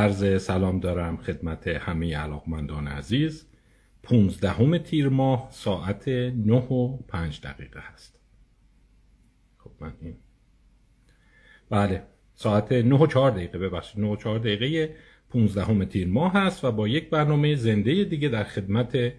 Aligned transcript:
عرض 0.00 0.42
سلام 0.42 0.80
دارم 0.80 1.16
خدمت 1.16 1.68
همه 1.68 2.16
علاقمندان 2.16 2.88
عزیز. 2.88 3.46
پونزدهم 4.02 4.78
تیر 4.78 5.08
ماه 5.08 5.48
ساعت 5.50 6.08
نه 6.08 6.56
و 6.56 6.96
پنج 6.96 7.40
دقیقه 7.40 7.80
هست. 7.80 8.18
خب 9.58 9.70
من 9.80 9.92
این 10.02 10.14
بله 11.70 12.02
ساعت 12.34 12.72
نه 12.72 12.98
و 12.98 13.06
چهار 13.06 13.30
دقیقه 13.30 13.58
ببخشید 13.58 14.00
نه 14.00 14.06
و 14.06 14.16
چهار 14.16 14.38
دقیقه 14.38 14.94
پونزدهم 15.30 15.84
تیر 15.84 16.08
ماه 16.08 16.32
هست 16.32 16.64
و 16.64 16.72
با 16.72 16.88
یک 16.88 17.10
برنامه 17.10 17.54
زنده 17.54 18.04
دیگه 18.04 18.28
در 18.28 18.44
خدمت 18.44 19.12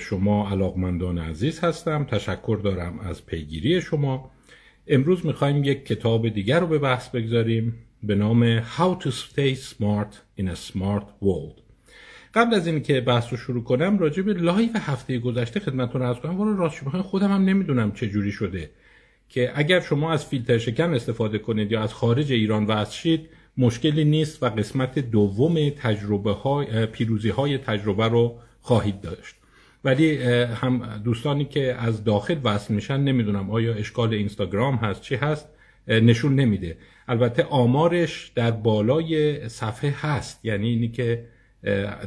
شما 0.00 0.50
علاقمندان 0.50 1.18
عزیز 1.18 1.60
هستم. 1.60 2.04
تشکر 2.04 2.60
دارم 2.64 2.98
از 2.98 3.26
پیگیری 3.26 3.80
شما. 3.80 4.30
امروز 4.86 5.26
می‌خوایم 5.26 5.64
یک 5.64 5.86
کتاب 5.86 6.28
دیگر 6.28 6.60
رو 6.60 6.66
به 6.66 6.78
بحث 6.78 7.08
بگذاریم. 7.08 7.74
به 8.02 8.14
نام 8.14 8.60
How 8.60 9.02
to 9.02 9.08
Stay 9.08 9.54
Smart 9.54 10.40
in 10.40 10.44
a 10.44 10.56
Smart 10.72 11.04
World. 11.22 11.62
قبل 12.34 12.54
از 12.54 12.66
اینکه 12.66 13.00
بحث 13.00 13.30
رو 13.30 13.36
شروع 13.36 13.64
کنم 13.64 13.98
راجع 13.98 14.22
به 14.22 14.32
live 14.32 14.70
هفته 14.74 15.18
گذشته 15.18 15.60
خدمتتون 15.60 16.02
عرض 16.02 16.16
کنم. 16.16 16.38
والا 16.38 16.56
راستش 16.56 16.84
خودم 16.84 17.32
هم 17.32 17.44
نمی‌دونم 17.44 17.92
چه 17.92 18.08
جوری 18.08 18.32
شده. 18.32 18.70
که 19.28 19.52
اگر 19.54 19.80
شما 19.80 20.12
از 20.12 20.26
فیلتر 20.26 20.58
شکن 20.58 20.94
استفاده 20.94 21.38
کنید 21.38 21.72
یا 21.72 21.82
از 21.82 21.94
خارج 21.94 22.32
ایران 22.32 22.64
وصل 22.64 22.92
شید 22.92 23.28
مشکلی 23.56 24.04
نیست 24.04 24.42
و 24.42 24.46
قسمت 24.46 24.98
دوم 24.98 25.70
تجربه 25.70 26.32
های 26.32 26.86
پیروزی 26.86 27.28
های 27.28 27.58
تجربه 27.58 28.08
رو 28.08 28.38
خواهید 28.60 29.00
داشت. 29.00 29.34
ولی 29.84 30.22
هم 30.44 31.00
دوستانی 31.04 31.44
که 31.44 31.74
از 31.74 32.04
داخل 32.04 32.36
وصل 32.44 32.74
میشن 32.74 33.00
نمی‌دونم 33.00 33.50
آیا 33.50 33.74
اشکال 33.74 34.14
اینستاگرام 34.14 34.74
هست 34.74 35.02
چی 35.02 35.14
هست 35.14 35.48
نشون 35.88 36.34
نمیده. 36.34 36.76
البته 37.08 37.42
آمارش 37.42 38.32
در 38.34 38.50
بالای 38.50 39.48
صفحه 39.48 39.94
هست. 39.96 40.44
یعنی 40.44 40.68
اینی 40.68 40.88
که 40.88 41.24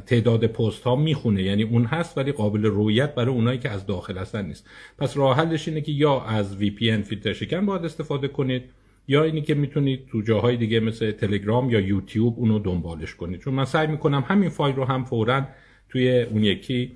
تعداد 0.05 0.47
پست 0.47 0.83
ها 0.83 0.95
می‌خونه. 0.95 1.43
یعنی 1.43 1.63
اون 1.63 1.85
هست 1.85 2.17
ولی 2.17 2.31
قابل 2.31 2.65
رویت 2.65 3.15
برای 3.15 3.35
اونایی 3.35 3.59
که 3.59 3.69
از 3.69 3.85
داخل 3.85 4.17
هستن 4.17 4.45
نیست. 4.45 4.69
پس 4.97 5.17
راه 5.17 5.37
حلش 5.37 5.67
اینه 5.67 5.81
که 5.81 5.91
یا 5.91 6.21
از 6.21 6.57
VPN 6.59 7.01
فیلتر 7.03 7.33
شکن 7.33 7.65
باید 7.65 7.85
استفاده 7.85 8.27
کنید 8.27 8.63
یا 9.07 9.23
اینی 9.23 9.41
که 9.41 9.55
می‌تونید 9.55 10.07
تو 10.07 10.21
جاهای 10.21 10.57
دیگه 10.57 10.79
مثل 10.79 11.11
تلگرام 11.11 11.69
یا 11.69 11.79
یوتیوب 11.79 12.39
اونو 12.39 12.59
دنبالش 12.59 13.15
کنید. 13.15 13.39
چون 13.39 13.53
من 13.53 13.65
سعی 13.65 13.87
می‌کنم 13.87 14.23
همین 14.27 14.49
فایل 14.49 14.75
رو 14.75 14.85
هم 14.85 15.03
فورا 15.03 15.47
توی 15.89 16.21
اون 16.21 16.43
یکی 16.43 16.91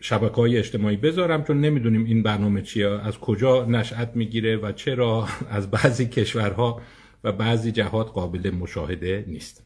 شبکه 0.00 0.34
های 0.34 0.58
اجتماعی 0.58 0.96
بذارم 0.96 1.44
چون 1.44 1.60
نمی‌دونیم 1.60 2.04
این 2.04 2.22
برنامه 2.22 2.62
چیه 2.62 2.88
از 2.88 3.18
کجا 3.18 3.64
نشأت 3.64 4.10
می‌گیره 4.14 4.56
و 4.56 4.72
چرا 4.72 5.28
از 5.50 5.70
بعضی 5.70 6.06
کشورها 6.06 6.80
و 7.24 7.32
بعضی 7.32 7.72
جهات 7.72 8.10
قابل 8.10 8.50
مشاهده 8.50 9.24
نیست. 9.26 9.64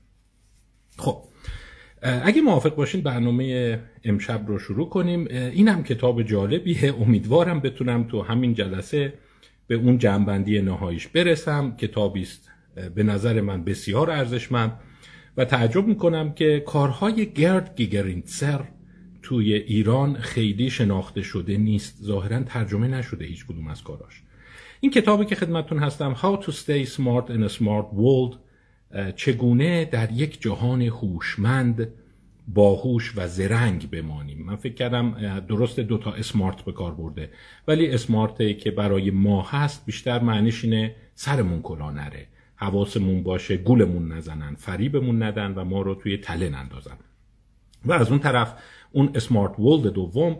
خب 0.99 1.25
اگه 2.03 2.43
موافق 2.43 2.75
باشین 2.75 3.01
برنامه 3.01 3.79
امشب 4.05 4.45
رو 4.47 4.59
شروع 4.59 4.89
کنیم. 4.89 5.27
این 5.31 5.69
هم 5.69 5.85
کتاب 5.85 6.23
جالبیه. 6.23 6.95
امیدوارم 7.03 7.61
بتونم 7.61 8.05
تو 8.05 8.23
همین 8.23 8.55
جلسه 8.55 9.15
به 9.67 9.75
اون 9.75 9.99
جنبندی 9.99 10.63
نهاییش 10.63 11.09
برسم. 11.09 11.77
کتابی 11.77 12.23
است 12.23 12.51
به 12.95 13.03
نظر 13.03 13.41
من 13.41 13.65
بسیار 13.65 14.11
ارزشمند 14.11 14.81
و 15.37 15.45
تعجب 15.45 15.87
می‌کنم 15.87 16.33
که 16.33 16.63
کارهای 16.67 17.33
گرد 17.33 17.77
گیگرینسر 17.77 18.61
توی 19.33 19.55
ایران 19.55 20.15
خیلی 20.15 20.71
شناخته 20.71 21.23
شده 21.23 21.57
نیست. 21.57 22.03
ظاهرا 22.03 22.43
ترجمه 22.43 22.89
نشده 22.89 23.25
هیچ 23.25 23.47
کدوم 23.47 23.69
از 23.69 23.83
کاراش. 23.83 24.23
این 24.81 24.93
کتابی 24.93 25.25
که 25.25 25.35
خدمتون 25.35 25.79
هستم 25.79 26.15
How 26.15 26.45
to 26.45 26.49
Stay 26.49 26.89
Smart 26.97 27.31
in 27.31 27.51
a 27.51 27.53
Smart 27.59 27.97
World 27.97 28.37
چگونه 29.17 29.85
در 29.85 30.13
یک 30.13 30.43
جهان 30.43 30.83
هوشمند 30.83 31.89
باهوش 32.49 33.13
و 33.17 33.29
زرنگ 33.29 33.91
بمانیم؟ 33.91 34.43
من 34.47 34.57
فکر 34.57 34.75
کردم 34.75 35.41
درست 35.49 35.81
دوتا 35.81 36.13
اسمارت 36.13 36.63
به 36.63 36.73
کار 36.73 36.95
برده. 36.95 37.31
ولی 37.69 37.91
اسمارت 37.91 38.59
که 38.59 38.71
برای 38.71 39.11
ما 39.11 39.43
هست 39.43 39.87
بیشتر 39.87 40.19
معنیش 40.19 40.65
اینه 40.65 40.95
سرمون 41.15 41.63
کلا 41.63 41.91
نره. 41.91 42.27
حواسمون 42.57 43.23
باشه 43.23 43.57
گولمون 43.57 44.13
نزنن 44.13 44.55
فریبمون 44.55 45.23
ندن 45.23 45.55
و 45.55 45.65
ما 45.65 45.83
رو 45.83 45.95
توی 45.95 46.17
تله 46.17 46.49
نندازن 46.49 46.97
و 47.85 47.93
از 47.93 48.11
اون 48.11 48.19
طرف 48.19 48.55
اون 48.93 49.11
اسمارت 49.15 49.59
ولد 49.59 49.93
دوم 49.93 50.39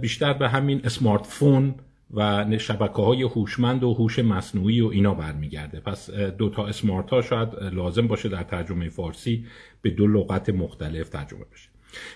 بیشتر 0.00 0.32
به 0.32 0.48
همین 0.48 0.80
smartphone 0.84 1.74
و 2.14 2.46
شبکه 2.58 3.02
های 3.02 3.22
هوشمند 3.22 3.84
و 3.84 3.94
هوش 3.94 4.18
مصنوعی 4.18 4.80
و 4.80 4.86
اینا 4.86 5.14
برمیگرده. 5.14 5.80
پس 5.80 6.10
دو 6.10 6.48
تا 6.50 6.66
smart 6.66 7.10
ها 7.10 7.22
شاید 7.22 7.48
لازم 7.72 8.06
باشه 8.06 8.28
در 8.28 8.42
ترجمه 8.42 8.88
فارسی 8.88 9.44
به 9.82 9.90
دو 9.90 10.06
لغت 10.06 10.48
مختلف 10.48 11.08
ترجمه 11.08 11.44
بشه. 11.52 11.68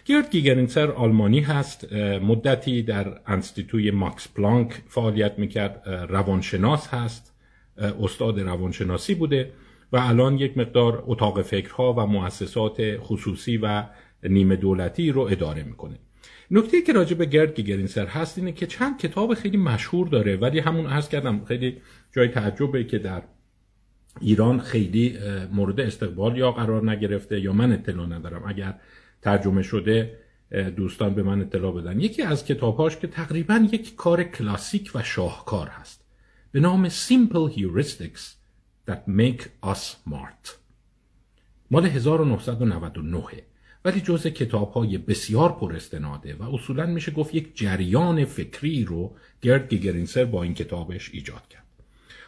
گرد 0.05 0.31
گیگرنزر 0.31 0.91
آلمانی 0.91 1.41
هست 1.41 1.93
مدتی 2.23 2.83
در 2.83 3.21
انستیتوی 3.27 3.91
ماکس 3.91 4.29
پلانک 4.29 4.83
فعالیت 4.89 5.39
می‌کرد. 5.39 5.83
روانشناس 6.09 6.89
هست 6.89 7.35
استاد 8.03 8.41
روانشناسی 8.41 9.15
بوده 9.15 9.53
و 9.93 9.97
الان 9.97 10.39
یک 10.39 10.59
مقدار 10.59 11.05
اتاق 11.07 11.43
فکرها 11.43 11.93
و 11.93 12.01
مؤسسات 12.01 12.97
خصوصی 12.99 13.57
و 13.57 13.85
نیمه 14.29 14.57
دولتی 14.57 15.13
رو 15.13 15.21
اداره 15.21 15.63
می‌کنه. 15.63 15.99
نکته 16.51 16.83
که 16.83 16.93
راجع 16.93 17.17
به 17.17 17.27
گرد 17.27 17.55
گیگرینسر 17.55 18.07
هست 18.07 18.39
اینه 18.39 18.53
که 18.53 18.67
چند 18.67 18.99
کتاب 18.99 19.35
خیلی 19.35 19.57
مشهور 19.57 20.09
داره 20.09 20.37
ولی 20.37 20.59
همون 20.59 20.87
عرض 20.87 21.09
کردم 21.09 21.45
خیلی 21.45 21.77
جای 22.13 22.29
تعجبه 22.29 22.85
که 22.85 22.99
در 22.99 23.23
ایران 24.21 24.61
خیلی 24.61 25.19
مورد 25.53 25.81
استقبال 25.81 26.39
یا 26.39 26.53
قرار 26.53 26.91
نگرفته 26.91 27.41
یا 27.41 27.53
من 27.53 27.73
اطلاع 27.73 28.07
ندارم. 28.07 28.43
اگر 28.47 28.81
ترجمه 29.23 29.63
شده 29.63 30.19
دوستان 30.77 31.15
به 31.15 31.23
من 31.23 31.41
اطلاع 31.41 31.73
بدن. 31.73 32.01
یکی 32.01 32.23
از 32.23 32.45
کتابهاش 32.45 32.97
که 32.97 33.07
تقریبا 33.07 33.69
یک 33.73 33.97
کار 33.97 34.25
کلاسیک 34.25 34.91
و 34.95 35.03
شاهکار 35.03 35.69
هست. 35.69 36.05
به 36.53 36.61
نام 36.61 36.89
Simple 36.89 37.53
Heuristics 37.57 38.23
That 38.91 39.09
Make 39.09 39.43
Us 39.65 39.79
Smart. 39.79 40.51
مال 41.71 41.87
1999 41.87 43.23
ولی 43.87 44.01
جز 44.01 44.27
کتاب 44.27 44.71
های 44.71 44.99
بسیار 44.99 45.53
پراستناده 45.53 46.35
و 46.35 46.55
اصولا 46.55 46.87
میشه 46.87 47.13
گفت 47.13 47.35
یک 47.35 47.57
جریان 47.57 48.25
فکری 48.25 48.85
رو 48.85 49.17
گرد 49.43 49.69
گیگرینسر 49.69 50.25
با 50.25 50.43
این 50.43 50.55
کتابش 50.55 51.11
ایجاد 51.13 51.49
کرد. 51.51 51.63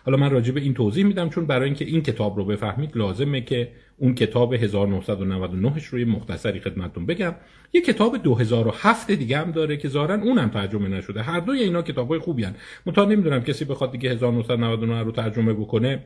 حالا 0.04 0.16
من 0.16 0.30
راجع 0.30 0.52
به 0.52 0.60
این 0.60 0.74
توضیح 0.74 1.04
میدم 1.04 1.28
چون 1.28 1.46
برای 1.46 1.64
اینکه 1.64 1.84
این 1.84 2.02
کتاب 2.02 2.36
رو 2.36 2.44
بفهمید 2.44 2.96
لازمه 2.96 3.40
که 3.40 3.72
اون 3.96 4.14
کتاب 4.14 4.56
1999ش 4.56 5.84
رو 5.84 5.98
یه 5.98 6.04
مختصری 6.04 6.60
خدمتتون 6.60 7.06
بگم. 7.06 7.34
یه 7.72 7.80
کتاب 7.80 8.22
2007 8.22 9.10
دیگه 9.10 9.38
هم 9.38 9.50
داره 9.50 9.76
که 9.76 9.88
ظاهرا 9.88 10.14
اونم 10.14 10.48
ترجمه 10.48 10.88
نشده. 10.88 11.22
هر 11.22 11.40
دوی 11.40 11.62
اینا 11.62 11.82
کتابای 11.82 12.18
خوبی 12.18 12.44
ان 12.44 12.54
متا 12.86 13.04
نمی‌دونم 13.04 13.42
کسی 13.42 13.64
بخواد 13.64 13.92
دیگه 13.92 14.10
1999 14.10 15.02
رو 15.02 15.12
ترجمه 15.12 15.52
بکنه 15.52 16.04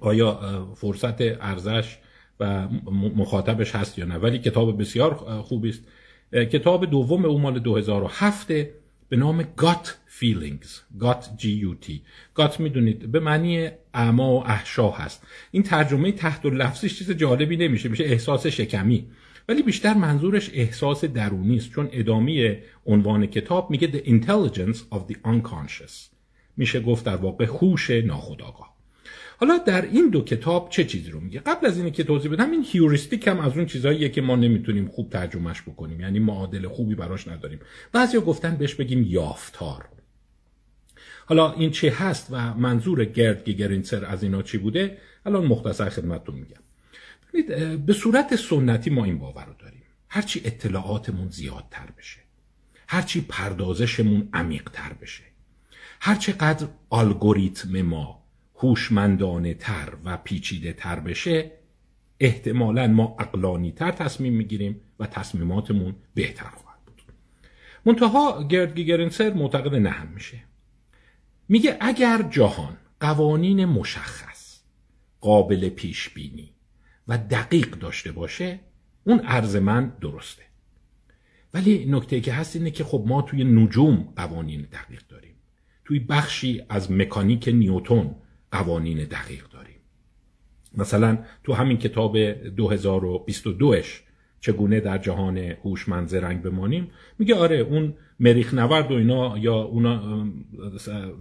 آیا 0.00 0.40
فرصت 0.76 1.20
ارزش 1.20 1.98
و 2.40 2.68
مخاطبش 3.16 3.74
هست 3.74 3.98
یا 3.98 4.04
نه. 4.04 4.14
ولی 4.14 4.38
کتاب 4.38 4.80
بسیار 4.80 5.14
خوبی 5.42 5.68
است. 5.68 5.84
کتاب 6.32 6.86
دوم 6.86 7.24
او 7.24 7.38
مال 7.38 7.58
2007 7.58 8.48
به 9.08 9.16
نام 9.16 9.42
Gut 9.42 9.86
Feelings. 10.20 10.68
Gut 11.00 11.22
G 11.38 11.44
U 11.44 11.86
T. 11.86 11.90
Gut 12.38 12.60
می‌دونید 12.60 13.12
به 13.12 13.20
معنی 13.20 13.68
اعما 13.94 14.34
و 14.34 14.46
احشا 14.46 14.90
هست. 14.90 15.22
این 15.50 15.62
ترجمه 15.62 16.12
تحت 16.12 16.46
لفظش 16.46 16.98
چیز 16.98 17.10
جالبی 17.10 17.56
نمیشه 17.56 17.88
میشه 17.88 18.04
احساس 18.04 18.46
شکمی. 18.46 19.06
ولی 19.48 19.62
بیشتر 19.62 19.94
منظورش 19.94 20.50
احساس 20.54 21.04
درونی 21.04 21.56
است 21.56 21.70
چون 21.70 21.88
ادامه 21.92 22.62
عنوان 22.86 23.26
کتاب 23.26 23.70
میگه 23.70 23.92
The 23.92 24.04
Intelligence 24.06 24.78
of 24.96 25.12
the 25.12 25.16
Unconscious. 25.26 25.92
میشه 26.56 26.80
گفت 26.80 27.04
در 27.04 27.16
واقع 27.16 27.44
هوش 27.44 27.90
ناخودآگاه. 27.90 28.73
حالا 29.44 29.58
در 29.58 29.82
این 29.82 30.08
دو 30.08 30.24
کتاب 30.24 30.70
چه 30.70 30.84
چیزی 30.84 31.10
رو 31.10 31.20
میگه؟ 31.20 31.40
قبل 31.40 31.66
از 31.66 31.78
اینه 31.78 31.90
که 31.90 32.04
توضیح 32.04 32.32
بدم 32.32 32.50
این 32.50 32.64
هیوریستیک 32.68 33.28
هم 33.28 33.40
از 33.40 33.56
اون 33.56 33.66
چیزهاییه 33.66 34.08
که 34.08 34.22
ما 34.22 34.36
نمی‌تونیم 34.36 34.88
خوب 34.88 35.10
ترجمهش 35.10 35.62
بکنیم. 35.62 36.00
یعنی 36.00 36.18
معادل 36.18 36.68
خوبی 36.68 36.94
براش 36.94 37.28
نداریم. 37.28 37.60
بعضیا 37.92 38.20
گفتن 38.20 38.56
بهش 38.56 38.74
بگیم 38.74 39.02
یافتار. 39.02 39.88
حالا 41.26 41.52
این 41.52 41.70
چه 41.70 41.90
هست 41.90 42.26
و 42.30 42.54
منظور 42.54 43.04
گرد 43.04 43.44
گیگرینسر 43.44 44.04
از 44.04 44.22
اینا 44.22 44.42
چی 44.42 44.58
بوده؟ 44.58 44.98
الان 45.26 45.44
مختصر 45.46 45.88
خدمتتون 45.88 46.34
میگم. 46.34 47.76
به 47.86 47.92
صورت 47.92 48.36
سنتی 48.36 48.90
ما 48.90 49.04
این 49.04 49.18
باور 49.18 49.44
رو 49.44 49.54
داریم. 49.58 49.82
هرچی 50.08 50.42
اطلاعاتمون 50.44 51.28
زیادتر 51.28 51.88
بشه 51.98 52.20
هرچی 52.88 53.20
پردازشمون 53.28 54.28
عمیقتر 54.32 54.92
بشه 54.92 55.22
هرچقدر 56.00 56.66
الگوریتم 56.92 57.82
ما 57.82 58.23
هوشمندانه 58.54 59.54
تر 59.54 59.92
و 60.04 60.16
پیچیده 60.16 60.72
تر 60.72 61.00
بشه 61.00 61.50
احتمالا 62.20 62.86
ما 62.86 63.16
اقلانی 63.18 63.72
تر 63.72 63.90
تصمیم 63.90 64.32
می‌گیریم 64.32 64.80
و 64.98 65.06
تصمیماتمون 65.06 65.94
بهتر 66.14 66.50
خواهد 66.50 66.78
بود. 66.86 67.02
منتها 67.86 68.46
گرد 68.48 68.74
گیگرنسر 68.76 69.32
معتقد 69.32 69.74
نه 69.74 69.90
هم 69.90 70.08
میشه. 70.08 70.38
میگه 71.48 71.76
اگر 71.80 72.22
جهان 72.30 72.76
قوانین 73.00 73.64
مشخص 73.64 74.60
قابل 75.20 75.68
پیش 75.68 76.08
بینی 76.08 76.54
و 77.08 77.18
دقیق 77.18 77.70
داشته 77.70 78.12
باشه 78.12 78.60
اون 79.04 79.20
عرض 79.20 79.56
من 79.56 79.92
درسته. 80.00 80.42
ولی 81.54 81.86
نکته 81.88 82.20
که 82.20 82.32
هست 82.32 82.56
اینه 82.56 82.70
که 82.70 82.84
خب 82.84 83.04
ما 83.06 83.22
توی 83.22 83.44
نجوم 83.44 84.12
قوانین 84.16 84.62
دقیق 84.72 85.02
داریم. 85.08 85.34
توی 85.84 85.98
بخشی 85.98 86.62
از 86.68 86.92
مکانیک 86.92 87.48
نیوتون 87.48 88.14
قوانین 88.54 89.04
دقیق 89.04 89.48
داریم. 89.48 89.76
مثلا 90.76 91.18
تو 91.44 91.52
همین 91.52 91.78
کتاب 91.78 92.16
2022ش 92.56 93.86
چگونه 94.40 94.80
در 94.80 94.98
جهان 94.98 95.38
هوشمند 95.38 96.08
زرنگ 96.08 96.42
بمانیم 96.42 96.90
میگه 97.18 97.34
آره 97.34 97.56
اون 97.56 97.94
مریخ 98.20 98.54
نورد 98.54 98.90
و 98.90 98.94
اینا 98.94 99.38
یا 99.38 99.54
اونا 99.54 100.26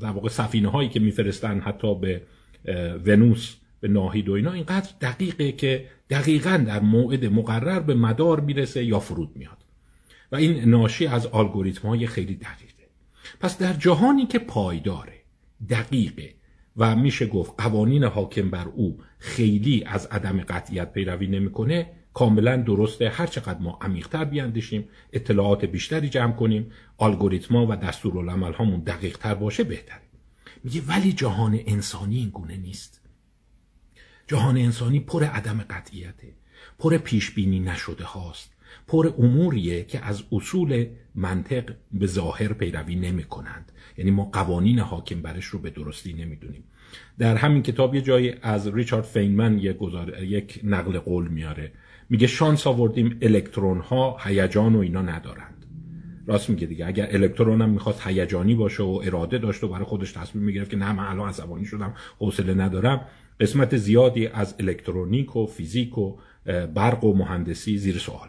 در 0.01 0.09
واقع 0.09 0.29
سفینه 0.29 0.69
هایی 0.69 0.89
که 0.89 0.99
میفرستن 0.99 1.59
حتی 1.59 1.95
به 1.95 2.21
ونوس 3.05 3.55
به 3.79 3.87
ناهید 3.87 4.29
و 4.29 4.33
اینا 4.33 4.51
اینقدر 4.51 4.89
دقیقه 5.01 5.51
که 5.51 5.85
دقیقا 6.09 6.63
در 6.67 6.79
موعد 6.79 7.25
مقرر 7.25 7.79
به 7.79 7.93
مدار 7.93 8.39
می‌رسه 8.39 8.83
یا 8.83 8.99
فرود 8.99 9.31
میاد. 9.35 9.57
و 10.31 10.35
این 10.35 10.69
ناشی 10.69 11.07
از 11.07 11.27
الگوریتم 11.33 11.87
های 11.87 12.07
خیلی 12.07 12.35
دقیقه. 12.35 12.83
پس 13.39 13.57
در 13.57 13.73
جهانی 13.73 14.25
که 14.25 14.39
پایداره 14.39 15.13
دقیقه 15.69 16.33
و 16.77 16.95
میشه 16.95 17.25
گفت 17.25 17.53
قوانین 17.57 18.03
حاکم 18.03 18.49
بر 18.49 18.67
او 18.67 18.99
خیلی 19.19 19.83
از 19.83 20.05
عدم 20.05 20.41
قطعیت 20.41 20.93
پیروی 20.93 21.27
نمی‌کنه 21.27 21.91
کاملا 22.13 22.57
درسته. 22.57 23.09
هر 23.09 23.27
چقدر 23.27 23.59
ما 23.59 23.79
عمیقتر 23.81 24.25
بیاندیشیم 24.25 24.89
اطلاعات 25.13 25.65
بیشتری 25.65 26.09
جمع 26.09 26.33
کنیم 26.33 26.71
الگوریتما 26.99 27.67
و 27.67 27.75
دستورالعمل 27.75 28.53
هامون 28.53 28.79
دقیق 28.79 29.17
تر 29.17 29.35
باشه 29.35 29.63
بهتره. 29.63 30.01
میگه 30.63 30.81
ولی 30.87 31.13
جهان 31.13 31.59
انسانی 31.65 32.17
این 32.17 32.29
گونه 32.29 32.57
نیست. 32.57 33.01
جهان 34.27 34.57
انسانی 34.57 34.99
پر 34.99 35.23
عدم 35.23 35.65
قطعیته 35.69 36.33
پر 36.79 36.97
پیش 36.97 37.31
بینی 37.31 37.59
نشده 37.59 38.03
هاست 38.03 38.52
پر 38.87 39.13
اموریه 39.17 39.83
که 39.83 40.05
از 40.05 40.23
اصول 40.31 40.85
منطق 41.15 41.73
به 41.91 42.07
ظاهر 42.07 42.53
پیروی 42.53 42.95
نمی 42.95 43.23
کنند 43.23 43.71
یعنی 43.97 44.11
ما 44.11 44.23
قوانین 44.23 44.79
حاکم 44.79 45.21
برش 45.21 45.45
رو 45.45 45.59
به 45.59 45.69
درستی 45.69 46.13
نمی‌دونیم. 46.13 46.63
در 47.19 47.35
همین 47.35 47.63
کتاب 47.63 47.95
یه 47.95 48.01
جایی 48.01 48.33
از 48.41 48.67
ریچارد 48.67 49.03
فینمن 49.03 49.57
یک, 49.57 49.77
یک 50.21 50.59
نقل 50.63 50.99
قول 50.99 51.27
میاره. 51.27 51.71
میگه 52.09 52.27
شانس 52.27 52.67
آوردیم 52.67 53.17
الکترون 53.21 53.79
ها 53.79 54.17
هیجان 54.23 54.75
و 54.75 54.79
اینا 54.79 55.01
ندارند. 55.01 55.65
راست 56.27 56.49
میگه 56.49 56.67
دیگه. 56.67 56.87
اگر 56.87 57.07
الکترون 57.11 57.61
هم 57.61 57.69
می‌خواست 57.69 58.07
هیجانی 58.07 58.55
باشه 58.55 58.83
و 58.83 59.01
اراده 59.03 59.37
داشته 59.37 59.67
و 59.67 59.69
برای 59.69 59.85
خودش 59.85 60.11
تصمیم 60.11 60.43
می‌گرفت 60.43 60.69
که 60.69 60.77
نه 60.77 60.91
من 60.93 61.03
الان 61.03 61.29
عصبانی 61.29 61.65
شدم 61.65 61.93
حوصله 62.19 62.53
ندارم 62.53 63.01
قسمت 63.39 63.77
زیادی 63.77 64.27
از 64.27 64.55
الکترونیک 64.59 65.35
و 65.35 65.45
فیزیک 65.45 65.97
و 65.97 66.17
برق 66.75 67.03
و 67.03 67.13
مهندسی 67.13 67.77
زیر 67.77 67.97
سوال. 67.97 68.27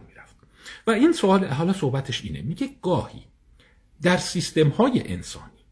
و 0.86 0.90
این 0.90 1.12
سوال 1.12 1.44
حالا 1.44 1.72
صحبتش 1.72 2.24
اینه. 2.24 2.42
میگه 2.42 2.68
گاهی 2.82 3.24
در 4.02 4.16
سیستم 4.16 4.68
های 4.68 5.12
انسانی 5.12 5.64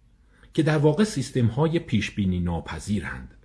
که 0.55 0.63
در 0.63 0.79
واقع 0.79 1.05
سیستم 1.05 1.47
های 1.47 1.79
پیش 1.79 2.11
بینی 2.11 2.41
ناپذیرند 2.41 3.37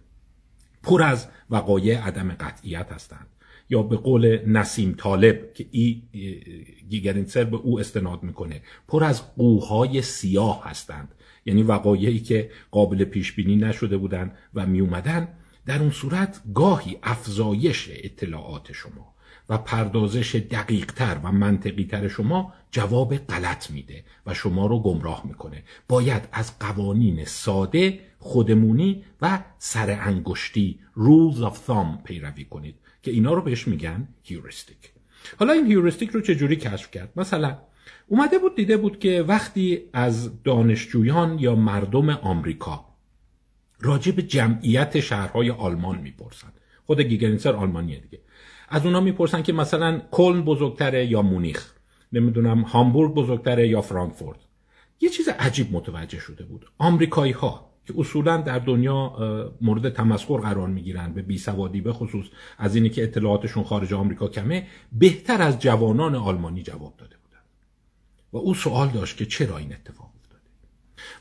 پر 0.83 1.03
از 1.03 1.27
وقایع 1.49 1.99
عدم 1.99 2.31
قطعیت 2.31 2.91
هستند 2.91 3.27
یا 3.69 3.81
به 3.81 3.97
قول 3.97 4.39
نسیم 4.47 4.95
طالب 4.97 5.53
که 5.53 5.65
ای 5.71 6.01
گیگرینسر 6.89 7.43
به 7.43 7.57
او 7.57 7.79
استناد 7.79 8.23
می‌کنه 8.23 8.61
پر 8.87 9.03
از 9.03 9.35
قوهای 9.35 10.01
سیاه 10.01 10.63
هستند. 10.65 11.13
یعنی 11.45 11.63
وقایعی 11.63 12.19
که 12.19 12.51
قابل 12.71 13.03
پیش 13.03 13.33
بینی 13.33 13.55
نشده 13.55 13.97
بودند 13.97 14.37
و 14.53 14.65
می 14.65 14.79
اومدن 14.79 15.27
در 15.65 15.79
اون 15.79 15.91
صورت 15.91 16.41
گاهی 16.53 16.97
افزایش 17.03 17.89
اطلاعات 17.91 18.71
شما. 18.71 19.15
و 19.49 19.57
پردازش 19.57 20.35
دقیقتر 20.35 21.17
و 21.23 21.31
منطقیتر 21.31 22.07
شما 22.07 22.53
جواب 22.71 23.17
غلط 23.17 23.71
میده 23.71 24.03
و 24.25 24.33
شما 24.33 24.65
رو 24.65 24.79
گمراه 24.79 25.23
می‌کنه. 25.27 25.63
باید 25.87 26.27
از 26.31 26.59
قوانین 26.59 27.25
ساده 27.25 27.99
خودمونی 28.19 29.03
و 29.21 29.39
سر 29.57 29.97
انگشتی 30.01 30.79
rules 30.97 31.37
of 31.37 31.55
thumb 31.67 32.03
پیروی 32.03 32.45
کنید 32.45 32.75
که 33.03 33.11
اینا 33.11 33.33
رو 33.33 33.41
بهش 33.41 33.67
میگن 33.67 34.07
هیورستیک 34.23 34.77
حالا 35.39 35.53
این 35.53 35.65
هیورستیک 35.65 36.09
رو 36.09 36.21
چجوری 36.21 36.55
کشف 36.55 36.91
کرد؟ 36.91 37.11
مثلا 37.15 37.57
اومده 38.07 38.39
بود 38.39 38.55
دیده 38.55 38.77
بود 38.77 38.99
که 38.99 39.25
وقتی 39.27 39.79
از 39.93 40.43
دانشجویان 40.43 41.39
یا 41.39 41.55
مردم 41.55 42.09
آمریکا 42.09 42.85
راجع 43.79 44.11
به 44.11 44.21
جمعیت 44.21 44.99
شهرهای 44.99 45.51
آلمان 45.51 45.97
می‌پرسن. 45.97 46.51
خود 46.85 47.01
گیگرینسر 47.01 47.53
آلمانیه 47.53 47.99
دیگه. 47.99 48.19
از 48.67 48.85
اونا 48.85 49.01
می‌پرسن 49.01 49.41
که 49.41 49.53
مثلا 49.53 50.01
کلن 50.11 50.41
بزرگتره 50.41 51.05
یا 51.05 51.21
مونیخ؟ 51.21 51.73
نمی‌دونم 52.13 52.61
هامبورگ 52.61 53.13
بزرگتره 53.13 53.67
یا 53.67 53.81
فرانکفورت؟ 53.81 54.37
یه 55.01 55.09
چیز 55.09 55.29
عجیب 55.29 55.73
متوجه 55.73 56.19
شده 56.19 56.43
بود. 56.43 56.65
آمریکایی 56.77 57.31
ها 57.31 57.67
که 57.85 57.93
اصولا 57.97 58.37
در 58.37 58.59
دنیا 58.59 59.13
مورد 59.61 59.89
تمسخر 59.89 60.37
قرار 60.37 60.67
می‌گیرن 60.67 61.13
به 61.13 61.21
بیسوادی 61.21 61.81
به 61.81 61.93
خصوص 61.93 62.25
از 62.57 62.75
اینه 62.75 62.89
که 62.89 63.03
اطلاعاتشون 63.03 63.63
خارج 63.63 63.93
آمریکا 63.93 64.27
کمه 64.27 64.67
بهتر 64.91 65.41
از 65.41 65.59
جوانان 65.59 66.15
آلمانی 66.15 66.63
جواب 66.63 66.93
داده 66.97 67.15
بودن. 67.23 67.41
و 68.33 68.37
او 68.37 68.53
سوال 68.53 68.87
داشت 68.87 69.17
که 69.17 69.25
چرا 69.25 69.57
این 69.57 69.73
اتفاق 69.73 70.11
افتاده؟ 70.19 70.41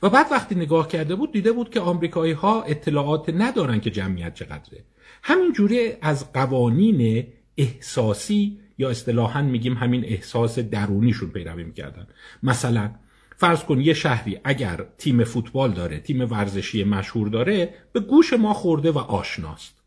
و 0.03 0.11
بعد 0.11 0.27
وقتی 0.31 0.55
نگاه 0.55 0.89
کرده 0.89 1.15
بود 1.15 1.33
دیده 1.33 1.53
بود 1.53 1.71
که 1.71 1.81
آمریکایی 1.81 2.33
ها 2.33 2.63
اطلاعات 2.63 3.29
ندارن 3.29 3.81
که 3.81 3.91
جمعیت 3.91 4.35
چقدره. 4.35 4.85
همین 5.23 5.53
جوری 5.53 5.93
از 6.03 6.33
قوانین 6.33 7.27
احساسی 7.59 8.59
یا 8.79 8.91
اصطلاحا 8.91 9.43
میگیم 9.43 9.75
همین 9.75 10.05
احساس 10.05 10.59
درونیشون 10.59 11.31
پیروی 11.31 11.65
می‌کردن. 11.65 12.07
مثلا 12.43 12.91
فرض 13.37 13.65
کن 13.65 13.81
یه 13.81 13.95
شهری 13.95 14.41
اگر 14.45 14.87
تیم 14.99 15.25
فوتبال 15.25 15.73
داره 15.73 16.01
تیم 16.01 16.21
ورزشی 16.21 16.85
مشهور 16.85 17.29
داره 17.29 17.75
به 17.93 18.01
گوش 18.01 18.33
ما 18.33 18.55
خورده 18.55 18.91
و 18.91 18.99
آشناست. 18.99 19.83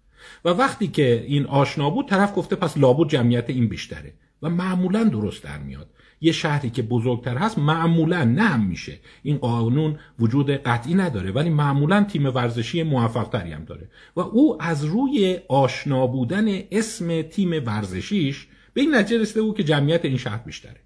و 0.45 0.49
وقتی 0.49 0.87
که 0.87 1.25
این 1.27 1.45
آشنا 1.45 1.89
بود 1.89 2.07
طرف 2.07 2.35
گفته 2.35 2.55
پس 2.55 2.77
لابد 2.77 3.09
جمعیت 3.09 3.49
این 3.49 3.67
بیشتره 3.67 4.13
و 4.41 4.49
معمولا 4.49 5.03
درست 5.03 5.43
در 5.43 5.57
میاد. 5.57 5.89
یه 6.21 6.31
شهری 6.31 6.69
که 6.69 6.81
بزرگتر 6.81 7.37
هست 7.37 7.57
معمولا 7.57 8.23
نه 8.23 8.43
هم 8.43 8.65
میشه 8.65 8.99
این 9.23 9.37
قانون 9.37 9.99
وجود 10.19 10.49
قطعی 10.49 10.93
نداره 10.93 11.31
ولی 11.31 11.49
معمولا 11.49 12.03
تیم 12.03 12.25
ورزشی 12.25 12.83
موفقتری 12.83 13.51
هم 13.51 13.65
داره. 13.65 13.89
و 14.15 14.19
او 14.19 14.63
از 14.63 14.85
روی 14.85 15.39
آشنا 15.47 16.07
بودن 16.07 16.45
اسم 16.71 17.21
تیم 17.21 17.51
ورزشیش 17.65 18.47
به 18.73 18.81
این 18.81 18.95
نتیجه 18.95 19.21
رسیده 19.21 19.41
بود 19.41 19.57
که 19.57 19.63
جمعیت 19.63 20.05
این 20.05 20.17
شهر 20.17 20.37
بیشتره. 20.37 20.81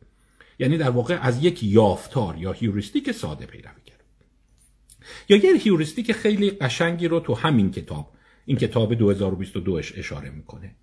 یعنی 0.59 0.77
در 0.77 0.89
واقع 0.89 1.19
از 1.21 1.43
یک 1.43 1.63
یافتار 1.63 2.37
یا 2.37 2.51
هیوریستیک 2.51 3.11
ساده 3.11 3.45
پیروی 3.45 3.81
کرد. 3.85 4.03
یا 5.29 5.37
یه 5.37 5.57
هیوریستیک 5.57 6.11
خیلی 6.11 6.49
قشنگی 6.49 7.07
رو 7.07 7.19
تو 7.19 7.33
همین 7.33 7.71
کتاب 7.71 8.11
این 8.45 8.57
کتاب 8.57 8.93
2022 8.93 9.73
اشاره 9.73 10.29
می‌کنه. 10.29 10.75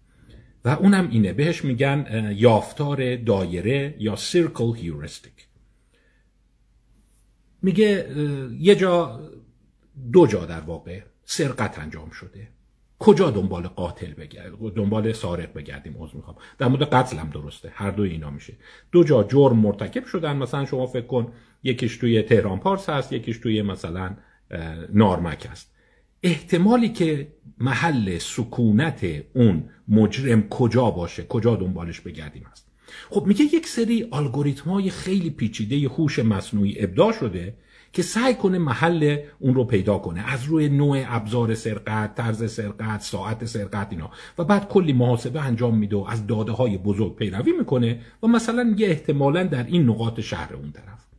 و 0.64 0.68
اونم 0.68 1.08
اینه. 1.10 1.32
بهش 1.32 1.64
میگن 1.64 2.32
یافتار 2.36 3.16
دایره 3.16 3.94
یا 3.98 4.16
سیرکل 4.16 4.76
هیوریستیک 4.76 5.46
میگه 7.62 8.08
یه 8.58 8.74
جا 8.74 9.20
دو 10.12 10.26
جا 10.26 10.46
در 10.46 10.60
واقع 10.60 11.00
سرقت 11.24 11.78
انجام 11.78 12.10
شده. 12.10 12.48
کجا 12.98 13.30
دنبال 13.30 13.66
قاتل 13.66 14.12
بگردیم 14.12 14.70
دنبال 14.70 15.12
سارق 15.12 15.52
بگردیم 15.52 15.96
عذر 15.98 16.16
می‌خوام. 16.16 16.36
در 16.58 16.68
مورد 16.68 16.82
قتل 16.82 17.16
هم 17.16 17.30
درسته. 17.30 17.72
هر 17.74 17.90
دو 17.90 18.02
اینا 18.02 18.30
میشه. 18.30 18.54
دو 18.92 19.04
جا 19.04 19.22
جرم 19.22 19.56
مرتکب 19.56 20.06
شدن. 20.06 20.36
مثلا 20.36 20.66
شما 20.66 20.86
فکر 20.86 21.06
کن 21.06 21.32
یکیش 21.62 21.96
توی 21.96 22.22
تهران 22.22 22.60
پارس 22.60 22.88
هست 22.88 23.12
یکیش 23.12 23.38
توی 23.38 23.62
مثلا 23.62 24.16
نارمک 24.92 25.46
هست. 25.50 25.74
احتمالی 26.22 26.88
که 26.88 27.32
محل 27.58 28.18
سکونت 28.18 29.06
اون 29.34 29.70
مجرم 29.90 30.48
کجا 30.48 30.90
باشه 30.90 31.22
کجا 31.22 31.56
دنبالش 31.56 32.00
بگردیم 32.00 32.46
هست. 32.52 32.66
خب 33.10 33.26
میگه 33.26 33.44
یک 33.44 33.66
سری 33.66 34.08
الگوریتم 34.12 34.70
های 34.70 34.90
خیلی 34.90 35.30
پیچیده 35.30 35.88
هوش 35.88 36.18
مصنوعی 36.18 36.84
ابداع 36.84 37.12
شده 37.12 37.54
که 37.92 38.02
سعی 38.02 38.34
کنه 38.34 38.58
محل 38.58 39.18
اون 39.38 39.54
رو 39.54 39.64
پیدا 39.64 39.98
کنه. 39.98 40.32
از 40.32 40.44
روی 40.44 40.68
نوع 40.68 41.04
ابزار 41.06 41.54
سرقت 41.54 42.14
طرز 42.14 42.52
سرقت 42.52 43.00
ساعت 43.00 43.44
سرقت 43.44 43.88
اینا. 43.90 44.10
و 44.38 44.44
بعد 44.44 44.68
کلی 44.68 44.92
محاسبه 44.92 45.40
انجام 45.40 45.78
میده 45.78 45.96
و 45.96 46.06
از 46.08 46.26
داده 46.26 46.52
های 46.52 46.78
بزرگ 46.78 47.16
پیروی 47.16 47.52
می‌کنه 47.52 48.00
و 48.22 48.26
مثلا 48.26 48.74
یه 48.76 48.88
احتمالا 48.88 49.44
در 49.44 49.64
این 49.64 49.86
نقاط 49.90 50.20
شهر 50.20 50.54
اون 50.54 50.72
طرف. 50.72 51.09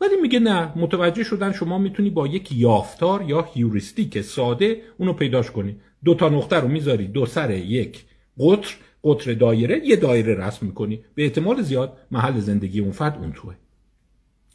ولی 0.00 0.16
میگه 0.22 0.38
نه 0.38 0.72
متوجه 0.78 1.24
شدن 1.24 1.52
شما 1.52 1.78
می‌تونی 1.78 2.10
با 2.10 2.26
یک 2.26 2.52
یافتار 2.52 3.22
یا 3.22 3.48
هیوریستیک 3.54 4.20
ساده 4.20 4.82
اونو 4.98 5.12
پیداش 5.12 5.50
کنی. 5.50 5.76
دو 6.04 6.14
تا 6.14 6.28
نقطه 6.28 6.56
رو 6.56 6.68
می‌ذاری 6.68 7.08
دو 7.08 7.26
سر 7.26 7.50
یک 7.50 8.04
قطر 8.38 8.76
قطر 9.04 9.34
دایره 9.34 9.80
یه 9.84 9.96
دایره 9.96 10.34
رسم 10.34 10.66
می‌کنی. 10.66 11.04
به 11.14 11.24
احتمال 11.24 11.62
زیاد 11.62 11.96
محل 12.10 12.40
زندگی 12.40 12.80
اون 12.80 12.92
فرد 12.92 13.18
اون 13.18 13.32
توه. 13.32 13.54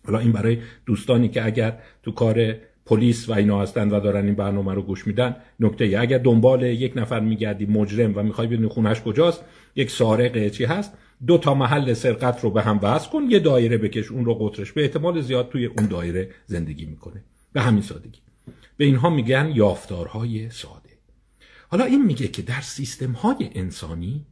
حالا 0.05 0.19
این 0.19 0.31
برای 0.31 0.57
دوستانی 0.85 1.29
که 1.29 1.45
اگر 1.45 1.79
تو 2.03 2.12
کار 2.12 2.55
پلیس 2.85 3.29
و 3.29 3.33
اینا 3.33 3.61
هستن 3.61 3.89
و 3.89 3.99
دارن 3.99 4.25
این 4.25 4.35
برنامه 4.35 4.73
رو 4.73 4.81
گوش 4.81 5.07
میدن. 5.07 5.35
نکته 5.59 5.95
اگر 5.99 6.17
دنبال 6.17 6.63
یک 6.63 6.93
نفر 6.95 7.19
میگردی 7.19 7.65
مجرم 7.65 8.13
و 8.15 8.23
می‌خوای 8.23 8.47
بدونی 8.47 8.67
خونش 8.67 9.01
کجاست 9.01 9.43
یک 9.75 9.91
سارق 9.91 10.47
چی 10.47 10.65
هست 10.65 10.93
دو 11.27 11.37
تا 11.37 11.53
محل 11.53 11.93
سرقت 11.93 12.43
رو 12.43 12.49
به 12.49 12.61
هم 12.61 12.79
وصل 12.81 13.09
کن 13.09 13.23
یه 13.29 13.39
دایره 13.39 13.77
بکش 13.77 14.11
اون 14.11 14.25
رو 14.25 14.35
قطرش. 14.35 14.71
به 14.71 14.81
احتمال 14.81 15.21
زیاد 15.21 15.49
توی 15.49 15.65
اون 15.65 15.85
دایره 15.85 16.29
زندگی 16.45 16.85
می‌کنه. 16.85 17.23
به 17.53 17.61
همین 17.61 17.81
سادگی. 17.81 18.19
به 18.77 18.85
اینها 18.85 19.09
میگن 19.09 19.51
یافتارهای 19.55 20.49
ساده. 20.49 20.89
حالا 21.69 21.85
این 21.85 22.05
میگه 22.05 22.27
که 22.27 22.41
در 22.41 22.61
سیستم 22.61 23.11
های 23.11 23.49
انسانی 23.55 24.25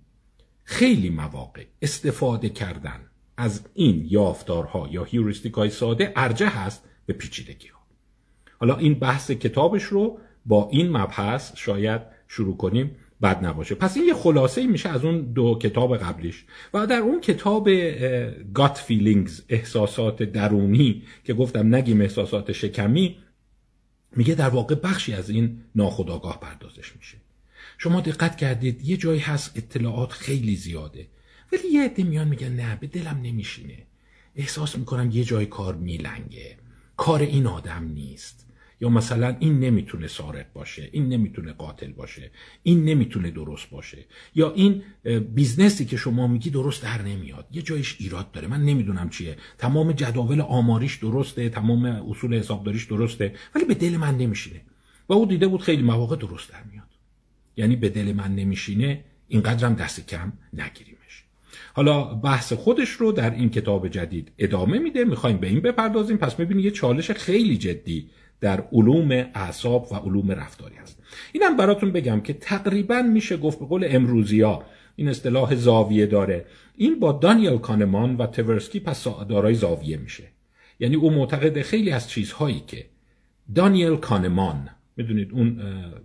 خیلی 0.63 1.09
مواقع 1.09 1.63
استفاده 1.81 2.49
کردن 2.49 2.99
از 3.37 3.61
این 3.73 4.07
یافتارها 4.09 4.89
یا 4.91 5.03
هیوریستیک 5.03 5.53
های 5.53 5.69
ساده 5.69 6.13
ارجه 6.15 6.47
هست 6.47 6.83
به 7.05 7.13
پیچیدگی 7.13 7.67
ها 7.67 7.80
حالا 8.61 8.77
این 8.77 8.93
بحث 8.93 9.31
کتابش 9.31 9.83
رو 9.83 10.19
با 10.45 10.69
این 10.71 10.89
مبحث 10.97 11.51
شاید 11.55 12.01
شروع 12.27 12.57
کنیم 12.57 12.95
بد 13.21 13.45
نباشه. 13.45 13.75
پس 13.75 13.97
این 13.97 14.05
یه 14.07 14.13
خلاصه 14.13 14.67
میشه 14.67 14.89
از 14.89 15.05
اون 15.05 15.21
دو 15.21 15.59
کتاب 15.61 15.97
قبلیش. 15.97 16.45
و 16.73 16.87
در 16.87 16.97
اون 16.97 17.21
کتاب 17.21 17.69
Gut 18.53 18.77
Feelings 18.77 19.41
احساسات 19.49 20.23
درونی 20.23 21.03
که 21.23 21.33
گفتم 21.33 21.75
نگیم 21.75 22.01
احساسات 22.01 22.51
شکمی 22.51 23.17
میگه 24.15 24.35
در 24.35 24.49
واقع 24.49 24.75
بخشی 24.75 25.13
از 25.13 25.29
این 25.29 25.63
ناخودآگاه 25.75 26.39
پردازش 26.39 26.95
میشه. 26.95 27.17
شما 27.77 28.01
دقت 28.01 28.35
کردید 28.35 28.81
یه 28.81 28.97
جایی 28.97 29.19
هست 29.19 29.57
اطلاعات 29.57 30.11
خیلی 30.11 30.55
زیاده. 30.55 31.07
ولی 31.53 31.67
یه 31.71 31.83
عده 31.85 32.03
میان 32.03 32.27
میگن 32.27 32.51
نه 32.51 32.77
به 32.81 32.87
دلم 32.87 33.19
نمیشینه. 33.23 33.77
احساس 34.35 34.77
می‌کنم 34.77 35.11
یه 35.11 35.23
جای 35.23 35.45
کار 35.45 35.75
میلنگه. 35.75 36.57
کار 36.97 37.21
این 37.21 37.47
آدم 37.47 37.91
نیست. 37.93 38.50
یا 38.81 38.89
مثلا 38.89 39.35
این 39.39 39.59
نمی‌تونه 39.59 40.07
سارق 40.07 40.45
باشه 40.53 40.89
این 40.91 41.09
نمی‌تونه 41.09 41.53
قاتل 41.53 41.91
باشه 41.91 42.31
این 42.63 42.85
نمی‌تونه 42.85 43.31
درست 43.31 43.69
باشه. 43.69 44.05
یا 44.35 44.53
این 44.53 44.83
business 45.35 45.80
ی 45.80 45.85
که 45.85 45.97
شما 45.97 46.27
میگی 46.27 46.49
درست 46.49 46.83
در 46.83 47.01
نمیاد. 47.01 47.47
یه 47.51 47.61
جایش 47.61 47.95
ایراد 47.99 48.31
داره. 48.31 48.47
من 48.47 48.61
نمی‌دونم 48.61 49.09
چیه. 49.09 49.37
تمام 49.57 49.91
جداول 49.91 50.41
آماریش 50.41 50.95
درسته 50.95 51.49
تمام 51.49 51.85
اصول 51.85 52.33
حسابداریش 52.33 52.85
درسته 52.85 53.35
ولی 53.55 53.65
به 53.65 53.73
دل 53.73 53.97
من 53.97 54.17
نمیشینه. 54.17 54.61
و 55.09 55.13
او 55.13 55.25
دیده 55.25 55.47
بود 55.47 55.61
خیلی 55.61 55.81
مواقع 55.81 56.15
درست 56.15 56.51
در 56.51 56.63
میاد. 56.71 56.87
یعنی 57.57 57.75
به 57.75 57.89
دل 57.89 58.13
من 58.13 58.35
نمیشینه 58.35 59.03
اینقدرم 59.27 59.73
دست 59.73 60.07
کم 60.07 60.33
نگیریمش. 60.53 61.23
حالا 61.73 62.03
بحث 62.03 62.53
خودش 62.53 62.89
رو 62.89 63.11
در 63.11 63.31
این 63.31 63.49
کتاب 63.49 63.87
جدید 63.87 64.31
ادامه 64.37 64.79
میده. 64.79 65.03
می‌خوایم 65.03 65.37
به 65.37 65.47
این 65.47 65.59
بپردازیم. 65.59 66.17
پس 66.17 66.39
می‌بینید 66.39 66.65
یه 66.65 66.71
چالش 66.71 67.11
خیلی 67.11 67.57
جدی 67.57 68.09
در 68.41 68.63
علوم 68.71 69.11
اعصاب 69.11 69.87
و 69.91 69.95
علوم 69.95 70.31
رفتاری 70.31 70.75
هست 70.75 71.03
اینم 71.31 71.57
براتون 71.57 71.91
بگم 71.91 72.21
که 72.21 72.33
تقریبا 72.33 73.01
میشه 73.01 73.37
گفت 73.37 73.59
به 73.59 73.65
قول 73.65 73.87
امروزیا 73.89 74.63
این 74.95 75.07
اصطلاح 75.07 75.55
زاویه 75.55 76.05
داره. 76.05 76.45
این 76.75 76.99
با 76.99 77.11
دانیل 77.11 77.57
کانمان 77.57 78.15
و 78.15 78.27
تورسکی 78.27 78.79
پس 78.79 79.07
دارای 79.29 79.53
زاویه 79.53 79.97
میشه. 79.97 80.23
یعنی 80.79 80.95
او 80.95 81.11
معتقد 81.11 81.61
خیلی 81.61 81.91
از 81.91 82.09
چیزهایی 82.09 82.63
که 82.67 82.85
دانیل 83.55 83.95
کانمان 83.95 84.69
می‌دونید 84.97 85.31
اون 85.31 85.61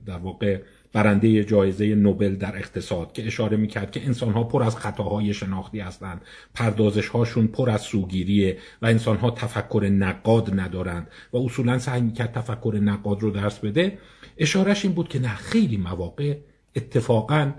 در 0.06 0.18
واقع 0.18 0.62
برنده 0.96 1.44
جایزه 1.44 1.94
نوبل 1.94 2.34
در 2.34 2.56
اقتصاد 2.56 3.12
که 3.12 3.26
اشاره 3.26 3.56
می‌کرد 3.56 3.90
که 3.90 4.06
انسانها 4.06 4.44
پر 4.44 4.62
از 4.62 4.76
خطاهای 4.76 5.34
شناختی 5.34 5.80
هستند 5.80 6.20
پردازش 6.54 7.08
هاشون 7.08 7.46
پر 7.46 7.70
از 7.70 7.80
سوگیریه 7.80 8.58
و 8.82 8.86
انسانها 8.86 9.30
تفکر 9.30 9.88
نقاد 9.92 10.60
ندارند 10.60 11.08
و 11.32 11.36
اصولا 11.36 11.78
سعی 11.78 12.00
می‌کرد 12.00 12.32
تفکر 12.32 12.78
نقاد 12.82 13.22
رو 13.22 13.30
درس 13.30 13.58
بده. 13.58 13.98
اشارش 14.38 14.84
این 14.84 14.94
بود 14.94 15.08
که 15.08 15.18
نه 15.18 15.34
خیلی 15.34 15.76
مواقع 15.76 16.36
اتفاقا 16.76 17.52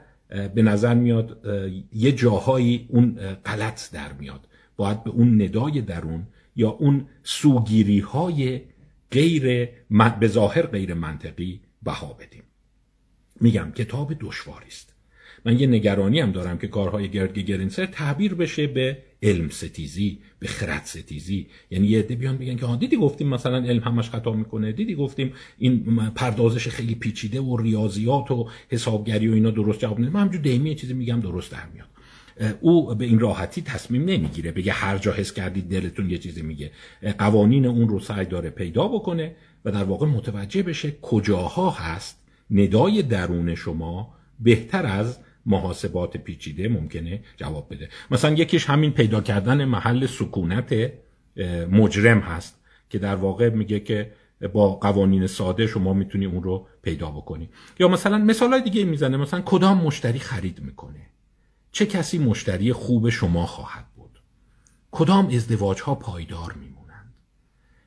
به 0.56 0.62
نظر 0.62 0.94
میاد 0.94 1.48
یه 1.94 2.12
جاهایی 2.12 2.86
اون 2.89 3.15
غلط 3.46 3.91
در 3.91 4.13
میاد. 4.13 4.48
باید 4.77 5.03
به 5.03 5.10
اون 5.10 5.41
ندای 5.41 5.82
درون 5.82 6.27
یا 6.56 6.70
اون 6.70 7.06
سوگیری 7.24 8.00
های 8.00 8.62
غیر 9.12 9.70
به 10.20 10.27
ظاهر 10.27 10.62
غیر 10.62 10.94
منطقی 10.94 11.62
بها 11.84 12.13
بدیم. 12.13 12.44
میگم 13.41 13.72
کتاب 13.75 14.13
دشواری 14.20 14.67
است. 14.67 14.94
من 15.46 15.60
یه 15.60 15.67
نگرانی 15.67 16.20
هم 16.20 16.32
دارم 16.32 16.58
که 16.58 16.67
کارهای 16.67 17.10
گرد 17.10 17.39
گرینسر 17.39 17.86
تعبیر 17.86 18.34
بشه 18.34 18.67
به 18.67 18.98
علم 19.24 19.50
ستیزی 19.50 20.20
به 20.39 20.48
خرد 20.48 20.86
ستیزی. 20.86 21.48
یعنی 21.72 21.88
یه 21.88 22.00
عده 22.00 22.15
بیان 22.15 22.38
بگن 22.38 22.56
که 22.56 22.65
ها 22.65 22.75
دیدی 22.75 22.98
گفتیم 22.98 23.27
مثلا 23.27 23.58
علم 23.58 23.84
همش 23.84 24.10
خطا 24.10 24.34
می‌کنه. 24.34 24.72
دیدی 24.72 24.96
گفتیم 24.96 25.34
این 25.58 25.96
پردازش 26.15 26.67
خیلی 26.67 26.96
پیچیده 26.96 27.41
و 27.41 27.58
ریاضیات 27.58 28.32
و 28.32 28.50
حسابگری 28.70 29.27
و 29.27 29.34
اینا 29.34 29.51
درست 29.51 29.79
جواب 29.79 30.00
نمیده. 30.00 30.13
من 30.13 30.22
همجور 30.22 30.41
دیمی 30.41 30.75
چیزی 30.75 30.94
میگم 30.94 31.20
درست 31.20 31.51
در 31.51 31.65
میاد. 31.74 31.88
او 32.62 32.96
به 32.96 33.06
این 33.06 33.20
راحتی 33.20 33.62
تصمیم 33.62 34.06
نمی‌گیره 34.06 34.51
بگه 34.51 34.72
هر 34.72 34.98
جا 34.98 35.13
حس 35.13 35.34
کردید 35.34 35.70
دلتون 35.70 36.10
یه 36.10 36.17
چیزی 36.17 36.41
میگه. 36.41 36.72
قوانین 37.17 37.65
اون 37.65 37.89
رو 37.89 38.00
سعی 38.00 38.25
داره 38.25 38.50
پیدا 38.50 38.88
بکنه 38.88 39.36
و 39.65 39.72
در 39.72 39.84
واقع 39.84 40.06
متوجه 40.08 40.63
بشه 40.63 40.91
کجاها 41.01 41.70
هست 41.70 42.26
ندای 42.51 43.04
درون 43.04 43.56
شما 43.56 44.13
بهتر 44.39 44.86
از 44.86 45.20
محاسبات 45.46 46.18
پیچیده 46.18 46.68
ممکنه 46.68 47.24
جواب 47.38 47.74
بده. 47.74 47.89
مثلا 48.12 48.34
یکیش 48.34 48.66
همین 48.66 48.92
پیدا 48.92 49.22
کردن 49.22 49.66
محل 49.66 50.06
سکونت 50.06 50.92
مجرم 51.72 52.20
هست 52.20 52.60
که 52.89 53.00
در 53.00 53.16
واقع 53.16 53.50
میگه 53.50 53.80
که 53.80 54.12
با 54.54 54.75
قوانین 54.75 55.27
ساده 55.27 55.68
شما 55.68 55.94
می‌تونی 55.94 56.25
اون 56.25 56.44
رو 56.44 56.68
پیدا 56.82 57.12
بکنی. 57.12 57.50
یا 57.80 57.88
مثلا 57.88 58.18
مثال 58.18 58.50
های 58.50 58.62
دیگه 58.62 58.84
می‌زنه 58.86 59.18
مثلا 59.18 59.42
کدام 59.46 59.77
مشتری 59.77 60.20
خرید 60.20 60.60
می‌کنه؟ 60.60 61.01
چه 61.72 61.86
کسی 61.86 62.18
مشتری 62.18 62.74
خوب 62.74 63.10
شما 63.10 63.46
خواهد 63.46 63.86
بود؟ 63.96 64.22
کدام 64.92 65.27
ازدواج 65.27 65.82
ها 65.82 65.96
پایدار 65.96 66.54
میمونند؟ 66.54 67.13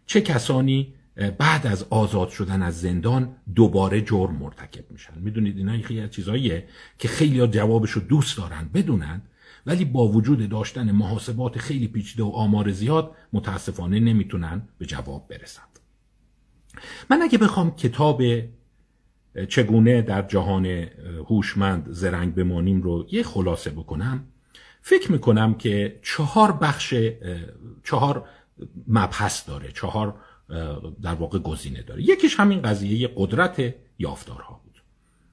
چه 0.06 0.20
کسانی 0.20 0.94
بعد 1.38 1.66
از 1.66 1.86
آزاد 1.90 2.28
شدن 2.28 2.62
از 2.62 2.80
زندان 2.80 3.36
دوباره 3.54 4.00
جرم 4.00 4.34
مرتکب 4.34 4.90
میشن. 4.90 5.12
می‌دونید 5.16 5.58
اینا 5.58 5.82
خیلی 5.82 6.00
از 6.00 6.10
چیزاییه 6.10 6.68
که 6.98 7.08
خیلی 7.08 7.46
جوابش 7.46 7.90
رو 7.90 8.02
دوست 8.02 8.38
دارن 8.38 8.70
بدونن 8.74 9.22
ولی 9.66 9.84
با 9.84 10.08
وجود 10.08 10.48
داشتن 10.48 10.90
محاسبات 10.90 11.58
خیلی 11.58 11.88
پیچیده 11.88 12.22
و 12.22 12.28
آمار 12.28 12.70
زیاد 12.70 13.14
متاسفانه 13.32 14.00
نمی‌تونن 14.00 14.62
به 14.78 14.86
جواب 14.86 15.28
برسند. 15.28 15.78
من 17.10 17.22
اگه 17.22 17.38
بخوام 17.38 17.76
کتاب 17.76 18.22
چگونه 19.48 20.02
در 20.02 20.22
جهان 20.22 20.66
هوشمند 21.28 21.86
زرنگ 21.90 22.34
بمانیم 22.34 22.82
رو 22.82 23.06
یه 23.12 23.22
خلاصه 23.22 23.70
بکنم 23.70 24.24
فکر 24.82 25.12
می‌کنم 25.12 25.54
که 25.54 26.00
چهار 26.02 26.52
بخش 26.52 26.94
چهار 27.84 28.24
مبحث 28.88 29.48
داره 29.48 29.72
چهار 29.72 30.14
در 31.02 31.14
واقع 31.14 31.38
گزینه 31.38 31.82
داره. 31.82 32.02
یکیش 32.02 32.40
همین 32.40 32.62
قضیه 32.62 33.10
قدرت 33.16 33.74
یافتارها 33.98 34.60
بود 34.64 34.82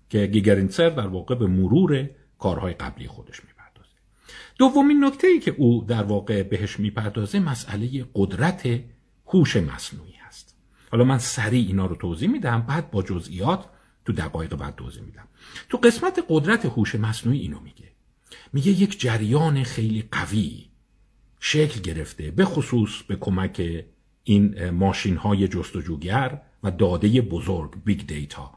که 0.09 0.25
گیگرینسر 0.25 0.89
در 0.89 1.07
واقع 1.07 1.35
به 1.35 1.47
مرور 1.47 2.09
کارهای 2.39 2.73
قبلی 2.73 3.07
خودش 3.07 3.41
می‌پردازه. 3.43 3.95
دومین 4.57 5.05
نکته 5.05 5.27
ای 5.27 5.39
که 5.39 5.55
او 5.57 5.85
در 5.87 6.03
واقع 6.03 6.43
بهش 6.43 6.79
می‌پردازه 6.79 7.39
مسئله 7.39 8.05
قدرت 8.13 8.79
هوش 9.25 9.55
مصنوعی 9.55 10.13
هست. 10.13 10.57
حالا 10.91 11.03
من 11.03 11.17
سریع 11.17 11.67
اینا 11.67 11.85
رو 11.85 11.95
توضیح 11.95 12.29
میدم 12.29 12.61
بعد 12.61 12.91
با 12.91 13.03
جزئیات 13.03 13.65
تو 14.05 14.13
دقایق 14.13 14.55
بعد 14.55 14.75
توضیح 14.75 15.03
میدم. 15.03 15.27
تو 15.69 15.77
قسمت 15.77 16.25
قدرت 16.29 16.65
هوش 16.65 16.95
مصنوعی 16.95 17.39
اینو 17.39 17.59
میگه. 17.59 17.91
میگه 18.53 18.71
یک 18.71 18.99
جریان 18.99 19.63
خیلی 19.63 20.03
قوی 20.11 20.65
شکل 21.39 21.81
گرفته 21.81 22.31
به 22.31 22.45
خصوص 22.45 23.03
به 23.03 23.15
کمک 23.15 23.85
این 24.29 24.69
ماشین 24.69 25.17
های 25.17 25.47
جستجوگر 25.47 26.41
و 26.63 26.71
داده 26.71 27.21
بزرگ 27.21 27.71
big 27.85 28.07
data 28.07 28.51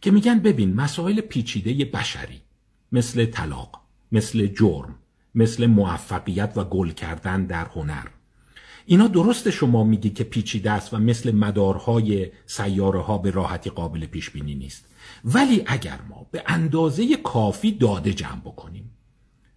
که 0.00 0.10
میگن 0.10 0.38
ببین 0.38 0.74
مسائل 0.74 1.20
پیچیده 1.20 1.84
بشری 1.84 2.40
مثل 2.92 3.26
طلاق 3.26 3.80
مثل 4.12 4.46
جرم 4.46 4.94
مثل 5.34 5.66
موفقیت 5.66 6.52
و 6.56 6.64
گل 6.64 6.90
کردن 6.90 7.44
در 7.44 7.64
هنر. 7.64 8.06
اینا 8.86 9.06
درست 9.06 9.50
شما 9.50 9.84
میگی 9.84 10.10
که 10.10 10.24
پیچیده 10.24 10.70
است 10.70 10.94
و 10.94 10.98
مثل 10.98 11.34
مدارهای 11.34 12.30
سیاره 12.46 13.00
ها 13.00 13.18
به 13.18 13.30
راحتی 13.30 13.70
قابل 13.70 14.06
پیش 14.06 14.30
بینی 14.30 14.54
نیست. 14.54 14.84
ولی 15.24 15.62
اگر 15.66 15.98
ما 16.10 16.26
به 16.30 16.42
اندازه 16.46 17.16
کافی 17.16 17.72
داده 17.72 18.12
جمع 18.12 18.40
بکنیم 18.40 18.90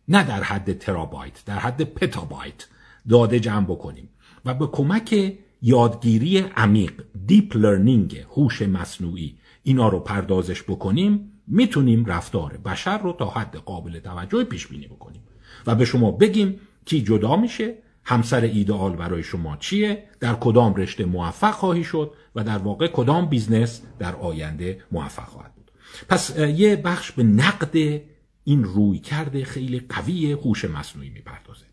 نه 0.07 0.23
در 0.23 0.43
حد 0.43 0.77
ترابایت 0.77 1.45
در 1.45 1.59
حد 1.59 1.83
پتابایت 1.83 2.67
داده 3.09 3.39
جمع 3.39 3.65
بکنیم 3.65 4.09
و 4.45 4.53
به 4.53 4.67
کمک 4.67 5.33
یادگیری 5.61 6.37
عمیق 6.37 6.93
deep 7.27 7.57
learning 7.57 8.25
هوش 8.29 8.61
مصنوعی. 8.61 9.37
اینا 9.63 9.89
رو 9.89 9.99
پردازش 9.99 10.63
بکنیم 10.63 11.31
می‌تونیم 11.47 12.05
رفتار 12.05 12.57
بشر 12.57 12.97
رو 12.97 13.13
تا 13.13 13.29
حد 13.29 13.55
قابل 13.55 13.99
توجه 13.99 14.43
پیش 14.43 14.67
بینی 14.67 14.87
بکنیم. 14.87 15.21
و 15.67 15.75
به 15.75 15.85
شما 15.85 16.11
بگیم 16.11 16.59
کی 16.85 17.01
جدا 17.01 17.35
میشه 17.35 17.75
همسر 18.03 18.41
ایدئال 18.41 18.95
برای 18.95 19.23
شما 19.23 19.57
چیه 19.57 20.03
در 20.19 20.33
کدام 20.33 20.75
رشته 20.75 21.05
موفق 21.05 21.51
خواهی 21.51 21.83
شد 21.83 22.13
و 22.35 22.43
در 22.43 22.57
واقع 22.57 22.87
کدام 22.87 23.25
بیزنس 23.25 23.81
در 23.99 24.15
آینده 24.15 24.83
موفق 24.91 25.25
خواهد 25.25 25.55
بود. 25.55 25.71
پس 26.09 26.37
یه 26.39 26.75
بخش 26.75 27.11
به 27.11 27.23
نقد 27.23 28.01
این 28.43 28.63
رویکرد 28.63 29.45
خیلی 29.45 29.79
قوی 29.79 30.31
هوش 30.31 30.65
مصنوعی 30.65 31.09
می‌پردازه. 31.09 31.65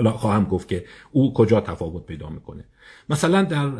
حالا 0.00 0.12
خواهم 0.12 0.44
گفت 0.44 0.68
که 0.68 0.84
او 1.12 1.34
کجا 1.34 1.60
تفاوت 1.60 2.06
پیدا 2.06 2.28
می‌کنه. 2.28 2.64
مثلا 3.10 3.42
در 3.42 3.70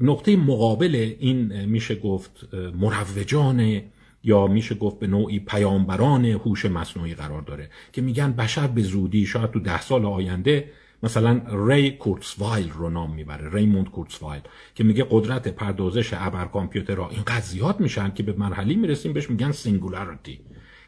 نقطه 0.00 0.36
مقابل 0.36 1.14
این 1.18 1.64
میشه 1.64 1.94
گفت 1.94 2.54
مروجان 2.74 3.80
یا 4.24 4.46
میشه 4.46 4.74
گفت 4.74 4.98
به 4.98 5.06
نوعی 5.06 5.40
پیامبران 5.40 6.24
هوش 6.24 6.64
مصنوعی 6.64 7.14
قرار 7.14 7.42
داره 7.42 7.70
که 7.92 8.02
میگن 8.02 8.32
بشر 8.32 8.66
به 8.66 8.82
زودی 8.82 9.26
شاید 9.26 9.50
تو 9.50 9.60
ده 9.60 9.80
سال 9.80 10.04
آینده 10.06 10.70
مثلا 11.02 11.40
ری 11.66 11.90
کورتسوایل 11.90 12.70
رو 12.70 12.90
نام 12.90 13.14
می‌بره 13.14 13.50
ریموند 13.52 13.90
کورتسوایل 13.90 14.42
که 14.74 14.84
میگه 14.84 15.06
قدرت 15.10 15.48
پردازش 15.48 16.10
ابر 16.14 16.44
کامپیوترها 16.44 17.08
اینقدر 17.10 17.40
زیاد 17.40 17.80
میشن 17.80 18.10
که 18.14 18.22
به 18.22 18.32
مرحله 18.32 18.74
می‌رسیم 18.74 19.12
بهش 19.12 19.30
میگن 19.30 19.52
singularity. 19.52 20.40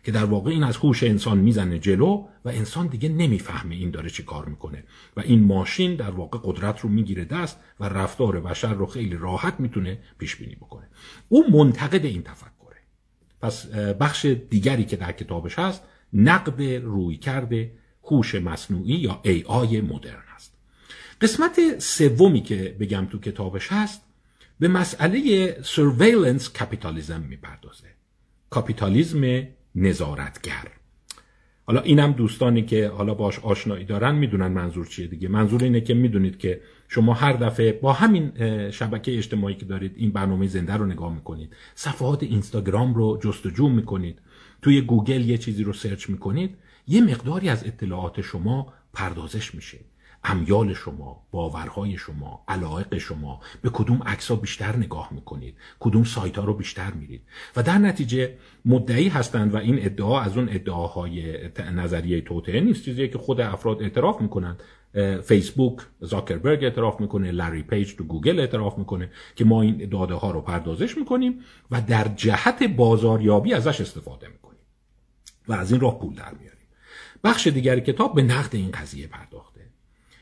که 0.05 0.13
در 0.13 0.25
واقع 0.25 0.51
این 0.51 0.63
از 0.65 0.77
هوش 0.77 1.03
انسان 1.03 1.39
می‌زنه 1.39 1.79
جلو 1.79 2.27
و 2.45 2.49
انسان 2.49 2.87
دیگه 2.87 3.09
نمی‌فهمه 3.09 3.75
این 3.75 3.91
داره 3.91 4.11
چی 4.11 4.23
کار 4.23 4.45
می‌کنه. 4.45 4.85
و 5.17 5.21
این 5.21 5.45
ماشین 5.45 5.95
در 5.97 6.11
واقع 6.11 6.39
قدرت 6.43 6.81
رو 6.81 6.89
می‌گیره 6.89 7.25
دست 7.25 7.61
و 7.81 7.85
رفتار 7.85 8.41
بشر 8.41 8.75
رو 8.75 8.87
خیلی 8.87 9.17
راحت 9.17 9.61
می‌تونه 9.61 9.99
پیش 10.19 10.37
بینی 10.37 10.55
بکنه. 10.55 10.89
او 11.29 11.51
منتقد 11.51 12.05
این 12.05 12.23
تفکره. 12.23 12.81
پس 13.41 13.67
بخش 14.01 14.25
دیگری 14.25 14.85
که 14.85 14.97
در 14.97 15.13
کتابش 15.13 15.59
هست 15.59 15.83
نقد 16.13 16.63
رویکرد 16.63 17.73
هوش 18.05 18.35
مصنوعی 18.35 18.95
یا 18.95 19.21
AI 19.25 19.81
مدرن 19.81 20.23
هست 20.35 20.55
قسمت 21.21 21.79
سومی 21.79 22.41
که 22.41 22.77
بگم 22.81 23.07
تو 23.11 23.19
کتابش 23.19 23.73
هست 23.73 24.03
به 24.59 24.69
مسئله 24.69 25.57
surveillance 25.63 26.53
capitalism 26.53 27.21
می‌پردازه. 27.21 27.95
کاپیتالیزم 28.51 29.47
نظارتگر. 29.75 30.69
حالا 31.67 31.81
اینم 31.81 32.13
دوستانی 32.13 32.63
که 32.63 32.89
حالا 32.89 33.15
باش 33.15 33.39
آشنایی 33.39 33.85
دارن 33.85 34.15
می‌دونن 34.15 34.47
منظور 34.47 34.87
چیه 34.87 35.07
دیگه. 35.07 35.29
منظور 35.29 35.65
اینه 35.65 35.81
که 35.81 35.95
می‌دونید 35.95 36.39
که 36.39 36.61
شما 36.89 37.15
هر 37.15 37.33
دفعه 37.33 37.73
با 37.73 37.93
همین 37.93 38.33
شبکه 38.71 39.17
اجتماعی 39.17 39.55
که 39.55 39.65
دارید 39.65 39.93
این 39.97 40.11
برنامه 40.11 40.47
زنده 40.47 40.73
رو 40.73 40.87
نگاه 40.87 41.15
می‌کنید 41.15 41.57
صفحات 41.75 42.23
اینستاگرام 42.23 42.95
رو 42.95 43.19
جستجو 43.23 43.69
می‌کنید 43.69 44.19
توی 44.63 44.81
گوگل 44.81 45.29
یه 45.29 45.39
چیزی 45.39 45.63
رو 45.63 45.73
سرچ 45.73 46.11
می‌کنید 46.11 46.57
یه 46.87 47.01
مقداری 47.01 47.49
از 47.49 47.67
اطلاعات 47.67 48.21
شما 48.21 48.73
پردازش 48.93 49.55
میشه. 49.55 49.79
امیال 50.25 50.75
شما 50.75 51.27
باورهای 51.31 51.97
شما 51.97 52.45
علایق 52.49 52.99
شما 52.99 53.41
به 53.63 53.71
کدوم 53.73 54.03
عکس 54.07 54.33
بیشتر 54.33 54.77
نگاه 54.77 55.09
می‌کنید؟ 55.13 55.57
کدوم 55.81 56.05
سایت 56.05 56.39
ها 56.39 56.45
رو 56.45 56.55
بیشتر 56.55 56.91
میرید؟ 56.91 57.23
و 57.57 57.63
در 57.63 57.79
نتیجه 57.79 58.37
مدعی 58.65 59.09
هستند 59.09 59.55
و 59.55 59.57
این 59.57 59.85
ادعا 59.85 60.21
از 60.21 60.37
اون 60.37 60.49
ادعاهای 60.49 61.49
نظریه 61.75 62.21
توطئه 62.21 62.61
نیست. 62.61 62.85
چیزی 62.85 63.09
که 63.09 63.19
خود 63.19 63.41
افراد 63.41 63.83
اعتراف 63.83 64.21
می‌کنند. 64.21 64.63
فیسبوک 65.23 65.79
زاکربرگ 66.01 66.65
اعتراف 66.65 67.01
می‌کنه 67.01 67.31
لری 67.31 67.63
پیج 67.63 67.95
تو 67.95 68.05
گوگل 68.05 68.41
اعتراف 68.41 68.79
می‌کنه 68.79 69.11
که 69.37 69.45
ما 69.45 69.63
این 69.63 69.89
داده 69.89 70.15
ها 70.15 70.31
رو 70.31 70.41
پردازش 70.41 70.97
می‌کنیم 70.99 71.41
و 71.71 71.81
در 71.81 72.09
جهت 72.17 72.63
بازاریابی 72.63 73.55
ازش 73.55 73.81
استفاده 73.81 74.29
می‌کنیم. 74.29 74.61
و 75.49 75.53
از 75.53 75.73
این 75.73 75.81
راه 75.81 75.99
پول 75.99 76.15
در 76.15 76.35
میاریم. 76.41 76.69
بخش 77.25 77.47
دیگری 77.47 77.81
کتاب 77.81 78.15
به 78.15 78.23
نقد 78.23 78.57
این 78.57 78.71
قضیه 78.71 79.07
پرداخته 79.07 79.54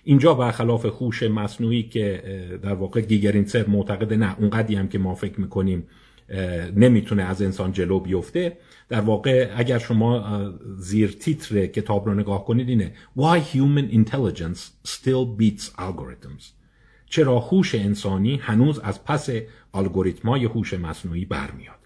اینجا 0.04 0.34
برخلاف 0.34 0.86
هوش 0.86 1.22
مصنوعی 1.22 1.82
که 1.82 2.22
در 2.62 2.74
واقع 2.74 3.00
گیگرینسر 3.00 3.66
معتقد 3.66 4.12
نه 4.12 4.38
اونقدی 4.38 4.74
هم 4.74 4.88
که 4.88 4.98
ما 4.98 5.14
فکر 5.14 5.40
می‌کنیم 5.40 5.86
نمی‌تونه 6.76 7.22
از 7.22 7.42
انسان 7.42 7.72
جلو 7.72 8.00
بیفته. 8.00 8.58
در 8.88 9.00
واقع 9.00 9.52
اگر 9.56 9.78
شما 9.78 10.48
زیر 10.76 11.10
تیتر 11.10 11.66
کتاب 11.66 12.06
رو 12.06 12.14
نگاه 12.14 12.44
کنید 12.44 12.68
اینه 12.68 12.94
Why 13.18 13.40
Human 13.54 13.94
Intelligence 13.94 14.88
Still 14.88 15.40
Beats 15.40 15.62
Algorithms? 15.78 16.44
چرا 17.06 17.38
هوش 17.38 17.74
انسانی 17.74 18.36
هنوز 18.36 18.78
از 18.78 19.04
پس 19.04 19.28
الگوریتمای 19.74 20.44
هوش 20.44 20.74
مصنوعی 20.74 21.24
برمیاد؟ 21.24 21.78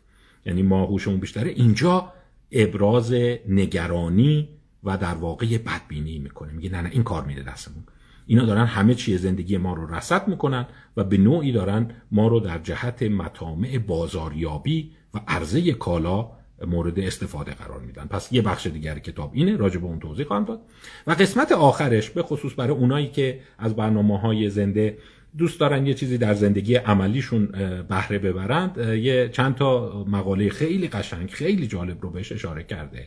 یعنی 0.46 0.62
ما 0.62 0.84
هوشمون 0.84 1.20
بیشتره. 1.20 1.50
اینجا 1.50 2.12
ابراز 2.52 3.12
نگرانی 3.48 4.48
و 4.84 4.98
در 4.98 5.14
واقع 5.14 5.58
بدبینی 5.58 6.18
می‌کنه. 6.18 6.52
میگه 6.52 6.70
نه 6.70 6.80
نه 6.80 6.90
این 6.92 7.02
کار 7.02 7.24
میده 7.24 7.42
دستمون. 7.42 7.84
اینا 8.26 8.44
دارن 8.44 8.66
همه 8.66 8.94
چیه 8.94 9.16
زندگی 9.16 9.56
ما 9.56 9.74
رو 9.74 9.94
رسد 9.94 10.28
می‌کنن 10.28 10.66
و 10.96 11.04
به 11.04 11.18
نوعی 11.18 11.52
دارن 11.52 11.90
ما 12.12 12.28
رو 12.28 12.40
در 12.40 12.58
جهت 12.58 13.02
مطامع 13.02 13.78
بازاریابی 13.78 14.90
و 15.14 15.20
عرضه 15.28 15.72
کالا 15.72 16.30
مورد 16.66 16.98
استفاده 16.98 17.54
قرار 17.54 17.80
میدن. 17.80 18.04
پس 18.04 18.32
یه 18.32 18.42
بخش 18.42 18.66
دیگر 18.66 18.98
کتاب 18.98 19.30
اینه 19.34 19.56
راجع 19.56 19.78
به 19.78 19.86
اون 19.86 19.98
توضیح 19.98 20.26
خواهم 20.26 20.44
داد. 20.44 20.60
و 21.06 21.10
قسمت 21.10 21.52
آخرش 21.52 22.10
به 22.10 22.22
خصوص 22.22 22.52
برای 22.56 22.76
اونایی 22.76 23.08
که 23.08 23.40
از 23.58 23.76
برنامه 23.76 24.18
های 24.18 24.50
زنده 24.50 24.98
دوست 25.38 25.60
دارن 25.60 25.86
یه 25.86 25.94
چیزی 25.94 26.18
در 26.18 26.34
زندگی 26.34 26.74
عملیشون 26.74 27.46
بهره 27.88 28.18
ببرند 28.18 28.78
یه 28.78 29.28
چند 29.28 29.54
تا 29.54 30.04
مقاله 30.08 30.48
خیلی 30.48 30.88
قشنگ 30.88 31.30
خیلی 31.30 31.66
جالب 31.66 32.02
رو 32.02 32.10
بهش 32.10 32.32
اشاره 32.32 32.62
کرده 32.62 33.06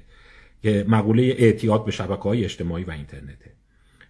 که 0.63 0.85
مقوله 0.87 1.35
اعتیاد 1.37 1.85
به 1.85 1.91
شبکه 1.91 2.23
های 2.23 2.43
اجتماعی 2.43 2.83
و 2.83 2.91
اینترنته. 2.91 3.48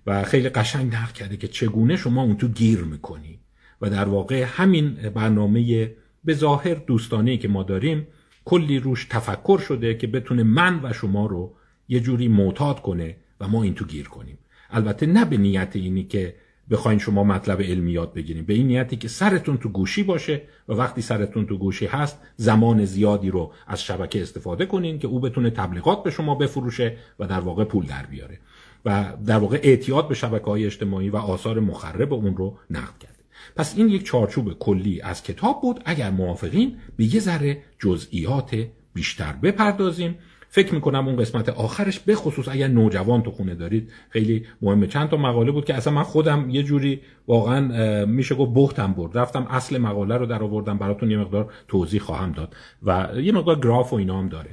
و 0.09 0.23
خیلی 0.23 0.49
قشنگ 0.49 0.95
نقل 0.95 1.11
کرده 1.11 1.37
که 1.37 1.47
چگونه 1.47 1.97
شما 1.97 2.23
اون 2.23 2.37
تو 2.37 2.47
گیر 2.47 2.79
می‌کنی. 2.79 3.39
و 3.81 3.89
در 3.89 4.05
واقع 4.05 4.43
همین 4.47 4.89
برنامه 4.93 5.91
به 6.23 6.33
ظاهر 6.33 6.73
دوستانه 6.73 7.37
که 7.37 7.47
ما 7.47 7.63
داریم 7.63 8.07
کلی 8.45 8.79
روش 8.79 9.05
تفکر 9.09 9.57
شده 9.57 9.93
که 9.93 10.07
بتونه 10.07 10.43
من 10.43 10.79
و 10.83 10.93
شما 10.93 11.25
رو 11.25 11.55
یه 11.87 11.99
جوری 11.99 12.27
معتاد 12.27 12.81
کنه 12.81 13.15
و 13.39 13.47
ما 13.47 13.63
این 13.63 13.73
تو 13.73 13.85
گیر 13.85 14.07
کنیم. 14.07 14.37
البته 14.69 15.05
نه 15.05 15.25
به 15.25 15.37
نیت 15.37 15.71
اینی 15.75 16.03
که 16.03 16.35
بخواین 16.69 16.99
شما 16.99 17.23
مطلب 17.23 17.61
علمی 17.61 17.91
یاد 17.91 18.13
بگیریم 18.13 18.45
به 18.45 18.53
این 18.53 18.67
نیتی 18.67 18.95
که 18.95 19.07
سرتون 19.07 19.57
تو 19.57 19.69
گوشی 19.69 20.03
باشه 20.03 20.41
و 20.67 20.73
وقتی 20.73 21.01
سرتون 21.01 21.45
تو 21.45 21.57
گوشی 21.57 21.85
هست 21.85 22.21
زمان 22.35 22.85
زیادی 22.85 23.29
رو 23.29 23.51
از 23.67 23.83
شبکه 23.83 24.21
استفاده 24.21 24.65
کنین 24.65 24.99
که 24.99 25.07
او 25.07 25.19
بتونه 25.19 25.49
تبلیغات 25.49 26.03
به 26.03 26.11
شما 26.11 26.35
بفروشه 26.35 26.97
و 27.19 27.27
در 27.27 27.39
واقع 27.39 27.63
پول 27.63 27.85
در 27.85 28.05
بیاره. 28.05 28.39
و 28.85 29.13
در 29.25 29.37
واقع 29.37 29.59
اعتیاد 29.63 30.07
به 30.07 30.15
شبکه 30.15 30.45
های 30.45 30.65
اجتماعی 30.65 31.09
و 31.09 31.17
آثار 31.17 31.59
مخرب 31.59 32.13
اون 32.13 32.37
رو 32.37 32.57
نقد 32.69 32.97
کرده. 32.99 33.19
پس 33.55 33.77
این 33.77 33.89
یک 33.89 34.03
چارچوب 34.03 34.53
کلی 34.59 35.01
از 35.01 35.23
کتاب 35.23 35.61
بود. 35.61 35.79
اگر 35.85 36.09
موافقین 36.09 36.77
به 36.97 37.15
یه 37.15 37.19
ذره 37.19 37.57
جزئیات 37.79 38.55
بیشتر 38.93 39.33
بپردازیم. 39.33 40.15
فکر 40.51 40.73
می‌کنم 40.73 41.07
اون 41.07 41.17
قسمت 41.17 41.49
آخرش 41.49 41.99
به 41.99 42.15
خصوص 42.15 42.47
اگر 42.47 42.67
نوجوان 42.67 43.21
تو 43.21 43.31
خونه 43.31 43.55
دارید 43.55 43.91
خیلی 44.09 44.45
مهمه 44.61 44.87
چند 44.87 45.09
تا 45.09 45.17
مقاله 45.17 45.51
بود 45.51 45.65
که 45.65 45.73
اصلا 45.73 45.93
من 45.93 46.03
خودم 46.03 46.49
یه 46.49 46.63
جوری 46.63 47.01
واقعا 47.27 48.05
میشه 48.05 48.35
گفت 48.35 48.51
بختم 48.55 48.93
برد. 48.93 49.17
رفتم 49.17 49.47
اصل 49.49 49.77
مقاله 49.77 50.17
رو 50.17 50.25
در 50.25 50.43
آوردم 50.43 50.77
براتون 50.77 51.11
یه 51.11 51.17
مقدار 51.17 51.53
توضیح 51.67 52.01
خواهم 52.01 52.31
داد. 52.31 52.55
و 52.83 53.09
یه 53.21 53.31
مقدار 53.31 53.59
گراف 53.59 53.93
و 53.93 53.95
اینا 53.95 54.19
هم 54.19 54.29
داره. 54.29 54.49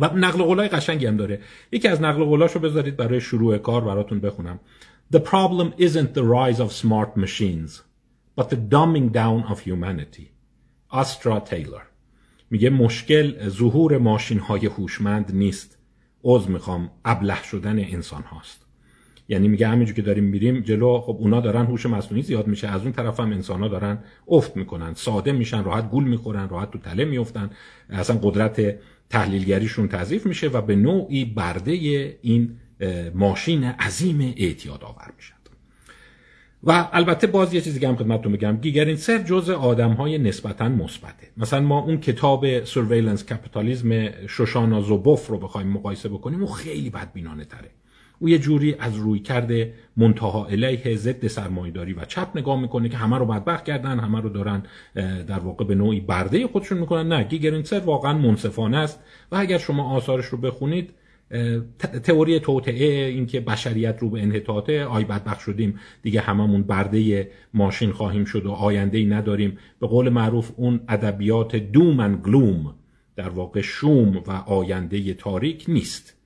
و 0.00 0.10
نقل 0.14 0.42
قولای 0.42 0.68
قشنگی 0.68 1.06
هم 1.06 1.16
داره. 1.16 1.40
یکی 1.72 1.88
از 1.88 2.02
نقل 2.02 2.24
قولاشو 2.24 2.58
بذارید 2.58 2.96
برای 2.96 3.20
شروع 3.20 3.58
کار 3.58 3.84
براتون 3.84 4.20
بخونم. 4.20 4.60
The 5.14 5.18
problem 5.18 5.80
isn't 5.80 6.14
the 6.14 6.22
rise 6.22 6.60
of 6.60 6.72
smart 6.72 7.16
machines 7.16 7.82
but 8.40 8.44
the 8.50 8.56
dumbing 8.56 9.12
down 9.12 9.52
of 9.52 9.58
humanity. 9.60 10.26
Astra 10.92 11.40
Taylor. 11.50 11.82
میگه 12.50 12.70
مشکل 12.70 13.48
ظهور 13.48 13.98
ماشین 13.98 14.38
های 14.38 14.66
هوشمند 14.66 15.34
نیست. 15.34 15.78
عضو 16.24 16.50
می‌خوام 16.50 16.90
ابله 17.04 17.42
شدن 17.42 17.78
انسان 17.78 18.22
هاست 18.22 18.66
یعنی 19.28 19.48
میگه 19.48 19.68
همینجور 19.68 19.96
که 19.96 20.02
داریم 20.02 20.24
میریم 20.24 20.60
جلو 20.60 21.00
خب 21.00 21.16
اونا 21.20 21.40
دارن 21.40 21.66
هوش 21.66 21.86
مصنوعی 21.86 22.22
زیاد 22.22 22.46
میشه 22.46 22.68
از 22.68 22.82
اون 22.82 22.92
طرف 22.92 23.20
هم 23.20 23.32
انسان 23.32 23.60
ها 23.60 23.68
دارن 23.68 23.98
افت 24.28 24.56
می‌کنن 24.56 24.94
ساده 24.94 25.32
میشن 25.32 25.64
راحت 25.64 25.90
گول 25.90 26.04
می‌خورن 26.04 26.48
راحت 26.48 26.70
تو 26.70 26.78
تله 26.78 27.04
میفتن 27.04 27.50
اصلا 27.90 28.18
قدرت 28.22 28.78
تحلیلگریشون 29.14 29.88
تضعیف 29.88 30.26
میشه 30.26 30.48
و 30.48 30.60
به 30.60 30.76
نوعی 30.76 31.24
برده 31.24 31.72
این 32.22 32.56
ماشین 33.14 33.64
عظیم 33.64 34.34
اعتیاد 34.36 34.84
آور 34.84 35.12
میشن. 35.16 35.34
و 36.66 36.88
البته 36.92 37.26
باز 37.26 37.54
یه 37.54 37.60
چیزی 37.60 37.86
هم 37.86 37.96
خدمتتون 37.96 38.32
بگم 38.32 38.56
گیگرینسر 38.56 39.18
جز 39.18 39.50
آدم 39.50 39.92
های 39.92 40.18
نسبتا 40.18 40.68
مثبته. 40.68 41.26
مثلا 41.36 41.60
ما 41.60 41.78
اون 41.78 42.00
کتاب 42.00 42.64
surveillance 42.64 43.24
capitalism 43.24 44.10
شوشانا 44.26 44.80
زوبوف 44.80 45.26
رو 45.26 45.38
بخوایم 45.38 45.68
مقایسه 45.68 46.08
بکنیم 46.08 46.40
او 46.40 46.46
خیلی 46.46 46.90
بدبینانه 46.90 47.44
تره 47.44 47.70
او 48.24 48.30
یه 48.30 48.38
جوری 48.38 48.74
از 48.78 48.96
رویکرد 48.96 49.74
منتها 49.96 50.46
علیه 50.46 50.96
ضد 50.96 51.26
سرمایداری 51.26 51.92
و 51.92 52.04
چپ 52.04 52.28
نگاه 52.34 52.60
می‌کنه 52.60 52.88
که 52.88 52.96
همه 52.96 53.18
رو 53.18 53.26
بدبخت 53.26 53.64
کردن 53.64 53.98
همه 53.98 54.20
رو 54.20 54.28
دارن 54.28 54.62
در 55.26 55.38
واقع 55.38 55.64
به 55.64 55.74
نوعی 55.74 56.00
برده 56.00 56.46
خودشون 56.46 56.78
می‌کنن. 56.78 57.08
نه 57.08 57.24
گیگرینسر 57.24 57.78
واقعا 57.78 58.18
منصفانه 58.18 58.76
است 58.76 59.00
و 59.32 59.36
اگر 59.36 59.58
شما 59.58 59.90
آثارش 59.96 60.24
رو 60.24 60.38
بخونید 60.38 60.90
تئوری 62.02 62.40
توطعه 62.40 63.06
اینکه 63.06 63.40
بشریت 63.40 63.96
رو 64.00 64.10
به 64.10 64.22
انحطاطه 64.22 64.84
آی 64.84 65.04
بدبخت 65.04 65.40
شدیم 65.40 65.80
دیگه 66.02 66.20
هممون 66.20 66.62
برده 66.62 67.30
ماشین 67.54 67.92
خواهیم 67.92 68.24
شد 68.24 68.46
و 68.46 68.50
آینده 68.50 68.98
ای 68.98 69.06
نداریم. 69.06 69.58
به 69.80 69.86
قول 69.86 70.08
معروف 70.08 70.50
اون 70.56 70.80
ادبیات 70.88 71.56
دوم 71.56 72.00
و 72.00 72.16
گلوم 72.16 72.74
در 73.16 73.28
واقع 73.28 73.60
شوم 73.60 74.16
و 74.16 74.30
آینده 74.30 75.14
تاریک 75.14 75.64
نیست. 75.68 76.23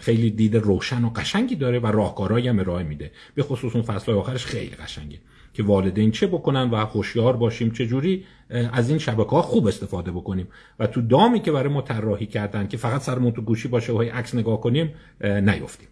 خیلی 0.00 0.30
دید 0.30 0.56
روشن 0.56 1.04
و 1.04 1.10
قشنگی 1.10 1.56
داره 1.56 1.78
و 1.78 1.86
راهکارهایی 1.86 2.48
هم 2.48 2.58
ارائه 2.58 2.84
میده. 2.84 3.10
به 3.34 3.42
خصوص 3.42 3.74
اون 3.74 3.84
فصل 3.84 4.12
آخرش 4.12 4.44
خیلی 4.46 4.70
قشنگه 4.70 5.18
که 5.52 5.62
والدین 5.62 6.10
چه 6.10 6.26
بکنن 6.26 6.70
و 6.70 6.76
هوشیار 6.76 7.36
باشیم 7.36 7.70
چه 7.70 7.86
جوری 7.86 8.24
از 8.50 8.90
این 8.90 8.98
شبکه 8.98 9.30
ها 9.30 9.42
خوب 9.42 9.66
استفاده 9.66 10.10
بکنیم. 10.10 10.48
و 10.78 10.86
تو 10.86 11.00
دامی 11.00 11.40
که 11.40 11.52
برای 11.52 11.72
ما 11.72 11.82
طراحی 11.82 12.26
کردن 12.26 12.68
که 12.68 12.76
فقط 12.76 13.00
سرمون 13.00 13.32
تو 13.32 13.42
گوشی 13.42 13.68
باشه 13.68 13.92
و 13.92 14.02
عکس 14.02 14.34
نگاه 14.34 14.60
کنیم 14.60 14.94
نیفتیم. 15.24 15.88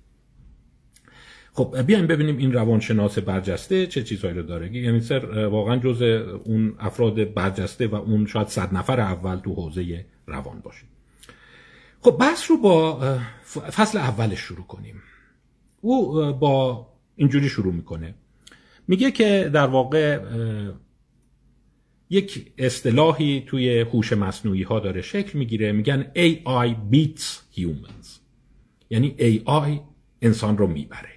خب 1.53 1.83
بیایم 1.87 2.07
ببینیم 2.07 2.37
این 2.37 2.53
روانشناس 2.53 3.19
برجسته 3.19 3.87
چه 3.87 4.03
چیزهایی 4.03 4.37
رو 4.37 4.43
داره. 4.43 4.77
یعنی 4.77 5.01
سر 5.01 5.47
واقعا 5.47 5.77
جز 5.77 6.03
اون 6.45 6.75
افراد 6.79 7.35
برجسته 7.35 7.87
و 7.87 7.95
اون 7.95 8.27
شاید 8.27 8.49
صد 8.49 8.75
نفر 8.75 9.01
اول 9.01 9.37
تو 9.37 9.55
حوزه 9.55 10.07
روان 10.27 10.61
باشه. 10.61 10.85
خب 12.05 12.17
بحث 12.21 12.51
رو 12.51 12.57
با 12.57 13.01
فصل 13.53 13.99
اولش 13.99 14.38
شروع 14.38 14.67
کنیم. 14.67 15.03
او 15.81 16.33
با 16.33 16.87
اینجوری 17.17 17.49
شروع 17.49 17.75
می‌کنه. 17.75 18.14
میگه 18.88 19.11
که 19.11 19.51
در 19.55 19.67
واقع 19.67 20.21
یک 22.11 22.53
اصطلاحی 22.59 23.45
توی 23.47 23.81
هوش 23.81 24.12
مصنوعی 24.12 24.62
ها 24.62 24.81
داره 24.81 25.03
شکل 25.03 25.38
می‌گیره. 25.38 25.73
میگن 25.73 26.03
AI 26.03 26.75
beats 26.93 27.57
humans. 27.57 28.09
یعنی 28.90 29.17
AI 29.19 29.81
انسان 30.23 30.59
رو 30.59 30.67
می‌بره. 30.67 31.11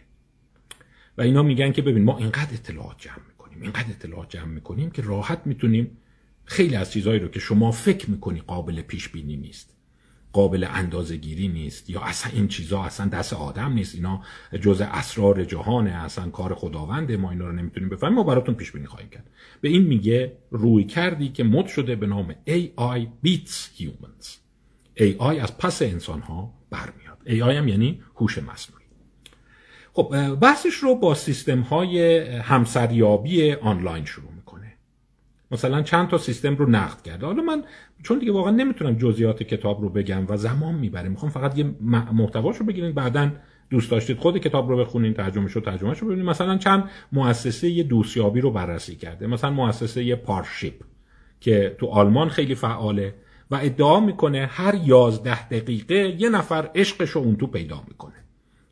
و 1.17 1.21
اینا 1.21 1.43
میگن 1.43 1.71
که 1.71 1.81
ببین 1.81 2.03
ما 2.03 2.17
اینقدر 2.17 2.53
اطلاعات 2.53 2.95
جمع 2.99 3.27
می‌کنیم 3.27 3.61
اینقدر 3.61 3.89
اطلاعات 3.89 4.29
جمع 4.29 4.51
می‌کنیم 4.51 4.91
که 4.91 5.01
راحت 5.01 5.41
می‌تونیم 5.45 5.97
خیلی 6.45 6.75
از 6.75 6.91
چیزهایی 6.91 7.19
رو 7.19 7.27
که 7.27 7.39
شما 7.39 7.71
فکر 7.71 8.11
می‌کنی 8.11 8.41
قابل 8.41 8.81
پیش 8.81 9.09
بینی 9.09 9.37
نیست 9.37 9.76
قابل 10.33 10.67
اندازه 10.69 11.17
گیری 11.17 11.47
نیست 11.47 11.89
یا 11.89 12.01
اصلا 12.01 12.31
این 12.35 12.47
چیزا 12.47 12.83
اصلا 12.83 13.07
دست 13.07 13.33
آدم 13.33 13.73
نیست. 13.73 13.95
اینا 13.95 14.21
جز 14.61 14.81
اسرار 14.81 15.43
جهانه 15.43 15.91
اصلا 15.91 16.29
کار 16.29 16.55
خداونده 16.55 17.17
ما 17.17 17.31
اینا 17.31 17.45
رو 17.45 17.51
نمی‌تونیم 17.51 17.89
بفهمیم. 17.89 18.15
ما 18.15 18.23
براتون 18.23 18.55
پیش 18.55 18.71
بینی 18.71 18.85
خواهیم 18.85 19.09
کرد. 19.09 19.29
به 19.61 19.69
این 19.69 19.83
میگه 19.83 20.37
روی 20.51 20.83
کردی 20.83 21.29
که 21.29 21.43
مد 21.43 21.67
شده 21.67 21.95
به 21.95 22.07
نام 22.07 22.35
AI 22.47 23.07
beats 23.25 23.79
humans. 23.79 24.27
AI 24.99 25.39
از 25.39 25.57
پس 25.57 25.81
انسان 25.81 26.21
ها 26.21 26.53
برمیاد 26.69 27.17
AI 27.25 27.55
هم 27.55 27.67
یعنی 27.67 28.01
هوش 28.15 28.37
مصنوعی. 28.37 28.83
خب 29.93 30.35
بحثش 30.35 30.73
رو 30.73 30.95
با 30.95 31.15
سیستم 31.15 31.59
های 31.59 32.19
همسریابی 32.27 33.53
آنلاین 33.53 34.05
شروع 34.05 34.36
مثلا 35.51 35.81
چند 35.81 36.07
تا 36.07 36.17
سیستم 36.17 36.55
رو 36.55 36.69
نقد 36.69 37.01
کرده. 37.01 37.25
حالا 37.25 37.43
من 37.43 37.63
چون 38.03 38.19
دیگه 38.19 38.31
واقعا 38.31 38.51
نمی‌تونم 38.51 38.95
جزئیات 38.95 39.43
کتاب 39.43 39.81
رو 39.81 39.89
بگم 39.89 40.25
و 40.29 40.37
زمان 40.37 40.75
می‌بره. 40.75 41.09
می‌خوام 41.09 41.31
فقط 41.31 41.57
یه 41.57 41.75
محتواش 42.13 42.57
رو 42.57 42.65
بگیرید 42.65 42.95
بعدا 42.95 43.31
دوست 43.69 43.91
داشتید 43.91 44.17
خود 44.17 44.37
کتاب 44.37 44.69
رو 44.69 44.77
بخونین 44.77 45.13
ترجمه 45.13 45.47
شو 45.47 45.59
ترجمه 45.59 45.93
شو 45.93 46.05
ببینید 46.05 46.25
مثلا 46.25 46.57
چند 46.57 46.89
مؤسسه 47.11 47.83
دوستیابی 47.83 48.41
رو 48.41 48.51
بررسی 48.51 48.95
کرده. 48.95 49.27
مثلا 49.27 49.51
مؤسسه 49.51 50.15
پارشیپ 50.15 50.73
که 51.39 51.75
تو 51.79 51.87
آلمان 51.87 52.29
خیلی 52.29 52.55
فعاله 52.55 53.13
و 53.51 53.55
ادعا 53.55 53.99
می‌کنه 53.99 54.49
هر 54.51 54.75
یازده 54.85 55.47
دقیقه 55.49 56.15
یه 56.19 56.29
نفر 56.29 56.69
عشقش 56.75 57.09
رو 57.09 57.21
اون 57.21 57.35
تو 57.35 57.47
پیدا 57.47 57.83
می‌کنه. 57.87 58.13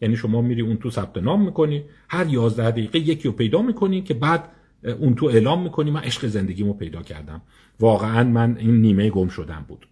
یعنی 0.02 0.16
شما 0.16 0.42
میری 0.42 0.62
اون 0.62 0.78
تو 0.78 0.90
ثبت 0.90 1.18
نام 1.18 1.46
می‌کنی 1.46 1.84
هر 2.10 2.28
یازده 2.28 2.72
دقیقه 2.72 3.00
یکی 3.00 3.28
رو 3.28 3.34
پیدا 3.34 3.62
می‌کنی 3.62 4.02
که 4.02 4.14
بعد 4.14 4.50
اون 5.00 5.16
تو 5.16 5.26
اعلام 5.26 5.62
می‌کنی 5.64 5.92
من 5.92 6.02
عشق 6.02 6.26
زندگیمو 6.26 6.74
پیدا 6.74 7.02
کردم. 7.02 7.42
واقعا 7.80 8.24
من 8.24 8.58
این 8.60 8.82
نیمه 8.82 9.10
گم 9.10 9.28
شدم 9.28 9.66
بود. 9.68 9.88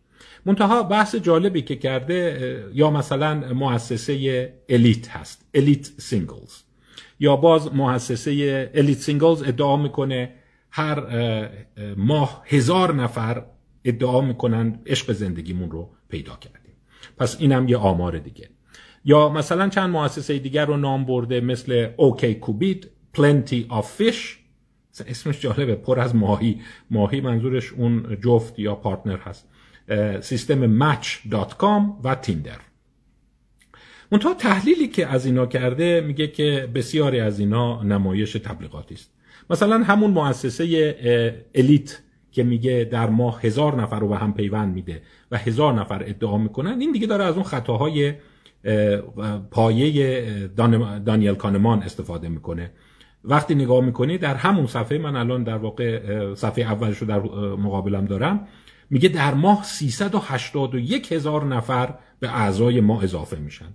منتها 0.45 0.83
بحث 0.83 1.15
جالبی 1.15 1.61
که 1.61 1.75
کرده 1.75 2.65
یا 2.73 2.91
مثلا 2.91 3.53
مؤسسه 3.53 4.53
Elite 4.69 5.09
هست 5.09 5.49
Elite 5.53 5.91
Singles 5.97 6.61
یا 7.19 7.35
باز 7.35 7.73
مؤسسه 7.75 8.71
Elite 8.75 8.97
Singles 8.97 9.43
ادعا 9.43 9.77
می‌کنه 9.77 10.33
هر 10.71 11.03
ماه 11.97 12.43
هزار 12.45 12.93
نفر 12.95 13.45
ادعا 13.85 14.21
می‌کنن 14.21 14.79
عشق 14.85 15.11
زندگیمون 15.11 15.71
رو 15.71 15.89
پیدا 16.09 16.35
کردیم. 16.41 16.73
پس 17.17 17.37
اینم 17.39 17.67
یه 17.67 17.77
آمار 17.77 18.17
دیگه. 18.17 18.49
یا 19.05 19.29
مثلا 19.29 19.69
چند 19.69 19.89
مؤسسه 19.89 20.39
دیگر 20.39 20.65
رو 20.65 20.77
نام 20.77 21.05
برده 21.05 21.41
مثل 21.41 21.89
OkCupid 21.97 22.89
Plenty 23.13 23.65
of 23.69 23.91
Fish 23.91 24.39
اسمش 25.01 25.41
جالبه 25.41 25.75
پر 25.75 25.99
از 25.99 26.15
ماهی. 26.15 26.61
ماهی 26.91 27.21
منظورش 27.21 27.73
اون 27.73 28.17
جفت 28.23 28.59
یا 28.59 28.75
پارتنر 28.75 29.17
هست. 29.17 29.47
سیستم 30.21 30.79
match.com 30.79 31.81
و 32.03 32.15
تیندر. 32.15 32.57
منتها 34.11 34.33
تحلیلی 34.33 34.87
که 34.87 35.07
از 35.07 35.25
اینا 35.25 35.45
کرده 35.45 36.01
میگه 36.01 36.27
که 36.27 36.69
بسیاری 36.75 37.19
از 37.19 37.39
اینا 37.39 37.83
نمایش 37.83 38.33
تبلیغاتی 38.33 38.95
است. 38.95 39.13
مثلا 39.49 39.83
همون 39.83 40.11
مؤسسه 40.11 41.45
الیت 41.55 41.99
که 42.31 42.43
میگه 42.43 42.87
در 42.91 43.09
ماه 43.09 43.41
هزار 43.41 43.81
نفر 43.81 43.99
رو 43.99 44.07
به 44.07 44.17
هم 44.17 44.33
پیوند 44.33 44.73
میده 44.73 45.01
و 45.31 45.37
هزار 45.37 45.73
نفر 45.73 46.03
ادعا 46.03 46.37
می‌کنن 46.37 46.81
این 46.81 46.91
دیگه 46.91 47.07
داره 47.07 47.23
از 47.23 47.35
اون 47.35 47.43
خطاهای 47.43 48.13
پایه 49.51 50.47
دانیل 51.05 51.33
کانمان 51.33 51.83
استفاده 51.83 52.29
می‌کنه. 52.29 52.71
وقتی 53.23 53.55
نگاه 53.55 53.85
می‌کنی 53.85 54.17
در 54.17 54.35
همون 54.35 54.67
صفحه 54.67 54.97
من 54.97 55.15
الان 55.15 55.43
در 55.43 55.57
واقع 55.57 55.99
صفحه 56.35 56.63
اولش 56.63 56.97
رو 56.97 57.07
در 57.07 57.19
مقابلم 57.55 58.05
دارم 58.05 58.47
میگه 58.89 59.09
در 59.09 59.33
ماه 59.33 59.63
381 59.63 61.11
هزار 61.11 61.45
نفر 61.45 61.93
به 62.19 62.29
اعضای 62.29 62.81
ما 62.81 63.01
اضافه 63.01 63.37
میشن. 63.37 63.65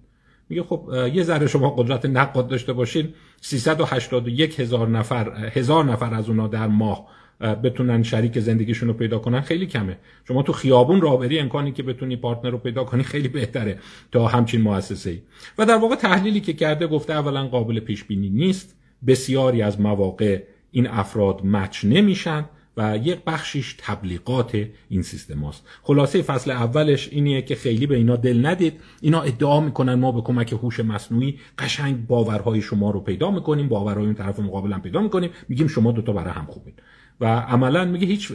میگه 0.49 0.63
خب 0.63 0.91
یه 1.13 1.23
ذره 1.23 1.47
شما 1.47 1.71
قدرت 1.71 2.07
نقاد 2.07 2.49
داشته 2.49 2.73
باشین 2.73 3.09
381 3.41 4.61
هزار 4.61 4.89
نفر 4.89 5.51
هزار 5.55 5.85
نفر 5.85 6.15
از 6.15 6.29
اونا 6.29 6.49
در 6.49 6.67
ماه 6.67 7.07
بتونن 7.41 8.03
شریک 8.03 8.39
زندگیشون 8.39 8.89
رو 8.89 8.95
پیدا 8.95 9.19
کنن 9.19 9.41
خیلی 9.41 9.67
کمه. 9.67 9.99
شما 10.29 10.43
تو 10.43 10.53
خیابون 10.53 11.01
راه 11.01 11.19
بری 11.19 11.39
امکانی 11.39 11.73
که 11.73 11.83
بتونی 11.83 12.17
پارتنر 12.17 12.51
رو 12.51 12.59
پیدا 12.59 12.85
کنی 12.85 13.03
خیلی 13.03 13.29
بهتره 13.29 13.79
تا 14.13 14.27
همچین 14.27 14.63
مؤسسه 14.63 15.11
ای 15.11 15.21
و 15.59 15.67
در 15.67 15.77
واقع 15.77 15.95
تحلیلی 15.95 16.41
که 16.41 16.53
کرده 16.53 16.87
گفته 16.87 17.13
اولا 17.13 17.49
قابل 17.49 17.81
پیش 17.81 18.05
بینی 18.05 18.29
نیست. 18.29 18.78
بسیاری 19.07 19.63
از 19.63 19.81
مواقع 19.81 20.43
این 20.71 20.87
افراد 20.87 21.41
مچ 21.45 21.85
نمیشن 21.85 22.45
و 22.77 22.97
یک 22.97 23.19
بخشیش 23.27 23.77
تبلیغات 23.79 24.67
این 24.89 25.03
سیستم 25.03 25.39
هاست. 25.39 25.67
خلاصه 25.83 26.23
فصل 26.23 26.51
اولش 26.51 27.09
اینیه 27.09 27.43
که 27.43 27.55
خیلی 27.55 27.87
به 27.87 27.97
اینا 27.97 28.17
دل 28.17 28.47
ندید. 28.47 28.81
اینا 29.01 29.21
ادعا 29.21 29.61
می‌کنن 29.61 29.95
ما 29.95 30.13
به 30.13 30.21
کمک 30.21 30.53
هوش 30.53 30.81
مصنوعی 30.81 31.39
قشنگ 31.59 32.07
باورهای 32.07 32.61
شما 32.61 32.91
رو 32.91 33.01
پیدا 33.01 33.31
می‌کنیم 33.31 33.69
باورهای 33.69 34.07
اون 34.07 34.15
طرف 34.15 34.41
مقابل 34.41 34.73
هم 34.73 34.83
پیدا 34.83 35.03
می‌کنیم 35.03 35.31
میگیم 35.49 35.67
شما 35.67 35.93
دوتا 35.93 36.13
برای 36.13 36.33
هم 36.33 36.47
خوبین. 36.47 36.75
و 37.21 37.27
عملا 37.27 37.85
میگه 37.85 38.07
هیچ 38.07 38.33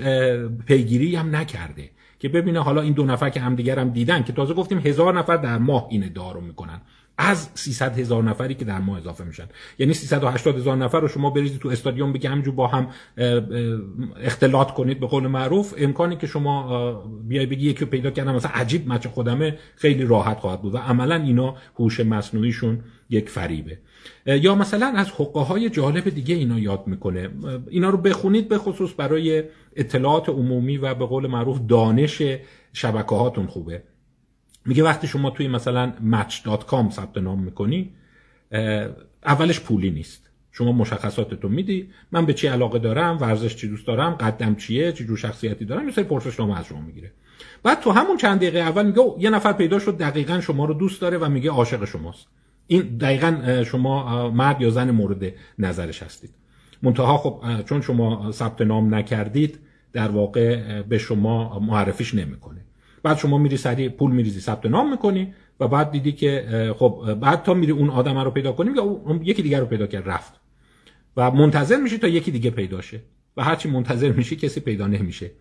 پیگیری 0.65 1.15
هم 1.15 1.35
نکرده 1.35 1.89
که 2.19 2.29
ببینه 2.29 2.63
حالا 2.63 2.81
این 2.81 2.93
دو 2.93 3.05
نفر 3.05 3.29
که 3.29 3.39
همدیگر 3.39 3.79
هم 3.79 3.89
دیدن 3.89 4.23
که 4.23 4.33
تازه 4.33 4.53
گفتیم 4.53 4.77
هزار 4.77 5.19
نفر 5.19 5.37
در 5.37 5.57
ماه 5.57 5.87
این 5.89 6.03
ادعا 6.03 6.31
رو 6.31 6.41
می‌کنن. 6.41 6.81
از 7.17 7.49
300 7.53 7.99
هزار 7.99 8.23
نفری 8.23 8.53
که 8.53 8.65
در 8.65 8.79
ماه 8.79 8.97
اضافه 8.97 9.23
میشن. 9.23 9.45
یعنی 9.79 9.93
380 9.93 10.57
هزار 10.57 10.77
نفر 10.77 10.99
رو 10.99 11.07
شما 11.07 11.29
بریزید 11.29 11.61
تو 11.61 11.69
استادیوم 11.69 12.13
بگی 12.13 12.27
همجور 12.27 12.55
با 12.55 12.67
هم 12.67 12.87
اختلاط 14.23 14.71
کنید 14.71 14.99
به 14.99 15.07
قول 15.07 15.27
معروف. 15.27 15.73
امکانی 15.77 16.15
که 16.15 16.27
شما 16.27 16.93
بیای 17.27 17.45
بگی 17.45 17.69
یکی 17.69 17.85
پیدا 17.85 18.11
کردم 18.11 18.35
مثلا 18.35 18.51
عجیب 18.53 18.87
مچ 18.87 19.07
خودمه 19.07 19.57
خیلی 19.75 20.05
راحت 20.05 20.39
خواهد 20.39 20.61
بود 20.61 20.73
و 20.73 20.77
عملا 20.77 21.15
اینا 21.15 21.55
هوش 21.79 21.99
مصنوعیشون 21.99 22.79
یک 23.09 23.29
فریبه. 23.29 23.77
یا 24.25 24.55
مثلا 24.55 24.93
از 24.95 25.11
حقه 25.11 25.39
های 25.39 25.69
جالب 25.69 26.09
دیگه 26.09 26.35
اینا 26.35 26.59
یاد 26.59 26.87
می‌کنه. 26.87 27.29
اینا 27.69 27.89
رو 27.89 27.97
بخونید 27.97 28.47
به 28.49 28.57
خصوص 28.57 28.91
برای 28.97 29.43
اطلاعات 29.75 30.29
عمومی 30.29 30.77
و 30.77 30.93
به 30.93 31.05
قول 31.05 31.27
معروف 31.27 31.59
دانش 31.67 32.21
شبکه 32.73 33.15
هاتون 33.15 33.47
خوبه. 33.47 33.83
میگه 34.65 34.83
وقتی 34.83 35.07
شما 35.07 35.29
توی 35.29 35.47
مثلا 35.47 35.93
match.com 36.11 36.91
ثبت 36.91 37.17
نام 37.17 37.43
می‌کنی 37.43 37.93
اولش 39.25 39.59
پولی 39.59 39.91
نیست. 39.91 40.29
شما 40.51 40.71
مشخصاتتو 40.71 41.49
میدی. 41.49 41.89
من 42.11 42.25
به 42.25 42.33
چی 42.33 42.47
علاقه 42.47 42.79
دارم؟ 42.79 43.17
ورزش 43.21 43.55
چی 43.55 43.67
دوست 43.67 43.87
دارم؟ 43.87 44.11
قدم 44.11 44.55
چیه؟ 44.55 44.91
چی 44.91 45.05
جور 45.05 45.17
شخصیتی 45.17 45.65
دارم؟ 45.65 45.85
یه 45.85 45.93
سری 45.93 46.03
پرسشنامه 46.03 46.59
از 46.59 46.65
شما 46.65 46.81
می‌گیره. 46.81 47.11
بعد 47.63 47.79
تو 47.79 47.91
همون 47.91 48.17
چند 48.17 48.37
دقیقه 48.37 48.59
اول 48.59 48.85
میگه 48.85 49.01
یه 49.19 49.29
نفر 49.29 49.53
پیدا 49.53 49.79
شد 49.79 49.97
دقیقا 49.97 50.41
شما 50.41 50.65
رو 50.65 50.73
دوست 50.73 51.01
داره 51.01 51.17
و 51.17 51.29
میگه 51.29 51.51
عاشق 51.51 51.85
شماست. 51.85 52.27
این 52.67 52.81
دقیقا 52.81 53.63
شما 53.63 54.29
مرد 54.29 54.61
یا 54.61 54.69
زن 54.69 54.91
مورد 54.91 55.33
نظرش 55.59 56.03
هستید. 56.03 56.29
منتها 56.81 57.17
خب 57.17 57.63
چون 57.65 57.81
شما 57.81 58.31
ثبت 58.31 58.61
نام 58.61 58.95
نکردید 58.95 59.59
در 59.93 60.07
واقع 60.07 60.81
به 60.81 60.97
شما 60.97 61.59
معرفیش 61.59 62.15
نمی‌کنه. 62.15 62.61
بعد 63.03 63.17
شما 63.17 63.37
میری 63.37 63.57
سریع 63.57 63.89
پول 63.89 64.11
میریزی 64.11 64.39
ثبت 64.39 64.65
نام 64.65 64.91
می‌کنی 64.91 65.33
و 65.59 65.67
بعد 65.67 65.91
دیدی 65.91 66.11
که 66.11 66.45
خب 66.79 67.13
بعد 67.13 67.43
تا 67.43 67.53
میری 67.53 67.71
اون 67.71 67.89
آدم 67.89 68.17
رو 68.17 68.31
پیدا 68.31 68.51
کنی 68.51 68.71
یا 68.75 69.01
یکی 69.23 69.41
دیگر 69.41 69.59
رو 69.59 69.65
پیدا 69.65 69.87
کرد 69.87 70.09
رفت. 70.09 70.33
و 71.17 71.31
منتظر 71.31 71.75
میشی 71.75 71.97
تا 71.97 72.07
یکی 72.07 72.31
دیگه 72.31 72.49
پیدا 72.49 72.81
شه. 72.81 72.99
و 73.37 73.43
هرچی 73.43 73.69
منتظر 73.69 74.11
میشی 74.11 74.35
کسی 74.35 74.59
پیدا 74.59 74.87
نمیشه. 74.87 75.31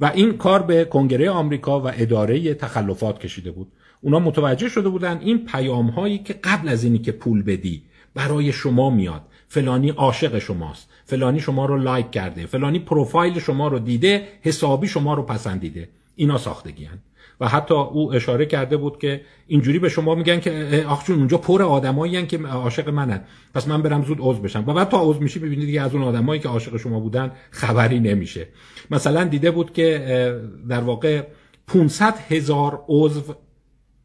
و 0.00 0.10
این 0.14 0.36
کار 0.36 0.62
به 0.62 0.84
کنگره 0.84 1.30
آمریکا 1.30 1.80
و 1.80 1.90
اداره 1.96 2.54
تخلفات 2.54 3.18
کشیده 3.18 3.50
بود. 3.50 3.72
اونا 4.00 4.18
متوجه 4.18 4.68
شده 4.68 4.88
بودن 4.88 5.18
این 5.20 5.44
پیام 5.44 5.86
هایی 5.86 6.18
که 6.18 6.32
قبل 6.32 6.68
از 6.68 6.84
اینی 6.84 6.98
که 6.98 7.12
پول 7.12 7.42
بدی 7.42 7.82
برای 8.14 8.52
شما 8.52 8.90
میاد. 8.90 9.22
فلانی 9.48 9.90
عاشق 9.90 10.38
شماست. 10.38 10.88
فلانی 11.04 11.40
شما 11.40 11.66
رو 11.66 11.76
لایک 11.76 12.10
کرده. 12.10 12.46
فلانی 12.46 12.78
پروفایل 12.78 13.38
شما 13.38 13.68
رو 13.68 13.78
دیده. 13.78 14.28
حسابی 14.42 14.88
شما 14.88 15.14
رو 15.14 15.22
پسندیده. 15.22 15.88
اینا 16.16 16.38
ساختگی 16.38 16.84
هن. 16.84 16.98
و 17.40 17.48
حتی 17.48 17.74
او 17.74 18.14
اشاره 18.14 18.46
کرده 18.46 18.76
بود 18.76 18.98
که 18.98 19.20
اینجوری 19.46 19.78
به 19.78 19.88
شما 19.88 20.14
میگن 20.14 20.40
که 20.40 20.84
آخ 20.88 21.04
چون 21.04 21.16
اونجا 21.18 21.38
پر 21.38 21.62
آدمایی 21.62 22.26
که 22.26 22.38
عاشق 22.38 22.88
منن. 22.88 23.24
پس 23.54 23.68
من 23.68 23.82
برم 23.82 24.02
زود 24.02 24.18
عضو 24.20 24.42
بشم. 24.42 24.64
و 24.66 24.74
بعد 24.74 24.88
تا 24.88 25.02
عضو 25.02 25.20
میشی 25.20 25.38
ببینید 25.38 25.66
دیگه 25.66 25.82
از 25.82 25.94
اون 25.94 26.02
آدمایی 26.02 26.40
که 26.40 26.48
عاشق 26.48 26.76
شما 26.76 27.00
بودن 27.00 27.32
خبری 27.50 28.00
نمیشه. 28.00 28.48
مثلا 28.90 29.24
دیده 29.24 29.50
بود 29.50 29.72
که 29.72 30.40
در 30.68 30.80
واقع 30.80 31.22
500 31.66 32.14
هزار 32.28 32.84
عضو 32.88 33.34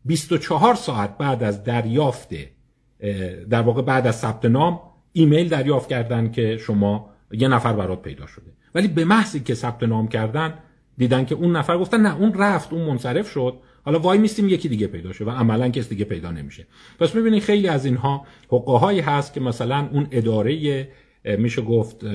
24 0.06 0.76
ساعت 0.76 1.18
بعد 1.18 1.44
از 1.44 1.64
دریافت 1.64 2.30
در 3.50 3.62
واقع 3.62 3.82
بعد 3.82 4.08
از 4.08 4.16
ثبت 4.16 4.46
نام 4.46 4.80
ایمیل 5.14 5.50
دریافت 5.50 5.90
کردن 5.90 6.32
که 6.32 6.58
شما 6.58 7.10
یه 7.32 7.48
نفر 7.48 7.74
برات 7.74 8.02
پیدا 8.02 8.28
شده. 8.28 8.52
ولی 8.76 8.88
به 8.88 9.06
محضی 9.06 9.40
که 9.40 9.54
ثبت 9.54 9.84
نام 9.84 10.08
کردن 10.08 10.54
دیدن 10.98 11.26
که 11.26 11.36
اون 11.36 11.56
نفر 11.56 11.78
گفتن 11.78 12.02
نه 12.02 12.18
اون 12.18 12.34
رفت 12.34 12.74
اون 12.74 12.82
منصرف 12.82 13.32
شد. 13.32 13.54
حالا 13.86 14.00
وای 14.00 14.18
میستیم 14.18 14.50
یکی 14.50 14.70
دیگه 14.70 14.88
پیدا 14.88 15.14
شد 15.14 15.28
و 15.28 15.30
عملا 15.30 15.70
کس 15.70 15.90
دیگه 15.90 16.06
پیدا 16.06 16.32
نمیشه. 16.32 16.68
پس 17.00 17.16
می‌بینید 17.16 17.44
خیلی 17.44 17.68
از 17.68 17.86
اینها 17.86 18.26
حقوقهایی 18.48 19.00
هست 19.00 19.34
که 19.34 19.40
مثلا 19.40 19.90
اون 19.92 20.08
اداره 20.12 20.88
میشه 21.38 21.62
گفت 21.62 22.06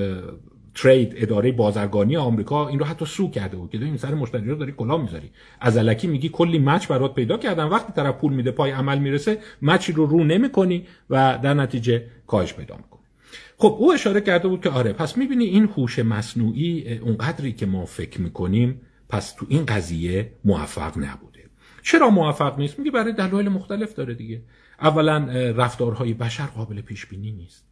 ترید 0.75 1.13
اداره 1.17 1.51
بازرگانی 1.51 2.17
آمریکا 2.17 2.67
این 2.67 2.79
رو 2.79 2.85
حتی 2.85 3.05
سو 3.05 3.31
کرده 3.31 3.57
بود 3.57 3.69
که 3.69 3.77
این 3.77 3.97
سر 3.97 4.13
مشتری 4.13 4.49
رو 4.49 4.55
داری 4.55 4.71
کلا 4.71 4.97
می‌ذاری. 4.97 5.31
از 5.61 5.77
الکی 5.77 6.07
میگی 6.07 6.29
کلی 6.29 6.59
مچ 6.59 6.87
برات 6.87 7.15
پیدا 7.15 7.37
کردن. 7.37 7.63
وقتی 7.63 7.93
طرف 7.93 8.15
پول 8.15 8.33
میده 8.33 8.51
پای 8.51 8.71
عمل 8.71 8.99
می‌رسه 8.99 9.37
مچی 9.61 9.93
رو 9.93 10.05
رو 10.05 10.23
نمی‌کنی 10.23 10.85
و 11.09 11.39
در 11.43 11.53
نتیجه 11.53 12.05
کاهش 12.27 12.53
پیدا 12.53 12.75
می‌کنی. 12.75 12.98
خب 13.61 13.75
او 13.79 13.93
اشاره 13.93 14.21
کرده 14.21 14.47
بود 14.47 14.61
که 14.61 14.69
آره 14.69 14.93
پس 14.93 15.17
می‌بینی 15.17 15.45
این 15.45 15.63
هوش 15.63 15.99
مصنوعی 15.99 16.97
اونقدری 16.97 17.53
که 17.53 17.65
ما 17.65 17.85
فکر 17.85 18.21
می‌کنیم 18.21 18.81
پس 19.09 19.33
تو 19.33 19.45
این 19.49 19.65
قضیه 19.65 20.33
موفق 20.45 20.97
نبوده. 20.97 21.39
چرا 21.81 22.09
موفق 22.09 22.59
نیست؟ 22.59 22.79
میگه 22.79 22.91
برای 22.91 23.13
دلایل 23.13 23.49
مختلف 23.49 23.93
داره 23.93 24.13
دیگه. 24.13 24.41
اولا 24.81 25.17
رفتارهای 25.51 26.13
بشر 26.13 26.45
قابل 26.45 26.81
پیش 26.81 27.05
بینی 27.05 27.31
نیست. 27.31 27.65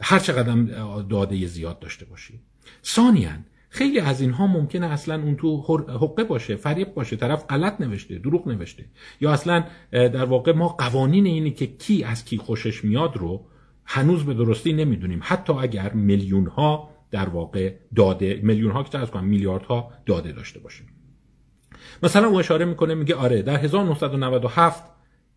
هر 0.00 0.18
چقدر 0.18 0.56
داده 1.02 1.46
زیاد 1.46 1.78
داشته 1.78 2.04
باشی. 2.04 2.40
ثانیا 2.84 3.30
خیلی 3.68 4.00
از 4.00 4.20
اینها 4.20 4.46
ممکنه 4.46 4.86
اصلا 4.86 5.22
اون 5.22 5.36
تو 5.36 5.56
حقه 5.88 6.24
باشه 6.24 6.56
فریب 6.56 6.94
باشه 6.94 7.16
طرف 7.16 7.46
غلط 7.46 7.80
نوشته 7.80 8.18
دروغ 8.18 8.48
نوشته. 8.48 8.84
یا 9.20 9.32
اصلا 9.32 9.64
در 9.92 10.24
واقع 10.24 10.52
ما 10.52 10.68
قوانین 10.68 11.26
اینی 11.26 11.50
که 11.50 11.66
کی 11.66 12.04
از 12.04 12.24
کی 12.24 12.36
خوشش 12.36 12.84
میاد 12.84 13.16
رو 13.16 13.46
هنوز 13.84 14.24
به 14.24 14.34
درستی 14.34 14.72
نمی‌دونیم. 14.72 15.20
حتی 15.22 15.52
اگر 15.52 15.92
میلیون 15.92 16.46
ها 16.46 16.90
در 17.10 17.28
واقع 17.28 17.74
داده 17.96 18.40
میلیون 18.42 18.70
ها 18.70 18.82
که 18.82 18.98
از 18.98 19.10
کنم 19.10 19.24
میلیارد 19.24 19.64
ها 19.64 19.92
داده 20.06 20.32
داشته 20.32 20.60
باشیم. 20.60 20.86
مثلا 22.02 22.28
او 22.28 22.38
اشاره 22.38 22.64
می‌کنه 22.64 22.94
میگه 22.94 23.14
آره 23.14 23.42
در 23.42 23.56
1997 23.56 24.84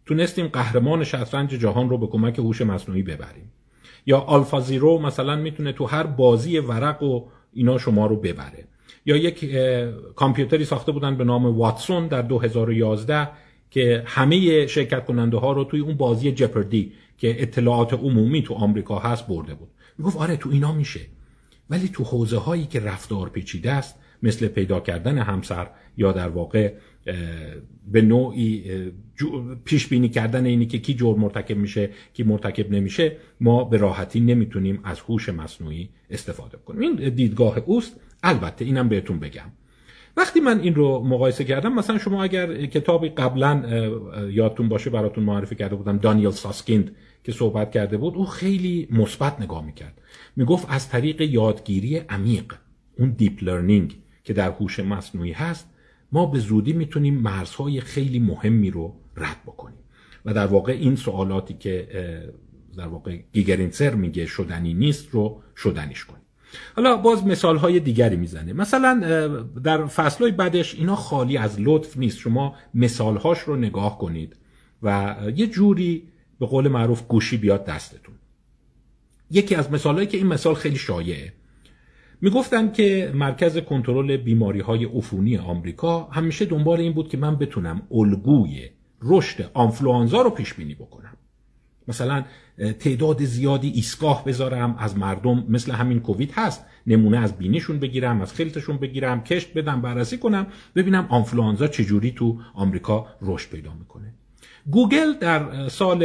تونستیم 0.05 0.47
قهرمان 0.47 1.03
شطرنج 1.03 1.49
جهان 1.49 1.89
رو 1.89 1.97
به 1.97 2.07
کمک 2.07 2.39
هوش 2.39 2.61
مصنوعی 2.61 3.03
ببریم. 3.03 3.51
یا 4.05 4.19
آلفا 4.19 4.59
زیرو 4.59 4.99
مثلا 4.99 5.35
می‌تونه 5.35 5.71
تو 5.71 5.85
هر 5.85 6.03
بازی 6.03 6.59
ورق 6.59 7.03
و 7.03 7.27
اینا 7.53 7.77
شما 7.77 8.05
رو 8.05 8.15
ببره. 8.15 8.67
یا 9.05 9.15
یک 9.15 9.55
کامپیوتری 10.15 10.65
ساخته 10.65 10.91
بودن 10.91 11.17
به 11.17 11.23
نام 11.23 11.45
واتسون 11.57 12.07
در 12.07 12.21
2011 12.21 13.29
که 13.75 14.03
همه 14.05 14.67
شرکت 14.67 15.05
کننده 15.05 15.37
ها 15.37 15.51
رو 15.51 15.63
توی 15.63 15.79
اون 15.79 15.97
بازی 15.97 16.31
جپردی 16.31 16.91
که 17.17 17.41
اطلاعات 17.41 17.93
عمومی 17.93 18.41
تو 18.41 18.53
آمریکا 18.53 18.99
هست 18.99 19.27
برده 19.27 19.53
بود. 19.53 19.67
می‌گفت 19.97 20.17
آره 20.17 20.37
تو 20.37 20.49
اینا 20.49 20.73
میشه. 20.73 20.99
ولی 21.69 21.87
تو 21.87 22.03
حوزه 22.03 22.37
هایی 22.37 22.65
که 22.65 22.79
رفتار 22.79 23.29
پیچیده 23.29 23.71
است 23.71 23.95
مثل 24.23 24.47
پیدا 24.47 24.79
کردن 24.79 25.17
همسر 25.17 25.67
یا 25.97 26.11
در 26.11 26.27
واقع 26.27 26.73
به 27.87 28.01
نوعی 28.01 28.63
پیش 29.65 29.87
بینی 29.87 30.09
کردن 30.09 30.45
اینی 30.45 30.65
که 30.65 30.77
کی 30.79 30.93
جرم 30.93 31.19
مرتکب 31.19 31.57
میشه 31.57 31.89
کی 32.13 32.23
مرتکب 32.23 32.71
نمیشه 32.71 33.17
ما 33.41 33.63
به 33.63 33.77
راحتی 33.77 34.19
نمی‌تونیم 34.19 34.79
از 34.83 34.99
هوش 34.99 35.29
مصنوعی 35.29 35.89
استفاده 36.09 36.57
کنیم. 36.57 36.81
این 36.81 37.09
دیدگاه 37.09 37.57
اوست. 37.57 37.99
البته 38.23 38.65
اینم 38.65 38.89
بهتون 38.89 39.19
بگم. 39.19 39.51
وقتی 40.17 40.39
من 40.39 40.59
این 40.59 40.75
رو 40.75 41.03
مقایسه 41.03 41.43
کردم 41.43 41.73
مثلا 41.73 41.97
شما 41.97 42.23
اگر 42.23 42.65
کتابی 42.65 43.09
قبلا 43.09 43.63
یادتون 44.31 44.69
باشه 44.69 44.89
براتون 44.89 45.23
معرفی 45.23 45.55
کرده 45.55 45.75
بودم 45.75 45.97
دانیل 45.97 46.31
ساسکیند 46.31 46.95
که 47.23 47.31
صحبت 47.31 47.71
کرده 47.71 47.97
بود 47.97 48.15
او 48.15 48.25
خیلی 48.25 48.87
مثبت 48.91 49.41
نگاه 49.41 49.65
می‌کرد. 49.65 50.01
می‌گفت 50.35 50.67
از 50.69 50.89
طریق 50.89 51.21
یادگیری 51.21 51.97
عمیق 51.97 52.53
اون 52.99 53.09
deep 53.09 53.43
learning 53.43 53.97
که 54.23 54.33
در 54.33 54.51
هوش 54.51 54.79
مصنوعی 54.79 55.31
هست 55.31 55.69
ما 56.11 56.25
به 56.25 56.39
زودی 56.39 56.73
می‌تونیم 56.73 57.15
مرزهای 57.15 57.81
خیلی 57.81 58.19
مهمی 58.19 58.71
رو 58.71 58.93
رد 59.17 59.37
بکنیم. 59.45 59.79
و 60.25 60.33
در 60.33 60.47
واقع 60.47 60.71
این 60.71 60.95
سوالاتی 60.95 61.53
که 61.53 61.87
در 62.77 62.87
واقع 62.87 63.17
گیگرینسر 63.33 63.95
میگه 63.95 64.25
شدنی 64.25 64.73
نیست 64.73 65.09
رو 65.09 65.41
شدنیش 65.57 66.05
کنیم. 66.05 66.24
حالا 66.75 66.97
باز 66.97 67.27
مثال 67.27 67.57
های 67.57 67.79
دیگری 67.79 68.15
می‌زنه 68.15 68.53
مثلا 68.53 68.99
در 69.63 69.85
فصلهای 69.85 70.31
بعدش 70.31 70.75
اینا 70.75 70.95
خالی 70.95 71.37
از 71.37 71.55
لطف 71.59 71.97
نیست. 71.97 72.17
شما 72.17 72.55
مثال 72.73 73.17
هاش 73.17 73.39
رو 73.39 73.55
نگاه 73.55 73.97
کنید 73.97 74.35
و 74.83 75.15
یه 75.35 75.47
جوری 75.47 76.03
به 76.39 76.45
قول 76.45 76.67
معروف 76.67 77.07
گوشی 77.07 77.37
بیاد 77.37 77.65
دستتون. 77.65 78.15
یکی 79.31 79.55
از 79.55 79.71
مثالهایی 79.71 80.07
که 80.07 80.17
این 80.17 80.27
مثال 80.27 80.53
خیلی 80.53 80.75
شایعه. 80.75 81.33
می‌گفتن 82.21 82.71
که 82.71 83.11
مرکز 83.15 83.57
کنترل 83.57 84.17
بیماری 84.17 84.59
های 84.59 84.85
عفونی 84.85 85.37
آمریکا 85.37 86.03
همیشه 86.03 86.45
دنبال 86.45 86.79
این 86.79 86.93
بود 86.93 87.09
که 87.09 87.17
من 87.17 87.35
بتونم 87.35 87.81
الگوی 87.91 88.69
رشد 89.01 89.49
آنفلوانزا 89.53 90.21
رو 90.21 90.29
پیش 90.29 90.53
بینی 90.53 90.75
بکنم. 90.75 91.17
مثلا 91.87 92.23
تعداد 92.79 93.23
زیادی 93.23 93.69
ایستگاه 93.69 94.25
بذارم 94.25 94.75
از 94.79 94.97
مردم 94.97 95.45
مثل 95.49 95.71
همین 95.71 95.99
کووید 95.99 96.31
هست. 96.31 96.65
نمونه 96.87 97.17
از 97.17 97.37
بینیشون 97.37 97.79
بگیرم 97.79 98.21
از 98.21 98.33
خلطشون 98.33 98.77
بگیرم 98.77 99.23
کشت 99.23 99.53
بدم 99.53 99.81
بررسی 99.81 100.17
کنم 100.17 100.47
ببینم 100.75 101.05
آنفلوانزا 101.09 101.67
چجوری 101.67 102.11
تو 102.11 102.39
آمریکا 102.53 103.07
رشد 103.21 103.49
پیدا 103.49 103.73
می‌کنه. 103.73 104.13
گوگل 104.71 105.13
در 105.13 105.67
سال 105.69 105.99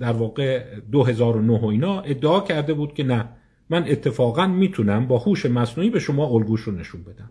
در 0.00 0.12
واقع 0.12 0.64
2009 0.92 1.60
و 1.60 1.64
اینا 1.64 2.00
ادعا 2.00 2.40
کرده 2.40 2.74
بود 2.74 2.94
که 2.94 3.04
نه 3.04 3.28
من 3.70 3.84
اتفاقا 3.88 4.46
می‌تونم 4.46 5.06
با 5.06 5.18
هوش 5.18 5.46
مصنوعی 5.46 5.90
به 5.90 6.00
شما 6.00 6.26
الگوش 6.26 6.60
رو 6.60 6.72
نشون 6.72 7.02
بدم. 7.02 7.30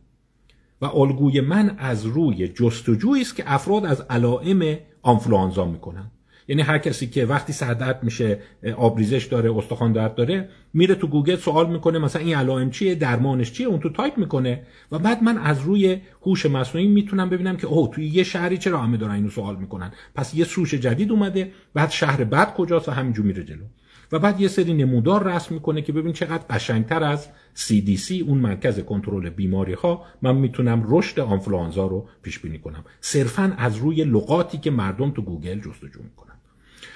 و 0.82 0.86
الگوی 0.86 1.42
من 1.42 1.76
از 1.78 2.06
روی 2.06 2.48
جستجویی 2.48 3.22
است 3.22 3.36
که 3.36 3.44
افراد 3.48 3.86
از 3.86 4.02
علائم 4.02 4.78
آنفلوانزا 5.02 5.66
می‌کنن. 5.66 6.12
یعنی 6.48 6.62
هر 6.62 6.78
کسی 6.78 7.08
که 7.08 7.26
وقتی 7.26 7.54
سردرد 7.54 8.04
میشه 8.04 8.40
آبریزش 8.78 9.26
داره 9.26 9.58
استخوان 9.58 9.92
درد 9.92 10.16
داره 10.16 10.50
میره 10.74 10.96
تو 10.96 11.08
گوگل 11.08 11.36
سوال 11.36 11.70
می‌کنه 11.70 12.00
مثلا 12.00 12.22
این 12.22 12.36
علائم 12.36 12.70
چیه 12.70 12.96
درمانش 12.96 13.52
چیه 13.52 13.68
اون 13.68 13.80
تو 13.80 13.90
تایپ 13.90 14.18
می‌کنه 14.18 14.64
و 14.92 15.00
بعد 15.00 15.24
من 15.24 15.38
از 15.38 15.62
روی 15.62 16.02
هوش 16.22 16.46
مصنوعی 16.46 16.88
می‌تونم 16.88 17.30
ببینم 17.30 17.58
که 17.58 17.68
اوه 17.68 17.92
توی 17.94 18.06
یه 18.08 18.24
شهری 18.24 18.58
چرا 18.58 18.78
همه 18.78 18.98
دارن 18.98 19.14
اینو 19.16 19.30
سوال 19.30 19.56
می‌کنن؟ 19.56 19.92
پس 20.16 20.36
یه 20.36 20.46
سوش 20.46 20.74
جدید 20.74 21.12
اومده 21.12 21.52
بعد 21.74 21.90
شهر 21.90 22.24
بعد 22.24 22.54
کجاست 22.54 22.90
و 22.90 22.92
همینجور 22.92 23.26
میره 23.26 23.44
جلو. 23.44 23.64
و 24.12 24.20
بعد 24.20 24.42
یه 24.42 24.48
سری 24.48 24.74
نمودار 24.74 25.24
رسم 25.24 25.54
می‌کنه 25.56 25.82
که 25.82 25.94
ببین 25.94 26.14
چقدر 26.14 26.44
قشنگتر 26.50 27.04
از 27.04 27.28
CDC 27.56 28.12
اون 28.12 28.38
مرکز 28.38 28.80
کنترل 28.80 29.30
بیماری 29.30 29.74
ها 29.74 30.04
من 30.22 30.36
می‌تونم 30.36 30.84
رشد 30.88 31.20
آنفلوانزا 31.20 31.88
رو 31.88 32.08
پیش 32.22 32.40
بینی 32.40 32.60
کنم. 32.60 32.86
صرفا 33.02 33.54
از 33.58 33.78
روی 33.78 34.04
لغاتی 34.04 34.58
که 34.58 34.72
مردم 34.72 35.12
تو 35.12 35.22
گوگل 35.22 35.60
جستجو 35.60 36.04
می‌کنن. 36.04 36.35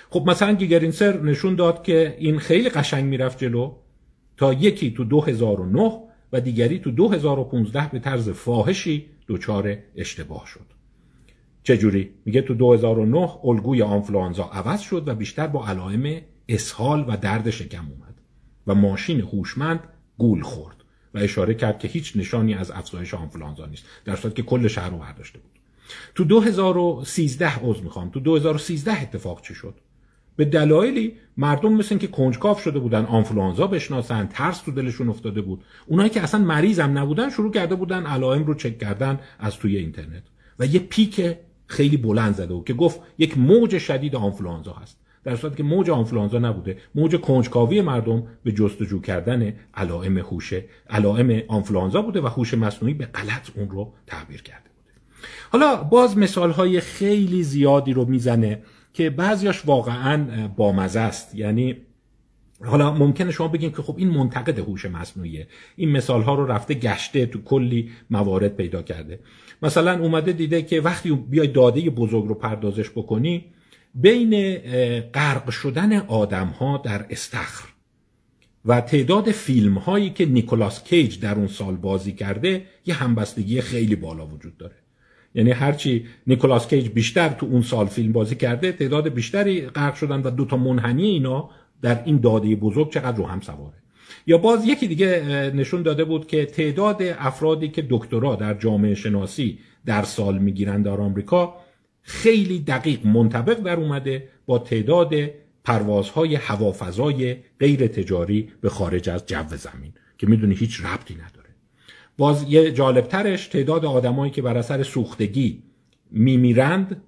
خب 0.10 0.24
مثلا 0.28 0.54
گیگرینسر 0.54 1.22
نشون 1.22 1.56
داد 1.56 1.84
که 1.84 2.16
این 2.20 2.40
خیلی 2.40 2.70
قشنگ 2.70 3.06
می‌رفت 3.06 3.38
جلو 3.38 3.74
تا 4.38 4.54
یکی 4.54 4.92
تو 4.92 5.04
2009 5.04 5.92
و 6.34 6.42
دیگری 6.42 6.80
تو 6.80 6.92
2015 6.92 7.90
به 7.92 8.00
طرز 8.00 8.30
فاحشی 8.30 9.06
دچار 9.28 9.78
اشتباه 9.96 10.48
شد. 10.48 10.66
چجوری؟ 11.64 12.10
میگه 12.26 12.42
تو 12.42 12.54
2009 12.54 13.30
الگوی 13.44 13.82
آنفلوانزا 13.82 14.44
عوض 14.44 14.82
شد 14.82 15.08
و 15.08 15.16
بیشتر 15.16 15.48
با 15.48 15.68
علائم 15.68 16.22
اسهال 16.50 17.06
و 17.08 17.18
درد 17.18 17.50
شکم 17.50 17.86
اومد 17.86 18.22
و 18.68 18.76
ماشین 18.76 19.22
هوشمند 19.22 19.80
گول 20.18 20.42
خورد 20.42 20.76
و 21.14 21.18
اشاره 21.18 21.54
کرد 21.54 21.80
که 21.80 21.88
هیچ 21.88 22.14
نشانی 22.16 22.54
از 22.54 22.72
افزایش 22.72 23.14
آنفلوانزا 23.14 23.66
نیست. 23.66 23.86
در 24.06 24.16
صورتی 24.16 24.42
که 24.42 24.48
کل 24.48 24.68
شهر 24.68 24.90
رو 24.90 24.98
برداشته 24.98 25.40
بود. 25.40 25.52
تو 26.16 26.24
2013 26.24 27.60
عضو 27.60 27.84
می‌خوام. 27.84 28.10
تو 28.10 28.20
2013 28.20 29.02
اتفاق 29.02 29.42
چی 29.42 29.54
شد؟ 29.54 29.76
به 30.40 30.46
دلایلی 30.46 31.14
مردم 31.38 31.74
مثل 31.74 31.98
که 31.98 32.08
کنجکاف 32.08 32.62
شده 32.62 32.80
بودن 32.80 33.06
آنفلوانزا 33.06 33.68
بشناسن 33.68 34.28
ترس 34.28 34.62
تو 34.62 34.72
دلشون 34.72 35.10
افتاده 35.10 35.42
بود. 35.42 35.64
اونایی 35.88 36.10
که 36.10 36.22
اصلا 36.22 36.42
مریض 36.42 36.80
هم 36.80 36.98
نبودن 36.98 37.30
شروع 37.30 37.52
کرده 37.52 37.76
بودن 37.76 38.06
علائم 38.06 38.46
رو 38.46 38.54
چک 38.54 38.78
کردن 38.78 39.20
از 39.40 39.58
توی 39.58 39.78
اینترنت. 39.78 40.24
و 40.60 40.66
یه 40.66 40.80
پیک 40.80 41.36
خیلی 41.68 41.98
بلند 41.98 42.36
زده 42.36 42.54
بود 42.54 42.66
که 42.66 42.74
گفت 42.74 43.00
یک 43.18 43.38
موج 43.38 43.78
شدید 43.78 44.16
آنفلوانزا 44.16 44.74
هست. 44.74 45.00
در 45.24 45.36
صورتی 45.36 45.56
که 45.56 45.64
موج 45.64 45.90
آنفلوانزا 45.90 46.40
نبوده 46.40 46.78
موج 46.96 47.16
کنجکاوی 47.16 47.82
مردم 47.82 48.24
به 48.44 48.52
جستجو 48.52 49.02
کردن 49.02 49.54
علائم 49.74 50.18
هوش 50.18 50.54
علائم 50.90 51.44
آنفلوانزا 51.48 52.02
بوده 52.02 52.22
و 52.22 52.28
هوش 52.28 52.54
مصنوعی 52.54 52.94
به 52.94 53.06
غلط 53.06 53.50
اون 53.56 53.70
رو 53.70 53.94
تعبیر 54.08 54.42
کرده 54.42 54.70
بوده. 54.76 54.94
حالا 55.52 55.84
باز 55.84 56.18
مثال 56.18 56.52
های 56.52 56.80
خیلی 56.80 57.44
زیادی 57.44 57.94
رو 57.94 58.06
می‌زنه 58.06 58.62
که 58.94 59.10
بعضیاش 59.10 59.66
واقعا 59.66 60.48
بامزه 60.48 61.00
است. 61.00 61.36
یعنی 61.36 61.78
حالا 62.66 62.94
ممکنه 62.94 63.32
شما 63.32 63.48
بگین 63.48 63.72
که 63.72 63.82
خب 63.82 63.96
این 63.98 64.10
منتقد 64.10 64.60
هوش 64.60 64.86
مصنوعیه. 64.86 65.48
این 65.76 65.92
مثال 65.92 66.22
ها 66.22 66.36
رو 66.36 66.46
رفته 66.46 66.74
گشته 66.74 67.26
تو 67.26 67.42
کلی 67.42 67.92
موارد 68.10 68.56
پیدا 68.56 68.82
کرده. 68.82 69.20
مثلا 69.62 70.00
اومده 70.00 70.32
دیده 70.32 70.62
که 70.62 70.82
وقتی 70.82 71.12
بیای 71.12 71.48
داده 71.48 71.90
بزرگ 71.90 72.26
رو 72.28 72.36
پردازش 72.36 72.90
بکنی 72.90 73.46
بین 73.96 74.58
غرق 75.14 75.50
شدن 75.50 75.94
آدم 75.94 76.48
ها 76.48 76.78
در 76.78 77.06
استخر 77.10 77.70
و 78.66 78.82
تعداد 78.82 79.32
فیلم 79.32 79.78
هایی 79.78 80.10
که 80.10 80.26
نیکولاس 80.26 80.84
کیج 80.84 81.20
در 81.20 81.36
اون 81.36 81.48
سال 81.48 81.76
بازی 81.76 82.12
کرده 82.12 82.66
یه 82.86 82.94
همبستگی 82.94 83.62
خیلی 83.62 83.96
بالا 83.96 84.28
وجود 84.28 84.58
داره. 84.58 84.76
یعنی 85.36 85.52
هرچی 85.52 86.06
نیکولاس 86.28 86.68
کیج 86.68 86.90
بیشتر 86.90 87.30
تو 87.30 87.46
اون 87.46 87.62
سال 87.62 87.86
فیلم 87.86 88.12
بازی 88.12 88.36
کرده 88.36 88.72
تعداد 88.72 89.10
بیشتری 89.10 89.62
غرق 89.62 89.96
شدن 89.96 90.22
و 90.22 90.30
دوتا 90.30 90.58
منحنی 90.58 91.06
اینا 91.06 91.50
در 91.82 92.04
این 92.06 92.20
داده 92.20 92.56
بزرگ 92.56 92.92
چقدر 92.92 93.18
رو 93.18 93.26
هم 93.26 93.42
سواره. 93.42 93.74
یا 94.28 94.38
باز 94.38 94.68
یکی 94.68 94.88
دیگه 94.88 95.52
نشون 95.56 95.82
داده 95.82 96.04
بود 96.04 96.28
که 96.28 96.46
تعداد 96.46 97.02
افرادی 97.02 97.68
که 97.68 97.88
دکترا 97.90 98.36
در 98.36 98.54
جامعه 98.54 98.96
شناسی 98.96 99.60
در 99.86 100.04
سال 100.04 100.38
می‌گیرند 100.38 100.86
در 100.86 101.02
آمریکا 101.02 101.56
خیلی 102.02 102.60
دقیق 102.60 103.06
منطبق 103.06 103.60
در 103.60 103.76
اومده 103.76 104.30
با 104.46 104.60
تعداد 104.60 105.14
پروازهای 105.64 106.36
هوافضای 106.36 107.36
غیر 107.60 107.88
تجاری 107.88 108.50
به 108.62 108.70
خارج 108.70 109.10
از 109.10 109.26
جو 109.26 109.56
زمین 109.56 109.94
که 110.18 110.28
می‌دونی 110.28 110.56
هیچ 110.56 110.86
ربطی 110.86 111.16
نداره. 111.16 111.39
باز 112.20 112.46
یه 112.50 112.72
جالبترش 112.72 113.48
تعداد 113.48 113.86
آدمایی 113.86 114.32
که 114.32 114.42
بر 114.42 114.58
اثر 114.58 114.84
سوختگی 114.84 115.64
میمیرند 116.12 117.02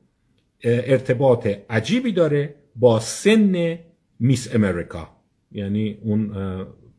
ارتباط 0.64 1.48
عجیبی 1.70 2.12
داره 2.12 2.56
با 2.76 3.00
سن 3.00 3.80
میس 4.20 4.56
امریکا. 4.56 5.10
یعنی 5.52 5.98
اون 6.02 6.32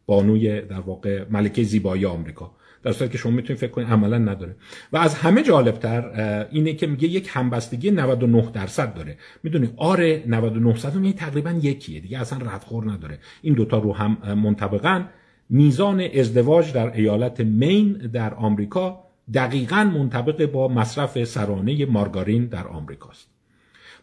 بانوی 0.07 0.61
در 0.61 0.81
واقع 0.81 1.25
ملکه 1.31 1.63
زیبایی 1.63 2.07
آمریکا. 2.07 2.55
در 2.83 2.93
صورتی 2.93 3.13
که 3.13 3.19
شما 3.19 3.33
می‌تونید 3.33 3.61
فکر 3.61 3.71
کنید 3.71 3.89
عملا 3.89 4.19
نداره. 4.19 4.57
و 4.93 4.97
از 4.97 5.15
همه 5.15 5.43
جالبتر 5.43 6.47
اینه 6.51 6.73
که 6.73 6.87
میگه 6.87 7.09
یک 7.09 7.29
همبستگی 7.33 7.91
99 7.91 8.51
درصد 8.53 8.95
داره. 8.95 9.17
می‌دونی 9.43 9.71
آره 9.77 10.23
99 10.27 10.73
درصد 10.73 10.95
یعنی 10.95 11.13
تقریبا 11.13 11.51
یکیه. 11.51 12.01
دیگه 12.01 12.21
اصلا 12.21 12.39
ردخور 12.39 12.93
نداره. 12.93 13.19
این 13.43 13.55
دوتا 13.55 13.79
رو 13.79 13.93
هم 13.93 14.35
منطبقا 14.35 15.05
میزان 15.55 16.01
ازدواج 16.01 16.73
در 16.73 16.93
ایالت 16.97 17.41
مین 17.41 17.93
در 17.93 18.35
آمریکا 18.35 19.05
دقیقا 19.35 19.85
منطبق 19.85 20.47
با 20.47 20.69
مصرف 20.69 21.25
سرانه 21.25 21.87
مارگارین 21.87 22.47
در 22.47 22.67
آمریکاست. 22.67 23.29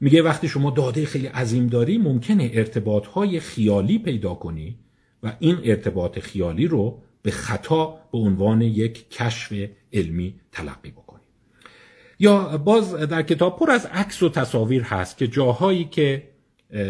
میگه 0.01 0.21
وقتی 0.21 0.47
شما 0.47 0.71
داده 0.71 1.05
خیلی 1.05 1.27
عظیم 1.27 1.67
داری 1.67 1.97
ممکنه 1.97 2.51
ارتباط 2.53 3.05
های 3.05 3.39
خیالی 3.39 3.99
پیدا 3.99 4.33
کنی 4.33 4.75
و 5.23 5.33
این 5.39 5.57
ارتباط 5.63 6.19
خیالی 6.19 6.67
رو 6.67 7.01
به 7.21 7.31
خطا 7.31 7.99
به 8.11 8.17
عنوان 8.17 8.61
یک 8.61 9.09
کشف 9.09 9.53
علمی 9.93 10.35
تلقی 10.51 10.91
بکنیم 10.91 11.25
یا 12.19 12.57
باز 12.57 12.93
در 12.93 13.21
کتاب 13.21 13.59
پر 13.59 13.71
از 13.71 13.85
عکس 13.85 14.23
و 14.23 14.29
تصاویر 14.29 14.83
هست 14.83 15.17
که 15.17 15.27
جاهایی 15.27 15.83
که 15.83 16.23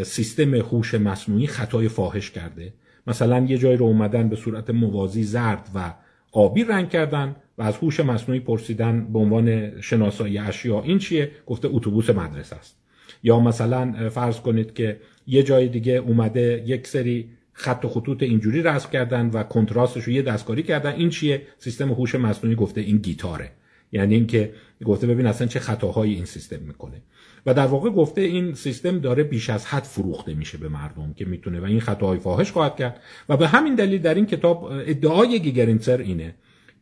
سیستم 0.04 0.56
هوش 0.56 0.94
مصنوعی 0.94 1.48
خطای 1.48 1.90
فاحش 1.90 2.32
کرده 2.32 2.74
مثلا 3.10 3.46
یه 3.46 3.58
جایی 3.58 3.78
رو 3.78 3.86
اومدن 3.86 4.30
به 4.30 4.36
صورت 4.36 4.70
موازی 4.70 5.24
زرد 5.24 5.70
و 5.76 5.94
آبی 6.32 6.64
رنگ 6.64 6.90
کردن 6.90 7.36
و 7.58 7.62
از 7.62 7.78
هوش 7.78 8.00
مصنوعی 8.00 8.40
پرسیدن 8.40 9.14
به 9.14 9.20
عنوان 9.20 9.82
شناسایی 9.82 10.38
اشیا 10.38 10.82
این 10.82 11.00
چیه؟ 11.00 11.32
گفته 11.46 11.68
اتوبوس 11.72 12.10
مدرسه 12.10 12.56
است. 12.56 12.76
یا 13.24 13.40
مثلا 13.40 14.10
فرض 14.10 14.40
کنید 14.40 14.74
که 14.74 15.00
یه 15.28 15.44
جای 15.44 15.68
دیگه 15.68 15.94
اومده 15.94 16.64
یک 16.66 16.88
سری 16.88 17.30
خط 17.54 17.86
و 17.86 17.90
خطوط 17.90 18.24
اینجوری 18.24 18.62
رسم 18.62 18.90
کردن 18.90 19.30
و 19.30 19.44
کنتراستش 19.44 20.04
رو 20.04 20.14
یه 20.14 20.22
دستکاری 20.22 20.64
کردن. 20.64 20.92
این 20.92 21.10
چیه؟ 21.10 21.42
سیستم 21.58 21.92
هوش 21.92 22.16
مصنوعی 22.16 22.56
گفته 22.56 22.82
این 22.82 22.98
گیتاره. 22.98 23.52
یعنی 23.92 24.16
اینکه 24.16 24.54
گفته 24.86 25.08
ببین 25.08 25.26
اصلا 25.26 25.48
چه 25.48 25.60
خطاهایی 25.60 26.16
این 26.16 26.26
سیستم 26.26 26.60
می‌کنه. 26.68 27.02
و 27.50 27.54
در 27.54 27.68
واقع 27.68 27.90
گفته 27.90 28.22
این 28.22 28.54
سیستم 28.54 29.00
داره 29.00 29.24
بیش 29.24 29.50
از 29.50 29.66
حد 29.66 29.84
فروخته 29.84 30.34
میشه 30.34 30.58
به 30.58 30.70
مردم 30.70 31.14
که 31.14 31.26
می‌تونه 31.26 31.60
و 31.60 31.64
این 31.64 31.80
خطاهای 31.80 32.20
فاحش 32.20 32.52
خواهد 32.52 32.76
کرد. 32.76 33.02
و 33.30 33.38
به 33.38 33.48
همین 33.48 33.76
دلیل 33.76 34.02
در 34.02 34.14
این 34.14 34.26
کتاب 34.26 34.64
ادعای 34.64 35.40
گیگرینسر 35.40 35.98
اینه 35.98 36.36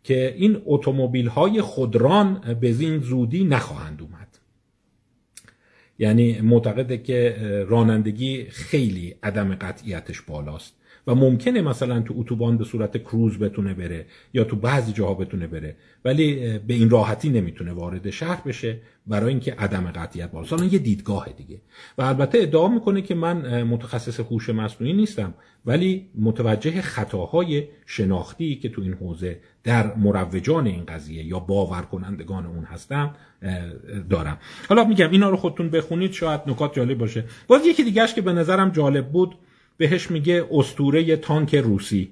که 0.04 0.36
این 0.38 0.62
اتومبیل 0.66 1.28
های 1.28 1.62
خودران 1.62 2.58
به 2.62 2.68
این 2.68 3.00
زودی 3.00 3.44
نخواهند 3.44 4.02
اومد. 4.02 4.40
یعنی 6.00 6.42
معتقده 6.42 6.98
که 6.98 7.36
رانندگی 7.68 8.46
خیلی 8.50 9.16
عدم 9.24 9.56
قطعیتش 9.56 10.22
بالاست. 10.22 10.77
و 11.08 11.16
ممکنه 11.16 11.62
مثلا 11.62 12.02
تو 12.02 12.14
اتوبان 12.18 12.58
به 12.58 12.64
صورت 12.64 12.98
کروز 12.98 13.40
بتونه 13.40 13.74
بره 13.74 14.06
یا 14.34 14.44
تو 14.44 14.56
بعضی 14.56 14.92
جاها 14.92 15.14
بتونه 15.14 15.48
بره 15.48 15.76
ولی 16.06 16.60
به 16.60 16.74
این 16.74 16.90
راحتی 16.90 17.30
نمی‌تونه 17.30 17.74
وارد 17.74 18.10
شهر 18.10 18.42
بشه 18.46 18.78
برای 19.08 19.30
اینکه 19.30 19.54
عدم 19.54 19.92
قطعیت 19.96 20.32
بالاست 20.32 20.54
حالا 20.54 20.66
یه 20.66 20.80
دیدگاه 20.80 21.30
دیگه. 21.38 21.62
و 21.98 22.02
البته 22.02 22.38
ادعا 22.42 22.68
می‌کنه 22.68 23.02
که 23.02 23.16
من 23.16 23.64
متخصص 23.64 24.20
هوش 24.20 24.50
مصنوعی 24.50 24.94
نیستم 24.94 25.34
ولی 25.66 26.10
متوجه 26.16 26.82
خطاهای 26.82 27.64
شناختی 27.86 28.56
که 28.56 28.70
تو 28.70 28.82
این 28.82 28.94
حوزه 28.94 29.40
در 29.64 29.96
مروجان 29.96 30.68
این 30.68 30.86
قضیه 30.86 31.24
یا 31.24 31.40
باور 31.40 31.82
کنندگان 31.82 32.46
اون 32.46 32.64
هستم 32.64 33.16
دارم. 34.10 34.38
حالا 34.70 34.84
میگم 34.84 35.12
اینا 35.12 35.30
رو 35.30 35.38
خودتون 35.38 35.70
بخونید 35.70 36.12
شاید 36.12 36.42
نکات 36.48 36.76
جالب 36.76 36.98
باشه. 36.98 37.24
باز 37.48 37.66
یکی 37.66 37.84
دیگهش 37.84 38.14
که 38.14 38.22
به 38.22 38.34
نظرم 38.34 38.70
جالب 38.70 39.12
بود 39.12 39.36
بهش 39.78 40.12
میگه 40.12 40.46
استوره 40.52 41.16
تانک 41.16 41.56
روسی. 41.56 42.12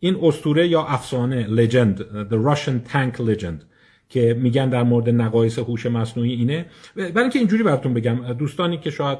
این 0.00 0.16
اسطوره 0.22 0.68
یا 0.68 0.82
افسانه 0.82 1.46
legend 1.46 2.00
The 2.30 2.48
Russian 2.48 2.92
Tank 2.92 3.16
Legend 3.16 3.64
که 4.08 4.34
میگن 4.34 4.68
در 4.68 4.82
مورد 4.82 5.08
نقایص 5.08 5.58
هوش 5.58 5.86
مصنوعی 5.86 6.32
اینه. 6.32 6.66
برای 6.96 7.12
اینکه 7.16 7.38
اینجوری 7.38 7.62
براتون 7.62 7.94
بگم 7.94 8.32
دوستانی 8.32 8.78
که 8.78 8.90
شاید 8.90 9.18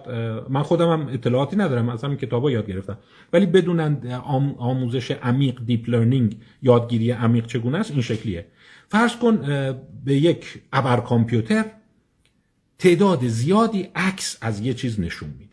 من 0.48 0.62
خودم 0.62 0.90
هم 0.90 1.08
اطلاعاتی 1.08 1.56
ندارم 1.56 1.88
از 1.88 2.04
همین 2.04 2.16
کتابا 2.16 2.50
یاد 2.50 2.66
گرفتم. 2.66 2.98
ولی 3.32 3.46
بدونن 3.46 4.20
آموزش 4.58 5.11
عمیق 5.11 5.61
deep 5.66 5.90
learning 5.90 6.37
یادگیری 6.62 7.11
عمیق 7.11 7.46
چگونه 7.46 7.78
است؟ 7.78 7.90
این 7.90 8.00
شکلیه. 8.00 8.46
فرض 8.88 9.16
کن 9.16 9.37
به 10.04 10.14
یک 10.14 10.62
ابر 10.72 11.00
کامپیوتر 11.00 11.64
تعداد 12.78 13.26
زیادی 13.26 13.88
عکس 13.94 14.38
از 14.40 14.61
یه 14.61 14.74
چیز 14.74 15.00
نشون 15.00 15.28
میدند 15.38 15.52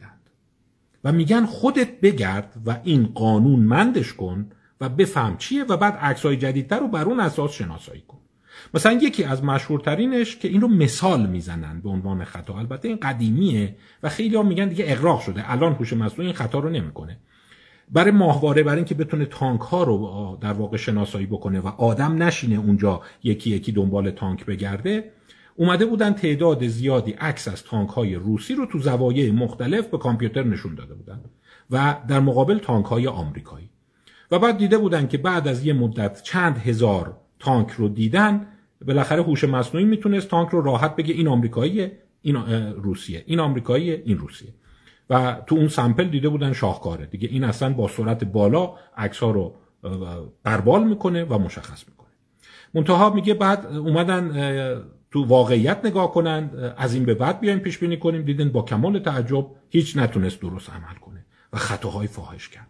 و 1.04 1.12
میگن 1.12 1.46
خودت 1.46 2.02
بگرد 2.02 2.54
و 2.66 2.80
این 2.84 3.06
قانون 3.06 3.60
مندش 3.60 4.14
کن 4.14 4.50
و 4.82 4.90
بفهم 4.90 5.38
چیه 5.38 5.64
و 5.64 5.78
بعد 5.78 5.94
عکسای 5.94 6.38
جدیدتر 6.38 6.80
رو 6.80 6.88
بر 6.88 7.04
اون 7.04 7.20
اساس 7.20 7.52
شناسایی 7.52 8.02
کن. 8.08 8.18
مثلا 8.74 8.92
یکی 8.92 9.24
از 9.24 9.44
مشهورترینش 9.44 10.38
که 10.38 10.48
این 10.48 10.62
رو 10.62 10.68
مثال 10.68 11.30
می‌زنن 11.30 11.82
به 11.82 11.90
عنوان 11.90 12.24
خطا. 12.24 12.58
البته 12.58 12.88
این 12.88 12.98
قدیمیه 12.98 13.76
و 14.04 14.10
خیلی 14.10 14.36
ها 14.36 14.44
میگن 14.44 14.68
دیگه 14.68 14.86
اقراق 14.88 15.22
شده. 15.22 15.52
الان 15.52 15.74
هوش 15.74 15.94
مصنوعی 15.94 16.28
این 16.28 16.36
خطا 16.36 16.60
رو 16.60 16.70
نمی‌کنه. 16.70 17.18
برای 17.92 18.12
ماهواره 18.12 18.64
برای 18.64 18.78
اینکه 18.78 18.96
بتونه 18.96 19.26
تانک 19.26 19.62
ها 19.62 19.84
رو 19.84 20.38
در 20.42 20.54
واقع 20.54 20.78
شناسایی 20.78 21.26
بکنه 21.26 21.60
و 21.60 21.68
آدم 21.68 22.24
نشینه 22.24 22.56
اونجا 22.56 23.02
یکی 23.24 23.50
یکی 23.50 23.72
دنبال 23.72 24.12
تانک 24.12 24.46
بگرده 24.46 25.12
اومده 25.60 25.86
بودن 25.86 26.14
تعداد 26.14 26.68
زیادی 26.68 27.12
عکس 27.12 27.48
از 27.48 27.64
تانک 27.64 27.90
های 27.90 28.16
روسی 28.16 28.56
رو 28.56 28.66
تو 28.66 28.80
زوایای 28.80 29.32
مختلف 29.32 29.88
به 29.88 29.98
کامپیوتر 29.98 30.44
نشون 30.44 30.76
داده 30.76 30.94
بودن 30.94 31.22
و 31.70 31.96
در 32.08 32.20
مقابل 32.20 32.58
تانک 32.58 32.86
های 32.86 33.08
آمریکایی. 33.08 33.70
و 34.32 34.40
بعد 34.40 34.58
دیده 34.58 34.78
بودن 34.78 35.08
که 35.08 35.18
بعد 35.18 35.48
از 35.48 35.66
یه 35.66 35.74
مدت 35.74 36.22
چند 36.22 36.58
هزار 36.58 37.18
تانک 37.40 37.72
رو 37.72 37.90
دیدن 37.90 38.48
بالاخره 38.88 39.24
هوش 39.24 39.44
مصنوعی 39.44 39.86
می‌تونست 39.86 40.30
تانک 40.30 40.50
رو 40.50 40.62
راحت 40.62 40.96
بگه 40.96 41.14
این 41.14 41.28
آمریکایی 41.28 41.92
این 42.22 42.36
روسیه 42.76 43.24
این 43.28 43.40
آمریکایی 43.40 43.92
این 43.92 44.18
روسیه. 44.18 44.54
و 45.10 45.42
تو 45.48 45.56
اون 45.56 45.68
سمپل 45.68 46.10
دیده 46.10 46.30
بودن 46.30 46.54
شاهکاره. 46.54 47.06
دیگه 47.06 47.28
این 47.28 47.44
اصلا 47.44 47.74
با 47.74 47.88
سرعت 47.88 48.24
بالا 48.24 48.74
عکس 48.98 49.20
ها 49.20 49.32
رو 49.32 49.56
قربال 50.46 50.88
می‌کنه 50.88 51.24
و 51.24 51.38
مشخص 51.38 51.84
می‌کنه. 51.88 52.10
منتها 52.74 53.14
میگه 53.14 53.34
بعد 53.34 53.66
اومدن 53.66 54.32
تو 55.12 55.26
واقعیت 55.26 55.86
نگاه 55.86 56.12
کنند 56.12 56.74
از 56.78 56.94
این 56.94 57.06
به 57.06 57.14
بعد 57.14 57.40
بیایم 57.40 57.60
پیش 57.60 57.78
بینی 57.78 57.98
کنیم 57.98 58.22
دیدن 58.22 58.50
با 58.50 58.62
کمال 58.62 59.00
تعجب 59.00 59.48
هیچ 59.70 59.98
نتونست 59.98 60.42
درست 60.42 60.70
عمل 60.70 60.96
کنه 61.02 61.26
و 61.54 61.58
خطاهای 61.58 62.08
فاحش 62.08 62.50
کرد. 62.50 62.68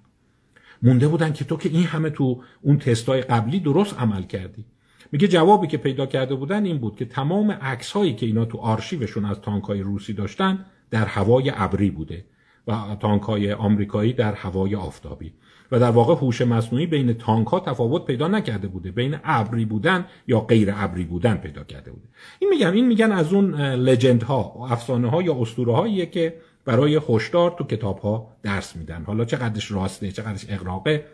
مونده 0.82 1.08
بودن 1.08 1.34
که 1.34 1.46
تو 1.46 1.58
که 1.58 1.70
این 1.70 1.84
همه 1.84 2.10
تو 2.10 2.44
اون 2.62 2.78
تستای 2.78 3.22
قبلی 3.22 3.60
درست 3.60 4.00
عمل 4.00 4.24
کردی. 4.24 4.66
میگه 5.12 5.28
جوابی 5.28 5.68
که 5.68 5.78
پیدا 5.78 6.06
کرده 6.06 6.36
بودن 6.36 6.66
این 6.66 6.78
بود 6.78 6.96
که 6.96 7.06
تمام 7.06 7.52
عکس 7.52 7.92
هایی 7.92 8.16
که 8.16 8.26
اینا 8.26 8.46
تو 8.46 8.58
آرشیوشون 8.58 9.26
از 9.26 9.42
تانک 9.42 9.64
های 9.64 9.82
روسی 9.82 10.14
داشتن 10.14 10.66
در 10.92 11.06
هوای 11.06 11.52
ابری 11.56 11.90
بوده 11.90 12.26
و 12.68 12.98
تانک 13.00 13.22
های 13.22 13.54
آمریکایی 13.54 14.14
در 14.14 14.34
هوای 14.34 14.76
آفتابی. 14.76 15.34
و 15.72 15.80
در 15.80 15.92
واقع 15.92 16.14
هوش 16.14 16.42
مصنوعی 16.42 16.86
بین 16.86 17.14
تانک 17.14 17.48
ها 17.48 17.60
تفاوت 17.60 18.06
پیدا 18.06 18.28
نکرده 18.28 18.68
بوده 18.68 18.92
بین 18.92 19.16
ابری 19.24 19.66
بودن 19.66 20.06
یا 20.28 20.40
غیر 20.40 20.74
ابری 20.76 21.04
بودن 21.04 21.36
پیدا 21.36 21.64
کرده 21.64 21.92
بوده. 21.92 22.08
این 22.40 22.50
میگم 22.50 22.72
این 22.72 22.88
میگن 22.88 23.12
از 23.12 23.34
اون 23.34 23.56
لجند 23.62 24.24
ها 24.24 24.68
افسانه 24.70 25.10
ها 25.10 25.22
یا 25.22 25.42
اسطوره 25.42 25.74
هاییه 25.74 26.06
که 26.06 26.36
برای 26.66 27.00
هشدار 27.10 27.56
تو 27.58 27.64
کتاب 27.64 28.00
ها 28.00 28.28
درس 28.44 28.76
میدن. 28.76 29.04
حالا 29.04 29.26
چقدرش 29.26 29.72
راسته 29.72 30.12
چقدرش 30.12 30.46
اقراقه 30.50 31.06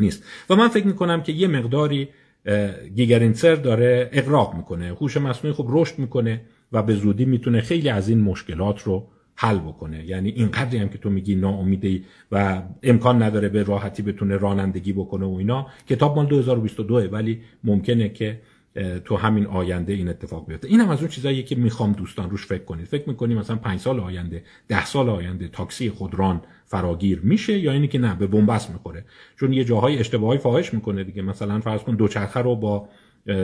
نیست. 0.00 0.24
و 0.50 0.56
من 0.56 0.68
فکر 0.68 0.86
می‌کنم 0.86 1.22
که 1.22 1.32
یه 1.32 1.48
مقداری 1.48 2.08
گیگرینسر 2.94 3.54
داره 3.54 4.10
اقراق 4.12 4.54
می‌کنه. 4.54 4.88
هوش 4.88 5.16
مصنوعی 5.16 5.54
خوب 5.54 5.66
رشد 5.70 5.98
می‌کنه 5.98 6.40
و 6.72 6.82
به 6.82 6.94
زودی 6.94 7.24
می‌تونه 7.24 7.60
خیلی 7.60 7.88
از 7.88 8.08
این 8.08 8.20
مشکلات 8.20 8.82
رو 8.82 9.08
حل 9.34 9.58
بکنه. 9.58 10.04
یعنی 10.04 10.30
اینقدری 10.30 10.78
هم 10.78 10.88
که 10.88 10.98
تو 10.98 11.10
میگی 11.10 11.34
ناامیدی 11.34 12.04
و 12.32 12.62
امکان 12.82 13.22
نداره 13.22 13.48
به 13.48 13.62
راحتی 13.62 14.02
بتونه 14.02 14.36
رانندگی 14.36 14.92
بکنه 14.92 15.26
و 15.26 15.34
اینا. 15.34 15.66
کتاب 15.88 16.16
مال 16.16 16.26
2022 16.26 16.94
ولی 16.94 17.40
ممکنه 17.64 18.08
که 18.08 18.40
تو 19.04 19.16
همین 19.16 19.46
آینده 19.46 19.92
این 19.92 20.08
اتفاق 20.08 20.46
بیفته. 20.46 20.68
اینم 20.68 20.88
از 20.88 21.00
اون 21.00 21.08
چیزاییه 21.08 21.42
که 21.42 21.56
می‌خوام 21.56 21.92
دوستان 21.92 22.30
روش 22.30 22.46
فکر 22.46 22.64
کنید. 22.64 22.86
فکر 22.86 23.08
می‌کنیم 23.08 23.38
مثلا 23.38 23.56
پنج 23.56 23.80
سال 23.80 24.00
آینده 24.00 24.42
ده 24.68 24.84
سال 24.84 25.08
آینده 25.08 25.48
تاکسی 25.48 25.90
خودران 25.90 26.40
فراگیر 26.64 27.20
میشه 27.22 27.58
یا 27.58 27.72
اینی 27.72 27.88
که 27.88 27.98
نه 27.98 28.14
به 28.14 28.26
بنبست 28.26 28.70
می‌خوره؟ 28.70 29.04
چون 29.36 29.52
یه 29.52 29.64
جاهای 29.64 29.98
اشتباهی 29.98 30.38
فاحش 30.38 30.74
می‌کنه 30.74 31.04
دیگه. 31.04 31.22
مثلا 31.22 31.60
فرض 31.60 31.80
کن 31.80 31.94
دوچرخه 31.94 32.40
رو 32.40 32.56
با 32.56 32.88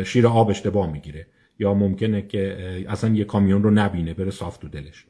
شیر 0.05 0.27
آب 0.27 0.51
اشتباه 0.51 0.93
می‌گیره. 0.93 1.27
یا 1.59 1.75
ممکنه 1.75 2.23
که 2.23 2.85
اصلا 2.89 3.15
یه 3.15 3.25
کامیون 3.25 3.63
رو 3.63 3.71
نبینه 3.71 4.15
بره 4.15 4.31
صاف 4.31 4.57
تو 4.57 4.69
دلش. 4.69 5.07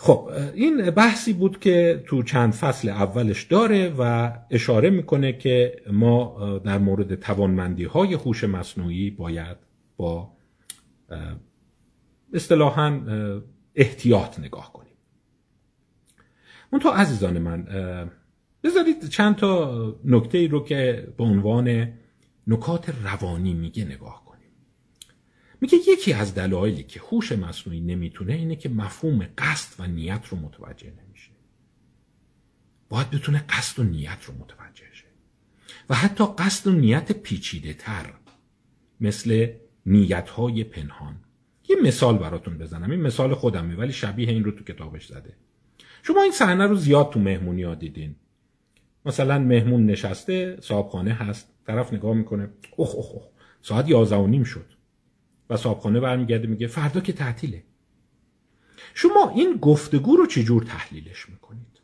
خب 0.00 0.30
این 0.54 0.90
بحثی 0.90 1.32
بود 1.32 1.60
که 1.60 2.04
تو 2.06 2.22
چند 2.22 2.52
فصل 2.52 2.88
اولش 2.88 3.42
داره 3.42 3.94
و 3.98 4.32
اشاره 4.50 4.90
می‌کنه 4.90 5.32
که 5.32 5.82
ما 5.92 6.58
در 6.58 6.78
مورد 6.78 7.14
توانمندی 7.14 7.84
های 7.84 8.14
هوش 8.14 8.44
مصنوعی 8.44 9.10
باید 9.10 9.56
با 9.96 10.32
اصطلاحا 12.32 13.00
احتیاط 13.74 14.38
نگاه 14.38 14.72
کنیم. 14.72 14.96
اون 16.72 16.80
تو 16.80 16.88
عزیزان 16.88 17.38
من 17.38 17.64
بذارید 18.64 19.08
چند 19.08 19.36
تا 19.36 19.94
نکته 20.04 20.38
ای 20.38 20.48
رو 20.48 20.64
که 20.64 21.08
به 21.16 21.24
عنوان 21.24 21.92
نکات 22.46 22.94
روانی 23.04 23.54
میگه 23.54 23.84
نگاه 23.84 24.27
میگه 25.60 25.78
یکی 25.88 26.12
از 26.12 26.34
دلایلی 26.34 26.82
که 26.82 27.00
هوش 27.00 27.32
مصنوعی 27.32 27.80
نمی‌تونه 27.80 28.32
اینه 28.32 28.56
که 28.56 28.68
مفهوم 28.68 29.28
قصد 29.38 29.80
و 29.80 29.86
نیت 29.86 30.26
رو 30.26 30.38
متوجه 30.38 30.92
نمیشه. 31.04 31.30
باید 32.88 33.10
بتونه 33.10 33.44
قصد 33.48 33.80
و 33.80 33.82
نیت 33.82 34.24
رو 34.24 34.34
متوجه 34.34 34.84
شه. 34.92 35.04
و 35.90 35.94
حتی 35.94 36.24
قصد 36.38 36.66
و 36.66 36.72
نیت 36.72 37.12
پیچیده 37.12 37.72
تر 37.72 38.12
مثل 39.00 39.48
نیت 39.86 40.28
های 40.28 40.64
پنهان. 40.64 41.16
یه 41.68 41.76
مثال 41.82 42.18
براتون 42.18 42.58
بزنم. 42.58 42.90
این 42.90 43.00
مثال 43.00 43.34
خودمه 43.34 43.76
ولی 43.76 43.92
شبیه 43.92 44.28
این 44.28 44.44
رو 44.44 44.50
تو 44.50 44.64
کتابش 44.64 45.06
زده. 45.06 45.36
شما 46.02 46.22
این 46.22 46.32
صحنه 46.32 46.66
رو 46.66 46.74
زیاد 46.74 47.10
تو 47.10 47.20
مهمونی 47.20 47.62
ها 47.62 47.74
دیدین. 47.74 48.16
مثلا 49.04 49.38
مهمون 49.38 49.86
نشسته 49.86 50.58
صاحبخانه 50.60 51.12
هست. 51.12 51.48
طرف 51.66 51.92
نگاه 51.92 52.14
می‌کنه. 52.14 52.50
اوه 52.76 52.90
اوه 52.90 53.10
اوه. 53.12 53.28
ساعت 53.62 53.88
یازده 53.88 54.16
و 54.16 54.26
نیم 54.26 54.44
شد. 54.44 54.66
و 55.50 55.56
صابخانه 55.56 56.00
برمیگرده 56.00 56.46
میگه 56.46 56.66
فردا 56.66 57.00
که 57.00 57.12
تعطیله. 57.12 57.64
شما 58.94 59.32
این 59.34 59.56
گفتگو 59.56 60.16
رو 60.16 60.26
چجور 60.26 60.62
تحلیلش 60.62 61.28
می‌کنید؟ 61.28 61.80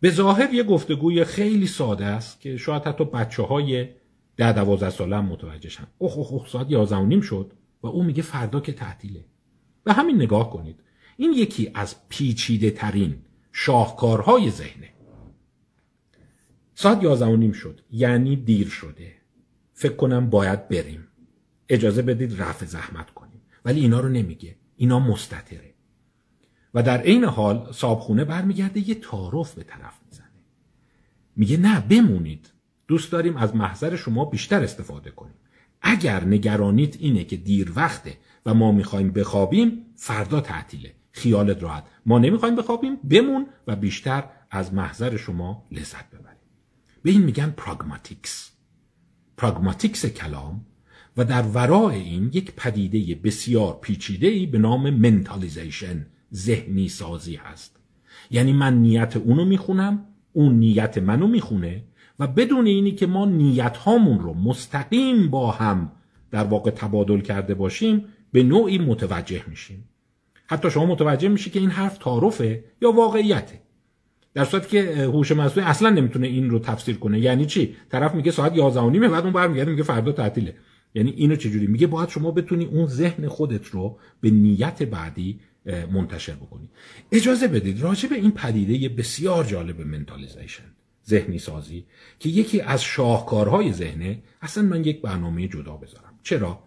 به 0.00 0.10
ظاهر 0.10 0.54
یه 0.54 0.62
گفتگوی 0.62 1.24
خیلی 1.24 1.66
ساده 1.66 2.04
است 2.04 2.40
که 2.40 2.56
شاید 2.56 2.82
حتی 2.82 3.04
بچه 3.04 3.42
های 3.42 3.88
ده 4.36 4.52
دوازده 4.52 4.90
ساله 4.90 5.16
هم 5.16 5.24
متوجهشن 5.24 5.86
اوه 5.98 6.12
اوه 6.12 6.32
اوه 6.32 6.48
ساعت 6.48 6.70
یازده 6.70 7.02
نیم 7.02 7.20
شد 7.20 7.52
و 7.82 7.86
او 7.86 8.02
میگه 8.02 8.22
فردا 8.22 8.60
که 8.60 8.72
تعطیله. 8.72 9.24
به 9.84 9.92
همین 9.92 10.16
نگاه 10.16 10.50
کنید. 10.50 10.80
این 11.16 11.32
یکی 11.32 11.70
از 11.74 12.08
پیچیده 12.08 12.70
ترین 12.70 13.16
شاهکارهای 13.52 14.50
ذهنه. 14.50 14.92
ساعت 16.74 17.02
یازده 17.02 17.36
نیم 17.36 17.52
شد. 17.52 17.80
یعنی 17.90 18.36
دیر 18.36 18.68
شده. 18.68 19.12
فکر 19.72 19.96
کنم 19.96 20.30
باید 20.30 20.68
بریم. 20.68 21.05
اجازه 21.68 22.02
بدید 22.02 22.42
رفع 22.42 22.66
زحمت 22.66 23.10
کنیم. 23.10 23.40
ولی 23.64 23.80
اینا 23.80 24.00
رو 24.00 24.08
نمیگه. 24.08 24.56
اینا 24.76 25.00
مستطره. 25.00 25.74
و 26.74 26.82
در 26.82 27.00
عین 27.00 27.24
حال 27.24 27.72
صابخونه 27.72 28.24
برمیگرده 28.24 28.88
یه 28.88 28.94
تعارف 28.94 29.54
به 29.54 29.62
طرف 29.62 29.94
می‌زنه. 30.06 30.26
میگه 31.36 31.56
نه 31.56 31.80
بمونید. 31.80 32.52
دوست 32.88 33.12
داریم 33.12 33.36
از 33.36 33.56
محضر 33.56 33.96
شما 33.96 34.24
بیشتر 34.24 34.62
استفاده 34.62 35.10
کنیم. 35.10 35.34
اگر 35.82 36.24
نگرانیت 36.24 36.96
اینه 36.96 37.24
که 37.24 37.36
دیر 37.36 37.72
وقته 37.76 38.18
و 38.46 38.54
ما 38.54 38.72
می‌خوایم 38.72 39.10
بخوابیم 39.10 39.86
فردا 39.96 40.40
تعطیله. 40.40 40.94
خیالت 41.12 41.62
راحت. 41.62 41.84
ما 42.06 42.18
نمی‌خوایم 42.18 42.56
بخوابیم 42.56 42.96
بمون 42.96 43.46
و 43.66 43.76
بیشتر 43.76 44.24
از 44.50 44.74
محضر 44.74 45.16
شما 45.16 45.66
لذت 45.72 46.10
ببریم. 46.10 46.36
به 47.02 47.10
این 47.10 47.22
میگن 47.22 47.50
pragmatics 47.50 48.50
pragmatics 49.36 50.06
کلام 50.06 50.66
و 51.16 51.24
در 51.24 51.42
ورای 51.42 51.96
این 51.96 52.30
یک 52.32 52.52
پدیده 52.56 53.14
بسیار 53.14 53.78
پیچیده 53.82 54.26
ای 54.26 54.46
به 54.46 54.58
نام 54.58 54.90
mentalization 54.90 56.06
ذهنی 56.34 56.88
سازی 56.88 57.36
هست. 57.36 57.76
یعنی 58.30 58.52
من 58.52 58.78
نیت 58.82 59.16
اونو 59.16 59.44
می‌خونم 59.44 60.04
اون 60.32 60.54
نیت 60.54 60.98
منو 60.98 61.26
می‌خونه 61.26 61.82
و 62.18 62.26
بدون 62.26 62.66
اینی 62.66 62.92
که 62.92 63.06
ما 63.06 63.26
نیت 63.26 63.76
هامون 63.76 64.18
رو 64.18 64.34
مستقیم 64.34 65.30
با 65.30 65.50
هم 65.50 65.92
در 66.30 66.44
واقع 66.44 66.70
تبادل 66.70 67.20
کرده 67.20 67.54
باشیم 67.54 68.04
به 68.32 68.42
نوعی 68.42 68.78
متوجه 68.78 69.42
میشیم. 69.48 69.88
حتی 70.46 70.70
شما 70.70 70.86
متوجه 70.86 71.28
میشی 71.28 71.50
که 71.50 71.60
این 71.60 71.70
حرف 71.70 71.98
تعارفه 71.98 72.64
یا 72.82 72.92
واقعیته. 72.92 73.60
در 74.34 74.44
صورتی 74.44 74.68
که 74.68 74.94
هوش 75.04 75.32
مصنوعی 75.32 75.70
اصلا 75.70 75.90
نمی‌تونه 75.90 76.26
این 76.26 76.50
رو 76.50 76.58
تفسیر 76.58 76.96
کنه. 76.96 77.20
یعنی 77.20 77.46
چی؟ 77.46 77.76
طرف 77.90 78.14
میگه 78.14 78.30
ساعت 78.30 78.56
11 78.56 78.80
و 78.80 78.90
نیمه 78.90 79.08
بعد 79.08 79.24
اون 79.24 79.32
برمیگرده 79.32 79.70
میگه 79.70 79.82
فردا 79.82 80.12
تعطیله. 80.12 80.54
یعنی 80.94 81.10
اینو 81.10 81.36
چجوری؟ 81.36 81.66
میگه 81.66 81.86
باید 81.86 82.08
شما 82.08 82.30
بتونی 82.30 82.64
اون 82.64 82.86
ذهن 82.86 83.28
خودت 83.28 83.66
رو 83.66 83.98
به 84.20 84.30
نیت 84.30 84.82
بعدی 84.82 85.40
منتشر 85.92 86.34
بکنی. 86.34 86.70
اجازه 87.12 87.48
بدید 87.48 87.80
راجع 87.80 88.08
به 88.08 88.14
این 88.14 88.30
پدیده 88.30 88.88
بسیار 88.88 89.44
جالب 89.44 89.80
منتالیزیشن 89.80 90.64
ذهنی 91.08 91.38
سازی 91.38 91.86
که 92.18 92.28
یکی 92.28 92.60
از 92.60 92.82
شاهکارهای 92.82 93.72
ذهنه 93.72 94.22
اصلا 94.42 94.64
من 94.64 94.84
یک 94.84 95.02
برنامه 95.02 95.48
جدا 95.48 95.76
بذارم. 95.76 96.18
چرا؟ 96.22 96.62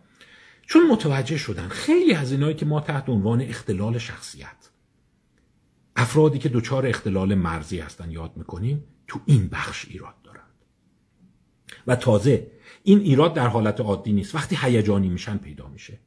چون 0.62 0.88
متوجه 0.92 1.38
شدن 1.38 1.68
خیلی 1.68 2.14
از 2.14 2.32
اینایی 2.32 2.56
که 2.56 2.66
ما 2.66 2.80
تحت 2.80 3.10
عنوان 3.10 3.42
اختلال 3.42 3.98
شخصیت 3.98 4.70
افرادی 5.96 6.40
که 6.40 6.50
دچار 6.50 6.88
اختلال 6.88 7.36
مرزی 7.36 7.80
هستن 7.80 8.12
یاد 8.12 8.38
می‌کنیم 8.38 8.84
تو 9.08 9.20
این 9.26 9.48
بخش 9.48 9.86
ایراد 9.90 10.22
دارند 10.24 10.66
و 11.88 11.96
تازه 11.96 12.52
این 12.90 13.00
ایراد 13.00 13.34
در 13.34 13.48
حالت 13.48 13.82
عادی 13.82 14.14
نیست. 14.14 14.36
وقتی 14.36 14.58
هیجانی 14.62 15.10
میشن 15.10 15.38
پیدا 15.38 15.68
میشه. 15.68 16.00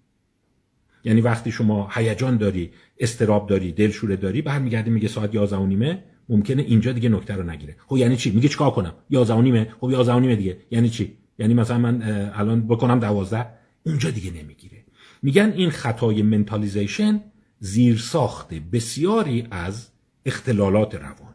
یعنی 1.04 1.20
وقتی 1.20 1.50
شما 1.52 1.88
هیجان 1.94 2.36
داری 2.36 2.70
استراب 2.98 3.48
داری 3.48 3.72
دلشوره 3.72 4.16
داری 4.16 4.42
برمیگرده 4.42 4.90
میگه 4.90 5.08
ساعت 5.08 5.34
11 5.34 5.56
و 5.56 5.66
نیمه 5.66 6.04
ممکنه 6.28 6.62
اینجا 6.62 6.92
دیگه 6.92 7.08
نکته 7.08 7.34
رو 7.34 7.50
نگیره. 7.50 7.76
خب 7.86 7.96
یعنی 7.96 8.16
چی؟ 8.16 8.30
میگه 8.30 8.48
چیکار 8.48 8.70
کنم؟ 8.70 8.94
11 9.10 9.34
و 9.34 9.42
نیمه؟ 9.42 9.74
خب 9.80 9.90
11 9.90 10.12
و 10.12 10.20
نیمه 10.20 10.36
دیگه. 10.36 10.58
یعنی 10.70 10.90
چی؟ 10.90 11.12
یعنی 11.38 11.54
مثلا 11.54 11.78
من 11.78 12.02
الان 12.34 12.66
بکنم 12.66 12.98
12 12.98 13.46
اونجا 13.86 14.10
دیگه 14.10 14.30
نمی‌گیره. 14.30 14.84
میگن 15.22 15.52
این 15.56 15.70
خطای 15.70 16.22
منتالیزیشن 16.22 17.20
زیر 17.58 17.98
ساخته 17.98 18.60
بسیاری 18.72 19.46
از 19.50 19.88
اختلالات 20.26 20.94
روان. 20.94 21.31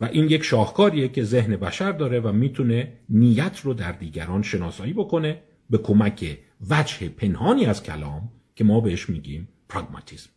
و 0.00 0.04
این 0.04 0.24
یک 0.24 0.42
شاهکاریه 0.42 1.08
که 1.08 1.24
ذهن 1.24 1.56
بشر 1.56 1.92
داره 1.92 2.20
و 2.20 2.32
می‌تونه 2.32 2.92
نیت 3.08 3.60
رو 3.60 3.74
در 3.74 3.92
دیگران 3.92 4.42
شناسایی 4.42 4.92
بکنه 4.92 5.42
به 5.70 5.78
کمک 5.78 6.38
وجه 6.70 7.08
پنهانی 7.08 7.66
از 7.66 7.82
کلام 7.82 8.32
که 8.54 8.64
ما 8.64 8.80
بهش 8.80 9.08
میگیم 9.08 9.48
پراگماتیزم 9.68 10.30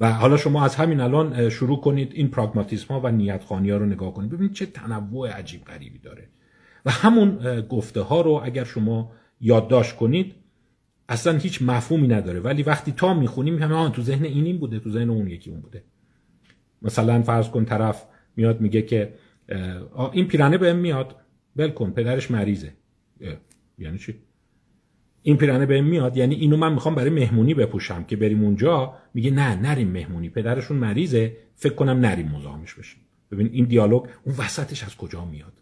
و 0.00 0.12
حالا 0.12 0.36
شما 0.36 0.64
از 0.64 0.76
همین 0.76 1.00
الان 1.00 1.50
شروع 1.50 1.80
کنید 1.80 2.12
این 2.14 2.28
پراگماتیسم 2.28 2.94
ها 2.94 3.00
و 3.00 3.10
نیت 3.10 3.44
ها 3.44 3.58
رو 3.58 3.86
نگاه 3.86 4.14
کنید. 4.14 4.30
ببینید 4.30 4.52
چه 4.52 4.66
تنوع 4.66 5.30
عجیب 5.30 5.64
غریبی 5.64 5.98
داره. 5.98 6.28
و 6.86 6.90
همون 6.90 7.60
گفته 7.60 8.00
ها 8.00 8.20
رو 8.20 8.40
اگر 8.44 8.64
شما 8.64 9.12
یادداشت 9.40 9.96
کنید 9.96 10.34
اصلا 11.08 11.38
هیچ 11.38 11.62
مفهومی 11.62 12.08
نداره. 12.08 12.40
ولی 12.40 12.62
وقتی 12.62 12.92
تا 12.92 13.14
می‌خونیم 13.14 13.62
همه 13.62 13.74
آن 13.74 13.92
تو 13.92 14.02
ذهن 14.02 14.24
این 14.24 14.46
این 14.46 14.58
بوده 14.58 14.78
تو 14.78 14.90
ذهن 14.90 15.10
اون 15.10 15.26
یکی 15.26 15.50
اون 15.50 15.60
بوده. 15.60 15.84
مثلا 16.82 17.22
فرض 17.22 17.48
کن 17.48 17.64
طرف 17.64 18.04
میاد 18.36 18.60
میگه 18.60 18.82
که 18.82 19.14
این 20.12 20.28
پیرانه 20.28 20.58
بهم 20.58 20.76
میاد. 20.76 21.16
بل 21.56 21.70
کن 21.70 21.90
پدرش 21.90 22.30
مریضه. 22.30 22.72
یعنی 23.78 23.98
چی؟ 23.98 24.14
این 25.22 25.36
پیرانه 25.36 25.66
بهم 25.66 25.84
میاد 25.84 26.16
یعنی 26.16 26.34
اینو 26.34 26.56
من 26.56 26.72
می‌خوام 26.72 26.94
برای 26.94 27.10
مهمونی 27.10 27.54
بپوشم 27.54 28.04
که 28.04 28.16
بریم 28.16 28.44
اونجا. 28.44 28.94
میگه 29.14 29.30
نه 29.30 29.56
نریم 29.56 29.88
مهمونی 29.88 30.28
پدرشون 30.28 30.76
مریضه. 30.76 31.36
فکر 31.54 31.74
کنم 31.74 32.00
نریم 32.00 32.28
مزاحمش 32.28 32.74
بشیم. 32.74 33.00
ببین 33.30 33.50
این 33.52 33.64
دیالوگ 33.64 34.06
اون 34.24 34.34
وسطش 34.38 34.84
از 34.84 34.96
کجا 34.96 35.24
میاد؟ 35.24 35.52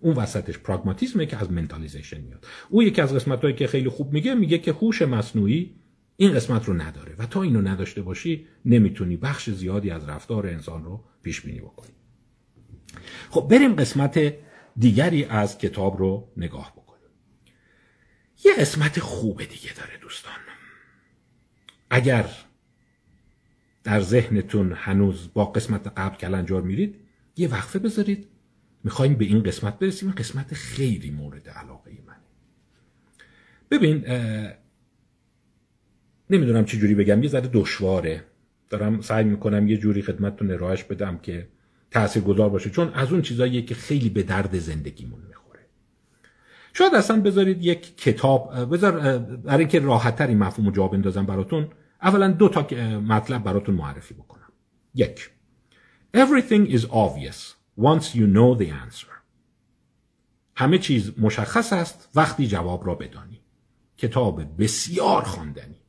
اون 0.00 0.14
وسطش 0.16 0.58
پراگماتیسمه 0.58 1.26
که 1.26 1.36
از 1.36 1.52
منتالیزیشن 1.52 2.20
میاد. 2.20 2.46
او 2.70 2.82
یکی 2.82 3.00
از 3.00 3.14
قسمتهایی 3.14 3.54
که 3.54 3.66
خیلی 3.66 3.88
خوب 3.88 4.12
میگه 4.12 4.34
میگه 4.34 4.58
که 4.58 4.72
هوش 4.72 5.02
مصنوعی 5.02 5.74
این 6.16 6.32
قسمت 6.32 6.64
رو 6.64 6.74
نداره 6.74 7.14
و 7.18 7.26
تا 7.26 7.42
اینو 7.42 7.62
نداشته 7.62 8.02
باشی 8.02 8.46
نمی‌تونی 8.64 9.16
بخش 9.16 9.50
زیادی 9.50 9.90
از 9.90 10.08
رفتار 10.08 10.46
انسان 10.46 10.84
رو 10.84 11.04
پیش 11.22 11.40
بینی 11.40 11.60
بکنی. 11.60 11.95
خب 13.30 13.48
بریم 13.50 13.74
قسمت 13.74 14.34
دیگری 14.76 15.24
از 15.24 15.58
کتاب 15.58 15.98
رو 15.98 16.32
نگاه 16.36 16.72
بکنیم. 16.72 17.10
یه 18.44 18.54
قسمت 18.58 19.00
خوب 19.00 19.44
دیگه 19.44 19.74
داره 19.74 19.98
دوستان. 20.00 20.32
اگر 21.90 22.30
در 23.84 24.00
ذهنتون 24.00 24.72
هنوز 24.72 25.30
با 25.34 25.44
قسمت 25.44 25.86
قبل 25.86 26.16
کلنجار 26.16 26.62
میرید 26.62 26.94
یه 27.36 27.48
وقفه 27.48 27.78
بذارید. 27.78 28.28
می‌خوایم 28.84 29.14
به 29.14 29.24
این 29.24 29.42
قسمت 29.42 29.78
برسیم. 29.78 30.08
این 30.08 30.16
قسمت 30.16 30.54
خیلی 30.54 31.10
مورد 31.10 31.48
علاقه 31.48 31.90
منه. 32.06 32.16
ببین 33.70 34.04
نمی‌دونم 36.30 36.64
چه 36.64 36.78
جوری 36.78 36.94
بگم. 36.94 37.22
یه 37.22 37.28
ذره 37.28 37.50
دشواره. 37.52 38.24
دارم 38.70 39.00
سعی 39.00 39.24
می‌کنم 39.24 39.68
یه 39.68 39.76
جوری 39.76 40.02
خدمتتون 40.02 40.50
ارائهش 40.50 40.84
بدم 40.84 41.18
که 41.18 41.48
تأثیر 41.96 42.22
گذار 42.22 42.48
باشه. 42.48 42.70
چون 42.70 42.92
از 42.94 43.12
اون 43.12 43.22
چیزاییه 43.22 43.62
که 43.62 43.74
خیلی 43.74 44.08
به 44.08 44.22
درد 44.22 44.58
زندگیمون 44.58 45.20
می‌خوره. 45.28 45.66
شاید 46.72 46.94
اصلا 46.94 47.20
بذارید 47.20 47.64
یک 47.64 47.96
کتاب 47.96 48.74
بذار 48.74 49.18
برای 49.18 49.58
اینکه 49.58 49.80
راحتتر 49.80 50.26
این 50.26 50.38
مفهوم 50.38 50.66
رو 50.66 50.72
جا 50.72 50.88
بندازم 50.88 51.26
براتون 51.26 51.68
اولا 52.02 52.30
دو 52.30 52.48
تا 52.48 52.60
مطلب 52.98 53.44
براتون 53.44 53.74
معرفی 53.74 54.14
بکنم. 54.14 54.52
یک 54.94 55.30
Everything 56.16 56.70
is 56.76 56.82
obvious 56.84 57.38
once 57.78 58.14
you 58.14 58.26
know 58.36 58.62
the 58.62 58.70
answer. 58.84 59.12
همه 60.56 60.78
چیز 60.78 61.12
مشخص 61.18 61.72
است 61.72 62.08
وقتی 62.14 62.46
جواب 62.46 62.86
را 62.86 62.94
بدانی. 62.94 63.40
کتاب 63.96 64.62
بسیار 64.62 65.22
خواندنی. 65.22 65.80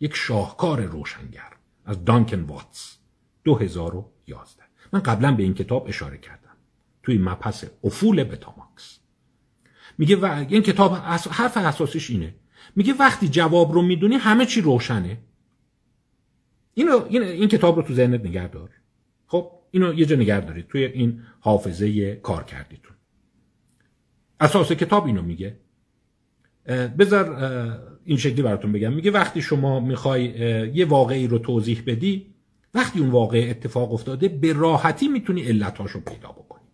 یک 0.00 0.14
شاهکار 0.14 0.80
روشنگر 0.80 1.52
از 1.84 2.04
دانکن 2.04 2.40
واتس 2.40 2.96
2011 3.44 4.59
من 4.92 5.00
قبلا 5.00 5.32
به 5.32 5.42
این 5.42 5.54
کتاب 5.54 5.86
اشاره 5.88 6.18
کردم. 6.18 6.56
توی 7.02 7.18
مپس 7.18 7.64
افول 7.84 8.24
بتاماکس. 8.24 8.98
میگه 9.98 10.16
و 10.16 10.44
این 10.48 10.62
کتاب 10.62 10.92
حرف 11.30 11.56
اساسیش 11.56 12.10
اینه. 12.10 12.34
میگه 12.76 12.94
وقتی 12.94 13.28
جواب 13.28 13.72
رو 13.72 13.82
می‌دونی 13.82 14.14
همه 14.14 14.46
چی 14.46 14.60
روشنه. 14.60 15.18
اینو 16.74 17.04
این, 17.08 17.22
این 17.22 17.48
کتاب 17.48 17.76
رو 17.76 17.82
تو 17.82 17.94
ذهنت 17.94 18.20
نگه 18.20 18.48
دار. 18.48 18.70
خب 19.26 19.52
اینو 19.70 19.94
یه 19.94 20.06
جا 20.06 20.16
نگه 20.16 20.40
دارید. 20.40 20.66
توی 20.66 20.84
این 20.84 21.22
حافظه 21.40 22.14
کار 22.14 22.44
کردیتون. 22.44 22.96
اساس 24.40 24.72
کتاب 24.72 25.06
اینو 25.06 25.22
میگه. 25.22 25.56
بذار 26.98 27.40
این 28.04 28.16
شکلی 28.16 28.42
براتون 28.42 28.72
بگم. 28.72 28.92
میگه 28.92 29.10
وقتی 29.10 29.42
شما 29.42 29.80
می‌خوای 29.80 30.24
یه 30.74 30.84
واقعی 30.84 31.26
رو 31.26 31.38
توضیح 31.38 31.82
بدی 31.86 32.34
وقتی 32.74 33.00
اون 33.00 33.10
واقع 33.10 33.46
اتفاق 33.50 33.92
افتاده 33.92 34.28
به 34.28 34.52
راحتی 34.52 35.08
می‌تونی 35.08 35.42
علتاش 35.42 35.96
پیدا 35.96 36.28
بکنی. 36.28 36.68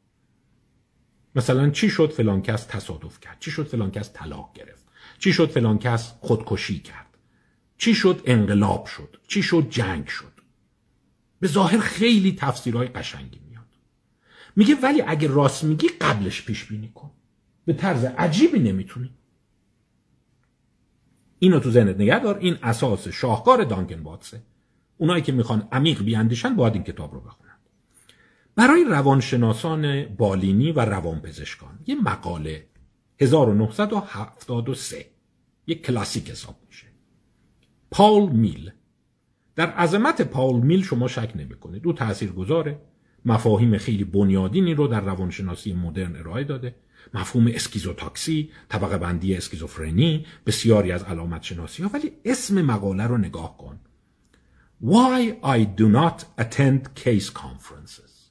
مثلا 1.35 1.71
چی 1.71 1.91
شد 1.91 2.11
فلان 2.11 2.43
کس 2.43 2.65
تصادف 2.65 3.21
کرد؟ 3.21 3.37
چی 3.41 3.51
شد 3.51 3.67
فلان 3.67 3.91
کس 3.91 4.13
طلاق 4.13 4.53
گرفت؟ 4.55 4.87
چی 5.19 5.33
شد 5.33 5.51
فلان 5.51 5.79
کس 5.79 6.13
خودکشی 6.21 6.79
کرد؟ 6.79 7.07
چی 7.79 7.95
شد 7.95 8.23
انقلاب 8.25 8.87
شد؟ 8.87 9.17
چی 9.29 9.43
شد 9.43 9.67
جنگ 9.71 10.07
شد؟ 10.07 10.33
به 11.41 11.49
ظاهر 11.49 11.79
خیلی 11.79 12.37
تفسیرهای 12.39 12.89
قشنگی 12.89 13.41
میاد. 13.49 13.67
میگه 14.57 14.75
ولی 14.75 15.03
اگه 15.03 15.29
راست 15.29 15.65
میگی 15.65 15.89
قبلش 15.89 16.43
پیش 16.43 16.65
بینی 16.65 16.93
کن. 16.95 17.11
به 17.65 17.73
طرز 17.73 18.05
عجیبی 18.05 18.59
نمی‌تونی. 18.59 19.11
اینو 21.39 21.61
تو 21.61 21.71
ذهنت 21.71 21.97
نگه 21.97 22.19
دار. 22.19 22.39
این 22.39 22.59
اساس 22.63 23.09
شاهکار 23.09 23.65
دانکن 23.65 24.03
باتسه 24.03 24.43
اونایی 24.99 25.23
که 25.23 25.33
می‌خوان 25.33 25.69
عمیق 25.73 26.03
بیاندیشن 26.03 26.57
باید 26.57 26.75
این 26.75 26.83
کتاب 26.83 27.15
رو 27.15 27.21
بخونن. 27.21 27.57
برای 28.57 28.85
روانشناسان 28.85 30.05
بالینی 30.05 30.73
و 30.73 30.81
روانپزشکان 30.81 31.79
یه 31.87 31.95
مقاله 32.03 32.67
1973 33.21 35.07
یک 35.67 35.87
کلاسیک 35.87 36.31
حساب 36.31 36.57
میشه. 36.67 36.87
پاول 37.91 38.33
میل. 38.33 38.71
در 39.57 39.71
عظمت 39.71 40.23
پاول 40.23 40.61
میل 40.61 40.83
شما 40.83 41.09
شک 41.09 41.33
نمی‌کنید. 41.37 41.87
او 41.87 41.93
تأثیر 41.93 42.33
گذاره 42.33 42.81
مفاهیم 43.25 43.79
خیلی 43.79 44.05
بنیادینی 44.05 44.75
رو 44.75 44.87
در 44.87 45.01
روانشناسی 45.01 45.73
مدرن 45.73 46.17
ارائه 46.17 46.45
داده. 46.45 46.75
مفهوم 47.15 47.47
اسکیزوتاکسی 47.47 48.51
طبقه 48.69 48.99
بندی 48.99 49.37
اسکیزوفرنی 49.37 50.27
بسیاری 50.47 50.93
از 50.93 51.03
علامت 51.03 51.43
شناسی 51.43 51.83
ها 51.83 51.91
ولی 51.95 52.13
اسم 52.25 52.63
مقاله 52.63 53.05
رو 53.07 53.19
نگاه 53.19 53.57
کن. 53.57 53.81
Why 54.83 55.39
I 55.43 55.65
do 55.65 55.89
not 55.89 56.25
attend 56.37 56.95
case 56.95 57.31
conferences? 57.31 58.31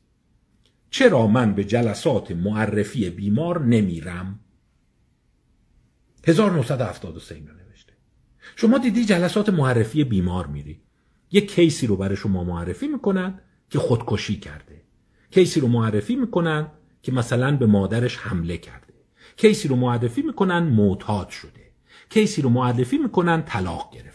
چرا 0.89 1.27
من 1.27 1.55
به 1.55 1.63
جلسات 1.63 2.31
معرفی 2.31 3.09
بیمار 3.09 3.65
نمیرم؟ 3.65 4.39
1973 6.27 7.35
اینو 7.35 7.51
نوشته. 7.53 7.93
شما 8.55 8.77
دیدی 8.77 9.05
جلسات 9.05 9.49
معرفی 9.49 10.03
بیمار 10.03 10.47
میری. 10.47 10.81
یک 11.31 11.51
کیسی 11.51 11.87
رو 11.87 11.95
برای 11.95 12.15
شما 12.15 12.43
معرفی 12.43 12.87
می‌کنن 12.87 13.39
که 13.69 13.79
خودکشی 13.79 14.39
کرده. 14.39 14.81
کیسی 15.31 15.59
رو 15.59 15.67
معرفی 15.67 16.15
می‌کنن 16.15 16.71
که 17.01 17.11
مثلا 17.11 17.57
به 17.57 17.65
مادرش 17.65 18.17
حمله 18.17 18.57
کرده. 18.57 18.93
کیسی 19.37 19.67
رو 19.67 19.75
معرفی 19.75 20.21
می‌کنن 20.21 20.59
معتاد 20.59 21.29
شده. 21.29 21.71
کیسی 22.09 22.41
رو 22.41 22.49
معرفی 22.49 22.97
می‌کنن 22.97 23.41
طلاق 23.41 23.91
گرفته. 23.93 24.14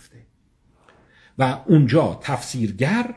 و 1.39 1.59
اونجا 1.67 2.19
تفسیرگر 2.23 3.15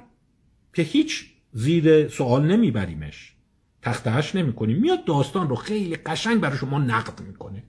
که 0.74 0.82
هیچ 0.82 1.26
زیر 1.54 2.08
سوال 2.08 2.46
نمیبریمش. 2.46 3.34
تختهش 3.82 4.36
نمی‌کنیم. 4.36 4.78
میاد 4.78 5.06
داستان 5.06 5.50
رو 5.50 5.56
خیلی 5.56 5.96
قشنگ 5.96 6.40
برای 6.40 6.58
شما 6.58 6.80
نقد 6.80 7.22
می‌کنه. 7.22 7.64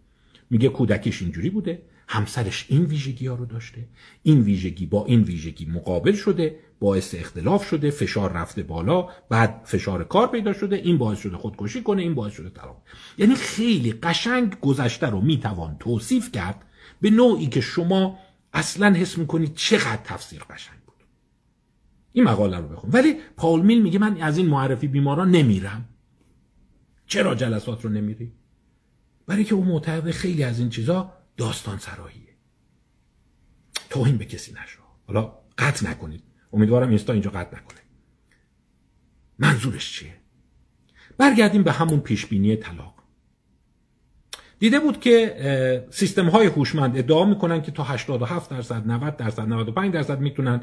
میگه 0.50 0.68
کودکیش 0.68 1.22
اینجوری 1.22 1.50
بوده. 1.50 1.82
همسرش 2.08 2.66
این 2.68 2.84
ویژگی 2.84 3.26
ها 3.26 3.34
رو 3.34 3.46
داشته. 3.46 3.88
این 4.22 4.40
ویژگی 4.40 4.86
با 4.86 5.04
این 5.04 5.22
ویژگی 5.22 5.66
مقابل 5.66 6.12
شده 6.12 6.56
باعث 6.80 7.14
اختلاف 7.14 7.68
شده 7.68 7.90
فشار 7.90 8.32
رفته 8.32 8.62
بالا 8.62 9.08
بعد 9.28 9.60
فشار 9.64 10.04
کار 10.04 10.26
پیدا 10.26 10.52
شده. 10.52 10.76
این 10.76 10.98
باعث 10.98 11.18
شده 11.18 11.36
خودکشی 11.36 11.82
کنه 11.82 12.02
این 12.02 12.14
باعث 12.14 12.32
شده 12.32 12.50
طلاق. 12.50 12.82
یعنی 13.18 13.34
خیلی 13.34 13.92
قشنگ 13.92 14.60
گذشته 14.60 15.06
رو 15.06 15.20
می‌توان 15.20 15.76
توصیف 15.80 16.32
کرد 16.32 16.64
به 17.00 17.10
نوعی 17.10 17.46
که 17.46 17.60
شما 17.60 18.18
اصلا 18.54 18.94
حس 18.94 19.18
می‌کنید 19.18 19.54
چقدر 19.54 20.02
تفسیر 20.04 20.44
قشنگ 20.50 20.78
بود. 20.80 21.04
این 22.12 22.24
مقاله 22.24 22.58
رو 22.58 22.68
بخون. 22.68 22.90
ولی 22.90 23.16
پاول 23.36 23.60
میل 23.60 23.82
میگه 23.82 23.98
من 23.98 24.20
از 24.20 24.38
این 24.38 24.46
معرفی 24.46 24.88
بیماران 24.88 25.30
نمیرم. 25.30 25.88
چرا 27.06 27.34
جلسات 27.34 27.84
رو 27.84 27.90
نمیری؟ 27.90 28.32
برای 29.26 29.44
که 29.44 29.54
او 29.54 29.64
معتقد 29.64 30.10
خیلی 30.10 30.44
از 30.44 30.58
این 30.58 30.68
چیزا 30.68 31.12
داستان 31.36 31.78
سراییه. 31.78 32.36
توهین 33.90 34.16
به 34.16 34.24
کسی 34.24 34.52
نشو. 34.52 34.82
حالا 35.06 35.38
قطع 35.58 35.90
نکنید. 35.90 36.22
امیدوارم 36.52 36.88
اینستا 36.88 37.12
اینجا 37.12 37.30
قطع 37.30 37.56
نکنه. 37.56 37.80
منظورش 39.38 39.92
چیه؟ 39.92 40.16
برگردیم 41.18 41.62
به 41.62 41.72
همون 41.72 42.00
پیشبینی 42.00 42.56
طلاق. 42.56 42.93
دیده 44.64 44.80
بود 44.80 45.00
که 45.00 45.86
سیستم 45.90 46.28
های 46.28 46.46
هوشمند 46.46 46.98
ادعا 46.98 47.24
می‌کنن 47.24 47.62
که 47.62 47.72
تا 47.72 47.82
87 47.82 48.50
درصد 48.50 48.86
90 48.86 49.16
درصد 49.16 49.42
95 49.48 49.94
درصد 49.94 50.20
می‌تونن 50.20 50.62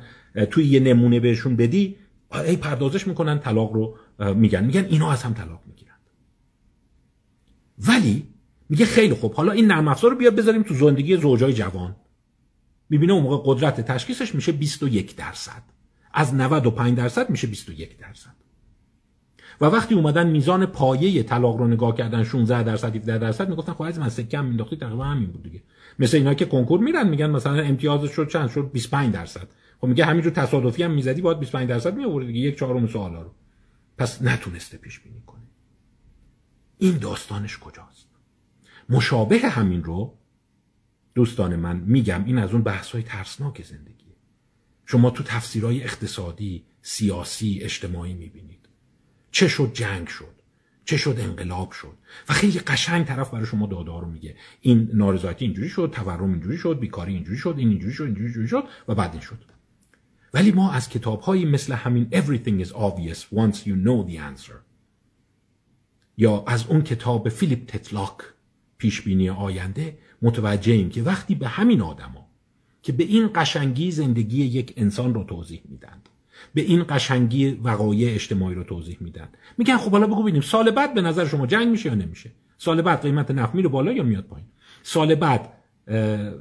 توی 0.52 0.66
یه 0.66 0.80
نمونه 0.80 1.20
بهشون 1.20 1.56
بدی. 1.56 1.96
ای 2.34 2.56
پردازش 2.56 3.08
می‌کنن 3.08 3.40
طلاق 3.40 3.74
رو 3.74 3.98
میگن. 4.36 4.64
میگن 4.64 4.86
اینا 4.86 5.12
از 5.12 5.24
هم 5.24 5.34
طلاق 5.34 5.62
می‌گیرن. 5.66 5.96
ولی 7.88 8.28
میگه 8.70 8.86
خیلی 8.86 9.14
خوب. 9.14 9.34
حالا 9.34 9.52
این 9.52 9.68
نرم 9.68 9.88
افزار 9.88 10.12
رو 10.12 10.18
بیا 10.18 10.32
بذاریم 10.32 10.64
تو 10.64 10.74
زندگی 10.74 11.18
زوجای 11.18 11.54
جوان. 11.54 11.96
می‌بینه 12.90 13.14
اون 13.14 13.24
موقع 13.24 13.44
قدرت 13.46 13.82
تشخیصش 13.82 14.36
میشه 14.36 14.52
21 14.52 15.16
درصد. 15.16 15.64
از 16.14 16.36
95 16.36 16.98
درصد 16.98 17.30
میشه 17.30 17.48
21 17.48 17.98
درصد. 17.98 18.41
و 19.62 19.66
وقتی 19.66 19.96
اومدن 19.96 20.30
میزان 20.30 20.66
پایه 20.66 21.24
طلاق 21.24 21.58
رو 21.58 21.68
نگاه 21.68 21.96
کردن 21.96 22.24
16 22.24 22.64
درصد 22.64 22.96
17 22.96 23.18
درصد 23.18 23.50
می‌گفتن 23.50 23.74
خب 23.74 23.82
از 23.82 24.00
من 24.00 24.10
سکم 24.10 24.46
مینداختی 24.46 24.76
تقریبا 24.76 25.04
همین 25.04 25.32
بود 25.32 25.44
دیگه. 25.44 25.64
مثل 26.00 26.18
اینا 26.18 26.34
که 26.34 26.46
کنکور 26.46 26.80
میرن 26.80 27.10
میگن 27.10 27.30
مثلا 27.30 27.62
امتیازش 27.62 28.12
شد 28.12 28.30
چند؟ 28.30 28.50
شد 28.50 28.72
25 28.74 29.14
درصد. 29.14 29.48
خب 29.82 29.88
میگه 29.88 30.06
همینجور 30.06 30.32
تصادفی 30.32 30.84
هم 30.84 30.92
می‌زدی 30.92 31.22
باید 31.22 31.40
25 31.40 31.70
درصد 31.70 31.98
می 31.98 32.06
آوردی 32.06 32.28
دیگه 32.28 32.40
یک 32.40 32.58
چهارم 32.58 32.88
سوالا 32.88 33.22
رو. 33.22 33.32
پس 33.98 34.22
نتونسته 34.22 34.78
پیش 34.78 35.00
بینی 35.00 35.22
کنه. 35.28 35.42
این 36.78 36.98
داستانش 36.98 37.58
کجاست؟ 37.58 38.08
مشابه 38.90 39.40
همین 39.40 39.84
رو 39.84 40.18
دوستان 41.16 41.56
من 41.56 41.78
میگم 41.78 42.24
این 42.26 42.38
از 42.38 42.52
اون 42.54 42.64
بحث 42.64 42.92
های 42.92 43.04
ترسناک 43.04 43.64
زندگیه. 43.64 44.16
شما 44.86 45.10
تو 45.10 45.24
تفسیرهای 45.24 45.84
اقتصادی 45.84 46.66
سیاسی 46.82 47.60
اجتماعی 47.62 48.14
می‌بینید. 48.14 48.61
چه 49.32 49.48
شد 49.48 49.72
جنگ 49.74 50.08
شد؟ 50.08 50.42
چه 50.86 50.98
شد 50.98 51.16
انقلاب 51.20 51.72
شد؟ 51.72 51.98
و 52.30 52.34
خیلی 52.34 52.60
قشنگ 52.60 53.06
طرف 53.06 53.30
برای 53.30 53.46
شما 53.46 53.68
داده 53.68 53.92
رو 53.92 54.08
میگه. 54.08 54.36
این 54.62 54.90
نارضایتی 54.94 55.46
اینجوری 55.46 55.70
شد 55.70 55.92
تورم 55.94 56.32
اینجوری 56.32 56.58
شد 56.58 56.80
بیکاری 56.80 57.14
اینجوری 57.14 57.38
شد 57.38 57.56
این 57.58 57.70
اینجوری 57.70 57.94
شد 57.94 58.04
اینجوری, 58.04 58.26
اینجوری 58.26 58.48
شد 58.48 58.64
و 58.88 58.96
بعد 58.96 59.12
این 59.12 59.22
شد. 59.22 59.38
ولی 60.34 60.52
ما 60.52 60.72
از 60.72 60.90
کتاب 60.90 61.30
مثل 61.30 61.74
همین 61.74 62.10
Everything 62.12 62.66
is 62.66 62.72
obvious 62.72 63.20
once 63.34 63.58
you 63.58 63.76
know 63.86 64.12
the 64.12 64.18
answer 64.18 64.56
یا 66.18 66.44
از 66.48 66.68
اون 66.68 66.82
کتاب 66.82 67.30
فیلیپ 67.30 67.66
تتلاک 67.66 68.18
پیشبینی 68.78 69.30
آینده 69.30 69.98
متوجه 70.22 70.74
ایم 70.74 70.90
که 70.90 71.04
وقتی 71.04 71.36
به 71.36 71.48
همین 71.48 71.82
آدما 71.82 72.28
که 72.84 72.92
به 72.92 73.04
این 73.04 73.30
قشنگی 73.36 73.92
زندگی 73.92 74.44
یک 74.44 74.74
انسان 74.78 75.14
رو 75.14 75.24
توضیح 75.24 75.62
میدن 75.70 76.02
به 76.54 76.62
این 76.62 76.86
قشنگی 76.90 77.52
وقایع 77.64 78.14
اجتماعی 78.14 78.56
رو 78.56 78.64
توضیح 78.64 78.98
میدن. 79.00 79.30
میگن 79.58 79.78
خب 79.78 79.92
حالا 79.92 80.08
بگو 80.08 80.22
ببینیم 80.22 80.42
سال 80.42 80.72
بعد 80.72 80.94
به 80.94 81.02
نظر 81.02 81.26
شما 81.26 81.48
جنگ 81.48 81.68
میشه 81.68 81.90
یا 81.90 81.96
نمیشه؟ 81.96 82.32
سال 82.58 82.82
بعد 82.82 83.02
قیمت 83.02 83.32
نفت 83.32 83.56
میره 83.56 83.70
بالا 83.70 83.92
یا 83.92 84.04
میاد 84.04 84.24
پایین؟ 84.24 84.48
سال 84.84 85.16
بعد 85.16 85.54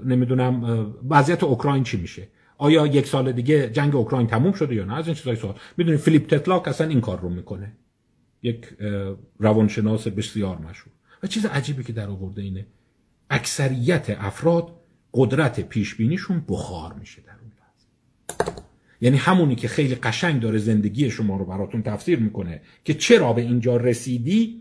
نمی‌دونم 0.05 0.87
وضعیت 1.11 1.45
اوکراین 1.45 1.85
چی 1.85 1.97
میشه؟ 1.97 2.29
آیا 2.59 2.87
یک 2.87 3.07
سال 3.07 3.33
دیگه 3.33 3.71
جنگ 3.71 3.97
اوکراین 3.97 4.27
تموم 4.27 4.53
شده 4.53 4.75
یا 4.75 4.85
نه؟ 4.85 4.95
از 4.95 5.07
این 5.07 5.15
چیزای 5.15 5.37
سوال. 5.37 5.55
می‌دونید 5.77 6.01
فیلیپ 6.01 6.27
تتلاک 6.27 6.69
اصلا 6.69 6.87
این 6.87 7.01
کار 7.01 7.21
رو 7.21 7.29
می‌کنه. 7.29 7.73
یک 8.43 8.67
روانشناس 9.39 10.09
بسیار 10.09 10.59
مشهور. 10.59 10.93
و 11.23 11.27
چیز 11.27 11.47
عجیبی 11.47 11.83
که 11.85 11.93
در 11.93 12.09
آورده 12.09 12.43
اینه 12.43 12.67
اکثریت 13.31 14.17
افراد 14.19 14.73
قدرت 15.15 15.61
پیش 15.61 15.95
بینیشون 15.95 16.45
بخار 16.49 16.93
میشه 16.93 17.23
در 17.23 17.33
اون 17.43 17.53
لحظه. 17.61 18.63
یعنی 19.01 19.17
همونی 19.17 19.55
که 19.55 19.69
خیلی 19.69 19.95
قشنگ 19.95 20.43
داره 20.43 20.59
زندگی 20.59 21.11
شما 21.11 21.37
رو 21.37 21.45
براتون 21.45 21.83
تفسیر 21.83 22.19
می‌کنه 22.19 22.61
که 22.85 22.95
چرا 22.95 23.33
به 23.33 23.43
اینجا 23.43 23.77
رسیدی؟ 23.77 24.61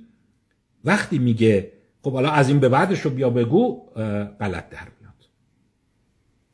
وقتی 0.85 1.19
میگه 1.19 1.71
خب 2.01 2.13
حالا 2.13 2.31
از 2.31 2.49
این 2.49 2.59
به 2.59 2.69
بعدش 2.69 2.99
رو 2.99 3.11
بیا 3.11 3.29
بگو 3.29 3.89
غلط 4.39 4.69
در 4.69 4.87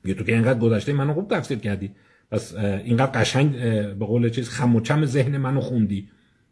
یه 0.06 0.14
تو 0.14 0.24
که 0.24 0.34
اینقدر 0.34 0.60
گذشته 0.60 0.94
منو 0.94 1.14
خوب 1.14 1.38
تفسیر 1.38 1.58
کردی. 1.58 1.92
پس 2.32 2.56
اینقدر 2.56 3.22
قشنگ 3.22 3.52
به 4.00 4.06
قول 4.06 4.30
چیز 4.30 4.50
خم 4.50 4.76
و 4.76 4.82
چم 4.82 5.06
ذهن 5.06 5.38
منو 5.38 5.62
خوندی. 5.62 6.10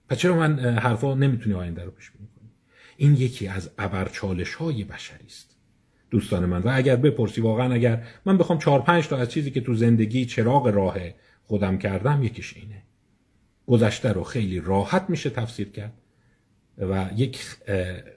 پس 0.10 0.18
چرا 0.18 0.36
من 0.36 0.60
حرفا 0.60 1.16
نمی‌تونی 1.16 1.56
آینده 1.56 1.84
رو 1.84 1.92
پیش 1.92 2.12
بینی 2.12 2.28
کنی؟ 2.36 2.50
این 2.98 3.14
یکی 3.16 3.48
از 3.48 3.70
ابرچالش 3.78 4.56
های 4.56 4.84
بشری 4.84 5.26
است. 5.26 5.53
دوستان 6.14 6.46
من. 6.46 6.62
و 6.62 6.72
اگر 6.74 6.96
بپرسی 6.96 7.42
واقعا 7.42 7.74
اگر 7.74 8.04
من 8.26 8.38
بخوام 8.38 8.60
چهار 8.60 8.82
پنج 8.82 9.08
تا 9.08 9.18
از 9.18 9.30
چیزی 9.30 9.52
که 9.52 9.62
تو 9.62 9.74
زندگی 9.74 10.26
چراغ 10.26 10.68
راه 10.68 10.98
خودم 11.44 11.78
کردم 11.78 12.24
یکیش 12.24 12.58
اینه. 12.58 12.82
گذشته 13.68 14.12
رو 14.12 14.24
خیلی 14.24 14.60
راحت 14.60 15.06
میشه 15.10 15.30
تفسیر 15.30 15.70
کرد 15.70 15.94
و 16.78 17.10
یک 17.16 17.38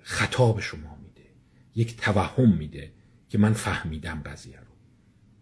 خطاب 0.03 0.61
شما 0.61 0.99
میده. 1.03 1.29
یک 1.75 1.97
توهم 1.97 2.57
میده 2.57 2.91
که 3.29 3.39
من 3.39 3.53
فهمیدم 3.53 4.23
قضیه 4.27 4.59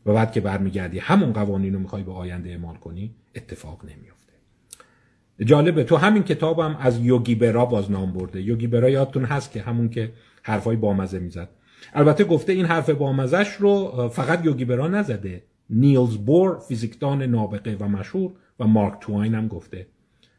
و 0.07 0.13
بعد 0.13 0.33
که 0.33 0.41
برمیگردی 0.41 0.99
همون 0.99 1.33
قوانین 1.33 1.75
رو 1.75 1.81
می‌خوای 1.81 2.03
به 2.03 2.13
آینده 2.13 2.51
اعمال 2.51 2.77
کنی 2.77 3.15
اتفاق 3.35 3.85
نمیافته. 3.85 4.33
جالبه 5.45 5.85
تو 5.85 5.97
همین 5.97 6.23
کتابم 6.23 6.77
از 6.81 6.99
یوگی 6.99 7.35
برا 7.35 7.67
باز 7.67 7.91
نام 7.91 8.13
برده. 8.13 8.43
یوگی 8.43 8.67
برا 8.67 8.91
یادتون 8.91 9.25
هست 9.25 9.53
که 9.53 9.63
همون 9.63 9.89
که 9.89 10.13
حرفای 10.43 10.77
بامزه 10.77 11.19
می‌زد. 11.19 11.49
البته 11.93 12.24
گفته 12.24 12.53
این 12.53 12.66
حرف 12.66 12.91
بامزش 12.91 13.49
رو 13.59 14.09
فقط 14.09 14.45
یوگی 14.45 14.64
برا 14.64 14.89
نزده. 14.89 15.45
نیلز 15.70 16.16
بور 16.16 16.59
فیزیکدان 16.59 17.22
نابغه 17.22 17.76
و 17.76 17.89
مشهور 17.89 18.32
و 18.61 18.66
مارک 18.66 18.99
تواین 19.01 19.35
هم 19.35 19.49
گفته. 19.49 19.87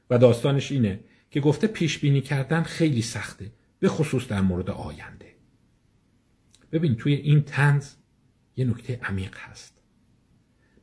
و 0.10 0.18
داستانش 0.18 0.72
اینه 0.72 1.00
که 1.32 1.40
گفته 1.40 1.68
پیش 1.68 2.00
بینی 2.00 2.22
کردن 2.22 2.64
خیلی 2.64 3.02
سخته 3.02 3.52
به 3.80 3.88
خصوص 3.90 4.28
در 4.28 4.42
مورد 4.42 4.70
آینده. 4.70 5.36
ببین 6.72 6.96
توی 6.96 7.14
این 7.14 7.42
تنز 7.42 7.94
یه 8.56 8.66
نکته 8.66 9.00
عمیق 9.04 9.38
هست. 9.38 9.82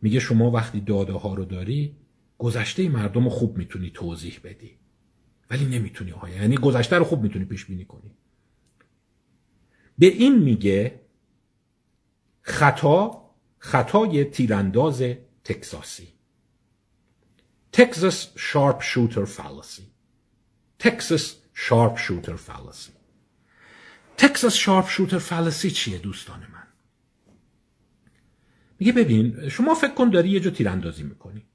میگه 0.03 0.21
شما 0.21 0.51
وقتی 0.51 0.81
داده 0.81 1.13
ها 1.13 1.35
رو 1.35 1.45
داری 1.45 1.97
گذشته 2.39 2.89
مردم 2.89 3.25
رو 3.25 3.31
خوب 3.31 3.59
می‌تونی 3.59 3.91
توضیح 3.95 4.41
بدی. 4.45 4.71
ولی 5.51 5.65
نمی‌تونی 5.65 6.13
آیا 6.13 6.35
یعنی 6.35 6.57
گذشته 6.57 6.97
رو 6.97 7.05
خوب 7.05 7.23
می‌تونی 7.23 7.45
پیش 7.45 7.65
بینی 7.65 7.85
کنی. 7.85 8.11
به 9.99 10.07
این 10.07 10.39
میگه 10.39 11.01
خطا 12.41 13.31
خطای 13.59 14.25
تیرانداز 14.25 15.03
تکساسی 15.45 16.09
Texas 17.73 18.29
sharpshooter 18.37 19.25
fallacy 19.25 19.93
Texas 20.79 21.37
sharpshooter 21.55 22.37
fallacy 22.37 22.93
Texas 24.17 24.55
sharpshooter 24.55 25.19
fallacy 25.19 25.71
چیه 25.71 25.99
دوستان 25.99 26.41
من؟ 26.41 26.67
میگه 28.79 28.93
ببین 28.93 29.49
شما 29.49 29.75
فکر 29.75 29.95
کن 29.95 30.11
داری 30.11 30.29
یه 30.29 30.41
جا 30.41 30.51
تیراندازی 30.51 31.03
می‌کنی. 31.03 31.47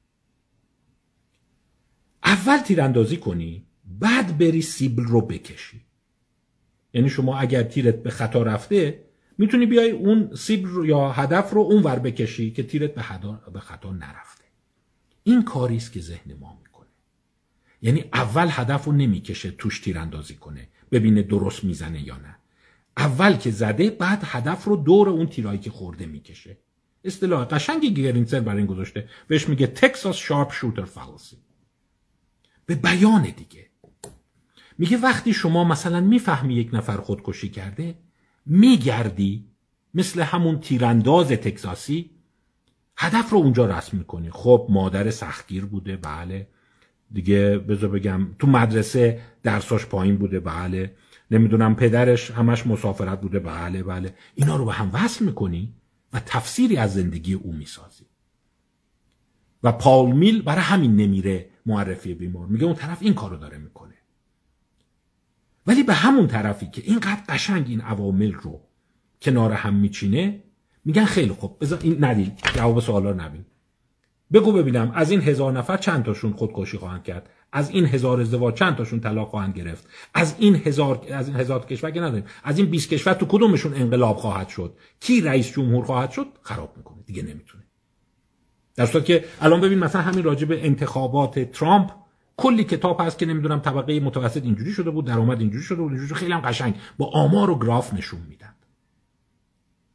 اول 2.23 2.57
تیراندازی 2.57 3.17
کنی 3.17 3.67
بعد 3.85 4.37
بری 4.37 4.61
سیبل 4.61 5.03
رو 5.03 5.21
بکشی. 5.21 5.86
یعنی 6.97 7.09
شما 7.09 7.37
اگر 7.37 7.63
تیرت 7.63 8.03
به 8.03 8.09
خطا 8.09 8.43
رفته 8.43 9.03
می‌تونی 9.37 9.65
بیای 9.65 9.91
اون 9.91 10.35
سیبل 10.35 10.67
رو 10.67 10.85
یا 10.85 11.09
هدف 11.09 11.51
رو 11.51 11.61
اون 11.61 11.83
ور 11.83 11.99
بکشی 11.99 12.51
که 12.51 12.63
تیرت 12.63 12.93
به, 12.93 13.03
به 13.53 13.59
خطا 13.59 13.91
نرفته. 13.91 14.43
این 15.23 15.43
کاری 15.43 15.75
است 15.75 15.91
که 15.91 16.01
ذهن 16.01 16.33
ما 16.39 16.57
می‌کنه. 16.63 16.87
یعنی 17.81 18.05
اول 18.13 18.47
هدف 18.51 18.85
رو 18.85 18.91
نمی‌کشه 18.91 19.51
توش 19.51 19.79
تیراندازی 19.79 20.35
کنه 20.35 20.67
ببینه 20.91 21.21
درست 21.21 21.63
می‌زنه 21.63 22.07
یا 22.07 22.17
نه. 22.17 22.35
اول 22.97 23.33
که 23.33 23.51
زده 23.51 23.89
بعد 23.89 24.21
هدف 24.25 24.63
رو 24.63 24.75
دور 24.75 25.09
اون 25.09 25.27
تیرایی 25.27 25.59
که 25.59 25.69
خورده 25.69 26.05
می‌کشه. 26.05 26.57
اصطلاح 27.03 27.45
قشنگی 27.45 27.93
گیگرنزر 27.93 28.39
برای 28.39 28.57
این 28.57 28.67
گذاشته. 28.67 29.09
بهش 29.27 29.49
میگه 29.49 29.67
Texas 29.67 30.15
sharpshooter 30.15 30.85
fallacy 30.85 31.37
به 32.65 32.75
بیان 32.75 33.23
دیگه. 33.23 33.66
میگه 34.77 34.97
وقتی 34.97 35.33
شما 35.33 35.63
مثلا 35.63 36.01
می‌فهمی 36.01 36.53
یک 36.53 36.69
نفر 36.73 36.97
خودکشی 36.97 37.49
کرده 37.49 37.95
میگردی 38.45 39.45
مثل 39.93 40.21
همون 40.21 40.59
تیرانداز 40.59 41.27
تکساسی 41.27 42.09
هدف 42.97 43.29
رو 43.29 43.37
اونجا 43.37 43.65
رسم 43.65 43.97
می‌کنی. 43.97 44.29
خب 44.31 44.67
مادر 44.69 45.09
سختگیر 45.09 45.65
بوده 45.65 45.97
بله. 45.97 46.47
دیگه 47.11 47.57
بذار 47.57 47.89
بگم 47.89 48.27
تو 48.39 48.47
مدرسه 48.47 49.21
درساش 49.43 49.85
پایین 49.85 50.17
بوده 50.17 50.39
بله. 50.39 50.95
نمی‌دونم 51.31 51.75
پدرش 51.75 52.31
همش 52.31 52.67
مسافرت 52.67 53.21
بوده 53.21 53.39
بله 53.39 53.83
بله. 53.83 54.15
اینا 54.35 54.55
رو 54.55 54.65
به 54.65 54.73
هم 54.73 54.89
وصل 54.93 55.25
می‌کنی 55.25 55.73
و 56.13 56.19
تفسیری 56.25 56.77
از 56.77 56.93
زندگی 56.93 57.33
او 57.33 57.53
می‌سازی. 57.53 58.05
و 59.63 59.71
پاول 59.71 60.15
میل 60.15 60.41
برای 60.41 60.61
همین 60.61 60.95
نمیره 60.95 61.49
معرفی 61.65 62.13
بیمار. 62.13 62.47
میگه 62.47 62.65
اون 62.65 62.75
طرف 62.75 62.97
این 63.01 63.13
کارو 63.13 63.37
داره 63.37 63.57
می‌کنه. 63.57 63.96
ولی 65.67 65.83
به 65.83 65.93
همون 65.93 66.27
طرفی 66.27 66.67
که 66.67 66.81
اینقدر 66.85 67.21
قشنگ 67.29 67.65
این 67.69 67.81
عوامل 67.81 68.31
رو 68.31 68.61
کنار 69.21 69.51
هم 69.51 69.73
میچینه 69.73 70.43
میگن 70.85 71.05
خیلی 71.05 71.31
خوب. 71.31 71.57
بذار 71.61 71.79
این 71.83 72.05
ندید 72.05 72.39
جواب 72.55 72.79
سوالا 72.79 73.11
رو 73.11 73.21
نبین. 73.21 73.45
بگو 74.33 74.51
ببینم 74.51 74.91
از 74.95 75.11
این 75.11 75.21
هزار 75.21 75.53
نفر 75.53 75.77
چند 75.77 76.03
تاشون 76.03 76.33
خودکشی 76.33 76.77
خواهند 76.77 77.03
کرد؟ 77.03 77.29
از 77.51 77.69
این 77.69 77.85
هزار 77.85 78.21
ازدواج 78.21 78.53
چند 78.53 78.75
تاشون 78.75 78.99
طلاق 78.99 79.29
خواهند 79.29 79.57
گرفت؟ 79.57 79.87
از 80.13 80.35
این 80.39 80.55
هزار 80.55 81.05
از 81.11 81.27
این 81.27 81.37
هزار 81.37 81.65
کشور 81.65 81.91
که 81.91 81.99
نداریم 81.99 82.25
از 82.43 82.57
این 82.57 82.69
20 82.69 82.89
کشور 82.89 83.13
تو 83.13 83.25
کدومشون 83.25 83.73
انقلاب 83.73 84.17
خواهد 84.17 84.49
شد؟ 84.49 84.77
کی 84.99 85.21
رئیس 85.21 85.51
جمهور 85.51 85.85
خواهد 85.85 86.11
شد؟ 86.11 86.27
خراب 86.41 86.73
می‌کنه 86.77 86.97
دیگه 87.05 87.21
نمی‌تونه. 87.21 87.63
در 88.75 88.85
صورت 88.85 89.05
که 89.05 89.25
الان 89.41 89.61
ببین 89.61 89.79
مثلا 89.79 90.01
همین 90.01 90.23
راجع 90.23 90.47
به 90.47 90.65
انتخابات 90.65 91.39
ترامپ 91.39 91.91
کلی 92.37 92.63
کتاب 92.63 93.01
هست 93.01 93.17
که 93.17 93.25
نمی‌دونم 93.25 93.59
طبقه 93.59 93.99
متوسط 93.99 94.43
اینجوری 94.43 94.73
شده 94.73 94.89
بود 94.89 95.05
درآمد 95.05 95.39
اینجوری 95.39 95.63
شده 95.63 95.81
بود 95.81 95.91
اینجوری 95.91 96.15
خیلی 96.15 96.33
هم 96.33 96.39
قشنگ. 96.39 96.75
با 96.97 97.11
آمار 97.13 97.49
و 97.49 97.59
گراف 97.59 97.93
نشون 97.93 98.19
میدن. 98.29 98.53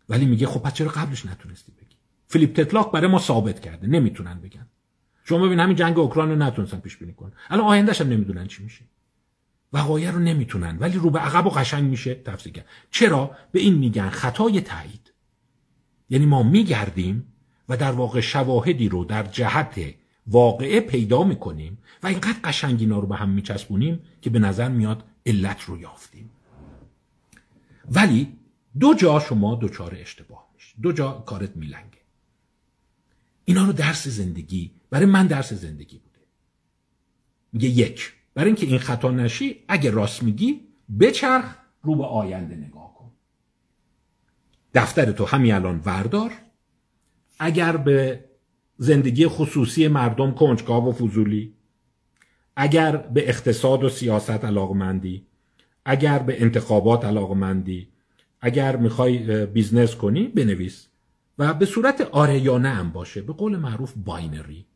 ولی 0.09 0.27
میگه 0.27 0.47
خب 0.47 0.63
پس 0.63 0.75
چرا 0.75 0.89
قبلش 0.89 1.27
نتونستی 1.27 1.73
بگی؟ 1.73 1.97
فیلیپ 2.27 2.53
تتلاک 2.53 2.91
برای 2.91 3.07
ما 3.07 3.19
ثابت 3.19 3.61
کرده. 3.61 3.87
نمی‌تونن 3.87 4.41
بگن. 4.41 4.67
شما 5.25 5.47
ببین 5.47 5.61
همین 5.61 5.77
جنگ 5.77 5.99
اوکراین 5.99 6.31
رو 6.31 6.37
نتونستن 6.37 6.79
پیش 6.79 6.97
بینی 6.97 7.15
کنن. 7.15 7.33
الان 7.51 7.67
آیندهش 7.67 8.01
هم 8.01 8.09
نمی‌دونن 8.09 8.47
چی 8.47 8.63
میشه. 8.63 8.85
وقایع 9.73 10.11
رو 10.11 10.19
نمی‌تونن. 10.19 10.77
ولی 10.81 10.99
رو 10.99 11.11
به 11.11 11.19
عقب 11.19 11.47
و 11.47 11.51
قشنگ 11.51 11.91
میشه 11.91 12.15
تفسیر 12.15 12.53
کرد. 12.53 12.67
چرا؟ 12.91 13.31
به 13.53 13.61
این 13.61 13.75
میگن 13.75 14.09
خطای 14.09 14.61
تایید. 14.61 15.13
یعنی 16.11 16.27
ما 16.27 16.43
میگردیم 16.43 17.33
و 17.69 17.77
در 17.77 17.93
واقع 17.93 18.21
شواهدی 18.21 18.89
رو 18.89 19.05
در 19.05 19.23
جهت 19.23 19.95
واقعه 20.27 20.81
پیدا 20.81 21.25
می‌کنیم 21.25 21.79
و 22.03 22.07
اینقدر 22.07 22.39
قشنگ 22.45 22.81
اینا 22.81 22.99
رو 22.99 23.07
به 23.07 23.17
هم 23.17 23.29
میچسبونیم 23.29 24.03
که 24.23 24.31
به 24.31 24.39
نظر 24.39 24.69
میاد 24.69 25.05
علت 25.27 25.61
رو 25.61 25.81
یافتیم. 25.81 26.31
ولی 27.91 28.39
دو 28.81 28.95
جا 28.95 29.21
شما 29.21 29.55
دوچار 29.55 29.97
اشتباه 30.01 30.49
میشه 30.55 30.75
دو 30.83 30.93
جا 30.93 31.13
کارت 31.13 31.57
میلنگه. 31.57 31.99
اینا 33.45 33.65
رو 33.65 33.73
درس 33.73 34.09
زندگی 34.09 34.71
برای 34.91 35.07
من 35.07 35.27
درس 35.27 35.53
زندگی 35.53 35.99
بوده. 35.99 36.19
میگه 37.53 37.69
یک 37.69 38.13
برای 38.35 38.47
اینکه 38.47 38.67
این 38.67 38.79
خطا 38.79 39.11
نشی 39.11 39.65
اگه 39.69 39.91
راست 39.91 40.23
میگی 40.23 40.61
بچرخ 41.01 41.57
رو 41.83 41.95
به 41.97 42.05
آینده 42.05 42.57
نگاه 42.57 42.95
کن. 42.95 43.11
دفتر 44.75 45.13
تو 45.13 45.25
همین 45.25 45.55
الان 45.55 45.81
وردار. 45.85 46.33
اگر 47.39 47.77
به 47.77 48.25
زندگی 48.77 49.27
خصوصی 49.27 49.89
مردم 49.89 50.31
کنجکاو 50.35 50.89
و 50.89 50.93
فضولی. 50.93 51.55
اگر 52.57 52.97
به 52.97 53.29
اقتصاد 53.29 53.85
و 53.85 53.89
سیاست 53.89 54.45
علاقمندی 54.45 55.27
اگر 55.85 56.19
به 56.19 56.43
انتخابات 56.43 57.05
علاقمندی 57.05 57.89
اگر 58.41 58.77
می‌خوای 58.77 59.47
business 59.47 59.97
کنی 59.97 60.29
بنویس. 60.29 60.89
و 61.39 61.55
به 61.55 61.67
صورت 61.67 62.01
آره 62.01 62.39
یا 62.39 62.59
نه 62.59 62.69
هم 62.69 62.91
باشه. 62.91 63.23
به 63.23 63.33
قول 63.33 63.57
معروف 63.57 63.93
binary. 63.97 64.67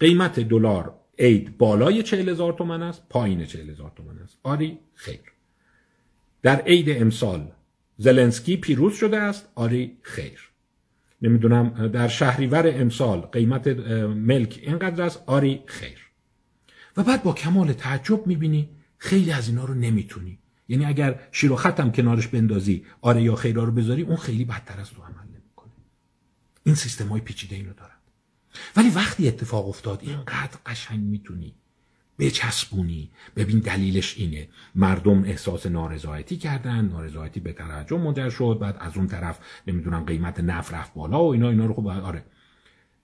قیمت 0.00 0.40
دلار 0.40 0.94
اید 1.18 1.58
بالای 1.58 2.02
چهل 2.02 2.28
هزار 2.28 2.52
تومن 2.52 2.82
است 2.82 3.08
پایین 3.08 3.46
چهل 3.46 3.70
هزار 3.70 3.92
تومن 3.96 4.18
است. 4.18 4.38
آری 4.42 4.78
خیر. 4.94 5.20
در 6.42 6.60
عید 6.60 7.02
امسال 7.02 7.52
زلنسکی 7.96 8.56
پیروز 8.56 8.94
شده 8.94 9.16
است 9.16 9.48
آری 9.54 9.98
خیر. 10.02 10.51
نمی‌دونم 11.22 11.88
در 11.88 12.08
شهریور 12.08 12.62
امسال 12.66 13.20
قیمت 13.20 13.68
ملک 14.06 14.60
اینقدر 14.62 15.02
است؟ 15.04 15.22
آری 15.26 15.62
خیر. 15.66 15.98
و 16.96 17.02
بعد 17.02 17.22
با 17.22 17.32
کمال 17.32 17.72
تعجب 17.72 18.26
می‌بینی 18.26 18.68
خیلی 18.98 19.32
از 19.32 19.48
اینا 19.48 19.64
رو 19.64 19.74
نمی‌تونی. 19.74 20.38
یعنی 20.68 20.84
اگر 20.84 21.20
شیر 21.32 21.52
و 21.52 21.56
ختم 21.56 21.90
کنارش 21.90 22.26
بندازی 22.26 22.84
آره 23.00 23.22
یا 23.22 23.34
خیرا 23.34 23.64
رو 23.64 23.72
بذاری 23.72 24.02
اون 24.02 24.16
خیلی 24.16 24.44
بدتر 24.44 24.80
از 24.80 24.90
تو 24.90 25.02
عمل 25.02 25.28
نمی‌کنه. 25.28 25.72
این 26.64 26.74
سیستم 26.74 27.08
های 27.08 27.20
پیچیده 27.20 27.56
اینو 27.56 27.72
دارن. 27.72 27.96
ولی 28.76 28.90
وقتی 28.90 29.28
اتفاق 29.28 29.68
افتاد 29.68 29.98
اینقدر 30.02 30.58
قشنگ 30.66 31.00
می‌تونی 31.00 31.54
بچسبونی 32.18 33.10
ببین 33.36 33.58
دلیلش 33.58 34.18
اینه. 34.18 34.48
مردم 34.74 35.24
احساس 35.24 35.66
نارضایتی 35.66 36.36
کردن. 36.36 36.84
نارضایتی 36.84 37.40
به 37.40 37.52
ترجم 37.52 38.00
منجر 38.00 38.30
شد. 38.30 38.58
بعد 38.60 38.76
از 38.80 38.96
اون 38.96 39.06
طرف 39.06 39.38
نمی‌دونم 39.66 40.04
قیمت 40.04 40.40
نفت 40.40 40.74
رفت 40.74 40.94
بالا 40.94 41.24
و 41.24 41.32
اینا 41.32 41.50
اینا 41.50 41.66
رو 41.66 41.74
خب 41.74 41.86
آره. 41.86 42.24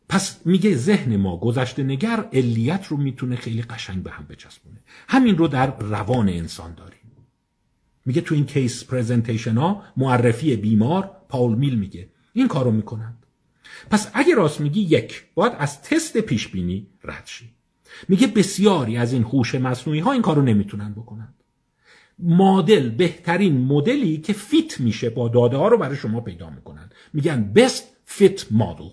پس 0.08 0.46
میگه 0.46 0.76
ذهن 0.76 1.16
ما 1.16 1.36
گذشته 1.36 1.82
نگر 1.82 2.28
علیت 2.32 2.86
رو 2.86 2.96
می‌تونه 2.96 3.36
خیلی 3.36 3.62
قشنگ 3.62 4.02
به 4.02 4.10
هم 4.10 4.24
بچسبونه. 4.24 4.80
همین 5.08 5.36
رو 5.38 5.48
در 5.48 5.78
روان 5.78 6.28
انسان 6.28 6.74
داریم. 6.74 6.98
میگه 8.06 8.20
تو 8.20 8.34
این 8.34 8.46
کیس 8.46 8.84
پرزنتیشن 8.84 9.56
ها 9.56 9.82
معرفی 9.96 10.56
بیمار 10.56 11.10
پاول 11.28 11.58
میل 11.58 11.78
میگه. 11.78 12.08
این 12.32 12.48
کارو 12.48 12.70
می‌کنند. 12.70 13.26
پس 13.90 14.10
اگه 14.14 14.34
راست 14.34 14.60
میگی 14.60 14.80
یک 14.80 15.24
باید 15.34 15.52
از 15.58 15.82
تست 15.82 16.18
پیش 16.18 16.48
بینی 16.48 16.86
رد 17.04 17.26
شی. 17.26 17.57
میگه 18.08 18.26
بسیاری 18.26 18.96
از 18.96 19.12
این 19.12 19.22
هوش 19.22 19.54
مصنوعی 19.54 20.00
ها 20.00 20.12
این 20.12 20.22
کارو 20.22 20.42
نمی‌تونن 20.42 20.92
بکنند 20.92 21.34
مدل 22.18 22.88
بهترین 22.88 23.60
مدلی 23.60 24.18
که 24.18 24.32
fit 24.32 24.80
میشه 24.80 25.10
با 25.10 25.28
داده 25.28 25.56
ها 25.56 25.68
رو 25.68 25.78
برای 25.78 25.96
شما 25.96 26.20
پیدا 26.20 26.50
می‌کنن. 26.50 26.90
میگن 27.12 27.52
best 27.56 27.82
fit 28.18 28.40
model. 28.40 28.92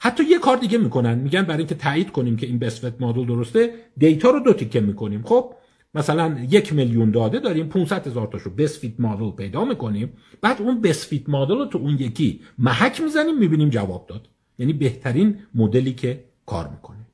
حتی 0.00 0.24
یه 0.24 0.38
کار 0.38 0.56
دیگه 0.56 0.78
می‌کنن. 0.78 1.18
میگن 1.18 1.42
برای 1.42 1.58
اینکه 1.58 1.74
تایید 1.74 2.12
کنیم 2.12 2.36
که 2.36 2.46
این 2.46 2.60
best 2.60 2.74
fit 2.74 3.02
model 3.02 3.26
درسته 3.26 3.74
data 3.96 4.30
رو 4.30 4.40
دو 4.40 4.52
تیکه 4.52 4.80
می‌کنیم. 4.80 5.22
خب 5.22 5.54
مثلا 5.94 6.46
یک 6.50 6.72
میلیون 6.72 7.10
داده 7.10 7.38
داریم 7.38 7.68
500 7.68 8.06
هزار 8.06 8.26
تاشو 8.26 8.50
best 8.50 8.78
fit 8.78 9.00
model 9.00 9.30
پیدا 9.30 9.64
می‌کنیم. 9.64 10.12
بعد 10.40 10.62
اون 10.62 10.80
best 10.80 11.06
fit 11.06 11.28
model 11.28 11.58
رو 11.58 11.66
تو 11.66 11.78
اون 11.78 11.98
یکی 11.98 12.40
محک 12.58 13.00
می‌زنیم 13.00 13.38
می‌بینیم 13.38 13.68
جواب 13.68 14.06
داد. 14.06 14.28
یعنی 14.58 14.72
بهترین 14.72 15.38
مدلی 15.54 15.92
که 15.92 16.24
کار 16.46 16.68
می‌کنه. 16.68 17.06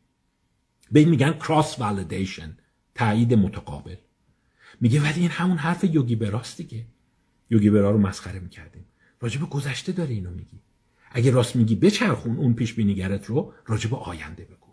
به 0.92 1.00
این 1.00 1.08
میگن 1.08 1.32
کراس 1.32 1.78
والیدیشن 1.78 2.56
تایید 2.94 3.34
متقابل. 3.34 3.96
میگه 4.80 5.00
ولی 5.00 5.20
این 5.20 5.30
همون 5.30 5.56
حرف 5.56 5.84
یوگی 5.84 6.16
براست 6.16 6.56
دیگه. 6.56 6.86
یوگی 7.50 7.70
برا 7.70 7.90
رو 7.90 7.98
مسخره 7.98 8.40
می‌کردیم. 8.40 8.84
راجب 9.20 9.50
گذشته 9.50 9.92
داره 9.92 10.10
اینو 10.10 10.30
میگی. 10.30 10.60
اگه 11.10 11.30
راست 11.30 11.56
میگی 11.56 11.74
بچرخون 11.74 12.36
اون 12.36 12.54
پیش 12.54 12.74
بینیگرت 12.74 13.26
رو 13.26 13.52
راجب 13.66 13.94
آینده 13.94 14.44
بگو. 14.44 14.68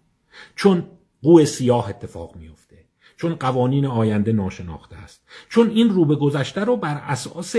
چون 0.56 0.88
قوه 1.22 1.46
سیاه 1.46 1.90
اتفاق 1.90 2.36
میفته 2.36 2.76
چون 3.18 3.36
قوانین 3.36 3.86
آینده 3.86 4.32
ناشناخته 4.32 4.96
است. 4.96 5.22
چون 5.50 5.70
این 5.70 5.90
رو 5.90 6.06
به 6.06 6.16
گذشته 6.16 6.64
رو 6.64 6.78
بر 6.78 6.98
اساس 6.98 7.56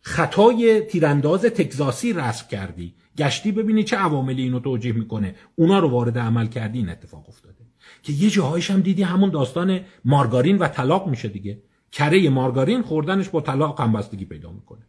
خطای 0.00 0.80
تیرانداز 0.80 1.42
تگزاسی 1.42 2.12
رسم 2.12 2.48
کردی. 2.48 2.94
گشتی 3.18 3.52
ببینی 3.52 3.84
چه 3.84 3.96
عواملی 3.96 4.42
اینو 4.42 4.60
توجیه 4.60 4.92
می‌کنه. 4.92 5.34
اونا 5.56 5.78
رو 5.78 5.88
وارد 5.88 6.18
عمل 6.18 6.46
کردی 6.46 6.78
این 6.78 6.88
اتفاق 6.88 7.28
افتاده. 7.28 7.51
که 8.02 8.12
یه 8.12 8.30
جاهایش 8.30 8.70
هم 8.70 8.80
دیدی 8.80 9.02
همون 9.02 9.30
داستان 9.30 9.80
مارگارین 10.04 10.58
و 10.58 10.68
طلاق 10.68 11.08
میشه 11.08 11.28
دیگه. 11.28 11.62
کره 11.92 12.28
مارگارین 12.28 12.82
خوردنش 12.82 13.28
با 13.28 13.40
طلاق 13.40 13.80
هم 13.80 13.92
بستگی 13.92 14.24
پیدا 14.24 14.52
می‌کنه. 14.52 14.80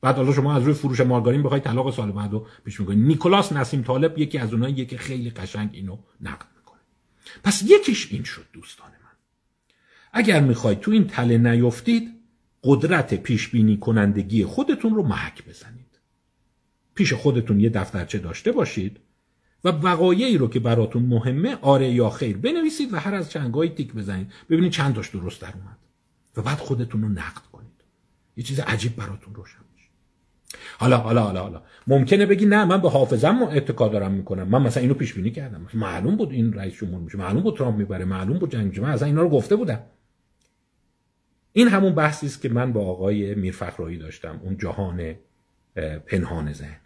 بعد 0.00 0.16
حالا 0.16 0.32
شما 0.32 0.54
از 0.54 0.62
روی 0.62 0.74
فروش 0.74 1.00
مارگارین 1.00 1.42
بخوای 1.42 1.60
طلاق 1.60 1.94
سال 1.94 2.12
بعد 2.12 2.32
رو 2.32 2.46
پیش 2.64 2.80
می‌کنی. 2.80 2.96
نیکولاس 2.96 3.52
نسیم 3.52 3.82
طالب 3.82 4.18
یکی 4.18 4.38
از 4.38 4.52
اونایی 4.52 4.86
که 4.86 4.96
خیلی 4.96 5.30
قشنگ 5.30 5.70
اینو 5.72 5.98
نقد 6.20 6.46
می‌کنه. 6.56 6.80
پس 7.44 7.62
یکیش 7.62 8.12
این 8.12 8.24
شد 8.24 8.44
دوستان 8.52 8.88
من. 8.88 9.16
اگر 10.12 10.40
می‌خواید 10.40 10.80
تو 10.80 10.90
این 10.90 11.06
تله 11.06 11.38
نیفتید 11.38 12.14
قدرت 12.62 13.14
پیش 13.14 13.48
بینی 13.48 13.76
کنندگی 13.76 14.44
خودتون 14.44 14.94
رو 14.94 15.02
محک 15.02 15.44
بزنید. 15.48 15.98
پیش 16.94 17.12
خودتون 17.12 17.60
یه 17.60 17.68
دفترچه 17.68 18.18
داشته 18.18 18.52
باشید. 18.52 19.00
و 19.64 19.68
وقایعی 19.68 20.38
رو 20.38 20.48
که 20.48 20.60
براتون 20.60 21.02
مهمه 21.02 21.58
آره 21.62 21.90
یا 21.90 22.10
خیر. 22.10 22.36
بنویسید 22.36 22.92
و 22.92 22.96
هر 22.96 23.14
از 23.14 23.30
چنگایی 23.30 23.70
تیک 23.70 23.94
بزنید. 23.94 24.32
ببینید 24.50 24.72
چند 24.72 24.94
داشت 24.94 25.12
درست 25.12 25.42
در 25.42 25.52
اومد. 25.54 25.78
و 26.36 26.42
بعد 26.42 26.58
خودتون 26.58 27.02
رو 27.02 27.08
نقد 27.08 27.42
کنید. 27.52 27.70
یه 28.36 28.44
چیز 28.44 28.60
عجیب 28.60 28.96
براتون 28.96 29.34
روشن 29.34 29.58
میشه. 29.74 29.88
حالا 30.78 30.98
حالا 30.98 31.22
حالا 31.22 31.42
حالا. 31.42 31.62
ممکنه 31.86 32.26
بگی 32.26 32.46
نه 32.46 32.64
من 32.64 32.80
به 32.80 32.90
حافظم 32.90 33.42
اتکا 33.42 33.88
دارم 33.88 34.12
می‌کنم. 34.12 34.48
من 34.48 34.62
مثلا 34.62 34.80
اینو 34.80 34.94
پیش 34.94 35.14
بینی 35.14 35.30
کردم 35.30 35.66
معلوم 35.74 36.16
بود 36.16 36.30
این 36.30 36.52
رئیس 36.52 36.74
جمهور 36.74 37.00
میشه. 37.00 37.18
معلوم 37.18 37.42
بود 37.42 37.56
ترامپ 37.56 37.76
می‌بره. 37.76 38.04
معلوم 38.04 38.38
بود 38.38 38.52
جنگ 38.52 38.80
من 38.80 38.90
اصلا 38.90 39.08
اینا 39.08 39.22
رو 39.22 39.28
گفته 39.28 39.56
بودم. 39.56 39.82
این 41.52 41.68
همون 41.68 41.94
بحثی 41.94 42.26
است 42.26 42.42
که 42.42 42.48
من 42.48 42.72
با 42.72 42.86
آقای 42.86 43.34
میرفخرایی 43.34 43.98
داشتم. 43.98 44.40
اون 44.42 44.58
جهان 44.58 45.14
پنهان 46.06 46.52
ذهن. 46.52 46.80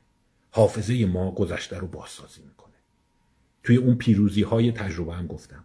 حافظه 0.50 1.06
ما 1.06 1.30
گذشته 1.30 1.78
رو 1.78 1.86
بازسازی 1.86 2.40
می‌کنه. 2.42 2.67
توی 3.68 3.76
اون 3.76 3.94
پیروزی 3.94 4.42
های 4.42 4.72
تجربه 4.72 5.14
هم 5.14 5.26
گفتم. 5.26 5.64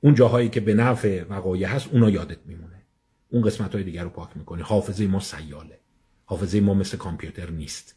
اون 0.00 0.14
جاهایی 0.14 0.48
که 0.48 0.60
به 0.60 0.74
نفع 0.74 1.24
وقایع 1.24 1.68
هست 1.68 1.88
اونا 1.92 2.10
یادت 2.10 2.38
میمونه. 2.46 2.82
اون 3.28 3.42
قسمت 3.42 3.74
های 3.74 3.84
دیگر 3.84 4.04
رو 4.04 4.10
پاک 4.10 4.36
می‌کنه 4.36 4.62
حافظه 4.62 5.06
ما 5.06 5.20
سیاله. 5.20 5.80
حافظه 6.24 6.60
ما 6.60 6.74
مثل 6.74 6.96
کامپیوتر 6.96 7.50
نیست 7.50 7.94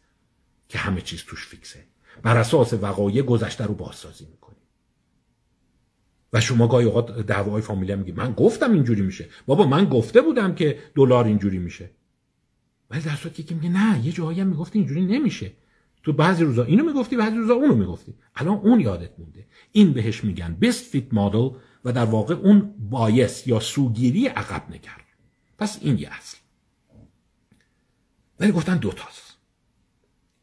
که 0.70 0.78
همه 0.78 1.02
چیز 1.02 1.24
توش 1.24 1.48
فیکسه. 1.48 1.84
بر 2.24 2.38
اساس 2.38 2.74
وقایع 2.74 3.22
گذشته 3.22 3.64
رو 3.64 3.74
بازسازی 3.74 4.26
می‌کنی. 4.26 4.56
و 6.34 6.42
شما 6.42 6.68
گاهی 6.68 6.86
اوقات 6.86 7.20
دعوای 7.20 7.62
فامیلی 7.62 7.96
میگی 7.96 8.12
من 8.12 8.34
گفتم 8.34 8.72
اینجوری 8.72 9.02
میشه. 9.02 9.30
بابا 9.46 9.68
من 9.68 9.86
گفته 9.86 10.22
بودم 10.22 10.56
که 10.56 10.80
دلار 10.96 11.26
اینجوری 11.26 11.58
میشه. 11.58 11.90
ولی 12.90 13.02
در 13.02 13.16
صورتی 13.16 13.44
که 13.44 13.56
میگه 13.56 13.70
نه 13.70 14.06
یه 14.06 14.12
جایی 14.12 14.42
هم 14.42 14.48
می‌گفتی 14.48 14.80
اینجوری 14.80 15.06
نمیشه. 15.06 15.52
تو 16.06 16.14
بعضی 16.14 16.44
روزا 16.44 16.64
اینو 16.64 16.84
می‌گفتی 16.84 17.18
بعضی 17.18 17.38
روزا 17.38 17.54
اونو 17.54 17.76
می‌گفتی. 17.76 18.14
الان 18.36 18.58
اون 18.58 18.80
یادت 18.80 19.20
مونده. 19.20 19.46
این 19.72 19.94
بهش 19.94 20.24
میگن 20.24 20.58
best 20.62 20.96
fit 20.96 21.14
model 21.16 21.56
و 21.86 21.92
در 21.92 22.06
واقع 22.06 22.34
اون 22.34 22.76
بایس 22.90 23.48
یا 23.48 23.60
سوگیری 23.60 24.28
عقب 24.28 24.70
نگر 24.70 25.02
پس 25.58 25.78
این 25.82 25.98
یه 25.98 26.10
اصل. 26.12 26.38
ولی 28.40 28.52
گفتن 28.52 28.78
دوتاست 28.78 29.38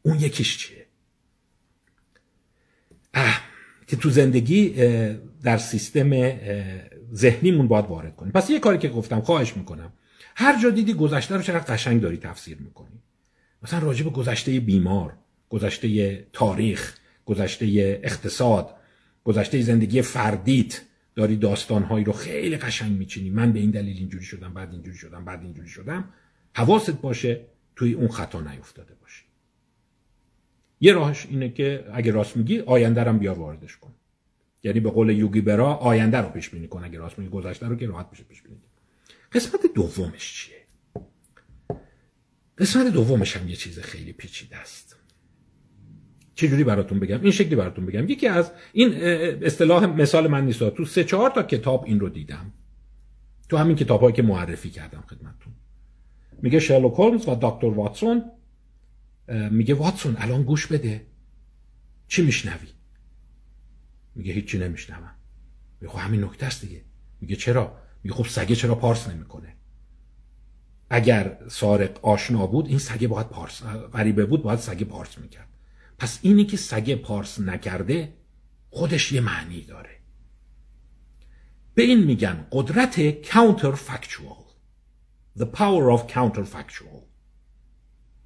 اون 0.01 0.19
یکیش 0.19 0.57
چیه؟ 0.57 0.85
اه. 3.13 3.41
که 3.87 3.95
تو 3.95 4.09
زندگی 4.09 4.69
در 5.43 5.57
سیستم 5.57 6.09
ذهنیمون 7.13 7.67
باید 7.67 7.85
وارد 7.85 8.15
کنیم. 8.15 8.31
پس 8.31 8.49
یه 8.49 8.59
کاری 8.59 8.77
که 8.77 8.89
گفتم 8.89 9.21
خواهش 9.21 9.57
می‌کنم. 9.57 9.93
هر 10.35 10.61
جا 10.61 10.69
دیدی 10.69 10.93
گذشته 10.93 11.35
رو 11.35 11.41
چقدر 11.41 11.73
قشنگ 11.73 12.01
داری 12.01 12.17
تفسیر 12.17 12.57
می‌کنی. 12.57 13.03
مثلا 13.63 13.79
راجع 13.79 14.03
به 14.03 14.09
گذشته 14.09 14.59
بیمار. 14.59 15.17
گذشته 15.49 16.27
تاریخ 16.33 16.97
گذشته 17.25 17.99
اقتصاد 18.03 18.75
گذشته 19.23 19.61
زندگی 19.61 20.01
فردیت. 20.01 20.81
داری 21.15 21.37
داستانهایی 21.37 22.05
رو 22.05 22.13
خیلی 22.13 22.57
قشنگ 22.57 22.97
میچینی. 22.97 23.29
من 23.29 23.53
به 23.53 23.59
این 23.59 23.71
دلیل 23.71 23.97
اینجوری 23.97 24.25
شدم 24.25 24.53
بعد 24.53 24.71
اینجوری 24.71 24.97
شدم 24.97 25.25
بعد 25.25 25.41
اینجوری 25.43 25.69
شدم. 25.69 26.09
حواست 26.55 26.91
باشه 26.91 27.45
توی 27.75 27.93
اون 27.93 28.07
خطا 28.07 28.41
نیفتاده 28.41 28.93
باشی 29.01 29.23
یه 30.81 30.93
راهش 30.93 31.25
اینه 31.29 31.49
که 31.49 31.85
اگه 31.93 32.11
راست 32.11 32.37
میگی 32.37 32.59
آینده 32.59 33.03
رو 33.03 33.13
بیار 33.13 33.39
واردش 33.39 33.77
کن. 33.77 33.93
یعنی 34.63 34.79
به 34.79 34.89
قول 34.89 35.09
یوگی 35.09 35.41
برا 35.41 35.73
آینده 35.73 36.17
رو 36.17 36.29
پیش 36.29 36.49
بینی 36.49 36.67
کن. 36.67 36.83
اگه 36.83 36.99
راست 36.99 37.19
میگی 37.19 37.31
گذشته 37.31 37.67
رو 37.67 37.75
که 37.75 37.87
راحت 37.87 38.11
بشه 38.11 38.23
پیش 38.23 38.41
بینی 38.41 38.57
قسمت 39.31 39.61
دومش 39.75 40.33
چیه؟ 40.33 40.63
قسمت 42.57 42.93
دومش 42.93 43.37
هم 43.37 43.49
یه 43.49 43.55
چیز 43.55 43.79
خیلی 43.79 44.13
پیچیده 44.13 44.57
است. 44.57 44.92
چجوری 46.35 46.63
براتون 46.63 46.99
بگم؟ 46.99 47.21
این 47.21 47.31
شکلی 47.31 47.55
براتون 47.55 47.85
بگم. 47.85 48.09
یکی 48.09 48.27
از 48.27 48.51
این 48.73 48.93
اصطلاح 49.43 49.85
مثال 49.85 50.27
من 50.27 50.45
نیست. 50.45 50.69
تو 50.69 50.85
سه 50.85 51.03
چهار 51.03 51.29
تا 51.29 51.43
کتاب 51.43 51.83
این 51.85 51.99
رو 51.99 52.09
دیدم. 52.09 52.51
تو 53.49 53.57
همین 53.57 53.75
کتاب 53.75 54.11
که 54.11 54.21
معرفی 54.21 54.69
کردم 54.69 55.03
خدمتتون. 55.07 55.53
میگه 56.41 56.59
شرلوک 56.59 56.93
هولمز 56.93 57.27
و 57.27 57.35
دکتر 57.41 57.67
واتسون 57.67 58.23
میگه 59.51 59.73
واتسون 59.73 60.15
الان 60.19 60.43
گوش 60.43 60.67
بده. 60.67 61.05
چی 62.07 62.25
میشنوی؟ 62.25 62.67
میگه 64.15 64.33
هیچی 64.33 64.59
نمیشنوم. 64.59 65.11
میگه 65.81 65.93
خب 65.93 65.99
همین 65.99 66.23
نکته 66.23 66.45
است 66.45 66.61
دیگه. 66.61 66.81
میگه 67.21 67.35
چرا؟ 67.35 67.75
میگه 68.03 68.15
خب 68.15 68.25
سگه 68.25 68.55
چرا 68.55 68.75
پارس 68.75 69.09
نمی‌کنه؟ 69.09 69.55
اگر 70.89 71.37
سارق 71.47 72.05
آشنا 72.05 72.47
بود 72.47 72.67
این 72.67 72.79
سگه 72.79 73.07
باید 73.07 73.27
پارس 73.27 73.63
غریبه 73.93 74.25
بود 74.25 74.43
باید 74.43 74.59
سگه 74.59 74.85
پارس 74.85 75.17
می‌کرد. 75.17 75.47
پس 76.03 76.19
اینی 76.21 76.45
که 76.45 76.57
سگه 76.57 76.95
پارس 76.95 77.39
نکرده 77.39 78.13
خودش 78.69 79.11
یه 79.11 79.21
معنی 79.21 79.61
داره. 79.61 79.89
به 81.75 81.83
این 81.83 82.03
میگن 82.03 82.47
قدرت 82.51 83.23
counterfactual. 83.23 84.43
The 85.39 85.45
power 85.45 85.97
of 85.97 86.13
counterfactual. 86.13 87.03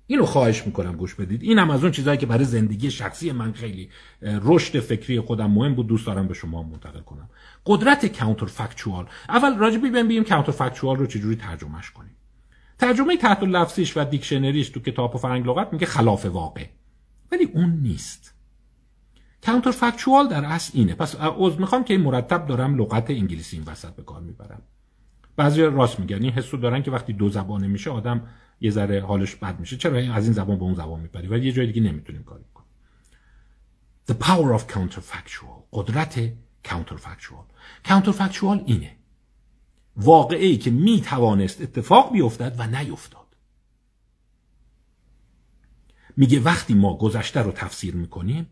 اینو 0.07 0.25
خواهش 0.25 0.65
می‌کنم 0.65 0.95
گوش 0.95 1.15
بدید. 1.15 1.43
این 1.43 1.59
هم 1.59 1.69
از 1.69 1.83
اون 1.83 1.91
چیزهایی 1.91 2.19
که 2.19 2.25
برای 2.25 2.45
زندگی 2.45 2.91
شخصی 2.91 3.31
من 3.31 3.53
خیلی 3.53 3.89
رشد 4.21 4.79
فکری 4.79 5.19
خودم 5.19 5.51
مهم 5.51 5.75
بود. 5.75 5.87
دوست 5.87 6.07
دارم 6.07 6.27
به 6.27 6.33
شما 6.33 6.63
منتقل 6.63 7.01
کنم. 7.01 7.29
قدرت 7.65 8.19
کانتر 8.19 8.47
اول 9.29 9.57
راجبی 9.57 9.89
بگیم 9.89 10.23
کانتر 10.23 10.71
رو 10.81 11.07
چجوری 11.07 11.35
ترجمهش 11.35 11.91
کنیم. 11.91 12.15
ترجمه 12.79 13.17
تحت 13.17 13.43
لفظیش 13.43 13.97
و 13.97 14.03
دیکشنریش 14.03 14.69
تو 14.69 14.79
کتاب 14.79 15.15
و 15.15 15.17
فرنگ 15.17 15.47
لغت 15.47 15.73
میگه 15.73 15.85
خلاف 15.85 16.25
واقع. 16.25 16.65
ولی 17.31 17.43
اون 17.43 17.69
نیست. 17.69 18.33
کانتر 19.45 19.93
در 20.29 20.45
اصل 20.45 20.71
اینه. 20.73 20.95
پس 20.95 21.15
از 21.15 21.59
می‌خوام 21.59 21.83
که 21.83 21.93
این 21.93 22.03
مرتب 22.03 22.47
دارم 22.47 22.75
لغت 22.75 23.09
انگلیسی 23.09 23.57
این 23.57 23.65
وسط 23.65 23.95
به 23.95 24.03
کار 24.03 24.21
می‌برم. 24.21 24.61
بعضی 25.35 25.61
راست 25.61 25.99
میگن. 25.99 26.23
این 26.23 26.31
حسو 26.31 26.57
دارن 26.57 26.83
که 26.83 26.91
وقتی 26.91 27.13
دو 27.13 27.29
زبانه 27.29 27.67
میشه 27.67 27.89
آدم 27.89 28.21
یه 28.61 28.71
ذره 28.71 29.01
حالش 29.01 29.35
بد 29.35 29.59
میشه. 29.59 29.77
چرا؟ 29.77 30.13
از 30.13 30.23
این 30.23 30.33
زبان 30.33 30.57
به 30.57 30.63
اون 30.63 30.75
زبان 30.75 30.99
میپری 30.99 31.27
ولی 31.27 31.45
یه 31.45 31.51
جای 31.51 31.67
دیگه 31.67 31.81
نمی‌تونیم 31.81 32.23
کاری 32.23 32.43
کنیم 32.53 32.67
the 34.11 34.15
power 34.23 34.59
of 34.59 34.73
counterfactual 34.73 35.63
قدرت 35.71 36.33
counterfactual 36.67 37.45
counterfactual 37.87 38.61
اینه. 38.65 38.95
واقعی 39.97 40.57
که 40.57 40.71
می 40.71 41.01
توانست 41.01 41.61
اتفاق 41.61 42.11
بیفتد 42.11 42.55
و 42.57 42.67
نیفتاد. 42.67 43.26
میگه 46.17 46.39
وقتی 46.39 46.73
ما 46.73 46.97
گذشته 46.97 47.41
رو 47.41 47.51
تفسیر 47.51 47.95
می‌کنیم 47.95 48.47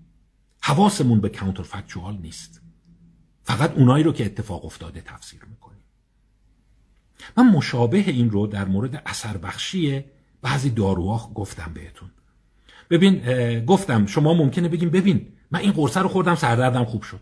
حواسمون 0.62 1.22
به 1.22 1.30
counterfactual 1.30 2.22
نیست. 2.22 2.62
فقط 3.44 3.74
اونایی 3.78 4.04
رو 4.04 4.14
که 4.14 4.26
اتفاق 4.26 4.66
افتاده 4.66 5.02
تفسیر 5.02 5.40
می‌کنیم. 5.50 5.80
من 7.38 7.50
مشابه 7.50 7.98
این 7.98 8.30
رو 8.30 8.48
در 8.48 8.66
مورد 8.66 9.02
اثر 9.06 9.38
بخشی 9.38 10.04
بعضی 10.42 10.70
داروها 10.70 11.32
گفتم 11.36 11.72
بهتون. 11.74 12.10
ببین 12.90 13.66
گفتم 13.66 14.06
شما 14.06 14.34
ممکنه 14.34 14.70
بگیم 14.70 14.90
ببین 14.90 15.28
من 15.52 15.60
این 15.60 15.72
قرصه 15.72 16.00
رو 16.00 16.08
خوردم 16.08 16.36
سردردم 16.36 16.86
خوب 16.86 17.04
شد. 17.04 17.22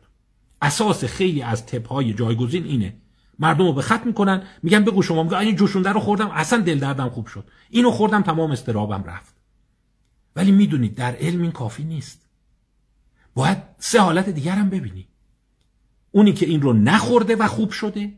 اساس 0.61 1.03
خیلی 1.03 1.41
از 1.41 1.65
تپ 1.65 1.87
های 1.87 2.13
جایگزین 2.13 2.65
اینه. 2.65 2.97
مردم 3.39 3.65
رو 3.65 3.73
به 3.73 3.81
خط 3.81 4.05
می‌کنن 4.05 4.43
میگن 4.63 4.83
بگو 4.83 5.01
شما 5.01 5.23
میگه 5.23 5.37
این 5.37 5.55
جوشونده 5.55 5.89
رو 5.89 5.99
خوردم 5.99 6.29
اصلا 6.31 6.61
دل 6.61 6.79
دردم 6.79 7.09
خوب 7.09 7.27
شد. 7.27 7.49
اینو 7.69 7.91
خوردم 7.91 8.21
تمام 8.21 8.51
استرابم 8.51 9.03
رفت. 9.03 9.32
ولی 10.35 10.51
می‌دونید 10.51 10.95
در 10.95 11.15
علم 11.15 11.41
این 11.41 11.51
کافی 11.51 11.83
نیست. 11.83 12.29
باید 13.33 13.57
سه 13.79 13.99
حالت 13.99 14.29
دیگر 14.29 14.55
هم 14.55 14.69
ببینی. 14.69 15.07
اونی 16.11 16.33
که 16.33 16.45
این 16.45 16.61
رو 16.61 16.73
نخورده 16.73 17.35
و 17.35 17.47
خوب 17.47 17.71
شده 17.71 18.13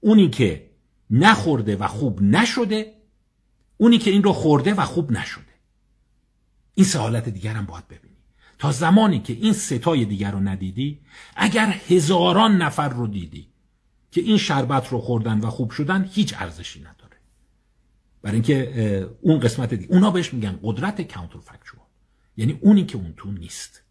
اونی 0.00 0.30
که 0.30 0.70
نخورده 1.10 1.76
و 1.76 1.86
خوب 1.86 2.22
نشده 2.22 2.94
اونی 3.76 3.98
که 3.98 4.10
این 4.10 4.22
رو 4.22 4.32
خورده 4.32 4.74
و 4.74 4.84
خوب 4.84 5.12
نشده. 5.12 5.44
این 6.74 6.86
سه 6.86 6.98
حالت 6.98 7.28
دیگر 7.28 7.54
هم 7.54 7.66
باید 7.66 7.88
ببینی. 7.88 8.16
تا 8.58 8.72
زمانی 8.72 9.20
که 9.20 9.32
این 9.32 9.52
ستای 9.52 10.04
دیگر 10.04 10.30
رو 10.30 10.40
ندیدی 10.40 11.00
اگر 11.36 11.80
هزاران 11.88 12.56
نفر 12.56 12.88
رو 12.88 13.06
دیدی 13.06 13.48
که 14.10 14.20
این 14.20 14.38
شربت 14.38 14.88
رو 14.88 15.00
خوردن 15.00 15.40
و 15.40 15.50
خوب 15.50 15.70
شدن 15.70 16.08
هیچ 16.12 16.34
ارزشی 16.38 16.80
نداره. 16.80 16.95
برای 18.26 18.34
اینکه 18.34 19.08
اون 19.20 19.40
قسمت 19.40 19.74
دیگه 19.74 19.92
اونا 19.92 20.10
بهش 20.10 20.34
میگن 20.34 20.58
قدرت 20.62 21.12
کانتر 21.12 21.38
یعنی 22.36 22.58
اونی 22.60 22.86
که 22.86 22.96
اون 22.96 23.14
تو 23.16 23.30
نیست. 23.30 23.82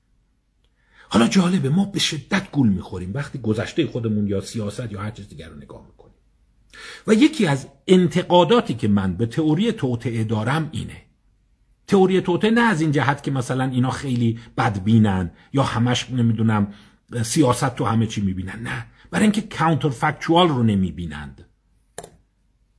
حالا 1.10 1.28
جالبه 1.28 1.70
ما 1.70 1.86
به 1.86 2.00
شدت 2.00 2.52
گول 2.52 2.70
می‌خوریم. 2.70 3.12
وقتی 3.14 3.40
گذشته 3.40 3.88
خودمون 3.88 4.28
یا 4.28 4.42
سیاست 4.42 4.92
یا 4.92 5.02
هر 5.02 5.12
چیز 5.12 5.30
دیگر 5.30 5.50
رو 5.50 5.58
نگاه 5.58 5.86
می‌کنیم. 5.88 6.16
و 7.08 7.14
یکی 7.14 7.48
از 7.48 7.68
انتقاداتی 7.88 8.74
که 8.74 8.88
من 8.88 9.14
به 9.14 9.26
تئوری 9.26 9.72
توطعه 9.72 10.24
دارم 10.24 10.70
اینه. 10.72 11.02
تئوری 11.88 12.22
توطعه 12.22 12.52
نه 12.52 12.62
از 12.62 12.82
این 12.82 12.92
جهت 12.92 13.24
که 13.24 13.32
مثلا 13.32 13.64
اینا 13.64 13.92
خیلی 13.92 14.40
بدبینن 14.58 15.32
یا 15.54 15.64
همش 15.64 16.10
نمی‌دونم 16.10 16.74
سیاست 17.24 17.76
تو 17.76 17.86
همه 17.86 18.08
چی 18.08 18.22
می‌بینن. 18.22 18.60
نه. 18.64 18.86
برای 19.12 19.24
اینکه 19.24 19.42
کانتر 19.42 19.90
فکچوال 19.90 20.48
رو 20.48 20.64
نمی‌بینند. 20.64 21.46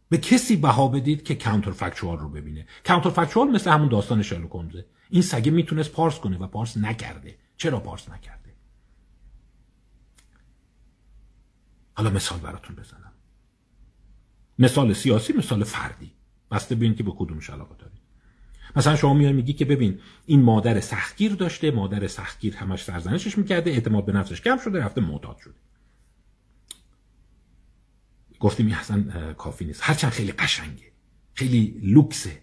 به 0.08 0.18
کسی 0.18 0.56
بها 0.56 0.88
بدید 0.88 1.24
که 1.24 1.34
کانتر 1.34 1.70
فکچوال 1.70 2.18
رو 2.18 2.28
ببینه. 2.28 2.66
کانتر 2.86 3.10
فکچوال 3.10 3.48
مثل 3.48 3.70
همون 3.70 3.88
داستان 3.88 4.22
شرلوک 4.22 4.50
این 5.10 5.22
سگه 5.22 5.50
می‌تونست 5.50 5.92
پارس 5.92 6.18
کنه 6.18 6.38
و 6.38 6.46
پارس 6.46 6.76
نکرده. 6.76 7.38
چرا 7.56 7.80
پارس 7.80 8.08
نکرده؟ 8.08 8.54
حالا 11.94 12.10
مثال 12.10 12.38
براتون 12.38 12.76
بزنم. 12.76 13.12
مثال 14.58 14.92
سیاسی 14.92 15.32
مثال 15.32 15.64
فردی. 15.64 16.12
بسته 16.50 16.74
ببین 16.74 16.94
که 16.94 17.02
به 17.02 17.10
کدومش 17.10 17.50
علاقه 17.50 17.74
دارید. 17.78 18.00
مثلا 18.76 18.96
شما 18.96 19.14
میای 19.14 19.32
میگی 19.32 19.52
که 19.52 19.64
ببین 19.64 20.00
این 20.26 20.42
مادر 20.42 20.80
سختگیر 20.80 21.34
داشته 21.34 21.70
مادر 21.70 22.06
سختگیر 22.06 22.56
همش 22.56 22.84
سرزنشش 22.84 23.38
می‌کرده 23.38 23.70
اعتماد 23.70 24.04
به 24.04 24.12
نفسش 24.12 24.40
کم 24.40 24.58
شده 24.58 24.80
رفته 24.80 25.00
معتاد 25.00 25.38
شده. 25.38 25.54
گفتیم 28.40 28.66
این 28.66 28.74
اصلا 28.74 29.32
کافی 29.32 29.64
نیست. 29.64 29.80
هرچند 29.84 30.10
خیلی 30.10 30.32
قشنگه. 30.32 30.92
خیلی 31.34 31.80
لوکسه. 31.82 32.42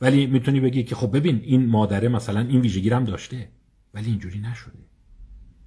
ولی 0.00 0.26
می‌تونی 0.26 0.60
بگی 0.60 0.84
که 0.84 0.94
خب 0.94 1.16
ببین 1.16 1.40
این 1.44 1.66
مادره 1.66 2.08
مثلا 2.08 2.40
این 2.40 2.60
ویژگی 2.60 2.90
هم 2.90 3.04
داشته. 3.04 3.48
ولی 3.94 4.10
اینجوری 4.10 4.38
نشده. 4.38 4.78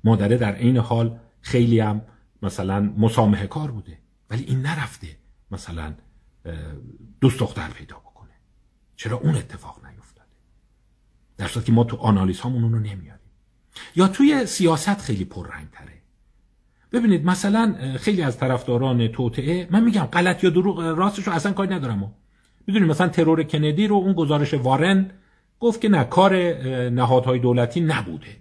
مادره 0.03 0.37
در 0.37 0.55
عین 0.55 0.77
حال 0.77 1.19
خیلی 1.41 1.79
هم 1.79 2.01
مثلا 2.41 2.93
مسامحه 2.97 3.47
کار 3.47 3.71
بوده. 3.71 3.97
ولی 4.29 4.43
این 4.43 4.61
نرفته 4.61 5.17
مثلا 5.51 5.95
دوست 7.21 7.39
دختر 7.39 7.69
پیدا 7.69 7.95
بکنه. 7.95 8.33
چرا 8.95 9.17
اون 9.17 9.35
اتفاق 9.35 9.85
نیفتاده؟ 9.85 10.27
در 11.37 11.47
که 11.47 11.71
ما 11.71 11.83
تو 11.83 11.97
آنالیز 11.97 12.39
هامون 12.39 12.63
اون 12.63 12.73
نمیاریم. 12.73 13.21
یا 13.95 14.07
توی 14.07 14.45
سیاست 14.45 15.01
خیلی 15.01 15.25
پررنگ 15.25 15.69
تره 15.71 15.90
ببینید 16.91 17.25
مثلا 17.25 17.75
خیلی 17.97 18.21
از 18.21 18.37
طرفداران 18.37 19.07
توطعه 19.07 19.67
من 19.71 19.83
میگم 19.83 20.03
غلط 20.03 20.43
یا 20.43 20.49
دروغ 20.49 20.79
راستش 20.79 21.27
رو 21.27 21.33
اصلا 21.33 21.53
کاری 21.53 21.73
ندارم. 21.75 22.13
می‌دونید 22.67 22.89
مثلا 22.89 23.07
ترور 23.07 23.43
کندی 23.43 23.87
رو 23.87 23.95
اون 23.95 24.13
گزارش 24.13 24.53
وارن 24.53 25.11
گفت 25.59 25.81
که 25.81 25.89
نه 25.89 26.03
کار 26.03 26.35
نهادهای 26.89 27.39
دولتی 27.39 27.81
نبوده. 27.81 28.37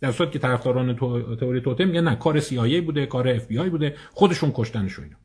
در 0.00 0.12
صورتی 0.12 0.32
که 0.32 0.38
طرفداران 0.38 0.96
تئوری 1.36 1.60
توطعه 1.60 1.86
میگن 1.86 2.00
نه 2.00 2.16
کار 2.16 2.40
CIA 2.40 2.80
بوده 2.84 3.06
کار 3.06 3.28
اف 3.28 3.46
بوده 3.46 3.96
خودشون 4.12 4.52
کشتنش 4.54 4.98
اینا. 4.98 5.16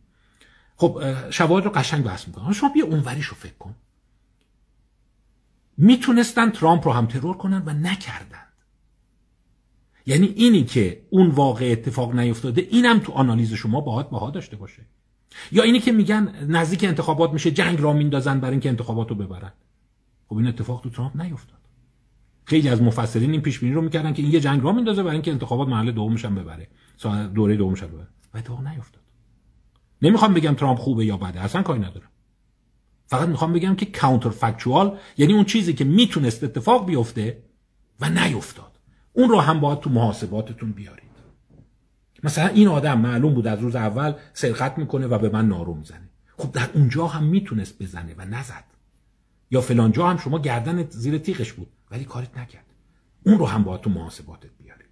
خب 0.76 1.02
شواهد 1.30 1.66
رو 1.66 1.72
قشنگ 1.72 2.04
بحث 2.04 2.28
می‌کنن 2.28 2.54
شما 2.54 2.70
بیا 2.70 2.86
اونوریش 2.86 3.26
رو 3.26 3.36
فکر 3.36 3.58
کن. 3.60 3.76
می‌تونستن 5.78 6.50
ترامپ 6.50 6.88
رو 6.88 6.94
هم 6.94 7.06
ترور 7.06 7.38
کنن 7.38 7.64
و 7.66 7.74
نکردند 7.74 8.31
یعنی 10.06 10.28
اینی 10.28 10.64
که 10.64 11.02
اون 11.10 11.28
واقع 11.28 11.70
اتفاق 11.72 12.16
نیفتاده 12.16 12.68
اینم 12.72 13.00
تو 13.00 13.12
آنالیز 13.12 13.54
شما 13.54 13.82
باهات 13.82 14.10
باها 14.10 14.30
داشته 14.30 14.56
باشه. 14.56 14.86
یا 15.52 15.64
اینی 15.64 15.80
که 15.80 15.92
میگن 15.92 16.46
نزدیک 16.48 16.84
انتخابات 16.84 17.34
میشه 17.34 17.52
جنگ 17.52 17.82
را 17.82 17.94
میندازن 17.94 18.40
برای 18.40 18.52
اینکه 18.52 18.70
انتخابات 18.70 19.10
رو 19.10 19.16
ببرن. 19.16 19.52
خب 20.28 20.38
این 20.38 20.48
اتفاق 20.48 20.82
تو 20.82 20.90
ترامپ 20.90 21.22
نیفتاد. 21.22 21.60
خیلی 22.46 22.70
از 22.70 22.82
مفسرین 22.82 23.32
این 23.32 23.42
پیش 23.42 23.60
بینی 23.60 23.74
رو 23.74 23.82
می‌کردن 23.82 24.14
که 24.14 24.22
این 24.22 24.32
یه 24.32 24.40
جنگ 24.40 24.64
را 24.64 24.72
میندازه 24.72 25.04
برای 25.04 25.16
اینکه 25.16 25.32
انتخابات 25.32 25.68
محل 25.68 25.92
دومش 25.92 26.26
هم 26.26 26.36
ببره 26.36 26.68
دوره 27.34 27.56
دومش 27.56 27.84
ببره. 27.84 28.08
و 28.34 28.38
اتفاق 28.38 28.68
نیفتاد. 28.68 29.02
نمی‌خوام 30.02 30.34
بگم 30.34 30.54
ترامپ 30.54 30.80
خوبه 30.80 31.06
یا 31.06 31.18
بده 31.18 31.42
اصلا 31.42 31.62
کاری 31.62 31.80
ندارم. 31.80 32.10
فقط 33.08 33.28
می‌خوام 33.28 33.54
بگم 33.54 33.76
که 33.76 33.86
کانتر 33.86 34.30
فکچوال 34.30 34.98
یعنی 35.18 35.34
اون 35.34 35.46
چیزی 35.46 35.74
که 35.74 35.84
می‌تونست 35.84 36.44
اتفاق 36.44 36.86
بیفته 36.86 37.44
و 38.00 38.10
نیفتاد. 38.10 38.71
اون 39.14 39.30
رو 39.30 39.40
هم 39.40 39.60
باید 39.60 39.80
تو 39.80 39.90
محاسباتتون 39.90 40.72
بیارید. 40.72 41.12
مثلا 42.24 42.48
این 42.48 42.68
آدم 42.68 43.00
معلوم 43.00 43.34
بود 43.34 43.48
از 43.48 43.60
روز 43.60 43.76
اول 43.76 44.14
سرقت 44.34 44.78
می‌کنه 44.78 45.08
و 45.08 45.18
به 45.18 45.30
من 45.30 45.48
نارو 45.48 45.74
می‌زنه. 45.74 46.10
خب 46.38 46.52
در 46.52 46.70
اونجا 46.74 47.08
هم 47.08 47.24
می‌تونست 47.24 47.84
بزنه 47.84 48.16
و 48.18 48.26
نزد. 48.26 48.64
یا 49.52 49.62
فلانجا 49.62 50.08
هم 50.08 50.18
شما 50.18 50.40
گردن 50.40 50.90
زیر 50.90 51.18
تیغش 51.18 51.54
بود 51.54 51.68
ولی 51.92 52.06
کارت 52.06 52.38
نکرد. 52.38 52.66
اون 53.26 53.40
رو 53.40 53.46
هم 53.46 53.64
باید 53.64 53.82
تو 53.82 53.90
محاسباتت 53.90 54.50
بیاری. 54.58 54.84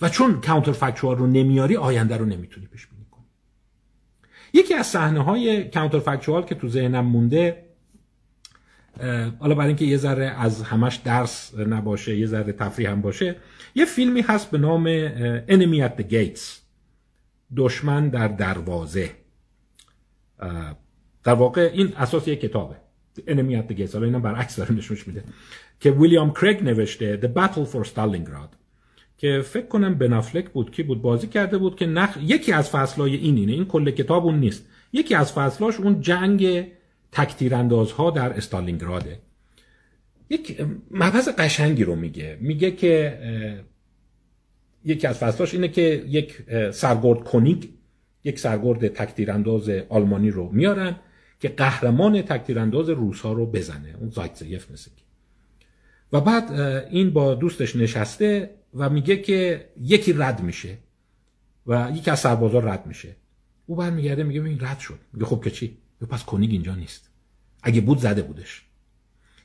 و 0.00 0.08
چون 0.08 0.40
کانتر 0.40 0.72
فکچوال 0.72 1.16
رو 1.16 1.26
نمیاری 1.26 1.76
آینده 1.76 2.16
رو 2.16 2.24
نمی‌تونی 2.24 2.66
پیش 2.66 2.86
بینی 2.86 3.04
کنی. 3.10 3.24
یکی 4.52 4.74
از 4.74 4.86
صحنه 4.86 5.22
های 5.22 5.70
کانتر 5.70 5.98
فکچوال 5.98 6.44
که 6.44 6.54
تو 6.54 6.68
ذهنم 6.68 7.06
مونده 7.06 7.65
حالا 9.38 9.54
برای 9.54 9.66
اینکه 9.66 9.84
یه 9.84 9.96
ذره 9.96 10.24
از 10.26 10.62
همش 10.62 10.96
درس 10.96 11.54
نباشه 11.58 12.16
یه 12.16 12.26
ذره 12.26 12.52
تفریح 12.52 12.90
هم 12.90 13.00
باشه 13.00 13.36
یه 13.74 13.84
فیلمی 13.84 14.20
هست 14.20 14.50
به 14.50 14.58
نام 14.58 15.08
Enemy 15.46 15.88
at 15.88 16.00
the 16.00 16.04
Gates 16.12 16.40
دشمن 17.56 18.08
در 18.08 18.28
دروازه. 18.28 19.10
در 21.24 21.34
واقع 21.34 21.70
این 21.72 21.92
اساس 21.96 22.28
یک 22.28 22.40
کتابه 22.40 22.74
Enemy 23.18 23.62
at 23.62 23.72
the 23.72 23.76
Gates. 23.78 23.92
حالا 23.92 24.06
اینم 24.06 24.22
برعکس 24.22 24.56
داره 24.56 24.72
نشونش 24.72 25.08
میده. 25.08 25.24
که 25.80 25.90
ویلیام 25.90 26.32
کرگ 26.32 26.64
نوشته 26.64 27.20
The 27.22 27.38
Battle 27.38 27.72
for 27.72 27.88
Stalingrad. 27.88 28.56
که 29.18 29.42
فکر 29.44 29.66
کنم 29.66 29.94
بنافلک 29.94 30.50
بود 30.50 30.70
کی 30.70 30.82
بود؟ 30.82 31.02
بازی 31.02 31.26
کرده 31.26 31.58
بود 31.58 31.76
که 31.76 31.86
نخ... 31.86 32.18
یکی 32.22 32.52
از 32.52 32.70
فصلای 32.70 33.16
این 33.16 33.36
اینه 33.36 33.52
این 33.52 33.64
کل 33.64 33.90
کتاب 33.90 34.26
اون 34.26 34.40
نیست. 34.40 34.66
یکی 34.92 35.14
از 35.14 35.32
فصلاش 35.32 35.80
اون 35.80 36.00
جنگ 36.00 36.66
تکتیراندازها 37.12 38.10
در 38.10 38.32
استالینگراده. 38.32 39.18
یک 40.30 40.66
مبحث 40.90 41.28
قشنگی 41.28 41.84
رو 41.84 41.96
میگه. 41.96 42.38
میگه 42.40 42.70
که 42.70 43.18
یکی 44.84 45.06
از 45.06 45.18
فصلاش 45.18 45.54
اینه 45.54 45.68
که 45.68 46.04
یک 46.06 46.42
سرگرد 46.70 47.24
کنیگ 47.24 47.64
یک 48.24 48.38
سرگرد 48.38 48.88
تکتیرانداز 48.88 49.68
آلمانی 49.68 50.30
رو 50.30 50.48
میارن 50.52 50.96
که 51.40 51.48
قهرمان 51.48 52.22
تکتیرانداز 52.22 52.88
روس 52.88 53.26
رو 53.26 53.46
بزنه. 53.46 53.94
اون 54.00 54.10
زایتزیف 54.10 54.70
مثل 54.70 54.90
و 56.12 56.20
بعد 56.20 56.52
این 56.90 57.10
با 57.10 57.34
دوستش 57.34 57.76
نشسته 57.76 58.50
و 58.74 58.90
میگه 58.90 59.16
که 59.16 59.68
یکی 59.80 60.12
رد 60.12 60.42
میشه 60.42 60.78
و 61.66 61.92
یکی 61.94 62.10
از 62.10 62.20
سربازا 62.20 62.58
رد 62.58 62.86
میشه. 62.86 63.16
او 63.66 63.76
برمیگرده 63.76 64.22
میگه 64.22 64.44
این 64.44 64.58
رد 64.60 64.78
شد. 64.78 64.98
میگه 65.12 65.26
خب 65.26 65.44
که 65.44 65.50
چی؟ 65.50 65.78
پس 66.04 66.24
کنیگ 66.24 66.50
اینجا 66.50 66.74
نیست. 66.74 67.10
اگه 67.62 67.80
بود 67.80 67.98
زده 67.98 68.22
بودش. 68.22 68.62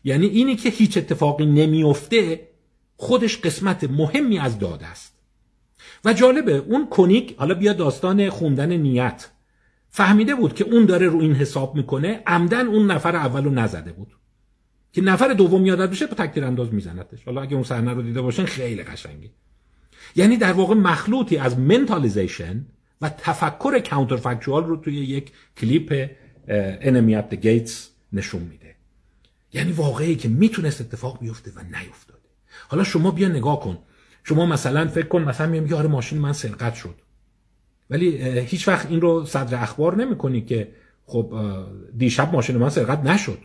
یعنی 0.04 0.28
اینی 0.28 0.56
که 0.56 0.70
هیچ 0.70 0.98
اتفاقی 0.98 1.46
نمیفته 1.46 2.48
خودش 2.98 3.38
قسمت 3.38 3.84
مهمی 3.84 4.40
از 4.40 4.60
داده 4.60 4.86
است. 4.86 5.20
و 6.06 6.14
جالبه 6.14 6.58
اون 6.58 6.90
کنیک 6.90 7.36
حالا 7.38 7.54
بیا 7.54 7.74
داستان 7.74 8.30
خوندن 8.30 8.72
نیت. 8.72 9.30
فهمیده 9.90 10.36
بود 10.36 10.54
که 10.56 10.64
اون 10.64 10.86
داره 10.86 11.08
رو 11.08 11.20
این 11.20 11.34
حساب 11.34 11.76
می‌کنه 11.76 12.24
عمدن 12.28 12.68
اون 12.68 12.92
نفر 12.92 13.16
اول 13.16 13.44
رو 13.44 13.52
نزده 13.52 13.92
بود. 13.92 14.08
که 14.94 15.02
نفر 15.02 15.34
دوم 15.34 15.66
یادت 15.66 15.90
بشه 15.90 16.08
با 16.08 16.14
تکتیر 16.14 16.46
انداز 16.46 16.74
میزندش. 16.74 17.24
حالا 17.26 17.42
اگه 17.42 17.54
اون 17.54 17.64
صحنه 17.64 17.94
رو 17.94 18.02
دیده 18.02 18.22
باشن 18.22 18.46
خیلی 18.46 18.84
قشنگه. 18.84 19.30
یعنی 20.16 20.38
در 20.38 20.54
واقع 20.54 20.76
مخلوطی 20.76 21.38
از 21.38 21.60
منتالیزیشن 21.60 22.66
و 23.02 23.10
تفکر 23.10 23.80
کانتر 23.80 24.38
رو 24.48 24.78
توی 24.78 24.96
یک 24.96 25.32
کلیپ 25.58 26.10
انمی 26.48 27.16
ات 27.16 27.34
گیتس 27.34 27.90
نشون 28.14 28.42
میده. 28.42 28.76
یعنی 29.54 29.72
واقعی 29.72 30.16
که 30.16 30.30
می‌تونست 30.30 30.82
اتفاق 30.82 31.20
بیفته 31.20 31.52
و 31.56 31.60
نیفتاده. 31.64 32.20
حالا 32.68 32.84
شما 32.84 33.12
بیا 33.12 33.28
نگاه 33.28 33.60
کن. 33.60 33.78
شما 34.24 34.46
مثلا 34.46 34.88
فکر 34.88 35.08
کن 35.08 35.22
مثلا 35.22 35.48
میگم 35.48 35.78
آره 35.78 35.88
ماشین 35.88 36.20
من 36.20 36.34
سرقت 36.34 36.76
شد. 36.76 36.96
ولی 37.90 38.18
هیچ 38.40 38.68
وقت 38.68 38.92
این 38.92 39.02
رو 39.02 39.26
صدر 39.26 39.64
اخبار 39.64 39.96
نمی‌کنی 39.96 40.42
که 40.42 40.72
خب 41.06 41.34
دیشب 41.98 42.34
ماشین 42.34 42.58
من 42.58 42.70
سرقت 42.70 43.00
نشد. 43.00 43.40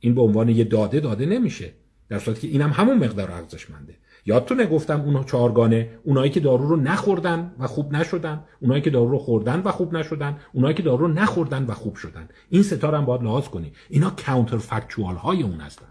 این 0.00 0.14
به 0.14 0.20
عنوان 0.20 0.48
یه 0.48 0.64
داده 0.64 1.00
داده 1.00 1.26
نمیشه. 1.26 1.72
در 2.08 2.18
صورتی 2.18 2.40
که 2.40 2.48
اینم 2.48 2.70
همون 2.70 2.98
مقدار 2.98 3.30
ارزشمنده. 3.30 3.94
یادتونه 4.26 4.66
گفتم 4.66 5.00
اون 5.00 5.24
چهارگانه؟ 5.24 5.88
اونایی 6.04 6.30
که 6.30 6.40
دارو 6.40 6.68
رو 6.68 6.76
نخوردن 6.76 7.52
و 7.58 7.66
خوب 7.66 7.92
نشدن. 7.92 8.44
اونایی 8.60 8.82
که 8.82 8.90
دارو 8.90 9.08
رو 9.08 9.18
خوردن 9.18 9.62
و 9.64 9.70
خوب 9.70 9.96
نشدن. 9.96 10.36
اونایی 10.52 10.74
که 10.74 10.82
دارو 10.82 11.06
رو 11.06 11.12
نخوردن 11.12 11.64
و 11.64 11.74
خوب 11.74 11.96
شدن. 11.96 12.28
این 12.50 12.62
ستاره 12.62 12.98
هم 12.98 13.04
باید 13.04 13.22
لحاظ 13.22 13.48
کنی. 13.48 13.72
اینا 13.90 14.10
counterfactual 14.26 15.14
های 15.14 15.42
اون 15.42 15.60
هستن. 15.60 15.86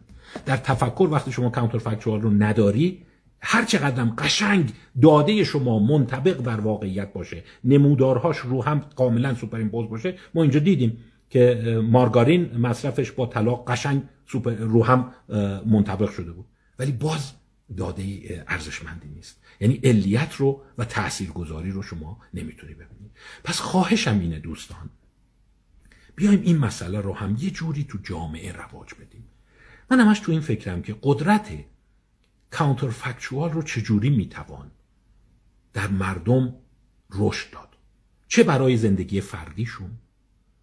در 0.45 0.57
تفکر 0.57 1.07
وقتی 1.11 1.31
شما 1.31 1.49
counterfactual 1.49 2.21
رو 2.21 2.29
نداری 2.29 3.01
هر 3.41 3.65
چقدرم 3.65 4.13
قشنگ 4.17 4.71
داده 5.01 5.43
شما 5.43 5.79
منطبق 5.79 6.41
بر 6.41 6.59
واقعیت 6.59 7.13
باشه 7.13 7.43
نمودارهاش 7.63 8.37
رو 8.37 8.63
هم 8.63 8.81
کاملا 8.95 9.33
superimpose 9.33 9.89
باشه. 9.89 10.15
ما 10.35 10.41
اینجا 10.41 10.59
دیدیم 10.59 10.97
که 11.29 11.61
مارگارین 11.91 12.57
مصرفش 12.57 13.11
با 13.11 13.25
طلاق 13.25 13.71
قشنگ 13.71 14.01
سوپر 14.27 14.51
رو 14.51 14.83
هم 14.83 15.11
منطبق 15.65 16.09
شده 16.09 16.31
بود. 16.31 16.45
ولی 16.79 16.91
باز 16.91 17.31
داده 17.77 18.45
ارزشمندی 18.47 19.07
نیست. 19.07 19.41
یعنی 19.59 19.79
علیت 19.83 20.35
رو 20.35 20.63
و 20.77 20.85
تاثیرگذاری 20.85 21.71
رو 21.71 21.81
شما 21.81 22.19
نمی‌تونی 22.33 22.73
ببینید 22.73 23.11
پس 23.43 23.59
خواهشم 23.59 24.19
اینه 24.19 24.39
دوستان 24.39 24.89
بیایم 26.15 26.41
این 26.41 26.57
مسئله 26.57 27.01
رو 27.01 27.13
هم 27.13 27.37
یه 27.39 27.49
جوری 27.49 27.83
تو 27.83 27.97
جامعه 28.03 28.51
رواج 28.51 28.93
بدیم. 28.93 29.23
من 29.91 29.99
همش 29.99 30.19
تو 30.19 30.31
این 30.31 30.41
فکرم 30.41 30.81
که 30.81 30.95
قدرت 31.01 31.49
کانتر 32.51 32.89
فکچوال 32.89 33.51
رو 33.51 33.61
چجوری 33.61 34.09
می‌توان 34.09 34.71
در 35.73 35.87
مردم 35.87 36.53
رشد 37.11 37.51
داد؟ 37.51 37.69
چه 38.27 38.43
برای 38.43 38.77
زندگی 38.77 39.21
فردیشون؟ 39.21 39.91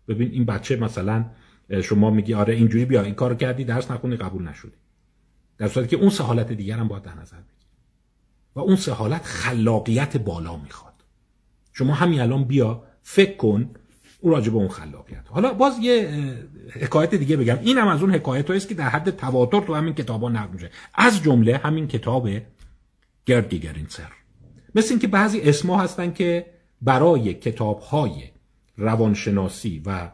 ببین 0.08 0.30
این 0.30 0.44
بچه 0.44 0.76
مثلا 0.76 1.30
شما 1.82 2.10
میگی 2.10 2.34
آره 2.34 2.54
اینجوری 2.54 2.84
بیا 2.84 3.02
این 3.02 3.14
کارو 3.14 3.34
کردی 3.34 3.64
درس 3.64 3.90
نخونی 3.90 4.16
قبول 4.16 4.48
نشدی. 4.48 4.72
در 5.62 5.68
صورتی 5.68 5.88
که 5.88 5.96
اون 5.96 6.10
سه 6.10 6.24
حالت 6.24 6.52
دیگر 6.52 6.78
هم 6.78 6.88
باید 6.88 7.02
در 7.02 7.14
نظر 7.14 7.36
بگیرید 7.36 7.66
و 8.54 8.60
اون 8.60 8.76
سه 8.76 8.92
حالت 8.92 9.24
خلاقیت 9.24 10.16
بالا 10.16 10.56
می‌خواد. 10.56 10.92
شما 11.72 11.94
همین 11.94 12.20
الان 12.20 12.44
بیا 12.44 12.84
فکر 13.02 13.36
کن 13.36 13.70
اون 14.20 14.32
راجع 14.32 14.50
به 14.50 14.56
اون 14.56 14.68
خلاقیت. 14.68 15.24
حالا 15.28 15.54
باز 15.54 15.78
یه 15.78 16.24
حکایت 16.72 17.14
دیگه 17.14 17.36
بگم. 17.36 17.58
اینم 17.62 17.88
از 17.88 18.00
اون 18.00 18.14
حکایت 18.14 18.50
است 18.50 18.68
که 18.68 18.74
در 18.74 18.88
حد 18.88 19.10
تواتر 19.10 19.60
تو 19.60 19.74
همین 19.74 19.94
کتابا 19.94 20.28
نقل 20.28 20.52
میشه. 20.52 20.70
از 20.94 21.22
جمله 21.22 21.56
همین 21.56 21.88
کتاب 21.88 22.28
گرد 23.26 23.88
سر 23.88 24.12
مثل 24.74 24.90
اینکه 24.90 25.08
بعضی 25.08 25.40
اسما 25.40 25.80
هستن 25.80 26.12
که 26.12 26.46
برای 26.80 27.34
کتابهای 27.34 28.30
روانشناسی 28.76 29.82
و 29.86 30.10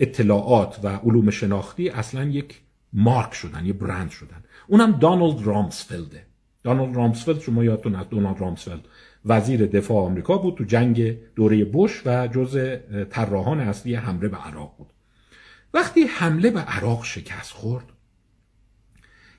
اطلاعات 0.00 0.80
و 0.82 0.88
علوم 0.88 1.30
شناختی 1.30 1.88
اصلا 1.88 2.24
یک 2.24 2.60
مارک 2.92 3.34
شدن 3.34 3.66
یه 3.66 3.72
برند 3.72 4.10
شدن. 4.10 4.42
اونم 4.70 4.92
دانالد 4.92 5.42
رامسفلده 5.42 6.26
دانالد 6.62 6.96
رامسفلد 6.96 7.40
شما 7.40 7.64
یادتون 7.64 7.94
از 7.94 8.08
دونالد 8.08 8.40
رامسفلد 8.40 8.80
وزیر 9.24 9.66
دفاع 9.66 10.04
آمریکا 10.04 10.38
بود 10.38 10.54
تو 10.54 10.64
جنگ 10.64 11.16
دوره 11.34 11.64
بوش 11.64 12.02
و 12.06 12.28
جز 12.28 12.78
طراحان 13.10 13.60
اصلی 13.60 13.94
حمله 13.94 14.28
به 14.28 14.36
عراق 14.36 14.74
بود. 14.78 14.86
وقتی 15.74 16.02
حمله 16.02 16.50
به 16.50 16.60
عراق 16.60 17.04
شکست 17.04 17.52
خورد 17.52 17.84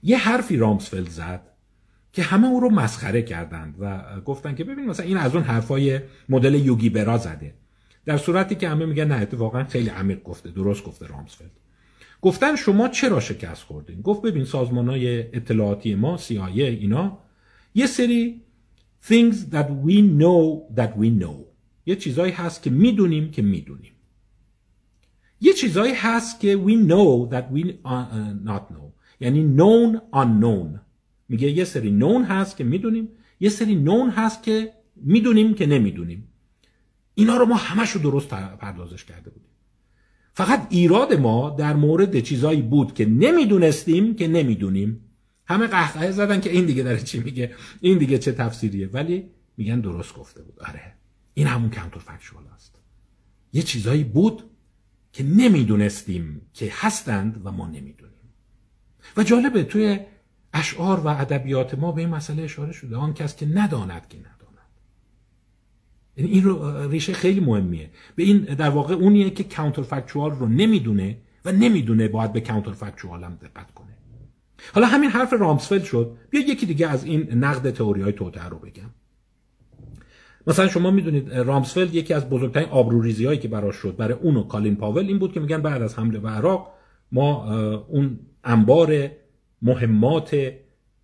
یه 0.03 0.17
حرفی 0.17 0.57
رامسفلد 0.57 1.09
زد 1.09 1.41
که 2.13 2.23
همه 2.23 2.47
او 2.47 2.59
رو 2.59 2.69
مسخره 2.69 3.21
کردند 3.21 3.75
و 3.79 4.03
گفتن 4.25 4.55
که 4.55 4.63
ببین 4.63 4.85
مثلا 4.85 5.05
این 5.05 5.17
از 5.17 5.35
اون 5.35 5.43
حرفای 5.43 5.99
مدل 6.29 6.53
یوگی 6.53 6.89
برا 6.89 7.17
زده. 7.17 7.53
در 8.05 8.17
صورتی 8.17 8.55
که 8.55 8.69
همه 8.69 8.85
میگن 8.85 9.07
نه 9.07 9.15
اتفاقا 9.15 9.63
خیلی 9.63 9.89
عمیق 9.89 10.23
گفته 10.23 10.49
درست 10.49 10.83
گفته 10.83 11.07
رامسفلد 11.07 11.60
گفتن 12.21 12.55
شما 12.55 12.87
چرا 12.87 13.19
شکست 13.19 13.63
خوردین؟ 13.63 14.01
گفت 14.01 14.21
ببین 14.21 14.45
سازمان 14.45 14.89
های 14.89 15.19
اطلاعاتی 15.19 15.95
ما 15.95 16.17
CIA 16.17 16.57
اینا 16.57 17.17
یه 17.75 17.87
سری 17.87 18.41
things 19.09 19.35
that 19.51 19.67
we 19.85 19.97
know 20.19 20.75
that 20.77 20.91
we 21.01 21.23
know. 21.23 21.35
یه 21.85 21.95
چیزایی 21.95 22.31
هست 22.31 22.63
که 22.63 22.69
می‌دونیم 22.69 23.31
که 23.31 23.41
می‌دونیم. 23.41 23.91
یه 25.41 25.53
چیزایی 25.53 25.93
هست 25.93 26.39
که 26.39 26.57
we 26.65 26.89
know 26.89 27.31
that 27.33 27.55
we 27.55 27.63
uh, 27.63 28.47
not 28.49 28.73
know. 28.73 28.91
یعنی 29.19 29.57
known 29.57 29.97
unknown. 30.13 30.79
میگه 31.29 31.51
یه 31.51 31.63
سری 31.63 31.99
known 31.99 32.25
هست 32.29 32.57
که 32.57 32.63
می‌دونیم 32.63 33.09
یه 33.39 33.49
سری 33.49 33.85
known 33.85 34.13
هست 34.15 34.43
که 34.43 34.73
می‌دونیم 34.95 35.53
که 35.53 35.65
نمی‌دونیم. 35.65 36.27
اینا 37.15 37.37
رو 37.37 37.45
ما 37.45 37.55
همش 37.55 37.89
رو 37.89 38.01
درست 38.01 38.29
پردازش 38.29 39.05
کرده 39.05 39.29
بودیم. 39.29 39.50
فقط 40.33 40.67
ایراد 40.69 41.13
ما 41.13 41.49
در 41.49 41.73
مورد 41.73 42.19
چیزایی 42.19 42.61
بود 42.61 42.93
که 42.93 43.05
نمی‌دونستیم 43.05 44.15
که 44.15 44.27
نمی‌دونیم. 44.27 44.99
همه 45.45 45.67
قهقه 45.67 46.11
زدن 46.11 46.41
که 46.41 46.51
این 46.51 46.65
دیگه 46.65 46.83
داره 46.83 46.99
چی 46.99 47.19
میگه 47.19 47.51
این 47.81 47.97
دیگه 47.97 48.17
چه 48.17 48.31
تفسیریه. 48.31 48.87
ولی 48.87 49.29
میگن 49.57 49.79
درست 49.79 50.15
گفته 50.15 50.41
بود. 50.41 50.59
آره. 50.59 50.93
این 51.33 51.47
همون 51.47 51.69
کانتر 51.69 51.99
فکشوال 51.99 52.43
است. 52.55 52.75
یه 53.53 53.61
چیزایی 53.61 54.03
بود 54.03 54.43
که 55.13 55.23
نمی‌دونستیم 55.23 56.41
که 56.53 56.69
هستند 56.71 57.41
و 57.43 57.51
ما 57.51 57.67
نمی‌دونیم. 57.67 58.11
و 59.17 59.23
جالبه 59.23 59.63
توی 59.63 59.99
اشعار 60.53 60.99
و 60.99 61.07
ادبیات 61.07 61.73
ما 61.75 61.91
به 61.91 62.01
این 62.01 62.09
مسئله 62.09 62.43
اشاره 62.43 62.71
شده. 62.71 62.95
آن 62.95 63.13
کس 63.13 63.35
که 63.35 63.45
نداند 63.45 64.07
که 64.07 64.17
نداند 64.17 64.40
این 66.25 66.43
رو 66.43 66.89
ریشه 66.89 67.13
خیلی 67.13 67.39
مهمیه. 67.39 67.89
به 68.15 68.23
این 68.23 68.39
در 68.39 68.69
واقع 68.69 68.93
اونیه 68.93 69.29
که 69.29 69.43
کانتر 69.43 69.81
فکچوال 69.81 70.31
رو 70.31 70.47
نمی‌دونه 70.47 71.17
و 71.45 71.51
نمی‌دونه 71.51 72.07
باید 72.07 72.33
به 72.33 72.41
کانتر 72.41 72.71
فکچوال 72.71 73.23
هم 73.23 73.37
دقت 73.41 73.71
کنه. 73.71 73.87
حالا 74.73 74.87
همین 74.87 75.09
حرف 75.09 75.33
رامسفلد 75.33 75.83
شد. 75.83 76.17
بیا 76.29 76.41
یکی 76.41 76.65
دیگه 76.65 76.87
از 76.87 77.03
این 77.03 77.33
نقد 77.33 77.71
تئوری 77.71 78.01
های 78.01 78.13
توتر 78.13 78.49
رو 78.49 78.59
بگم. 78.59 78.89
مثلا 80.47 80.67
شما 80.67 80.91
می‌دونید 80.91 81.33
رامسفلد 81.33 81.95
یکی 81.95 82.13
از 82.13 82.29
بزرگترین 82.29 82.69
آبروریزی 82.69 83.25
هایی 83.25 83.39
که 83.39 83.47
براش 83.47 83.75
شد 83.75 83.95
برای 83.95 84.13
اون 84.13 84.37
و 84.37 84.43
کالین 84.43 84.75
پاول 84.75 85.05
این 85.05 85.19
بود 85.19 85.33
که 85.33 85.39
میگن 85.39 85.61
بعد 85.61 85.81
از 85.81 85.99
حمله 85.99 86.19
به 86.19 86.29
عراق 86.29 86.73
ما 87.11 87.55
اون 87.87 88.19
انبار 88.43 89.09
مهمات 89.61 90.51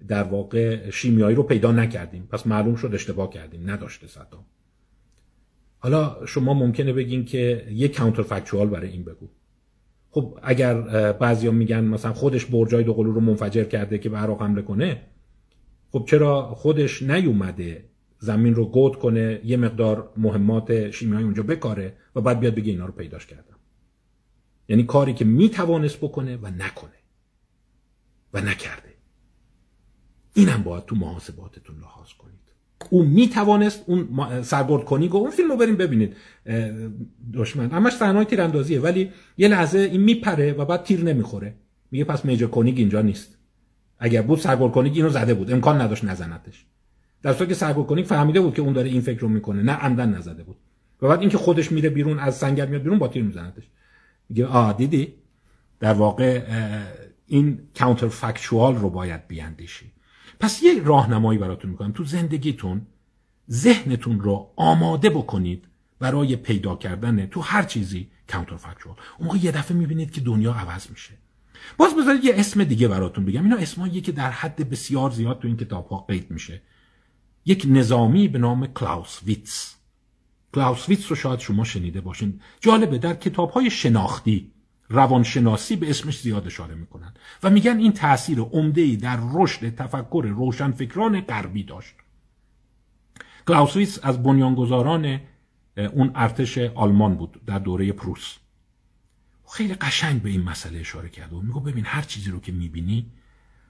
در 0.07 0.23
واقع 0.23 0.89
شیمیایی 0.89 1.35
رو 1.35 1.43
پیدا 1.43 1.71
نکردیم. 1.71 2.27
پس 2.31 2.47
معلوم 2.47 2.75
شد 2.75 2.91
اشتباه 2.93 3.29
کردیم. 3.29 3.69
نداشته 3.69 4.07
صدام. 4.07 4.45
حالا 5.79 6.25
شما 6.25 6.53
ممکنه 6.53 6.93
بگین 6.93 7.25
که 7.25 7.67
یه 7.71 7.87
کانتر 7.87 8.21
فکچوال 8.21 8.67
برای 8.67 8.89
این 8.89 9.03
بگو. 9.03 9.27
خب 10.11 10.39
اگر 10.43 10.81
بعضیا 11.11 11.51
میگن 11.51 11.83
مثلا 11.83 12.13
خودش 12.13 12.45
برجای 12.45 12.83
دوقلو 12.83 13.11
رو 13.11 13.21
منفجر 13.21 13.63
کرده 13.63 13.97
که 13.97 14.09
به 14.09 14.17
عراق 14.17 14.41
حمله 14.41 14.61
کنه 14.61 15.01
خب 15.91 16.05
چرا 16.07 16.41
خودش 16.41 17.01
نیومده 17.01 17.89
زمین 18.19 18.55
رو 18.55 18.65
گود 18.65 18.99
کنه 18.99 19.41
یه 19.45 19.57
مقدار 19.57 20.13
مهمات 20.17 20.91
شیمیایی 20.91 21.25
اونجا 21.25 21.43
بکاره 21.43 21.97
و 22.15 22.21
بعد 22.21 22.39
بیاد 22.39 22.55
بگه 22.55 22.71
اینا 22.71 22.85
رو 22.85 22.91
پیداش 22.91 23.25
کردم؟ 23.25 23.55
یعنی 24.69 24.83
کاری 24.83 25.13
که 25.13 25.25
می‌توانست 25.25 25.97
بکنه 25.97 26.37
و 26.37 26.47
نکنه 26.47 26.91
و 28.33 28.41
نکرده. 28.41 28.93
اینم 30.33 30.63
باید 30.63 30.85
تو 30.85 30.95
محاسباتتون 30.95 31.79
لحاظ 31.79 32.13
کنید. 32.13 32.36
او 32.89 33.03
می‌توانست 33.03 33.83
اون 33.85 34.07
سربرد 34.41 34.85
کنی 34.85 35.07
و 35.07 35.15
اون 35.15 35.31
فیلم 35.31 35.49
رو 35.49 35.57
بریم 35.57 35.75
ببینید. 35.75 36.15
دشمن. 37.33 37.71
همش 37.71 37.93
صحنه 37.93 38.25
تیراندازیه 38.25 38.79
ولی 38.79 39.11
یه 39.37 39.47
لحظه 39.47 39.79
این 39.79 40.01
میپره 40.01 40.53
و 40.53 40.65
بعد 40.65 40.83
تیر 40.83 41.03
نمی‌خوره. 41.03 41.55
میگه 41.91 42.03
پس 42.03 42.25
میجر 42.25 42.47
کنیگ 42.47 42.79
اینجا 42.79 43.01
نیست. 43.01 43.37
اگر 43.99 44.21
بود 44.21 44.39
سربرد 44.39 44.71
کنیگ 44.71 44.93
اینو 44.95 45.09
زده 45.09 45.33
بود. 45.33 45.51
امکان 45.51 45.81
نداشت 45.81 46.03
نزنتش. 46.03 46.65
در 47.21 47.33
صورتی 47.33 47.47
که 47.47 47.59
سربرد 47.59 47.87
کنیگ 47.87 48.05
فهمیده 48.05 48.41
بود 48.41 48.53
که 48.53 48.61
اون 48.61 48.73
داره 48.73 48.89
این 48.89 49.01
فکر 49.01 49.19
رو 49.19 49.27
می‌کنه 49.27 49.63
نه 49.63 49.71
عمدن 49.71 50.09
نزده 50.09 50.43
بود. 50.43 50.57
و 51.01 51.07
بعد 51.07 51.19
اینکه 51.19 51.37
خودش 51.37 51.71
میره 51.71 51.89
بیرون 51.89 52.19
از 52.19 52.37
سنگر 52.37 52.65
میاد 52.65 52.81
بیرون 52.81 52.99
با 52.99 53.07
تیر 53.07 53.23
میزنتش. 53.23 53.63
میگه 54.29 54.45
آ 54.45 54.73
دیدی؟ 54.73 55.13
در 55.79 55.93
واقع 55.93 56.41
این 57.27 57.59
کانتر 57.79 58.07
فکچوال 58.07 58.75
رو 58.75 58.89
باید 58.89 59.27
بیاندیشی. 59.27 59.91
پس 60.39 60.63
یه 60.63 60.83
راهنمایی 60.83 61.39
براتون 61.39 61.71
می‌کنم. 61.71 61.91
تو 61.91 62.03
زندگیتون 62.03 62.81
ذهنتون 63.51 64.19
رو 64.19 64.53
آماده 64.55 65.09
بکنید 65.09 65.65
برای 65.99 66.35
پیدا 66.35 66.75
کردن 66.75 67.25
تو 67.25 67.41
هر 67.41 67.63
چیزی 67.63 68.07
کانتر 68.31 68.57
فکچوال 68.57 68.95
اون 69.17 69.27
موقع 69.27 69.37
یه 69.37 69.51
دفعه 69.51 69.77
می‌بینید 69.77 70.11
که 70.11 70.21
دنیا 70.21 70.53
عوض 70.53 70.89
میشه. 70.89 71.13
باز 71.77 71.95
بذارید 71.95 72.23
یه 72.23 72.33
اسم 72.35 72.63
دیگه 72.63 72.87
براتون 72.87 73.25
بگم. 73.25 73.43
اینا 73.43 73.55
اسمایی 73.55 74.01
که 74.01 74.11
در 74.11 74.31
حد 74.31 74.69
بسیار 74.69 75.11
زیاد 75.11 75.39
تو 75.39 75.47
این 75.47 75.57
کتاب 75.57 75.87
ها 75.87 75.97
قید 75.97 76.31
میشه. 76.31 76.61
یک 77.45 77.65
نظامی 77.69 78.27
به 78.27 78.39
نام 78.39 78.67
کلاوزویتس. 78.67 79.75
کلاوزویتس 80.53 81.09
رو 81.09 81.15
شاید 81.15 81.39
شما 81.39 81.63
شنیده 81.63 82.01
باشین. 82.01 82.39
جالبه 82.59 82.97
در 82.97 83.13
کتاب 83.13 83.51
های 83.51 83.69
شناختی 83.69 84.51
روانشناسی 84.89 85.75
به 85.75 85.89
اسمش 85.89 86.21
زیاد 86.21 86.45
اشاره 86.45 86.75
می‌کنن 86.75 87.13
و 87.43 87.49
میگن 87.49 87.77
این 87.77 87.93
تاثیر 87.93 88.39
عمده 88.39 88.95
در 88.95 89.19
رشد 89.33 89.75
تفکر 89.75 90.25
روشنفکران 90.29 91.21
غربی 91.21 91.63
داشت. 91.63 91.95
کلاوزویتس 93.47 93.99
از 94.03 94.23
بنیانگذاران 94.23 95.21
اون 95.77 96.11
ارتش 96.15 96.57
آلمان 96.57 97.15
بود 97.15 97.41
در 97.45 97.59
دوره 97.59 97.91
پروس. 97.91 98.37
خیلی 99.49 99.73
قشنگ 99.73 100.21
به 100.21 100.29
این 100.29 100.43
مسئله 100.43 100.79
اشاره 100.79 101.09
کرد 101.09 101.33
و 101.33 101.41
میگو 101.41 101.59
ببین 101.59 101.85
هر 101.85 102.01
چیزی 102.01 102.31
رو 102.31 102.39
که 102.39 102.51
می‌بینی 102.51 103.11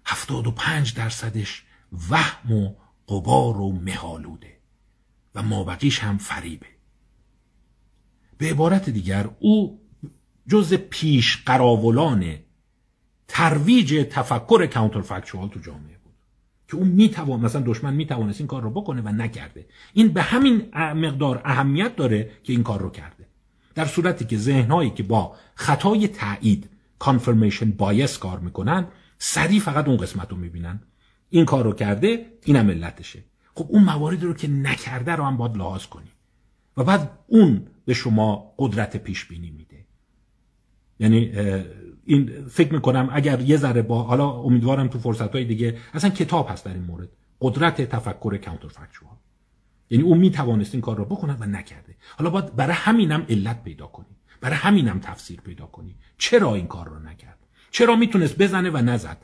هفتاد 0.05 0.47
و 0.47 0.51
پنج 0.51 0.93
درصدش 0.93 1.63
وهم 2.09 2.51
و 2.51 2.73
قبار 3.07 3.57
و 3.57 3.71
مهالوده 3.71 4.57
و 5.35 5.43
مابقیش 5.43 5.99
هم 5.99 6.17
فریبه. 6.17 6.67
به 8.37 8.49
عبارت 8.49 8.89
دیگر 8.89 9.29
او 9.39 9.86
جز 10.47 10.73
پیش 10.73 11.43
قراولان 11.45 12.35
ترویج 13.27 14.05
تفکر 14.09 14.65
کانتر 14.65 15.01
فکچوال 15.01 15.49
تو 15.49 15.59
جامعه 15.59 15.97
بود 16.03 16.13
که 16.67 16.75
اون 16.75 16.87
می‌توان 16.87 17.39
مثلا 17.39 17.61
دشمن 17.61 17.93
می‌توانست 17.93 18.41
این 18.41 18.47
کار 18.47 18.61
رو 18.61 18.69
بکنه 18.69 19.01
و 19.01 19.09
نکرده. 19.09 19.65
این 19.93 20.07
به 20.07 20.21
همین 20.21 20.75
مقدار 20.75 21.41
اهمیت 21.45 21.95
داره 21.95 22.31
که 22.43 22.53
این 22.53 22.63
کار 22.63 22.81
رو 22.81 22.89
کرده. 22.89 23.27
در 23.75 23.85
صورتی 23.85 24.25
که 24.25 24.37
ذهنهایی 24.37 24.89
که 24.89 25.03
با 25.03 25.35
خطای 25.55 26.07
تایید 26.07 26.69
کانفرمیشن 26.99 27.71
بایس 27.71 28.17
کار 28.17 28.39
می‌کنن 28.39 28.87
سریع 29.17 29.59
فقط 29.59 29.87
اون 29.87 29.97
قسمت 29.97 30.31
رو 30.31 30.37
می‌بینن. 30.37 30.79
این 31.29 31.45
کار 31.45 31.63
رو 31.63 31.73
کرده 31.73 32.25
اینم 32.45 32.69
علتشه. 32.69 33.23
خب 33.55 33.65
اون 33.69 33.83
مواردی 33.83 34.25
رو 34.25 34.33
که 34.33 34.47
نکرده 34.47 35.11
رو 35.11 35.23
هم 35.23 35.37
باید 35.37 35.57
لحاظ 35.57 35.85
کنی. 35.85 36.11
و 36.77 36.83
بعد 36.83 37.11
اون 37.27 37.67
به 37.85 37.93
شما 37.93 38.53
قدرت 38.57 38.97
پیش 38.97 39.25
بینی 39.25 39.49
میده. 39.51 39.66
یعنی 40.99 41.31
این 42.05 42.45
فکر 42.49 42.73
می‌کنم 42.73 43.09
اگر 43.11 43.41
یه 43.41 43.57
ذره 43.57 43.81
با 43.81 44.03
حالا 44.03 44.29
امیدوارم 44.29 44.87
تو 44.87 44.99
فرصت 44.99 45.31
های 45.31 45.45
دیگه 45.45 45.77
اصلا 45.93 46.09
کتاب 46.09 46.49
هست 46.49 46.65
در 46.65 46.73
این 46.73 46.83
مورد. 46.83 47.09
قدرت 47.41 47.81
تفکر 47.81 48.37
کانتر 48.37 48.67
فکچوال 48.67 49.15
یعنی 49.89 50.03
اون 50.03 50.17
می‌توانست 50.17 50.73
این 50.73 50.81
کار 50.81 50.97
رو 50.97 51.05
بکنه 51.05 51.37
و 51.39 51.43
نکرده. 51.43 51.95
حالا 52.17 52.29
باید 52.29 52.55
برای 52.55 52.75
همینم 52.75 53.25
علت 53.29 53.63
پیدا 53.63 53.87
کنی. 53.87 54.15
برای 54.41 54.55
همینم 54.55 54.99
تفسیر 54.99 55.41
پیدا 55.41 55.65
کنی. 55.65 55.95
چرا 56.17 56.55
این 56.55 56.67
کار 56.67 56.89
رو 56.89 56.99
نکرد؟ 56.99 57.37
چرا 57.71 57.95
می‌تونست 57.95 58.37
بزنه 58.37 58.69
و 58.69 58.77
نزد؟ 58.77 59.17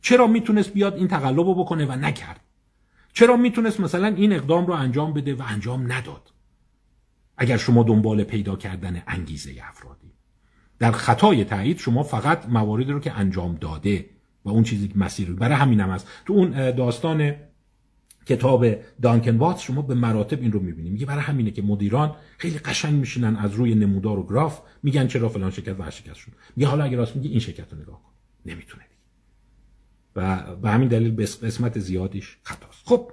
چرا 0.00 0.26
می‌تونست 0.26 0.72
بیاد 0.72 0.94
این 0.94 1.08
تقلب 1.08 1.46
رو 1.46 1.54
بکنه 1.54 1.86
و 1.86 1.92
نکرد؟ 1.92 2.40
چرا 3.12 3.36
می‌تونست 3.36 3.80
مثلا 3.80 4.06
این 4.06 4.32
اقدام 4.32 4.66
رو 4.66 4.72
انجام 4.72 5.12
بده 5.12 5.34
و 5.34 5.42
انجام 5.46 5.92
نداد؟ 5.92 6.32
اگر 7.36 7.56
شما 7.56 7.82
دنبال 7.82 8.24
پیدا 8.24 8.56
کردن 8.56 9.02
انگیزه 9.06 9.54
افرادی. 9.68 10.07
در 10.78 10.92
خطای 10.92 11.44
تایید 11.44 11.78
شما 11.78 12.02
فقط 12.02 12.48
مواردی 12.48 12.92
رو 12.92 13.00
که 13.00 13.12
انجام 13.12 13.54
داده 13.54 14.06
و 14.44 14.48
اون 14.48 14.62
چیزی 14.62 14.88
که 14.88 14.98
مسیر 14.98 15.32
برای 15.32 15.54
همین 15.54 15.80
هم 15.80 15.90
هست. 15.90 16.08
تو 16.26 16.32
اون 16.32 16.70
داستان 16.70 17.34
کتاب 18.26 18.66
دانکن 19.02 19.36
واتس 19.36 19.60
شما 19.60 19.82
به 19.82 19.94
مراتب 19.94 20.40
این 20.40 20.52
رو 20.52 20.60
می‌بینید 20.60 20.92
میگه 20.92 21.06
برای 21.06 21.22
همینه 21.22 21.50
که 21.50 21.62
مدیران 21.62 22.16
خیلی 22.38 22.58
قشنگ 22.58 22.94
میشینن 22.94 23.36
از 23.36 23.54
روی 23.54 23.74
نمودار 23.74 24.18
و 24.18 24.26
گراف 24.26 24.60
میگن 24.82 25.06
چرا 25.06 25.28
فلان 25.28 25.50
شرکت 25.50 25.80
ورشکست 25.80 26.18
شد. 26.18 26.32
میگه 26.56 26.68
حالا 26.68 26.84
اگه 26.84 26.96
راست 26.96 27.16
میگه 27.16 27.30
این 27.30 27.38
شرکت 27.38 27.72
رو 27.72 27.78
نگاه 27.78 28.02
کن. 28.02 28.12
نمی‌تونه 28.46 28.82
و 30.16 30.56
به 30.56 30.70
همین 30.70 30.88
دلیل 30.88 31.10
به 31.10 31.24
قسمت 31.24 31.78
زیادیش 31.78 32.36
خطاست. 32.42 32.82
خب 32.84 33.12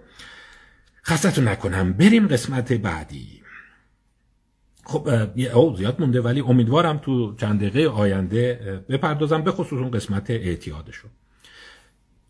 خستتون 1.06 1.48
نکنم. 1.48 1.94
بریم 1.94 2.28
قسمت 2.28 2.74
بعدی. 2.74 3.35
خب 4.86 5.08
او 5.54 5.76
زیاد 5.76 6.02
مونده 6.02 6.22
ولی 6.22 6.42
امیدوارم 6.42 6.98
تو 6.98 7.36
چند 7.36 7.60
دقیقه 7.60 7.88
آینده 7.90 8.54
بپردازم 8.90 9.42
به 9.42 9.52
خصوص 9.52 9.80
اون 9.80 9.92
قسمت 9.92 10.30
اعتیادشو. 10.30 11.08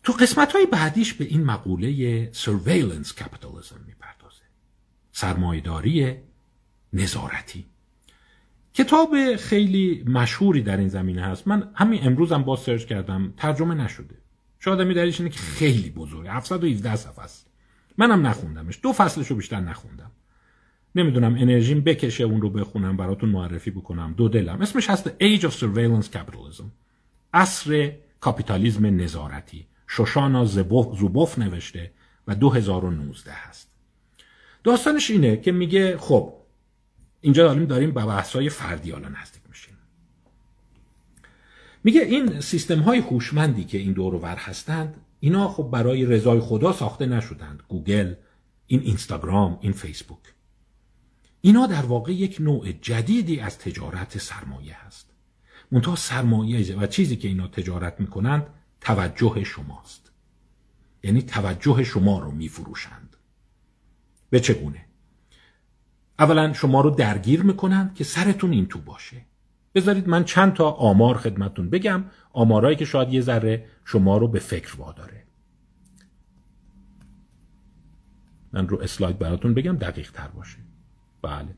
تو 0.02 0.12
قسمت 0.12 0.52
های 0.52 0.66
بعدیش 0.66 1.14
به 1.14 1.24
این 1.24 1.44
مقوله 1.44 2.32
surveillance 2.32 3.08
capitalism 3.08 3.78
می‌پردازه. 3.86 4.42
سرمایداری 5.12 6.16
نظارتی. 6.92 7.64
کتاب 8.74 9.36
خیلی 9.36 10.04
مشهوری 10.06 10.62
در 10.62 10.76
این 10.76 10.88
زمینه 10.88 11.22
هست. 11.22 11.48
من 11.48 11.70
همین 11.74 12.06
امروزم 12.06 12.42
با 12.42 12.56
سرچ 12.56 12.84
کردم 12.84 13.34
ترجمه 13.36 13.74
نشده. 13.74 14.14
شاید 14.58 14.80
می 14.80 14.94
دلیلش 14.94 15.20
اینه 15.20 15.32
که 15.32 15.38
خیلی 15.38 15.90
بزرگه 15.90 16.32
717 16.32 16.96
صفحه 16.96 17.24
است. 17.24 17.46
منم 17.98 18.26
نخوندمش. 18.26 18.78
دو 18.82 18.92
فصلشو 18.92 19.34
بیشتر 19.34 19.60
نخوندم. 19.60 20.10
نمی‌دونم 20.96 21.34
انرژیم 21.34 21.80
بکشه 21.80 22.24
اون 22.24 22.40
رو 22.40 22.50
بخونم 22.50 22.96
براتون 22.96 23.28
معرفی 23.28 23.70
بکنم. 23.70 24.14
دو 24.16 24.28
دلم. 24.28 24.60
اسمش 24.60 24.90
هست 24.90 25.08
Age 25.08 25.40
of 25.40 25.52
Surveillance 25.52 26.06
Capitalism. 26.06 26.64
عصر 27.34 27.92
کاپیتالیزم 28.20 28.86
نظارتی. 28.86 29.66
شوشانا 29.86 30.44
زوبوف 30.44 31.38
نوشته 31.38 31.90
و 32.26 32.34
2019 32.34 33.32
هست. 33.32 33.70
داستانش 34.64 35.10
اینه 35.10 35.36
که 35.36 35.52
میگه 35.52 35.96
خب 35.98 36.32
اینجا 37.20 37.46
داریم 37.46 37.64
داریم 37.64 37.90
به 37.90 38.06
بحثای 38.06 38.48
فردی 38.48 38.90
حالا 38.90 39.08
نزدیک 39.08 39.42
میشیم 39.48 39.74
میگه 41.84 42.00
این 42.00 42.40
سیستم 42.40 42.78
های 42.78 42.98
هوشمندی 42.98 43.64
که 43.64 43.78
این 43.78 43.92
دور 43.92 44.14
ور 44.14 44.36
هستند 44.36 44.96
اینا 45.20 45.48
خب 45.48 45.62
برای 45.62 46.06
رضای 46.06 46.40
خدا 46.40 46.72
ساخته 46.72 47.06
نشدند. 47.06 47.62
گوگل 47.68 48.14
این 48.66 48.80
اینستاگرام 48.80 49.58
این 49.60 49.72
فیسبوک. 49.72 50.35
اینا 51.46 51.66
در 51.66 51.82
واقع 51.82 52.12
یک 52.12 52.36
نوع 52.40 52.72
جدیدی 52.72 53.40
از 53.40 53.58
تجارت 53.58 54.18
سرمایه 54.18 54.86
هست. 54.86 55.10
منتها 55.72 55.96
سرمایه 55.96 56.76
و 56.76 56.86
چیزی 56.86 57.16
که 57.16 57.28
اینا 57.28 57.48
تجارت 57.48 58.00
می‌کنند 58.00 58.46
توجه 58.80 59.44
شماست. 59.44 60.12
یعنی 61.02 61.22
توجه 61.22 61.84
شما 61.84 62.18
رو 62.18 62.30
میفروشند. 62.30 63.16
به 64.30 64.40
چگونه 64.40 64.84
اولا 66.18 66.52
شما 66.52 66.80
رو 66.80 66.90
درگیر 66.90 67.42
می‌کنند 67.42 67.94
که 67.94 68.04
سرتون 68.04 68.52
این 68.52 68.66
تو 68.66 68.78
باشه. 68.78 69.24
بذارید 69.74 70.08
من 70.08 70.24
چند 70.24 70.52
تا 70.52 70.70
آمار 70.70 71.16
خدمتون 71.16 71.70
بگم. 71.70 72.04
آمارایی 72.32 72.76
که 72.76 72.84
شاید 72.84 73.12
یه 73.12 73.20
ذره 73.20 73.66
شما 73.84 74.18
رو 74.18 74.28
به 74.28 74.38
فکر 74.38 74.76
واداره. 74.76 75.24
من 78.52 78.68
رو 78.68 78.80
اسلاید 78.80 79.18
براتون 79.18 79.54
بگم 79.54 79.76
دقیق 79.76 80.12
تر 80.12 80.28
باشه. 80.28 80.65
بله. 81.26 81.54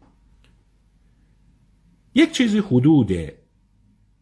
یک 2.15 2.33
چیزی 2.33 2.59
حدود 2.59 3.13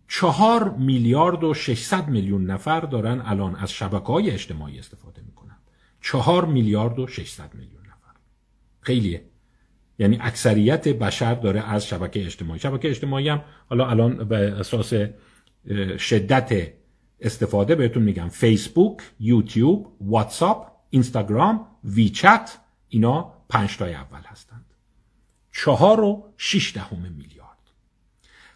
چهار 0.09 0.71
میلیارد 0.71 1.45
و 1.45 1.55
600 1.55 2.09
میلیون 2.09 2.51
نفر 2.51 2.81
دارن 2.81 3.21
الان 3.25 3.57
از 3.57 3.73
شبکه 3.73 4.07
های 4.07 4.31
اجتماعی 4.31 4.79
استفاده 4.79 5.23
می‌کنن. 5.23 5.57
چهار 6.01 6.45
میلیارد 6.45 6.99
و 6.99 7.07
600 7.07 7.55
میلیون 7.55 7.83
نفر. 7.83 8.15
خیلیه 8.81 9.25
یعنی 9.99 10.19
اکثریت 10.21 10.89
بشر 10.89 11.35
داره 11.35 11.61
از 11.61 11.87
شبکه 11.87 12.25
اجتماعی. 12.25 12.61
شبکه 12.61 12.89
اجتماعی 12.89 13.29
هم 13.29 13.45
حالا 13.69 13.87
الان 13.87 14.29
به 14.29 14.37
اساس 14.37 14.93
شدت 15.99 16.73
استفاده 17.21 17.75
بهتون 17.75 18.03
میگم. 18.03 18.29
فیسبوک 18.29 18.99
یوتیوب 19.21 19.97
واتساپ 20.01 20.73
اینستاگرام 20.91 21.67
ویچت 21.85 22.59
اینا 22.89 23.33
پنج 23.49 23.77
تای 23.77 23.95
اول 23.95 24.23
هستند 24.25 24.56
چهار 25.65 26.01
و 26.01 26.25
شیش 26.37 26.75
دهم 26.75 26.99
میلیارد. 26.99 27.59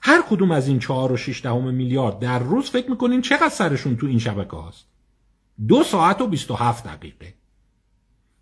هر 0.03 0.23
کدوم 0.31 0.51
از 0.51 0.69
این 0.69 0.79
چهار 0.79 1.13
و 1.13 1.17
شیش 1.17 1.43
دهم 1.43 1.75
میلیارد 1.75 2.19
در 2.19 2.39
روز 2.39 2.71
فکر 2.71 2.91
می‌کنین 2.91 3.23
چقدر 3.23 3.49
سرشون 3.49 3.97
تو 3.97 4.07
این 4.07 4.19
شبکه 4.19 4.57
هاست؟ 4.57 4.87
دو 5.69 5.83
ساعت 5.83 6.21
و 6.21 6.27
بیست 6.27 6.51
و 6.51 6.55
هفت 6.55 6.85
دقیقه. 6.85 7.35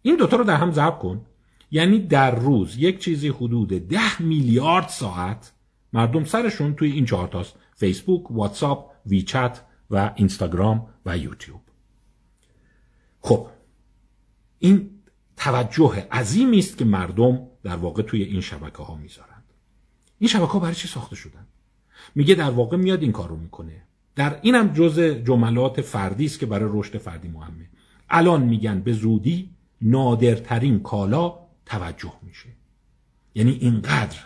این 0.03 0.17
دوتا 0.17 0.37
رو 0.37 0.45
در 0.45 0.57
هم 0.57 0.73
ضرب 0.73 0.99
کن. 0.99 1.27
یعنی 1.71 1.99
در 1.99 2.35
روز 2.35 2.77
یک 2.77 2.99
چیزی 2.99 3.29
حدود 3.29 3.69
ده 3.69 4.23
میلیارد 4.23 4.89
ساعت 4.89 5.53
مردم 5.93 6.25
سرشون 6.25 6.75
توی 6.75 6.93
این 6.93 7.07
چهار 7.07 7.29
تاست. 7.29 7.57
فیسبوک، 7.75 8.31
واتساپ، 8.31 8.91
ویچت 9.07 9.61
و 9.91 10.13
اینستاگرام 10.17 10.87
و 11.07 11.19
یوتیوب. 11.19 11.61
خب 13.21 13.47
این 14.59 14.91
توجه 15.37 16.09
عظیمی 16.13 16.59
است 16.59 16.79
که 16.79 16.85
مردم 16.85 17.41
در 17.69 17.77
واقع 17.77 18.03
توی 18.03 18.23
این 18.23 18.41
شبکه 18.41 18.83
ها 18.83 18.95
می‌ذارند 18.95 19.45
این 20.19 20.29
شبکه 20.29 20.47
ها 20.47 20.59
برای 20.59 20.75
چی 20.75 20.89
ساخته 20.89 21.17
شدن؟ 21.17 21.47
میگه 22.15 22.35
در 22.35 22.51
واقع 22.51 22.77
میاد 22.77 23.03
این 23.03 23.13
کار 23.13 23.29
رو 23.29 23.37
می‌کنه. 23.37 23.83
در 24.17 24.39
اینم 24.43 24.69
جز 24.69 25.01
جملات 25.01 25.81
فردی 25.81 26.25
است 26.25 26.39
که 26.39 26.47
برای 26.47 26.71
رشد 26.73 26.99
فردی 26.99 27.29
مهمه. 27.29 27.71
الان 28.11 28.43
میگن 28.43 28.81
به 28.81 28.93
زودی 28.93 29.51
نادرترین 29.83 30.81
کالا 30.81 31.39
توجه 31.67 32.13
میشه. 32.23 32.49
یعنی 33.35 33.51
اینقدر 33.51 34.19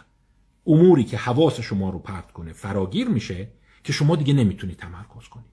اموری 0.66 1.05
که 1.05 1.16
حواس 1.16 1.60
شما 1.60 1.90
رو 1.90 1.98
پرت 1.98 2.32
کنه 2.32 2.52
فراگیر 2.52 3.09
میشه 3.09 3.48
که 3.85 3.93
شما 3.93 4.16
دیگه 4.16 4.35
نمی‌تونی 4.35 4.74
تمرکز 4.74 5.28
کنی. 5.28 5.44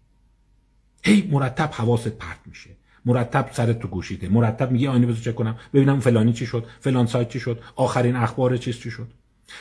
هی 1.04 1.30
مرتب 1.32 1.70
حواست 1.74 2.08
پرت 2.08 2.40
میشه. 2.46 2.70
مرتب 3.06 3.50
سرت 3.52 3.80
تو 3.80 3.88
گوشیده. 3.88 4.30
مرتب 4.30 4.72
میگه 4.72 4.90
آینه 4.90 5.06
بذار 5.06 5.22
چک 5.22 5.36
کنم. 5.36 5.58
ببینم 5.74 6.00
فلانی 6.00 6.34
چی 6.34 6.46
شد 6.46 6.66
فلان 6.80 7.06
سایت 7.06 7.30
چی 7.30 7.40
شد 7.40 7.60
آخرین 7.76 8.16
اخبار 8.16 8.58
چیز 8.58 8.80
چی 8.80 8.92
شد. 8.92 9.08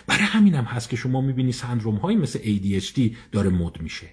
برای 0.07 0.23
همینم 0.25 0.65
هست 0.65 0.89
که 0.89 0.97
شما 0.97 1.21
می‌بینی 1.21 1.53
سندروم 1.53 1.97
هایی 1.97 2.17
مثل 2.17 2.39
ADHD 2.39 3.01
داره 3.33 3.51
مد 3.51 3.81
میشه. 3.81 4.07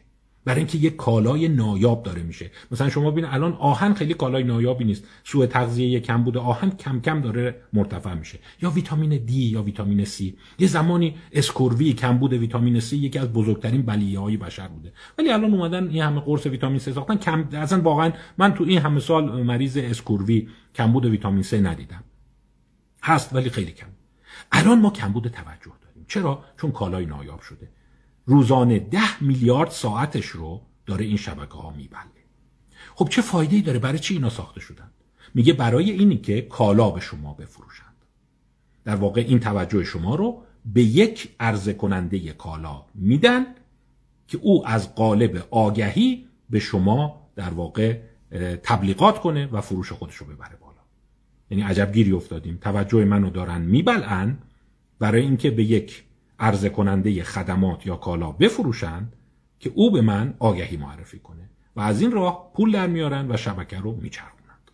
برای 0.46 0.58
اینکه 0.58 0.78
یک 0.78 0.96
کالای 0.96 1.48
نایاب 1.48 2.04
داره 2.04 2.24
میشه. 2.24 2.52
مثلا 2.72 2.90
شما 2.90 3.12
ببین 3.12 3.26
الان 3.26 3.54
آهن 3.54 3.94
خیلی 3.94 4.14
کالای 4.14 4.44
نایابی 4.44 4.86
نیست. 4.86 5.04
سوء 5.24 5.46
تغذیه 5.46 6.00
کم 6.00 6.24
بوده 6.24 6.40
آهن 6.40 6.70
کم 6.70 7.02
کم 7.02 7.22
داره 7.22 7.62
مرتفع 7.74 8.14
میشه. 8.14 8.40
یا 8.62 8.70
ویتامین 8.70 9.26
دی 9.26 9.46
یا 9.46 9.64
ویتامین 9.64 10.06
C 10.06 10.24
یه 10.60 10.68
زمانی 10.68 11.16
اسکوروی 11.32 11.94
کم 11.94 12.18
بوده 12.18 12.38
ویتامین 12.38 12.80
C 12.80 12.94
یکی 12.94 13.20
از 13.20 13.34
بزرگترین 13.34 13.82
بلیه 13.82 14.20
های 14.20 14.38
بشر 14.38 14.68
بوده. 14.68 14.94
ولی 15.18 15.30
الان 15.30 15.54
اومدن 15.54 15.88
این 15.88 16.04
همه 16.04 16.22
قرص 16.22 16.46
ویتامین 16.46 16.80
C 16.80 16.84
ساختن 16.84 17.16
کم 17.16 17.48
اصلا 17.54 17.82
واقعا 17.82 18.12
من 18.38 18.54
تو 18.54 18.64
این 18.64 18.80
همه 18.80 19.00
سال 19.00 19.44
مریض 19.44 19.78
اسکوروی 19.78 20.50
کمبود 20.76 21.06
ویتامین 21.06 21.44
C 21.44 21.54
ندیدم. 21.54 22.04
هست 23.04 23.36
ولی 23.36 23.50
خیلی 23.50 23.72
کم. 23.72 23.88
الان 24.52 24.80
ما 24.80 24.90
کمبود 24.90 25.28
توجه 25.28 25.72
داریم. 25.82 26.06
چرا؟ 26.08 26.44
چون 26.58 26.72
کالای 26.72 27.06
نایاب 27.06 27.42
شده. 27.42 27.70
روزانه 28.26 28.80
ده 28.80 29.23
میلیارد 29.23 29.69
ساعتش 29.69 30.26
رو 30.26 30.61
داره 30.85 31.06
این 31.06 31.18
شبکه 31.18 31.53
ها 31.53 31.69
میبله. 31.69 32.02
خب 32.95 33.10
چه 33.10 33.22
فایده 33.22 33.56
ای 33.56 33.61
داره؟ 33.61 33.80
برای 33.80 33.99
چی 33.99 34.14
اینا 34.14 34.30
ساخته 34.30 34.60
شدن؟ 34.60 34.91
میگه 35.34 35.53
برای 35.53 35.91
اینی 35.91 36.18
که 36.18 36.41
کالا 36.41 36.89
به 36.89 36.99
شما 36.99 37.34
بفروشند. 37.34 37.95
در 38.84 38.95
واقع 38.95 39.22
این 39.27 39.39
توجه 39.39 39.84
شما 39.84 40.15
رو 40.15 40.43
به 40.65 40.84
یک 40.84 41.35
عرضه 41.39 41.73
کننده 41.73 42.34
کالا 42.34 42.85
میدن 42.95 43.45
که 44.27 44.38
او 44.41 44.68
از 44.68 44.95
قالب 44.95 45.47
آگهی 45.52 46.26
به 46.49 46.60
شما 46.60 47.30
در 47.35 47.49
واقع 47.49 47.99
تبلیغات 48.64 49.19
کنه 49.19 49.49
و 49.52 49.61
فروش 49.61 49.91
خودش 49.91 50.15
رو 50.15 50.26
ببره 50.26 50.56
بالا. 50.56 50.81
یعنی 51.49 51.64
عجب 51.64 51.93
گیری 51.93 52.11
افتادیم. 52.11 52.57
توجه 52.61 53.06
منو 53.06 53.30
دارن 53.30 53.61
میبلن 53.61 54.38
برای 54.99 55.22
اینکه 55.22 55.52
به 55.52 55.64
یک 55.64 56.03
عرضه 56.40 56.70
کننده 56.70 57.24
خدمات 57.24 57.86
یا 57.86 57.95
کالا 57.95 58.32
بفروشند 58.32 59.14
که 59.60 59.72
او 59.76 59.91
به 59.91 60.02
من 60.02 60.34
آگهی 60.40 60.78
معرفی 60.78 61.20
کنه 61.20 61.49
و 61.76 61.82
از 61.82 62.02
این 62.02 62.12
راه 62.12 62.52
پول 62.56 62.72
در 62.72 62.88
میارن 62.88 63.32
و 63.32 63.38
شبکه 63.38 63.80
رو 63.80 63.95
میچرخونند. 64.02 64.72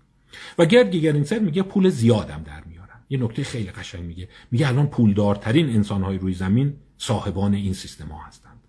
و 0.57 0.65
گرد 0.65 0.91
گیگرینسر 0.91 1.39
میگه 1.39 1.63
پول 1.63 1.89
زیادم 1.89 2.43
در 2.45 2.63
میارن 2.63 2.81
یه 3.09 3.23
نکته 3.23 3.43
خیلی 3.43 3.71
قشنگ 3.71 4.03
میگه. 4.03 4.29
میگه 4.51 4.67
الان 4.67 4.87
پولدارترین 4.87 5.69
انسانهای 5.69 6.17
روی 6.17 6.33
زمین 6.33 6.73
صاحبان 6.97 7.53
این 7.53 7.73
سیستم 7.73 8.07
ها 8.07 8.23
هستند. 8.27 8.59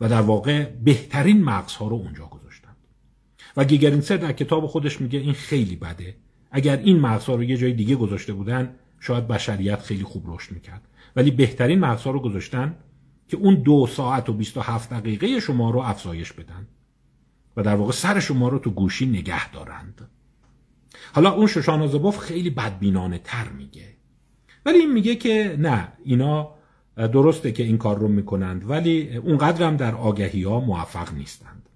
و 0.00 0.08
در 0.08 0.20
واقع 0.20 0.64
بهترین 0.64 1.44
مغزها 1.44 1.88
رو 1.88 1.96
اونجا 1.96 2.26
گذاشتند. 2.26 2.76
و 3.56 3.64
گیگرینسر 3.64 4.16
در 4.16 4.32
کتاب 4.32 4.66
خودش 4.66 5.00
میگه 5.00 5.18
این 5.18 5.32
خیلی 5.32 5.76
بده. 5.76 6.16
اگر 6.50 6.76
این 6.76 7.00
مغزها 7.00 7.34
رو 7.34 7.44
یه 7.44 7.56
جای 7.56 7.72
دیگه 7.72 7.96
گذاشته 7.96 8.32
بودن 8.32 8.74
شاید 9.00 9.28
بشریت 9.28 9.82
خیلی 9.82 10.02
خوب 10.02 10.24
رشد 10.26 10.52
می‌کرد. 10.52 10.82
ولی 11.16 11.30
بهترین 11.30 11.80
مغزها 11.80 12.10
رو 12.10 12.20
گذاشتن 12.20 12.76
که 13.28 13.36
اون 13.36 13.54
دو 13.54 13.86
ساعت 13.86 14.28
و 14.28 14.32
27 14.32 14.90
دقیقه 14.90 15.40
شما 15.40 15.70
رو 15.70 15.78
افزایش 15.78 16.32
بدن 16.32 16.66
و 17.56 17.62
در 17.62 17.74
واقع 17.74 17.92
سر 17.92 18.20
شما 18.20 18.48
رو 18.48 18.58
تو 18.58 18.70
گوشی 18.70 19.06
نگه 19.06 19.50
دارند. 19.50 20.08
حالا 21.14 21.32
اون 21.32 21.46
شوشان 21.46 21.86
زبوف 21.86 22.18
خیلی 22.18 22.50
بدبینانه 22.50 23.18
تر 23.18 23.48
میگه. 23.48 23.88
ولی 24.66 24.78
این 24.78 24.92
میگه 24.92 25.14
که 25.14 25.56
نه 25.58 25.92
اینا 26.04 26.54
درسته 26.96 27.52
که 27.52 27.62
این 27.62 27.78
کار 27.78 27.98
رو 27.98 28.08
می‌کنند 28.08 28.70
ولی 28.70 29.16
اونقدر 29.16 29.66
هم 29.66 29.76
در 29.76 29.94
آگهی 29.94 30.42
ها 30.42 30.60
موفق 30.60 31.14
نیستند. 31.14 31.68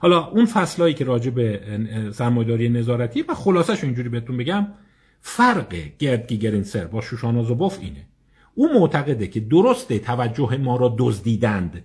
حالا 0.00 0.26
اون 0.26 0.46
فصلایی 0.46 0.94
که 0.94 1.04
راجع 1.04 1.30
به 1.30 2.10
سرمایداری 2.14 2.68
نظارتی 2.68 3.22
و 3.22 3.34
خلاصش 3.34 3.84
اینجوری 3.84 4.08
بهتون 4.08 4.36
بگم 4.36 4.66
فرق 5.22 5.74
گرد 5.98 6.28
گیگرینسر 6.28 6.84
با 6.84 7.00
شوشانا 7.00 7.42
زوبوف 7.42 7.78
اینه. 7.80 8.06
او 8.54 8.80
معتقده 8.80 9.26
که 9.26 9.40
درسته 9.40 9.98
توجه 9.98 10.56
ما 10.56 10.76
را 10.76 10.94
دزدیدند. 10.98 11.84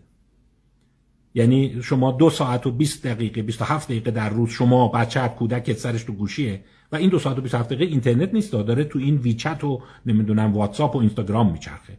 یعنی 1.33 1.83
شما 1.83 2.11
دو 2.11 2.29
ساعت 2.29 2.67
و 2.67 2.71
20 2.71 3.07
دقیقه 3.07 3.41
27 3.41 3.87
دقیقه 3.87 4.11
در 4.11 4.29
روز 4.29 4.49
شما 4.49 4.87
بچه 4.87 5.27
کودک 5.27 5.73
سرش 5.73 6.03
تو 6.03 6.13
گوشیه 6.13 6.63
و 6.91 6.95
این 6.95 7.09
دو 7.09 7.19
ساعت 7.19 7.37
و 7.37 7.41
27 7.41 7.69
دقیقه 7.69 7.85
اینترنت 7.85 8.33
نیست 8.33 8.51
داره 8.51 8.83
تو 8.83 8.99
این 8.99 9.17
ویچت 9.17 9.63
و 9.63 9.81
نمی‌دونم 10.05 10.53
واتساپ 10.53 10.95
و 10.95 10.99
اینستاگرام 10.99 11.51
میچرخه. 11.51 11.97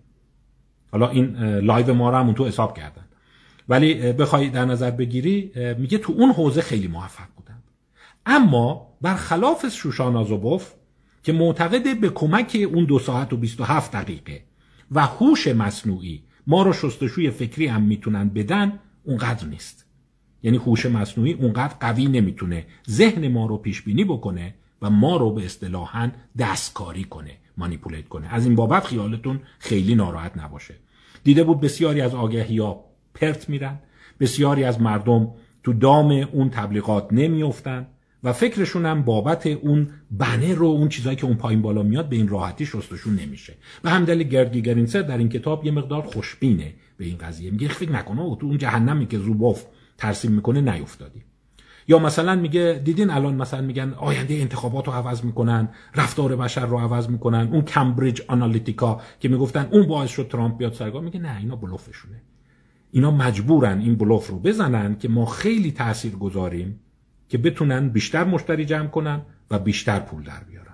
حالا 0.93 1.09
این 1.09 1.37
live 1.59 1.95
ما 1.95 2.11
رو 2.11 2.17
هم 2.17 2.33
تو 2.33 2.47
حساب 2.47 2.77
کردن. 2.77 3.05
ولی 3.69 4.13
بخوای 4.13 4.51
در 4.51 4.65
نظر 4.65 4.91
بگیری 4.91 5.53
میگه 5.79 5.99
تو 5.99 6.13
اون 6.13 6.31
حوزه 6.31 6.61
خیلی 6.61 6.89
موفق 6.89 7.29
بودن 7.37 7.63
اما 8.27 8.97
برخلاف 9.01 9.69
شوشانا 9.69 10.25
زوبوف 10.25 10.73
که 11.29 11.35
معتقده 11.35 11.95
به 11.95 12.09
کمک 12.09 12.67
اون 12.75 12.85
دو 12.85 12.99
ساعت 12.99 13.33
و 13.33 13.37
27 13.37 13.93
دقیقه 13.93 14.43
و 14.93 15.07
هوش 15.07 15.49
مصنوعی 15.49 16.23
ما 16.47 16.63
رو 16.63 16.73
شستشوی 16.73 17.31
فکری 17.31 17.67
هم 17.67 17.83
می‌تونن 17.83 18.29
بدن 18.29 18.79
اونقدر 19.05 19.47
نیست. 19.47 19.87
یعنی 20.43 20.57
هوش 20.57 20.87
مصنوعی 20.87 21.33
اونقدر 21.33 21.75
قوی 21.81 22.07
نمی‌تونه 22.07 22.67
ذهن 22.91 23.29
ما 23.29 23.47
رو 23.47 23.57
پیش 23.57 23.83
بینی 23.83 24.05
بکنه 24.05 24.55
و 24.83 24.91
ما 24.91 25.17
رو 25.17 25.31
به 25.35 25.45
اصطلاحا 25.45 26.11
دستکاری 26.39 27.05
کنه 27.05 27.31
مانیپولیت 27.57 28.09
کنه. 28.09 28.35
از 28.35 28.47
این 28.47 28.55
بابت 28.55 28.85
خیالتون 28.85 29.41
خیلی 29.59 29.95
ناراحت 29.95 30.39
نباشه. 30.39 30.75
دیده 31.25 31.45
بود 31.45 31.61
بسیاری 31.61 32.01
از 32.01 32.15
آگهی 32.15 32.59
ها 32.59 32.85
پرت 33.15 33.49
میرن 33.49 33.79
بسیاری 34.21 34.65
از 34.65 34.81
مردم 34.81 35.31
تو 35.63 35.73
دام 35.73 36.11
اون 36.11 36.51
تبلیغات 36.51 37.09
نمیافتن. 37.13 37.87
و 38.25 38.33
فکرشون 38.33 38.87
هم 38.87 39.03
بابت 39.03 39.47
اون 39.47 39.91
بنر 40.11 40.55
رو 40.55 40.67
اون 40.67 40.89
چیزایی 40.89 41.17
که 41.17 41.27
اون 41.27 41.37
پایین 41.37 41.63
بالا 41.63 41.83
میاد 41.83 42.09
به 42.09 42.17
این 42.17 42.29
راحتی 42.29 42.67
شستشون 42.67 43.15
نمیشه. 43.15 43.55
به 43.83 43.91
هم 43.91 44.05
دلیل 44.05 44.29
گرد 44.29 44.53
در 45.07 45.19
این 45.19 45.29
کتاب 45.29 45.67
یه 45.67 45.73
مقدار 45.73 46.03
خوشبینه 46.03 46.75
به 46.97 47.05
این 47.05 47.19
قضیه. 47.19 47.51
میگه 47.51 47.69
فکر 47.69 47.93
نکنه 47.93 48.37
تو 48.41 48.47
اون 48.47 48.59
جهنمی 48.59 49.07
که 49.07 49.19
زوبوف 49.19 49.65
ترسیم 49.99 50.33
می‌کنه 50.33 50.61
نیفتادی. 50.61 51.23
یا 51.89 51.99
مثلا 51.99 52.37
میگه 52.37 52.83
دیدین 52.85 53.11
الان 53.11 53.35
مثلا 53.35 53.61
میگن 53.61 53.95
آینده 53.97 54.35
انتخابات 54.35 54.87
رو 54.87 54.93
عوض 54.93 55.25
می‌کنن 55.25 55.69
رفتار 55.95 56.37
بشر 56.37 56.67
رو 56.67 56.79
عوض 56.79 57.09
می‌کنن 57.09 57.49
اون 57.53 57.63
کمبریج 57.63 58.23
آنالیتیکا 58.29 59.01
که 59.21 59.29
می‌گفتن 59.29 59.69
اون 59.71 59.87
باعث 59.87 60.11
شد 60.11 60.29
ترامپ 60.29 60.57
بیاد 60.57 60.73
سرگاه 60.73 61.03
میگه 61.03 61.21
نه 61.21 61.39
اینا 61.39 61.57
بلوفشونه. 61.57 62.23
اینا 62.91 63.11
مجبورن 63.11 63.79
این 63.79 63.97
بلوف 63.97 64.31
رو 64.31 64.39
بزنن 64.39 64.99
که 64.99 65.09
ما 65.09 65.27
خیلی 65.27 65.73
تاثیر 65.73 66.13
گذاریم 66.13 66.81
که 67.29 67.39
بتونن 67.39 67.89
بیشتر 67.89 68.25
مشتری 68.25 68.65
جمع 68.65 68.87
کنن 68.87 69.23
و 69.51 69.59
بیشتر 69.59 69.99
پول 69.99 70.23
در 70.23 70.45
بیارن. 70.51 70.69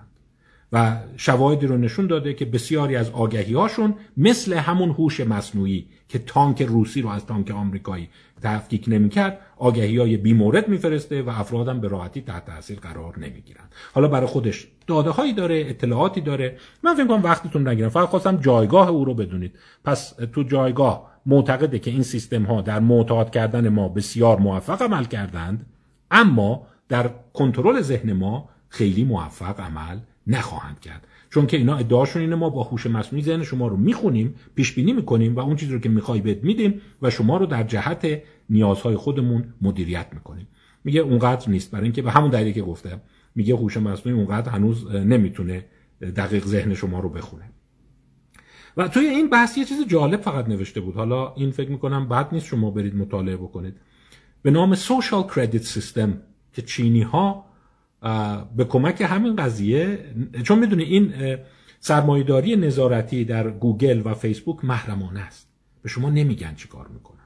و 0.72 0.96
شواهدی 1.16 1.66
رو 1.66 1.76
نشون 1.76 2.06
داده 2.06 2.34
که 2.34 2.44
بسیاری 2.44 2.96
از 2.96 3.10
آگهی 3.10 3.54
هاشون 3.54 3.94
مثل 4.16 4.52
همون 4.52 4.90
هوش 4.90 5.20
مصنوعی 5.20 5.86
که 6.08 6.18
تانک 6.18 6.62
روسی 6.62 7.02
رو 7.02 7.08
از 7.08 7.26
تانک 7.26 7.50
آمریکایی 7.50 8.08
تفکیک 8.42 8.84
نمی‌کرد 8.88 9.38
آگهی 9.56 9.98
های 9.98 10.16
بی 10.16 10.32
مورد 10.32 10.68
میفرسته 10.68 11.22
و 11.22 11.30
افرادم 11.30 11.80
به 11.80 11.88
راحتی 11.88 12.20
تحت 12.20 12.46
تاثیر 12.46 12.78
قرار 12.78 13.18
نمی‌گیرن. 13.18 13.64
حالا 13.92 14.08
برای 14.08 14.26
خودش 14.26 14.66
داده 14.86 15.10
هایی 15.10 15.32
داره 15.32 15.64
اطلاعاتی 15.68 16.20
داره. 16.20 16.56
من 16.82 16.94
فکر 16.94 17.06
کنم 17.06 17.22
وقتتون 17.22 17.68
نگیرم 17.68 17.88
فقط 17.88 18.08
خواستم 18.08 18.36
جایگاه 18.36 18.88
او 18.88 19.04
رو 19.04 19.14
بدونید. 19.14 19.58
پس 19.84 20.14
تو 20.32 20.42
جایگاه 20.42 21.10
معتقده 21.26 21.78
که 21.78 21.90
این 21.90 22.02
سیستم 22.02 22.42
ها 22.42 22.60
در 22.60 22.80
معتاد 22.80 23.30
کردن 23.30 23.68
ما 23.68 23.88
بسیار 23.88 24.38
موفق 24.38 24.82
عمل 24.82 25.04
کردند. 25.04 25.66
اما 26.14 26.66
در 26.88 27.10
کنترل 27.32 27.80
ذهن 27.80 28.12
ما 28.12 28.48
خیلی 28.68 29.04
موفق 29.04 29.60
عمل 29.60 29.98
نخواهند 30.26 30.80
کرد. 30.80 31.06
چون 31.30 31.46
که 31.46 31.56
اینا 31.56 31.76
ادعاشون 31.76 32.22
اینه 32.22 32.36
ما 32.36 32.50
با 32.50 32.62
هوش 32.62 32.86
مصنوعی 32.86 33.24
ذهن 33.24 33.42
شما 33.42 33.66
رو 33.66 33.76
می‌خونیم 33.76 34.34
پیش 34.54 34.72
بینی 34.72 34.92
می‌کنیم 34.92 35.36
و 35.36 35.40
اون 35.40 35.56
چیزی 35.56 35.72
رو 35.72 35.78
که 35.78 35.88
می‌خوای 35.88 36.20
بهت 36.20 36.44
میدیم 36.44 36.80
و 37.02 37.10
شما 37.10 37.36
رو 37.36 37.46
در 37.46 37.62
جهت 37.62 38.22
نیازهای 38.50 38.96
خودمون 38.96 39.54
مدیریت 39.62 40.06
می‌کنیم. 40.12 40.46
میگه 40.84 41.00
اونقدر 41.00 41.50
نیست. 41.50 41.70
برای 41.70 41.84
اینکه 41.84 42.02
به 42.02 42.10
همون 42.10 42.30
دلیلی 42.30 42.52
که 42.52 42.62
گفتم 42.62 43.00
میگه 43.34 43.54
هوش 43.54 43.76
مصنوعی 43.76 44.18
اونقدر 44.18 44.50
هنوز 44.50 44.90
نمی‌تونه 44.94 45.64
دقیق 46.16 46.44
ذهن 46.44 46.74
شما 46.74 47.00
رو 47.00 47.08
بخونه. 47.08 47.44
و 48.76 48.88
توی 48.88 49.06
این 49.06 49.30
بحث 49.30 49.58
یه 49.58 49.64
چیز 49.64 49.86
جالب 49.88 50.20
فقط 50.20 50.48
نوشته 50.48 50.80
بود. 50.80 50.94
حالا 50.94 51.34
این 51.34 51.50
فکر 51.50 51.70
می‌کنم 51.70 52.08
بعد 52.08 52.28
نیست 52.32 52.46
شما 52.46 52.70
برید 52.70 52.96
مطالعه 52.96 53.36
بکنید. 53.36 53.74
به 54.44 54.50
نام 54.50 54.74
سوشال 54.74 55.24
کردیت 55.36 55.62
سیستم 55.62 56.20
که 56.52 56.62
چینی 56.62 57.02
ها 57.02 57.44
به 58.56 58.64
کمک 58.64 59.00
همین 59.00 59.36
قضیه 59.36 59.98
چون 60.42 60.58
می‌دونی 60.58 60.82
این 60.82 61.12
سرمایهداری 61.80 62.56
نظارتی 62.56 63.24
در 63.24 63.50
گوگل 63.50 64.02
و 64.04 64.14
فیسبوک 64.14 64.64
محرمانه 64.64 65.20
است. 65.20 65.48
به 65.82 65.88
شما 65.88 66.10
نمیگن 66.10 66.54
چی 66.54 66.68
کار 66.68 66.88
می‌کنن. 66.88 67.18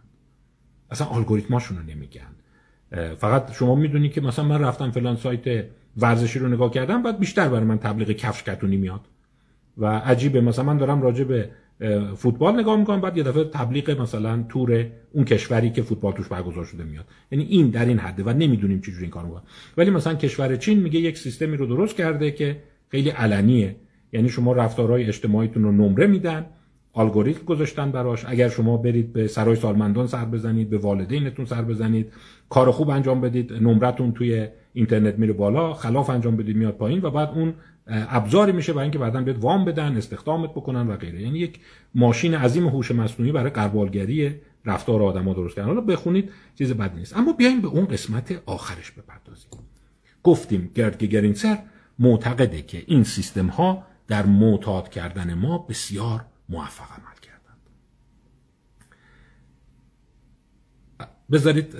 اصلا 0.90 1.06
الگوریتماشون 1.06 1.76
رو 1.76 1.82
نمیگن 1.82 2.34
فقط 3.16 3.52
شما 3.52 3.74
می‌دونی 3.74 4.08
که 4.08 4.20
مثلا 4.20 4.44
من 4.44 4.60
رفتم 4.60 4.90
فلان 4.90 5.16
سایت 5.16 5.64
ورزشی 5.96 6.38
رو 6.38 6.48
نگاه 6.48 6.70
کردم 6.70 7.02
بعد 7.02 7.18
بیشتر 7.18 7.48
برای 7.48 7.64
من 7.64 7.78
تبلیغ 7.78 8.10
کفش 8.10 8.42
کتونی 8.42 8.76
میاد. 8.76 9.00
و 9.76 9.86
عجیبه 9.86 10.40
مثلا 10.40 10.64
من 10.64 10.78
دارم 10.78 11.02
راجع 11.02 11.24
به 11.24 11.50
فوتبال 12.16 12.60
نگاه 12.60 12.76
می‌کنم 12.76 13.00
بعد 13.00 13.16
یه 13.16 13.22
دفعه 13.22 13.44
تبلیغ 13.44 14.00
مثلا 14.00 14.44
تور 14.48 14.86
اون 15.12 15.24
کشوری 15.24 15.70
که 15.70 15.82
فوتبال 15.82 16.12
توش 16.12 16.28
برگزار 16.28 16.64
شده 16.64 16.84
میاد. 16.84 17.04
یعنی 17.32 17.44
این 17.44 17.70
در 17.70 17.84
این 17.84 17.98
حده 17.98 18.22
و 18.22 18.28
نمی‌دونیم 18.28 18.80
چجوری 18.80 19.02
این 19.02 19.10
کار 19.10 19.24
می‌کنه. 19.24 19.42
ولی 19.76 19.90
مثلا 19.90 20.14
کشور 20.14 20.56
چین 20.56 20.80
میگه 20.80 21.00
یک 21.00 21.18
سیستمی 21.18 21.56
رو 21.56 21.66
درست 21.66 21.96
کرده 21.96 22.30
که 22.30 22.56
خیلی 22.88 23.10
علنیه. 23.10 23.76
یعنی 24.12 24.28
شما 24.28 24.52
رفتارهای 24.52 25.04
اجتماعیتون 25.04 25.62
رو 25.62 25.72
نمره 25.72 26.06
میدن 26.06 26.46
الگوریتم 26.94 27.44
گذاشتن 27.44 27.90
براش. 27.90 28.24
اگر 28.28 28.48
شما 28.48 28.76
برید 28.76 29.12
به 29.12 29.26
سرای 29.26 29.56
سالمندان 29.56 30.06
سر 30.06 30.24
بزنید 30.24 30.70
به 30.70 30.78
والدینتون 30.78 31.44
سر 31.44 31.62
بزنید 31.62 32.12
کار 32.48 32.70
خوب 32.70 32.90
انجام 32.90 33.20
بدید 33.20 33.52
نمرتون 33.52 34.12
توی 34.12 34.48
اینترنت 34.72 35.18
میره 35.18 35.32
بالا 35.32 35.72
خلاف 35.72 36.10
انجام 36.10 36.36
بدید 36.36 36.56
میاد 36.56 36.74
پایین 36.74 37.00
و 37.02 37.10
بعد 37.10 37.30
اون 37.34 37.54
ابزاری 37.88 38.52
میشه 38.52 38.72
برای 38.72 38.82
اینکه 38.82 38.98
بعدا 38.98 39.22
بهت 39.22 39.36
وام 39.40 39.64
بدن 39.64 39.96
استخدامت 39.96 40.50
بکنن 40.50 40.88
و 40.88 40.96
غیره. 40.96 41.22
یعنی 41.22 41.38
یک 41.38 41.60
ماشین 41.94 42.34
عظیم 42.34 42.66
هوش 42.66 42.90
مصنوعی 42.90 43.32
برای 43.32 43.50
قربالگری 43.50 44.40
رفتار 44.64 45.02
آدما 45.02 45.34
درست 45.34 45.56
کردن. 45.56 45.68
حالا 45.68 45.80
بخونید 45.80 46.32
چیز 46.54 46.72
بدی 46.72 46.98
نیست. 46.98 47.16
اما 47.16 47.32
بیایم 47.32 47.60
به 47.60 47.68
اون 47.68 47.86
قسمت 47.86 48.42
آخرش 48.46 48.90
بپردازیم. 48.90 49.50
گفتیم 50.22 50.70
گرد 50.74 51.04
گرینسر 51.04 51.58
معتقده 51.98 52.62
که 52.62 52.84
این 52.86 53.04
سیستم 53.04 53.46
ها 53.46 53.86
در 54.08 54.26
معتاد 54.26 54.88
کردن 54.88 55.34
ما 55.34 55.58
بسیار 55.58 56.24
موفق 56.48 56.90
عمل 56.90 57.16
کردند. 57.22 57.60
بذارید 61.30 61.76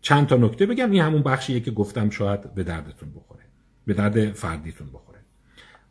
چند 0.00 0.26
تا 0.26 0.36
نکته 0.36 0.66
بگم. 0.66 0.90
این 0.90 1.02
همون 1.02 1.22
بخشیه 1.22 1.60
که 1.60 1.70
گفتم 1.70 2.10
شاید 2.10 2.54
به 2.54 2.62
دردتون 2.62 3.12
بخوره 3.12 3.42
به 3.86 3.94
درد 3.94 4.32
فردیتون 4.32 4.86
بخوره. 4.86 5.11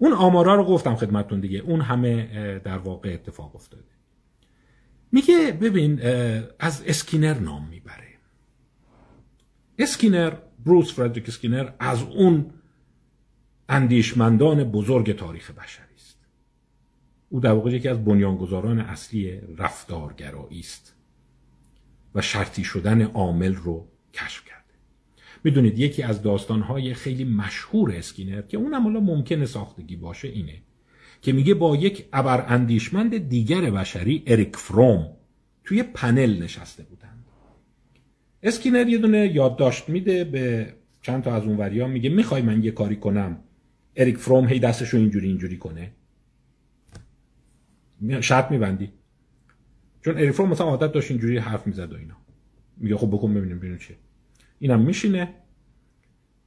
اون 0.02 0.14
آمارا 0.14 0.56
رو 0.56 0.64
گفتم 0.64 0.96
خدمتتون 0.96 1.40
دیگه. 1.40 1.60
اون 1.60 1.82
همه 1.82 2.60
در 2.60 2.78
واقع 2.78 3.14
اتفاق 3.14 3.56
افتاده. 3.56 3.84
میگه 5.12 5.52
ببین 5.62 6.02
از 6.60 6.84
اسکینر 6.86 7.34
نام 7.40 7.68
می‌بره. 7.68 8.08
اسکینر 9.80 10.34
بورس 10.66 10.94
فردریک 10.94 11.30
اسکینر 11.30 11.72
از 11.80 12.04
اون 12.04 12.54
اندیشمندان 13.70 14.64
بزرگ 14.64 15.16
تاریخ 15.16 15.52
بشری 15.52 15.96
است. 15.96 16.20
او 17.30 17.40
در 17.40 17.52
واقع 17.52 17.72
یکی 17.72 17.88
از 17.88 18.06
بنیانگذاران 18.06 18.80
اصلی 18.80 19.42
رفتارگرایی 19.58 20.60
است 20.60 20.96
و 22.16 22.22
شرطی 22.22 22.64
شدن 22.64 23.02
عامل 23.02 23.56
رو 23.56 23.88
کشف 24.14 24.46
کرده 24.46 24.61
می‌دونید 25.44 25.80
یکی 25.80 26.04
از 26.04 26.22
داستانهای 26.22 26.94
خیلی 26.94 27.24
مشهور 27.24 27.92
اسکینر 27.92 28.42
که 28.42 28.58
اونم 28.58 28.84
حالا 28.84 29.00
ممکنه 29.00 29.46
ساختگی 29.46 29.96
باشه 29.96 30.28
اینه 30.28 30.62
که 31.22 31.32
میگه 31.32 31.54
با 31.54 31.76
یک 31.76 32.06
ابر 32.14 32.46
اندیشمند 32.48 33.30
دیگر 33.30 33.62
بشری 33.62 34.24
اریک 34.28 34.56
فروم 34.56 35.18
توی 35.64 35.84
پنل 35.84 36.44
نشسته 36.44 36.84
بودن 36.84 37.24
اسکینر 38.44 38.88
یه 38.88 38.98
دونه 38.98 39.36
یادداشت 39.36 39.90
میده 39.90 40.24
به 40.24 40.74
چند 41.02 41.24
تا 41.24 41.36
از 41.36 41.44
اون 41.44 41.58
وریا 41.58 41.88
میگه 41.88 42.10
می‌خوای 42.10 42.42
من 42.42 42.64
یه 42.64 42.72
کاری 42.72 42.96
کنم؟ 42.96 43.38
اریک 43.96 44.18
فروم 44.18 44.48
هی 44.48 44.60
دستشو 44.60 44.98
اینجوری 44.98 45.28
اینجوری 45.28 45.58
کنه. 45.58 45.92
شرط 48.22 48.52
میبندی. 48.52 48.92
چون 50.06 50.16
اریک 50.18 50.32
فروم 50.32 50.50
مثلا 50.50 50.68
عادت 50.68 50.92
داشت 50.92 51.12
اینجوری 51.12 51.38
حرف 51.38 51.68
می‌زد 51.68 51.94
و 51.94 51.96
اینا. 51.96 52.16
میگه 52.78 52.98
خب 52.98 53.08
بکن 53.08 53.34
ببینیم 53.34 53.58
ببینیم 53.58 53.78
چیه. 53.78 53.96
اینم 54.62 54.82
میشینه 54.82 55.34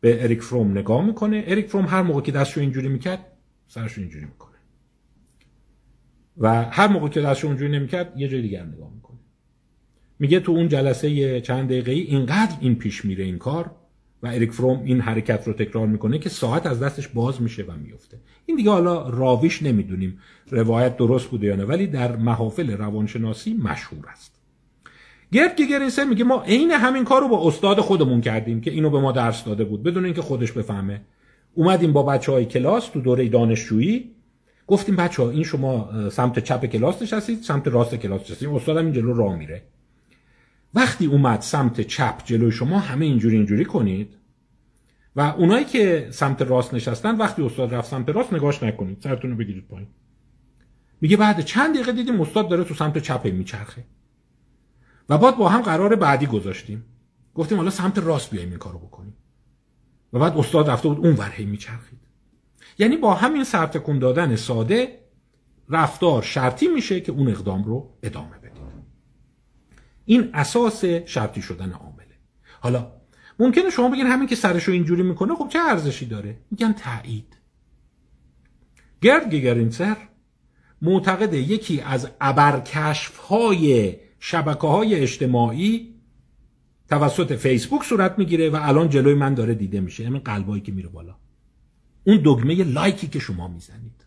به 0.00 0.22
اریک 0.22 0.42
فروم 0.42 0.70
نگاه 0.70 1.06
می‌کنه. 1.06 1.44
اریک 1.46 1.66
فروم 1.66 1.86
هر 1.86 2.02
موقع 2.02 2.20
که 2.20 2.32
دستشو 2.32 2.60
اینجوری 2.60 2.88
می‌کرد 2.88 3.26
سرشو 3.68 4.00
اینجوری 4.00 4.24
می‌کنه. 4.24 4.54
و 6.38 6.64
هر 6.64 6.88
موقع 6.88 7.08
که 7.08 7.20
دستشو 7.20 7.48
اینجوری 7.48 7.72
نمی‌کرد 7.72 8.12
یه 8.16 8.28
جای 8.28 8.42
دیگر 8.42 8.64
نگاه 8.64 8.90
می‌کنه. 8.94 9.18
میگه 10.18 10.40
تو 10.40 10.52
اون 10.52 10.68
جلسه 10.68 11.40
چند 11.40 11.68
دقیقه 11.68 11.92
ای 11.92 12.00
اینقدر 12.00 12.56
این 12.60 12.74
پیش 12.74 13.04
میره 13.04 13.24
این 13.24 13.38
کار 13.38 13.70
و 14.22 14.26
اریک 14.26 14.52
فروم 14.52 14.82
این 14.84 15.00
حرکت 15.00 15.46
رو 15.46 15.52
تکرار 15.52 15.86
می‌کنه 15.86 16.18
که 16.18 16.28
ساعت 16.28 16.66
از 16.66 16.80
دستش 16.80 17.08
باز 17.08 17.42
میشه 17.42 17.62
و 17.62 17.72
میفته. 17.72 18.20
این 18.46 18.56
دیگه 18.56 18.70
حالا 18.70 19.08
راویش 19.08 19.62
نمی‌دونیم 19.62 20.18
روایت 20.50 20.96
درست 20.96 21.28
بوده 21.28 21.46
یا 21.46 21.56
نه 21.56 21.64
ولی 21.64 21.86
در 21.86 22.16
محافل 22.16 22.70
روانشناسی 22.70 23.54
مشهور 23.54 24.08
است. 24.08 24.43
گرد 25.34 25.60
گرینسر 25.60 26.04
میگه 26.04 26.24
ما 26.24 26.42
عین 26.42 26.70
همین 26.70 27.04
کار 27.04 27.20
رو 27.20 27.28
با 27.28 27.48
استاد 27.48 27.80
خودمون 27.80 28.20
کردیم 28.20 28.60
که 28.60 28.70
اینو 28.70 28.90
به 28.90 29.00
ما 29.00 29.12
درس 29.12 29.44
داده 29.44 29.64
بود 29.64 29.82
بدون 29.82 30.04
اینکه 30.04 30.22
خودش 30.22 30.52
بفهمه. 30.52 31.00
اومدیم 31.54 31.92
با 31.92 32.02
بچه 32.02 32.32
های 32.32 32.44
کلاس 32.44 32.88
تو 32.88 33.00
دوره 33.00 33.28
دانشجویی 33.28 34.10
گفتیم 34.66 34.96
بچه 34.96 35.22
ها 35.22 35.30
این 35.30 35.42
شما 35.42 35.90
سمت 36.10 36.38
چپ 36.38 36.66
کلاس 36.66 37.02
نشستید 37.02 37.42
سمت 37.42 37.68
راست 37.68 37.94
کلاس 37.94 38.20
نشستید. 38.20 38.48
استادم 38.48 38.84
این 38.84 38.92
جلو 38.92 39.14
راه 39.14 39.36
میره. 39.36 39.62
وقتی 40.74 41.06
اومد 41.06 41.40
سمت 41.40 41.80
چپ 41.80 42.14
جلوی 42.24 42.52
شما 42.52 42.78
همه 42.78 43.04
اینجوری 43.04 43.36
اینجوری 43.36 43.64
کنید. 43.64 44.16
و 45.16 45.20
اونایی 45.20 45.64
که 45.64 46.08
سمت 46.10 46.42
راست 46.42 46.74
نشستن 46.74 47.16
وقتی 47.16 47.42
استاد 47.42 47.74
رفت 47.74 47.90
سمت 47.90 48.08
راست 48.08 48.32
نگاش 48.32 48.62
نکنید. 48.62 48.98
سرتون 49.00 49.30
رو 49.30 49.36
بگیرید 49.36 49.68
پایین. 49.68 49.88
میگه 51.00 51.16
بعد 51.16 51.40
چند 51.40 51.74
دقیقه 51.74 51.92
دیدیم 51.92 52.20
استاد 52.20 52.48
داره 52.48 52.64
تو 52.64 52.74
سمت 52.74 52.98
چپ 52.98 53.26
میچرخه. 53.26 53.84
و 55.08 55.18
بعد 55.18 55.36
با 55.36 55.48
هم 55.48 55.62
قرار 55.62 55.96
بعدی 55.96 56.26
گذاشتیم. 56.26 56.84
گفتیم 57.34 57.58
حالا 57.58 57.70
سمت 57.70 57.98
راست 57.98 58.30
بیایم 58.30 58.48
این 58.48 58.58
کارو 58.58 58.78
بکنیم. 58.78 59.16
و 60.12 60.18
بعد 60.18 60.38
استاد 60.38 60.70
رفته 60.70 60.88
بود 60.88 61.06
اون 61.06 61.16
ورهی 61.16 61.44
میچرخید. 61.44 61.98
یعنی 62.78 62.96
با 62.96 63.14
همین 63.14 63.44
سرتکون 63.44 63.98
دادن 63.98 64.36
ساده 64.36 65.00
رفتار 65.68 66.22
شرطی 66.22 66.68
میشه 66.68 67.00
که 67.00 67.12
اون 67.12 67.28
اقدام 67.28 67.64
رو 67.64 67.98
ادامه 68.02 68.38
بدید. 68.38 68.64
این 70.04 70.30
اساس 70.34 70.84
شرطی 70.84 71.42
شدن 71.42 71.72
عامله. 71.72 72.18
حالا 72.60 72.92
ممکنه 73.38 73.70
شما 73.70 73.88
بگین 73.88 74.06
همین 74.06 74.28
که 74.28 74.36
سرشو 74.36 74.72
اینجوری 74.72 75.02
می‌کنه 75.02 75.34
خب 75.34 75.48
چه 75.48 75.58
ارزشی 75.58 76.06
داره؟ 76.06 76.38
میگن 76.50 76.72
تایید 76.72 77.36
گرد 79.00 79.30
گیگرینسر 79.30 79.96
معتقد 80.82 81.34
یکی 81.34 81.80
از 81.80 82.08
ابرکشف 82.20 83.16
های 83.16 83.96
شبکه 84.26 84.66
های 84.66 84.94
اجتماعی 84.94 85.94
توسط 86.88 87.32
فیسبوک 87.32 87.84
صورت 87.84 88.18
می‌گیره 88.18 88.50
و 88.50 88.58
الان 88.60 88.88
جلوی 88.88 89.14
من 89.14 89.34
داره 89.34 89.54
دیده 89.54 89.80
میشه. 89.80 90.06
همین 90.06 90.20
قلبایی 90.20 90.62
که 90.62 90.72
میره 90.72 90.88
بالا. 90.88 91.16
اون 92.04 92.20
دگمه 92.24 92.64
like 92.64 92.98
ی 92.98 93.06
که 93.06 93.18
شما 93.18 93.48
می‌زنید. 93.48 94.06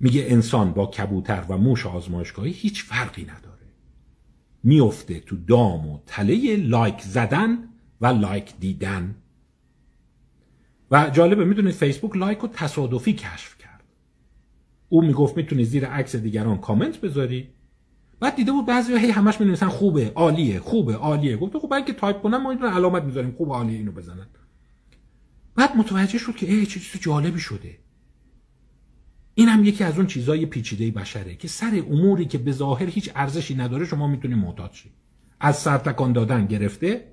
میگه 0.00 0.24
انسان 0.28 0.72
با 0.72 0.86
کبوتر 0.86 1.44
و 1.48 1.58
موش 1.58 1.86
آزمایشگاهی 1.86 2.52
هیچ 2.52 2.84
فرقی 2.84 3.22
نداره. 3.22 3.66
میفته 4.62 5.20
تو 5.20 5.36
دام 5.36 5.86
و 5.86 5.98
تله 6.06 6.56
like 6.56 7.00
زدن 7.00 7.58
و 8.00 8.06
like 8.06 8.52
دیدن. 8.60 9.14
و 10.90 11.10
جالبه 11.12 11.44
می‌دونید 11.44 11.74
فیسبوک 11.74 12.16
like 12.16 12.38
رو 12.38 12.48
تصادفی 12.48 13.12
کشف 13.12 13.58
کرد. 13.58 13.84
او 14.88 15.02
می‌گفت 15.02 15.36
می‌تونی 15.36 15.64
زیر 15.64 15.86
عکس 15.86 16.16
دیگران 16.16 16.58
کامنت 16.58 17.00
بذاری 17.00 17.48
بعد 18.20 18.36
دیده 18.36 18.52
بود 18.52 18.66
بعضی 18.66 18.94
هی 18.94 19.10
همش 19.10 19.40
می 19.40 19.56
خوبه 19.56 20.12
عالیه 20.14 20.60
خوبه 20.60 20.94
عالیه. 20.94 21.36
گفت 21.36 21.58
خب 21.58 21.72
اگه 21.72 21.92
تایپ 21.92 22.22
کنم 22.22 22.42
ما 22.42 22.50
این 22.50 22.62
علامت 22.62 23.02
می‌ذاریم 23.02 23.32
خوب 23.32 23.52
عالیه 23.52 23.78
اینو 23.78 23.92
بزنن. 23.92 24.26
بعد 25.54 25.76
متوجه 25.76 26.18
شد 26.18 26.36
که 26.36 26.52
ای 26.52 26.66
چه 26.66 26.80
چیز 26.80 27.00
جالبی 27.00 27.40
شده. 27.40 27.78
این 29.34 29.48
هم 29.48 29.64
یکی 29.64 29.84
از 29.84 29.96
اون 29.96 30.06
چیزای 30.06 30.46
پیچیده 30.46 30.90
بشره 30.90 31.34
که 31.34 31.48
سر 31.48 31.82
اموری 31.90 32.24
که 32.24 32.38
به 32.38 32.52
ظاهر 32.52 32.86
هیچ 32.86 33.10
ارزشی 33.14 33.54
نداره 33.54 33.86
شما 33.86 34.06
می‌تونی 34.06 34.34
معتاد 34.34 34.72
شید 34.72 34.92
از 35.40 35.56
سرتکان 35.56 36.12
دادن 36.12 36.46
گرفته. 36.46 37.04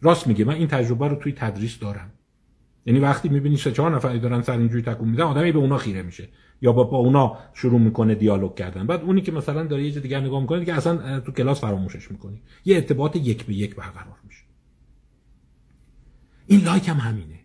راست 0.00 0.26
میگه 0.26 0.44
من 0.44 0.54
این 0.54 0.68
تجربه 0.68 1.08
رو 1.08 1.16
توی 1.16 1.32
تدریس 1.32 1.78
دارم. 1.78 2.12
یعنی 2.86 3.00
وقتی 3.00 3.28
می‌بینی 3.28 3.56
سه 3.56 3.72
چهار 3.72 3.96
نفری 3.96 4.18
دارن 4.18 4.42
سر 4.42 4.58
اینجوری 4.58 4.82
تکون 4.82 5.08
میدن 5.08 5.24
آدمی 5.24 5.52
به 5.52 5.58
اونا 5.58 5.78
خیره 5.78 6.02
میشه. 6.02 6.28
یا 6.62 6.72
با, 6.72 6.84
با 6.84 6.98
اونا 6.98 7.38
شروع 7.54 7.80
می‌کنه 7.80 8.14
دیالوگ 8.14 8.54
کردن. 8.54 8.86
بعد 8.86 9.02
اونی 9.02 9.20
که 9.20 9.32
مثلا 9.32 9.64
داره 9.64 9.84
یه 9.84 10.00
دیگه 10.00 10.20
نگاه 10.20 10.40
می‌کنه 10.40 10.58
دیگه 10.58 10.74
اصلا 10.74 11.20
تو 11.20 11.32
کلاس 11.32 11.60
فراموشش 11.60 12.10
می‌کنی. 12.10 12.42
یه 12.64 12.76
ارتباط 12.76 13.16
یک 13.16 13.46
به 13.46 13.54
یک 13.54 13.76
برقرار 13.76 14.16
میشه. 14.24 14.44
این 16.46 16.64
لایک 16.64 16.88
هم 16.88 16.96
همینه. 16.96 17.38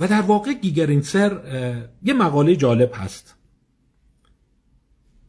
و 0.00 0.08
در 0.08 0.20
واقع 0.20 0.52
گیگرینسر 0.52 1.42
یه 2.02 2.14
مقاله 2.14 2.56
جالب 2.56 2.90
هست. 2.94 3.36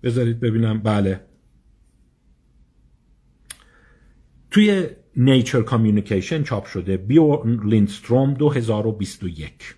بذارید 0.04 0.40
ببینم. 0.40 0.80
بله. 0.82 1.26
توی 4.52 4.88
نیچر 5.16 5.62
کامیونیکیشن 5.62 6.44
چاپ 6.44 6.66
شده. 6.66 6.98
بیورن 6.98 7.70
لیندستروم 7.70 8.34
2021 8.34 9.76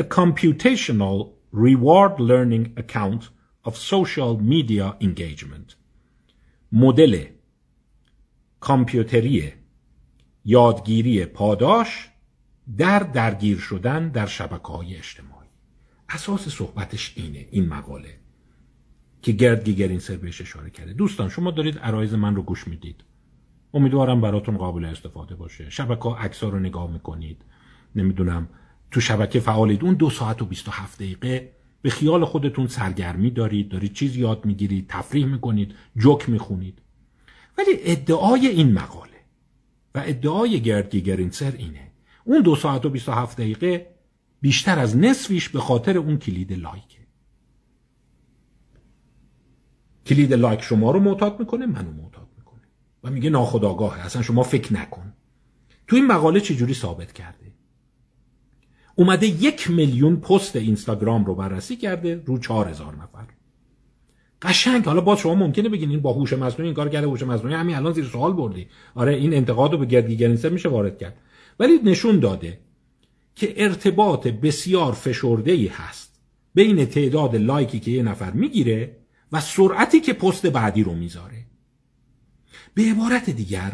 A 0.00 0.02
computational 0.02 1.37
reward 1.52 2.18
learning 2.18 2.66
account 2.76 3.22
of 3.64 3.76
social 3.76 4.38
media 4.38 4.96
engagement. 5.00 5.74
مدل 6.72 7.24
کامپیوتری 8.60 9.52
یادگیری 10.44 11.24
پاداش 11.24 12.08
در 12.76 12.98
درگیر 12.98 13.58
شدن 13.58 14.08
در 14.08 14.26
شبکه 14.26 14.68
های 14.68 14.96
اجتماعی 14.96 15.48
اساس 16.08 16.48
صحبتش 16.48 17.12
اینه 17.16 17.48
این 17.50 17.68
مقاله 17.68 18.18
که 19.22 19.32
گرد 19.32 19.64
گیگرینسر 19.64 20.16
بهش 20.16 20.40
اشاره 20.40 20.70
کرده 20.70 20.92
دوستان 20.92 21.28
شما 21.28 21.50
دارید 21.50 21.78
عرایز 21.78 22.14
من 22.14 22.36
رو 22.36 22.42
گوش 22.42 22.68
می‌دید 22.68 23.04
امیدوارم 23.74 24.20
براتون 24.20 24.56
قابل 24.56 24.84
استفاده 24.84 25.34
باشه 25.34 25.70
شبکه 25.70 26.08
عکس 26.08 26.44
رو 26.44 26.58
نگاه 26.58 26.90
می‌کنید 26.90 27.44
نمی‌دونم 27.94 28.48
تو 28.90 29.00
شبکه 29.00 29.40
فعالید. 29.40 29.84
اون 29.84 29.94
دو 29.94 30.10
ساعت 30.10 30.42
و 30.42 30.44
27 30.44 30.98
دقیقه 30.98 31.52
به 31.82 31.90
خیال 31.90 32.24
خودتون 32.24 32.66
سرگرمی 32.66 33.30
دارید 33.30 33.68
دارید 33.68 33.92
چیز 33.92 34.16
یاد 34.16 34.44
می‌گیرید 34.44 34.86
تفریح 34.88 35.26
می‌کنید 35.26 35.74
جوک 35.96 36.28
می‌خونید. 36.28 36.78
ولی 37.58 37.70
ادعای 37.84 38.46
این 38.46 38.72
مقاله 38.72 39.20
و 39.94 40.02
ادعای 40.06 40.60
گرد 40.60 40.90
گیگرینسر 40.90 41.52
اینه. 41.58 41.90
اون 42.24 42.42
دو 42.42 42.56
ساعت 42.56 42.86
و 42.86 42.88
27 42.88 43.36
دقیقه 43.36 43.86
بیشتر 44.40 44.78
از 44.78 44.96
نصفیش 44.96 45.48
به 45.48 45.60
خاطر 45.60 45.98
اون 45.98 46.18
کلید 46.18 46.52
لایکه 46.52 46.98
کلید 50.06 50.32
لایک 50.32 50.60
شما 50.60 50.90
رو 50.90 51.00
معتاد 51.00 51.40
می‌کنه 51.40 51.66
منو 51.66 51.92
معتاد 51.92 52.28
می‌کنه. 52.36 52.62
و 53.04 53.10
میگه 53.10 53.30
ناخداگاهه 53.30 54.00
اصلا 54.00 54.22
شما 54.22 54.42
فکر 54.42 54.74
نکن. 54.74 55.12
تو 55.86 55.96
این 55.96 56.06
مقاله 56.06 56.40
چجوری 56.40 56.74
ثابت 56.74 57.12
کرده؟ 57.12 57.47
اومده 58.98 59.26
یک 59.26 59.70
میلیون 59.70 60.16
پست 60.16 60.56
اینستاگرام 60.56 61.24
رو 61.24 61.34
بررسی 61.34 61.76
کرده 61.76 62.22
رو 62.26 62.38
چهار 62.38 62.68
هزار 62.68 62.94
نفر. 62.94 63.26
قشنگ. 64.42 64.84
حالا 64.84 65.00
باز 65.00 65.18
شما 65.18 65.34
ممکنه 65.34 65.68
بگین 65.68 65.90
این 65.90 66.00
با 66.00 66.12
هوش 66.12 66.32
مصنوعی 66.32 66.68
این 66.68 66.74
کار 66.74 66.88
کرده 66.88 67.06
هوش 67.06 67.22
مصنوعی 67.22 67.54
همین 67.54 67.76
الان 67.76 67.92
زیر 67.92 68.04
سوال 68.04 68.32
بردی. 68.32 68.66
آره 68.94 69.14
این 69.14 69.34
انتقاد 69.34 69.72
رو 69.72 69.78
به 69.78 69.86
گردگیگرینسر 69.86 70.48
میشه 70.48 70.68
وارد 70.68 70.98
کرد. 70.98 71.16
ولی 71.60 71.78
نشون 71.84 72.18
داده 72.18 72.58
که 73.34 73.54
ارتباط 73.56 74.28
بسیار 74.28 74.92
فشرده 74.92 75.52
ای 75.52 75.66
هست 75.66 76.20
بین 76.54 76.84
تعداد 76.86 77.36
لایکی 77.36 77.80
که 77.80 77.90
یه 77.90 78.02
نفر 78.02 78.30
می‌گیره 78.30 78.96
و 79.32 79.40
سرعتی 79.40 80.00
که 80.00 80.12
پست 80.12 80.46
بعدی 80.46 80.82
رو 80.82 80.94
می‌ذاره. 80.94 81.44
به 82.74 82.82
عبارت 82.82 83.30
دیگر 83.30 83.72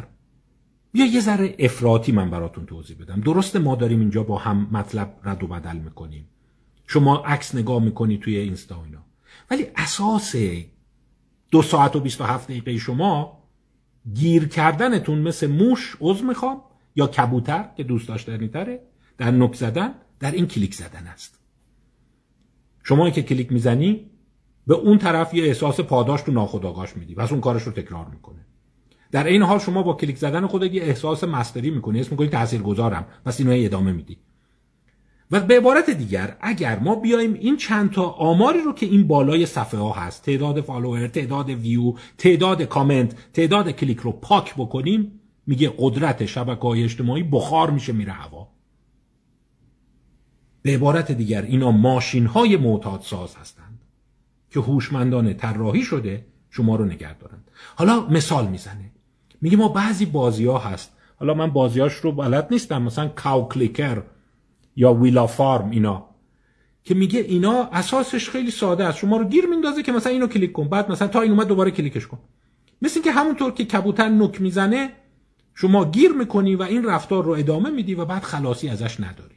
بیا 0.95 1.07
یه 1.07 1.21
ذره 1.21 1.57
افراطی 1.59 2.13
من 2.13 2.31
براتون 2.31 2.67
توضیح 2.67 2.97
بدم. 3.01 3.21
درسته 3.21 3.59
ما 3.59 3.75
داریم 3.75 4.01
اینجا 4.01 4.23
با 4.23 4.39
هم 4.39 4.69
مطلب 4.73 5.21
رد 5.25 5.43
و 5.43 5.47
بدل 5.47 5.77
می‌کنیم. 5.77 6.29
شما 6.87 7.17
عکس 7.17 7.55
نگاه 7.55 7.83
می‌کنی 7.83 8.19
توی 8.19 8.37
اینستا 8.37 8.85
اینا. 8.85 9.05
ولی 9.51 9.67
اساس 9.77 10.35
دو 11.51 11.63
ساعت 11.63 11.97
و 11.97 12.01
27 12.01 12.49
دقیقه 12.49 12.79
شما 12.79 13.43
گیر 14.15 14.49
کردنتون 14.49 15.19
مثل 15.19 15.47
موش 15.47 15.97
عذر 16.01 16.27
می‌خوام 16.27 16.63
یا 16.97 17.07
کبوتر 17.07 17.69
که 17.77 17.85
دوست 17.85 18.09
داشتنی 18.09 18.49
تره 18.49 18.81
در 19.19 19.31
نک 19.31 19.55
زدن 19.55 19.95
در 20.21 20.31
این 20.31 20.47
کلیک 20.47 20.75
زدن 20.75 21.07
است. 21.07 21.39
شما 22.83 23.11
که 23.11 23.23
کلیک 23.23 23.53
می‌زنی 23.53 24.11
به 24.67 24.75
اون 24.75 24.99
طرف 24.99 25.35
یه 25.35 25.45
احساس 25.45 25.81
پاداش 25.81 26.23
تو 26.23 26.33
ناخودآگاهش 26.33 26.97
میدی. 26.97 27.15
پس 27.15 27.33
اون 27.33 27.41
کارش 27.41 27.63
رو 27.63 27.73
تکرار 27.73 28.09
می‌کنه. 28.09 28.47
در 29.15 29.27
این 29.27 29.43
حال 29.43 29.59
شما 29.59 29.83
با 29.83 29.93
کلیک 29.93 30.17
زدن 30.17 30.47
خودت 30.47 30.75
یه 30.75 30.83
احساس 30.83 31.25
mastery 31.25 31.71
می‌کنی. 31.71 32.01
اسم 32.01 32.11
می‌کنی 32.11 32.29
تاثیرگذارم. 32.29 33.07
پس 33.25 33.41
اینو 33.41 33.53
ادامه 33.65 33.93
میدی. 33.93 34.19
و 35.31 35.41
به 35.41 35.57
عبارت 35.57 35.91
دیگر 35.91 36.37
اگر 36.41 36.79
ما 36.79 36.95
بیایم 36.95 37.35
این 37.35 37.57
چند 37.57 37.91
تا 37.91 38.03
آماری 38.03 38.61
رو 38.63 38.73
که 38.73 38.87
این 38.87 39.07
بالای 39.07 39.47
صفحه 39.47 39.81
ها 39.81 39.93
هست 39.93 40.23
تعداد 40.23 40.61
follower 40.61 41.09
تعداد 41.09 41.51
ویو 41.51 41.95
تعداد 42.19 42.63
کامنت 42.63 43.33
تعداد 43.33 43.71
کلیک 43.71 43.99
رو 43.99 44.13
پاک 44.13 44.55
بکنیم 44.55 45.21
میگه 45.47 45.73
قدرت 45.79 46.27
شبکه 46.27 46.63
های 46.63 46.85
اجتماعی 46.85 47.23
بخار 47.23 47.71
میشه 47.71 47.93
میره 47.93 48.13
هوا. 48.13 48.49
به 50.63 50.75
عبارت 50.75 51.13
دیگر 51.13 51.43
اینا 51.43 51.71
ماشین 51.71 52.27
های 52.27 52.57
معتاد 52.57 53.01
ساز 53.01 53.37
هستند 53.37 53.81
که 54.51 54.61
هوشمندانه 54.61 55.35
طراحی 55.35 55.83
شده 55.83 56.27
شما 56.51 56.77
رو 56.77 56.85
نگه 56.85 57.19
دارند. 57.19 57.51
حالا 57.77 58.07
مثال 58.09 58.49
می‌زنه. 58.49 58.94
میگه 59.45 59.57
ما 59.57 59.69
بعضی 59.69 60.07
بازی 60.07 60.47
ها 60.47 60.59
هست. 60.59 60.93
حالا 61.17 61.35
من 61.35 61.51
بازیاش 61.51 61.95
رو 61.95 62.13
بلد 62.13 62.49
نیستم. 62.51 62.83
مثلا 62.83 63.09
کاو 63.09 63.49
کلیکر 63.49 64.03
یا 64.77 64.95
ویلا 64.95 65.27
فارم 65.27 65.71
اینا. 65.71 66.09
که 66.85 66.95
میگه 66.95 67.21
اینا 67.21 67.69
اساسش 67.73 68.31
خیلی 68.31 68.51
ساده 68.51 68.85
است. 68.85 68.99
شما 68.99 69.17
رو 69.17 69.25
گیر 69.25 69.47
میندازه 69.47 69.83
که 69.83 69.93
مثلا 69.93 70.13
اینو 70.13 70.27
کلیک 70.27 70.53
کن. 70.53 70.69
بعد 70.69 70.91
مثلا 70.91 71.09
تا 71.09 71.21
این 71.21 71.33
اومد 71.33 71.47
دوباره 71.47 71.71
کلیکش 71.71 72.07
کن. 72.07 72.19
مثل 72.83 73.03
که 73.03 73.13
همونطور 73.13 73.53
که 73.53 73.65
کبوتر 73.65 74.09
نک 74.09 74.41
می‌زنه 74.41 74.93
شما 75.55 75.85
گیر 75.85 76.13
می‌کنی 76.13 76.55
و 76.55 76.63
این 76.63 76.85
رفتار 76.85 77.25
رو 77.25 77.31
ادامه 77.31 77.71
میدی 77.71 77.95
و 77.95 78.05
بعد 78.05 78.23
خلاصی 78.23 78.69
ازش 78.69 79.01
نداری. 79.01 79.35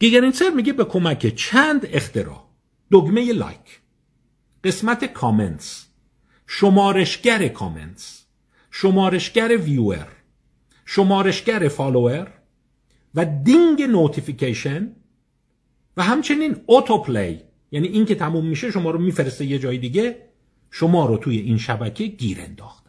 گیگرنزر 0.00 0.50
میگه 0.50 0.72
به 0.72 0.84
کمک 0.84 1.34
چند 1.34 1.88
اختراع. 1.92 2.44
دگمه 2.92 3.32
لایک. 3.32 3.80
قسمت 4.64 5.04
comments. 5.04 5.86
شمارشگر 6.46 7.48
comments. 7.48 8.21
شمارشگر 8.74 9.56
viewer 9.56 10.08
شمارشگر 10.84 11.68
follower 11.68 12.32
و 13.14 13.24
دینگ 13.24 13.82
notification 13.82 14.92
و 15.96 16.02
همچنین 16.02 16.56
autoplay 16.66 17.40
یعنی 17.70 17.88
این 17.88 18.04
که 18.04 18.14
تموم 18.14 18.46
میشه 18.46 18.70
شما 18.70 18.90
رو 18.90 18.98
میفرسته 18.98 19.44
یه 19.44 19.58
جای 19.58 19.78
دیگه 19.78 20.16
شما 20.70 21.06
رو 21.06 21.16
توی 21.16 21.38
این 21.38 21.58
شبکه 21.58 22.06
گیر 22.06 22.40
انداخت 22.40 22.82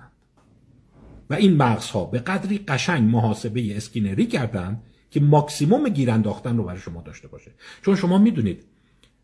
و 1.30 1.34
این 1.34 1.58
مغزها 1.58 2.06
به 2.06 2.20
قدری 2.20 2.58
قشنگ 2.68 3.10
محاسبه 3.10 3.78
اسکینری 3.78 4.26
کردند 4.26 4.84
که 5.10 5.20
ماکسیموم 5.20 5.90
گیر 5.90 6.12
انداختن 6.12 6.58
رو 6.58 6.64
برای 6.64 6.80
شما 6.80 7.02
داشته 7.02 7.28
باشه. 7.28 7.52
چون 7.82 7.96
شما 7.96 8.18
می‌دونید 8.18 8.66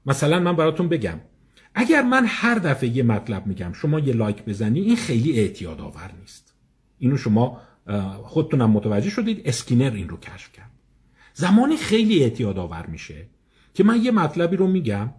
مثلا 0.06 0.40
من 0.40 0.56
براتون 0.56 0.90
بگم 0.90 1.20
اگر 1.76 2.02
من 2.02 2.26
هر 2.28 2.56
دفعه 2.56 2.90
یه 2.90 3.04
مطلب 3.04 3.48
میگم 3.48 3.74
شما 3.74 4.00
یه 4.00 4.14
لایک 4.14 4.46
بزنی 4.46 4.80
این 4.80 4.96
خیلی 4.96 5.40
اعتیاد 5.40 5.82
آور 5.82 6.12
نیست. 6.20 6.49
اینو 7.00 7.18
شما 7.18 7.62
خودتونم 8.24 8.72
متوجه 8.72 9.10
شدید 9.10 9.42
اسکینر 9.46 9.92
این 9.92 10.10
رو 10.10 10.18
کشف 10.18 10.52
کرد. 10.52 10.72
زمانی 11.34 11.78
خیلی 11.78 12.24
اعتیاد 12.24 12.58
آور 12.58 12.86
میشه 12.86 13.28
که 13.74 13.84
من 13.84 14.04
یه 14.04 14.12
مطلبی 14.12 14.56
رو 14.56 14.68
میگم 14.68 15.10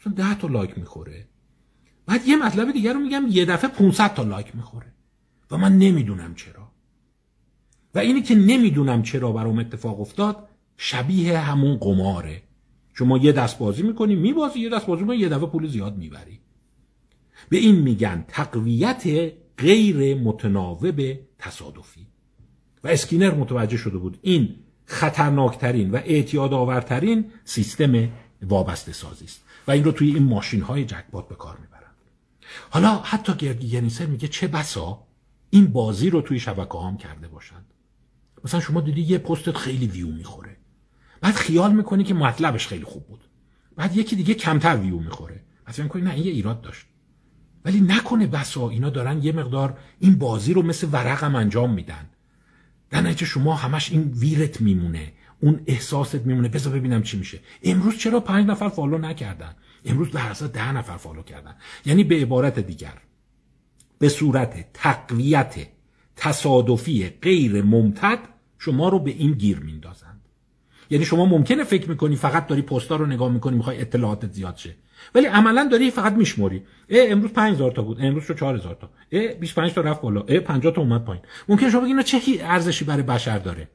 مثلا 0.00 0.12
10 0.12 0.38
تا 0.38 0.48
لایک 0.48 0.78
می‌خوره. 0.78 1.28
بعد 2.06 2.28
یه 2.28 2.36
مطلب 2.36 2.72
دیگر 2.72 2.92
رو 2.92 3.00
میگم 3.00 3.24
یه 3.28 3.44
دفعه 3.44 3.70
500 3.70 4.14
تا 4.14 4.22
لایک 4.22 4.56
می‌خوره. 4.56 4.92
و 5.50 5.56
من 5.56 5.78
نمی‌دونم 5.78 6.34
چرا. 6.34 6.68
و 7.94 7.98
اینی 7.98 8.22
که 8.22 8.34
نمی‌دونم 8.34 9.02
چرا 9.02 9.32
برام 9.32 9.58
اتفاق 9.58 10.00
افتاد 10.00 10.48
شبیه 10.76 11.38
همون 11.38 11.76
قماره. 11.76 12.42
شما 12.94 13.18
یه 13.18 13.32
دست 13.32 13.58
بازی 13.58 13.82
می‌کنی 13.82 14.14
میبازی 14.14 14.60
یه 14.60 14.68
دست 14.68 14.86
بازی 14.86 15.02
می‌کنی 15.02 15.16
یه 15.16 15.28
دفعه 15.28 15.46
پول 15.46 15.66
زیاد 15.66 15.96
می‌بری. 15.96 16.40
به 17.48 17.56
این 17.56 17.74
میگن 17.74 18.24
تقویت 18.28 19.32
غیر 19.58 20.14
متناوب 20.18 21.00
تصادفی. 21.40 22.06
و 22.84 22.88
اسکینر 22.88 23.34
متوجه 23.34 23.76
شده 23.76 23.98
بود 23.98 24.18
این 24.22 24.56
خطرناکترین 24.84 25.90
و 25.90 25.96
اعتیاد 25.96 26.52
آورترین 26.52 27.32
سیستم 27.44 28.08
وابسته 28.42 28.92
سازی 28.92 29.24
است 29.24 29.44
و 29.66 29.70
این 29.70 29.84
رو 29.84 29.92
توی 29.92 30.14
این 30.14 30.22
ماشین 30.22 30.62
های 30.62 30.84
جکبات 30.84 31.28
به 31.28 31.34
کار 31.34 31.56
می‌برن. 31.56 31.90
حالا 32.70 32.96
حتی 32.96 33.34
گرگی 33.34 33.80
میگه 33.80 34.28
چه 34.28 34.48
بسا 34.48 35.06
این 35.50 35.66
بازی 35.66 36.10
رو 36.10 36.20
توی 36.20 36.40
شبکه 36.40 36.78
هم 36.78 36.96
کرده 36.96 37.28
باشند 37.28 37.64
مثلا 38.44 38.60
شما 38.60 38.80
دیدی 38.80 39.00
یه 39.00 39.18
پستت 39.18 39.56
خیلی 39.56 39.86
ویو 39.86 40.08
می‌خوره. 40.08 40.56
بعد 41.20 41.34
خیال 41.34 41.72
می‌کنی 41.72 42.04
که 42.04 42.14
مطلبش 42.14 42.66
خیلی 42.66 42.84
خوب 42.84 43.06
بود. 43.06 43.24
بعد 43.76 43.96
یکی 43.96 44.16
دیگه 44.16 44.34
کمتر 44.34 44.76
ویو 44.76 44.98
می‌خوره. 44.98 45.42
فکر 45.66 45.82
می‌کنی 45.82 46.02
نه 46.02 46.14
این 46.14 46.24
یه 46.24 46.32
ایراد 46.32 46.60
داشت. 46.60 46.86
ولی 47.64 47.80
نکنه 47.80 48.26
بسا 48.26 48.70
اینا 48.70 48.90
دارن 48.90 49.22
یه 49.22 49.32
مقدار 49.32 49.78
این 49.98 50.18
بازی 50.18 50.52
رو 50.52 50.62
مثل 50.62 50.88
ورقم 50.92 51.34
انجام 51.34 51.74
میدن. 51.74 52.06
در 52.90 53.00
نتیجه 53.00 53.26
شما 53.26 53.54
همش 53.54 53.92
این 53.92 54.02
ویرت 54.02 54.60
میمونه 54.60 55.12
اون 55.40 55.60
احساست 55.66 56.26
میمونه. 56.26 56.48
بذار 56.48 56.72
ببینم 56.74 57.02
چی 57.02 57.18
میشه. 57.18 57.40
امروز 57.62 57.98
چرا 57.98 58.20
پنج 58.20 58.46
نفر 58.46 58.68
follow 58.68 58.98
نکردن؟ 58.98 59.54
امروز 59.84 60.10
به 60.10 60.30
اساس 60.30 60.50
ده 60.50 60.72
نفر 60.72 60.96
follow 60.96 61.22
کردن. 61.22 61.54
یعنی 61.86 62.04
به 62.04 62.14
عبارت 62.16 62.58
دیگر 62.58 62.94
به 63.98 64.08
صورت 64.08 64.72
تقویت 64.74 65.54
تصادفی 66.16 67.08
غیر 67.22 67.62
ممتد 67.62 68.18
شما 68.58 68.88
رو 68.88 68.98
به 68.98 69.10
این 69.10 69.32
گیر 69.32 69.60
میندازند. 69.60 70.20
یعنی 70.90 71.04
شما 71.04 71.26
ممکنه 71.26 71.64
فکر 71.64 71.88
می‌کنی 71.88 72.16
فقط 72.16 72.46
داری 72.46 72.62
پستا 72.62 72.96
رو 72.96 73.06
نگاه 73.06 73.32
می‌کنی 73.32 73.56
می‌خوای 73.56 73.80
اطلاعاتت 73.80 74.32
زیاد 74.32 74.56
شه. 74.56 74.74
ولی 75.14 75.26
عملا 75.26 75.68
داری 75.72 75.90
فقط 75.90 76.12
میشموری. 76.12 76.62
اه 76.88 77.10
امروز 77.10 77.32
5000 77.32 77.72
تا 77.72 77.82
بود. 77.82 77.98
امروز 78.00 78.24
شو 78.24 78.34
4000 78.34 78.74
تا. 78.74 78.90
اه 79.12 79.34
25 79.34 79.72
تا 79.72 79.80
رفت 79.80 80.02
بالا. 80.02 80.20
اه 80.20 80.38
50 80.38 80.74
تا 80.74 80.80
اومد 80.80 81.04
پایین. 81.04 81.22
ممکن 81.48 81.70
شما 81.70 81.80
بگید 81.80 82.00
چه 82.00 82.20
ارزشی 82.40 82.84
برای 82.84 83.02
بشر 83.02 83.38
داره؟ 83.38 83.68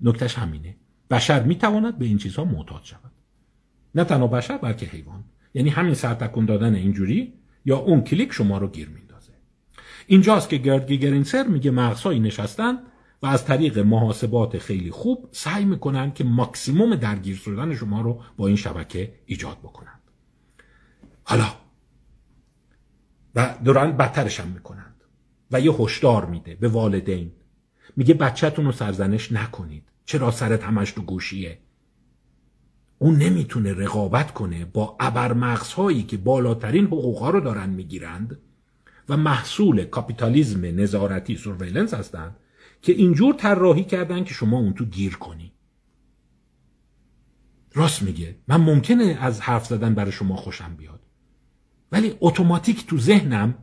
نکتهش 0.00 0.34
همینه. 0.34 0.76
بشر 1.10 1.42
می‌تواند 1.42 1.98
به 1.98 2.04
این 2.04 2.18
چیزها 2.18 2.44
معتاد 2.44 2.80
شود. 2.84 3.12
نه 3.94 4.04
تنها 4.04 4.26
بشر 4.26 4.56
بلکه 4.56 4.86
حیوان. 4.86 5.24
یعنی 5.54 5.70
همین 5.70 5.94
سرتکون 5.94 6.44
دادن 6.44 6.74
اینجوری 6.74 7.32
یا 7.64 7.78
اون 7.78 8.00
کلیک 8.00 8.32
شما 8.32 8.58
رو 8.58 8.68
گیر 8.68 8.88
میندازه. 8.88 9.32
اینجاست 10.06 10.48
که 10.48 10.56
گرد 10.56 10.86
گیگرینسر 10.86 11.46
میگه 11.46 11.70
مغزهایی 11.70 12.20
نشستن 12.20 12.78
و 13.22 13.26
از 13.26 13.44
طریق 13.44 13.78
محاسبات 13.78 14.58
خیلی 14.58 14.90
خوب 14.90 15.28
سعی 15.32 15.64
می‌کنن 15.64 16.12
که 16.12 16.24
ماکسیموم 16.24 16.94
درگیر 16.94 17.36
شدن 17.36 17.74
شما 17.74 18.00
رو 18.00 18.20
با 18.36 18.46
این 18.46 18.56
شبکه 18.56 19.14
ایجاد 19.26 19.58
بکنن. 19.58 20.01
حالا. 21.24 21.46
و 23.34 23.54
دوران 23.64 23.96
بدترش 23.96 24.40
هم 24.40 24.48
می‌کنند. 24.48 25.04
و 25.50 25.60
یه 25.60 25.72
هشدار 25.72 26.24
میده 26.26 26.54
به 26.54 26.68
والدین. 26.68 27.32
میگه 27.96 28.14
بچهتون 28.14 28.64
رو 28.64 28.72
سرزنش 28.72 29.32
نکنید. 29.32 29.88
چرا 30.04 30.30
سرت 30.30 30.64
همش 30.64 30.92
تو 30.92 31.02
گوشیه؟ 31.02 31.58
اون 32.98 33.16
نمی‌تونه 33.16 33.72
رقابت 33.72 34.34
کنه 34.34 34.64
با 34.64 34.96
ابرمغزهایی 35.00 36.02
که 36.02 36.16
بالاترین 36.16 36.86
حقوقها 36.86 37.30
رو 37.30 37.40
دارن 37.40 37.70
می‌گیرند 37.70 38.38
و 39.08 39.16
محصول 39.16 39.84
کاپیتالیزم 39.84 40.64
نظارتی 40.64 41.36
surveillance 41.36 41.94
هستند 41.94 42.36
که 42.82 42.92
اینجور 42.92 43.34
طراحی 43.34 43.84
کردن 43.84 44.24
که 44.24 44.34
شما 44.34 44.58
اون 44.58 44.72
تو 44.72 44.84
گیر 44.84 45.16
کنی. 45.16 45.52
راست 47.74 48.02
میگه. 48.02 48.36
من 48.48 48.56
ممکنه 48.56 49.18
از 49.20 49.40
حرف 49.40 49.66
زدن 49.66 49.94
برای 49.94 50.12
شما 50.12 50.36
خوشم 50.36 50.76
بیاد. 50.76 51.01
ولی 51.92 52.14
اتوماتیک 52.20 52.86
تو 52.86 52.98
ذهنم 52.98 53.54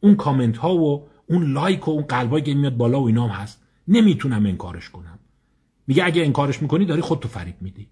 اون 0.00 0.16
کامنت 0.16 0.56
ها 0.56 0.74
و 0.74 1.08
اون 1.26 1.52
لایک 1.52 1.88
و 1.88 1.90
اون 1.90 2.02
قلبایی 2.02 2.44
که 2.44 2.54
میاد 2.54 2.76
بالا 2.76 3.00
و 3.00 3.06
اینام 3.06 3.30
هست. 3.30 3.62
نمی‌تونم 3.88 4.46
انکارش 4.46 4.90
کنم. 4.90 5.18
میگه 5.86 6.04
اگه 6.04 6.24
انکارش 6.24 6.62
می‌کنی 6.62 6.84
داری 6.84 7.00
خودتو 7.00 7.28
فریب 7.28 7.54
میدی. 7.60 7.88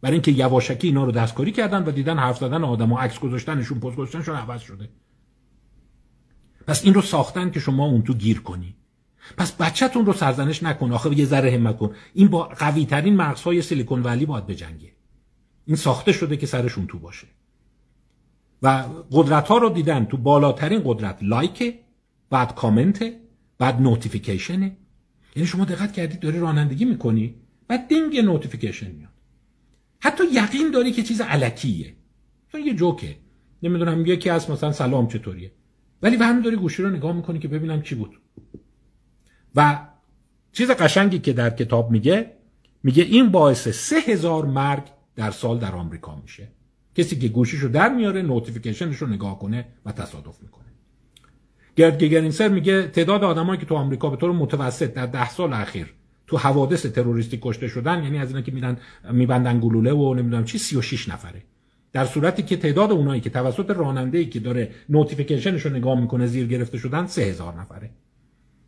برای 0.00 0.14
اینکه 0.14 0.30
یواشکی 0.30 0.86
اینا 0.86 1.04
رو 1.04 1.12
دستکاری 1.12 1.52
کردن 1.52 1.84
و 1.84 1.90
دیدن 1.90 2.18
حرف 2.18 2.38
زدن 2.38 2.64
آدم 2.64 2.92
و 2.92 2.96
عکس 2.96 3.18
گذاشتنشون 3.18 3.80
پست 3.80 3.96
گذاشتنشون 3.96 4.36
عوض 4.36 4.60
شده. 4.60 4.88
پس 6.66 6.84
این 6.84 6.94
رو 6.94 7.02
ساختن 7.02 7.50
که 7.50 7.60
شما 7.60 7.86
اون 7.86 8.02
تو 8.02 8.14
گیر 8.14 8.40
کنی. 8.40 8.74
پس 9.36 9.52
بچهتون 9.52 10.06
رو 10.06 10.12
سرزنش 10.12 10.62
نکن. 10.62 10.92
آخه 10.92 11.18
یه 11.18 11.24
ذره 11.24 11.50
همت 11.50 11.78
کن. 11.78 11.94
این 12.14 12.28
با 12.28 12.42
قوی 12.42 12.86
ترین 12.86 13.16
مغزهای 13.16 13.62
سیلیکون 13.62 14.02
ولی 14.02 14.26
باید 14.26 14.46
بجنگه. 14.46 14.92
این 15.66 15.76
ساخته 15.76 16.12
شده 16.12 16.36
که 16.36 16.46
سرشون 16.46 16.86
تو 16.86 16.98
باشه. 16.98 17.26
و 18.62 18.84
قدرت 19.12 19.48
ها 19.48 19.58
رو 19.58 19.68
دیدن 19.68 20.04
تو 20.04 20.16
بالاترین 20.16 20.82
قدرت 20.84 21.18
لایک 21.22 21.74
بعد 22.30 22.54
کامنت 22.54 23.12
بعد 23.58 23.80
notification 23.80 24.62
ه. 24.62 24.76
یعنی 25.36 25.46
شما 25.46 25.64
دقت 25.64 25.92
کردید 25.92 26.20
داری 26.20 26.38
رانندگی 26.38 26.84
می‌کنی 26.84 27.34
بعد 27.68 27.88
دینگ 27.88 28.18
notification 28.18 28.90
میاد. 28.90 29.10
حتی 30.00 30.24
یقین 30.32 30.70
داری 30.70 30.92
که 30.92 31.02
چیز 31.02 31.20
الکیه. 31.20 31.94
چون 32.52 32.60
یه 32.60 32.74
جوکه. 32.74 33.16
نمی‌دونم 33.62 34.06
یکی 34.06 34.30
از 34.30 34.50
مثلا 34.50 34.72
سلام 34.72 35.08
چطوریه. 35.08 35.52
ولی 36.02 36.16
به 36.16 36.26
همین 36.26 36.42
داری 36.42 36.56
گوشی 36.56 36.82
رو 36.82 36.90
نگاه 36.90 37.12
می‌کنی 37.12 37.38
که 37.38 37.48
ببینم 37.48 37.82
چی 37.82 37.94
بود. 37.94 38.20
و 39.54 39.88
چیز 40.52 40.70
قشنگی 40.70 41.18
که 41.18 41.32
در 41.32 41.50
کتاب 41.50 41.90
میگه 41.90 42.32
میگه 42.82 43.02
این 43.02 43.30
باعث 43.30 43.68
سه 43.68 43.96
هزار 43.96 44.44
مرگ 44.44 44.82
در 45.16 45.30
سال 45.30 45.58
در 45.58 45.74
آمریکا 45.74 46.16
میشه. 46.16 46.48
کسی 46.94 47.18
که 47.18 47.28
گوشیشو 47.28 47.68
در 47.68 47.94
میاره 47.94 48.22
notification 48.22 48.85
ش 48.85 48.96
رو 48.96 49.06
نگاه 49.06 49.38
کنه 49.38 49.66
و 49.86 49.92
تصادف 49.92 50.42
می‌کنه. 50.42 50.64
گرد 51.76 51.98
گیگرنزر 51.98 52.48
میگه 52.48 52.82
تعداد 52.82 53.24
آدمایی 53.24 53.60
که 53.60 53.66
تو 53.66 53.74
آمریکا 53.74 54.10
به 54.10 54.16
طور 54.16 54.32
متوسط 54.32 54.94
در 54.94 55.06
ده 55.06 55.30
سال 55.30 55.52
اخیر 55.52 55.94
تو 56.26 56.36
حوادث 56.36 56.86
تروریستی 56.86 57.38
کشته 57.42 57.68
شدن 57.68 58.02
یعنی 58.04 58.18
از 58.18 58.28
اینا 58.28 58.40
که 58.40 58.52
میرن 58.52 58.76
میبندن 59.12 59.60
گلوله 59.60 59.92
و 59.92 60.14
نمی‌دونم 60.14 60.44
چی 60.44 60.58
36 60.58 61.08
نفره. 61.08 61.42
در 61.92 62.04
صورتی 62.04 62.42
که 62.42 62.56
تعداد 62.56 62.92
اونایی 62.92 63.20
که 63.20 63.30
توسط 63.30 63.70
راننده 63.70 64.18
ای 64.18 64.26
که 64.26 64.40
داره 64.40 64.70
notification 64.88 65.51
ش 65.51 65.62
رو 65.62 65.72
نگاه 65.72 66.00
می‌کنه 66.00 66.26
زیر 66.26 66.46
گرفته 66.46 66.78
شدن 66.78 67.06
3000 67.06 67.54
نفره. 67.60 67.90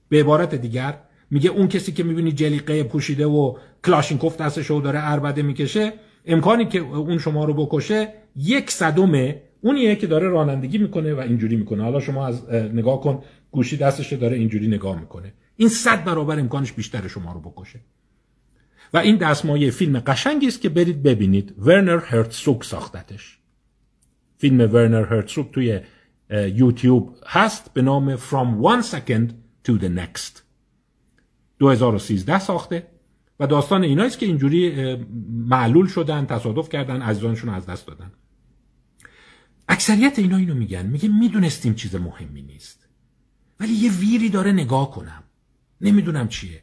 به 0.09 0.21
عبارت 0.21 0.55
دیگر 0.55 0.99
میگه 1.31 1.51
اون 1.51 1.69
کسی 1.69 1.93
که 1.93 2.03
می‌بینی 2.03 2.33
جلیقه 2.33 2.83
پوشیده 2.85 3.27
و 3.27 3.57
کلاشینکوف 3.85 4.37
دستش 4.37 4.67
رو 4.67 4.81
داره 4.81 4.99
اربده 5.03 5.43
می‌کشه 5.43 5.93
امکانی 6.27 6.65
که 6.65 6.79
اون 6.79 7.19
شما 7.19 7.45
رو 7.45 7.67
بکشه 7.67 8.13
یک 8.37 8.71
صدمه 8.71 9.43
اونیه 9.61 9.97
که 9.97 10.07
داره 10.07 10.29
رانندگی 10.29 10.79
می‌کنه 10.79 11.15
و 11.15 11.21
اینجوری 11.21 11.57
می‌کنه. 11.57 11.83
حالا 11.83 12.01
شما 12.01 12.27
از 12.27 12.51
نگاه 12.51 13.01
کن 13.01 13.23
گوشی 13.51 13.77
دستش 13.77 14.13
داره 14.13 14.37
اینجوری 14.37 14.69
نگاه 14.69 15.01
می‌کنه. 15.01 15.33
این 15.57 15.69
صد 15.69 16.05
برابر 16.05 16.39
امکانش 16.39 16.73
بیشتر 16.73 17.09
شما 17.09 17.33
رو 17.33 17.41
بکشه. 17.41 17.81
و 18.95 18.99
این 18.99 19.17
دستمایه 19.17 19.71
فیلم 19.71 20.01
قشنگی 20.07 20.47
است 20.47 20.61
که 20.61 20.69
برید 20.69 21.03
ببینید. 21.03 21.55
ورنر 21.59 21.99
هرتسوک 21.99 22.65
ساختتش. 22.65 23.39
فیلم 24.39 24.61
ورنر 24.61 25.05
هرتسوک 25.05 25.53
توی 25.53 25.81
یوتیوب 26.55 27.17
هست 27.27 27.75
به 27.75 27.83
نام 27.83 28.17
From 28.17 28.63
One 28.63 28.83
Second 28.83 29.31
to 29.69 29.83
the 29.83 29.89
Next. 29.99 30.43
2013 31.59 32.39
ساخته. 32.39 32.87
و 33.41 33.47
داستان 33.47 33.83
ایناییست 33.83 34.19
که 34.19 34.27
اینجوری 34.27 34.95
معلول 35.31 35.87
شدن 35.87 36.27
تصادف 36.27 36.69
کردن 36.69 37.03
عزیزانشون 37.03 37.51
از 37.51 37.67
دست 37.67 37.87
دادن. 37.87 38.13
اکثریت 39.69 40.19
اینا 40.19 40.37
اینو 40.37 40.55
میگن. 40.55 40.87
میگه 40.87 41.09
می‌دونستیم 41.09 41.75
چیز 41.75 41.95
مهمی 41.95 42.43
نیست. 42.43 42.89
ولی 43.61 43.73
یه 43.73 43.93
ویری 43.93 44.29
داره 44.29 44.53
نگاه 44.53 44.91
کنم. 44.91 45.23
نمی‌دونم 45.81 46.29
چیه. 46.29 46.63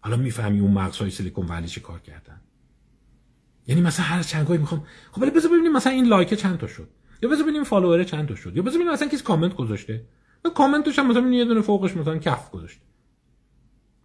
حالا 0.00 0.16
می‌فهمی 0.16 0.60
اون 0.60 0.72
مغزهای 0.72 1.10
سیلیکون 1.10 1.46
ولی 1.46 1.68
چی 1.68 1.80
کار 1.80 2.00
کردن. 2.00 2.40
یعنی 3.66 3.80
مثلا 3.80 4.06
هر 4.06 4.22
چند 4.22 4.46
می‌خوام 4.58 4.86
خب 5.12 5.22
ولی 5.22 5.30
بذار 5.30 5.52
ببینیم 5.52 5.72
مثلا 5.72 5.92
این 5.92 6.06
لایک 6.06 6.34
چند 6.34 6.58
تا 6.58 6.66
شد. 6.66 6.88
یا 7.22 7.28
بذار 7.28 7.42
ببینیم 7.42 7.64
follower 7.64 8.04
چند 8.04 8.28
تا 8.28 8.34
شد. 8.34 8.56
یا 8.56 8.62
بذار 8.62 8.74
ببینیم 8.74 8.92
مثلا 8.92 9.08
کسی 9.08 9.22
کامنت 9.22 9.54
گذاشته. 9.54 10.06
کامنتش 10.54 10.98
هم 10.98 11.10
مثلا 11.10 11.30
یه 11.30 11.44
دونه 11.44 11.60
فوقش 11.60 11.96
مثلا 11.96 12.18
کف 12.18 12.50
گذاشته. 12.50 12.82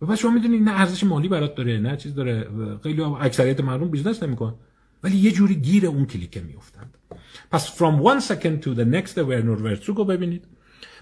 و 0.07 0.15
شما 0.15 0.31
می‌دونی 0.31 0.59
نه 0.59 0.71
ارزش 0.71 1.03
مالی 1.03 1.27
برات 1.27 1.55
داره 1.55 1.77
نه 1.77 1.97
چیز 1.97 2.15
داره. 2.15 2.47
خیلی 2.83 3.01
اکثریت 3.01 3.61
مردم 3.61 3.89
business 3.89 4.23
نمیکن 4.23 4.59
ولی 5.03 5.17
یه 5.17 5.31
جوری 5.31 5.55
گیر 5.55 5.85
اون 5.85 6.05
کلیکه 6.05 6.41
میافتند. 6.41 6.97
پس 7.51 7.77
from 7.77 8.01
one 8.03 8.21
second 8.21 8.63
to 8.63 8.77
the 8.77 8.85
next 8.93 9.17
ورنر 9.17 9.61
هرتسوگو 9.61 10.05
ببینید. 10.05 10.47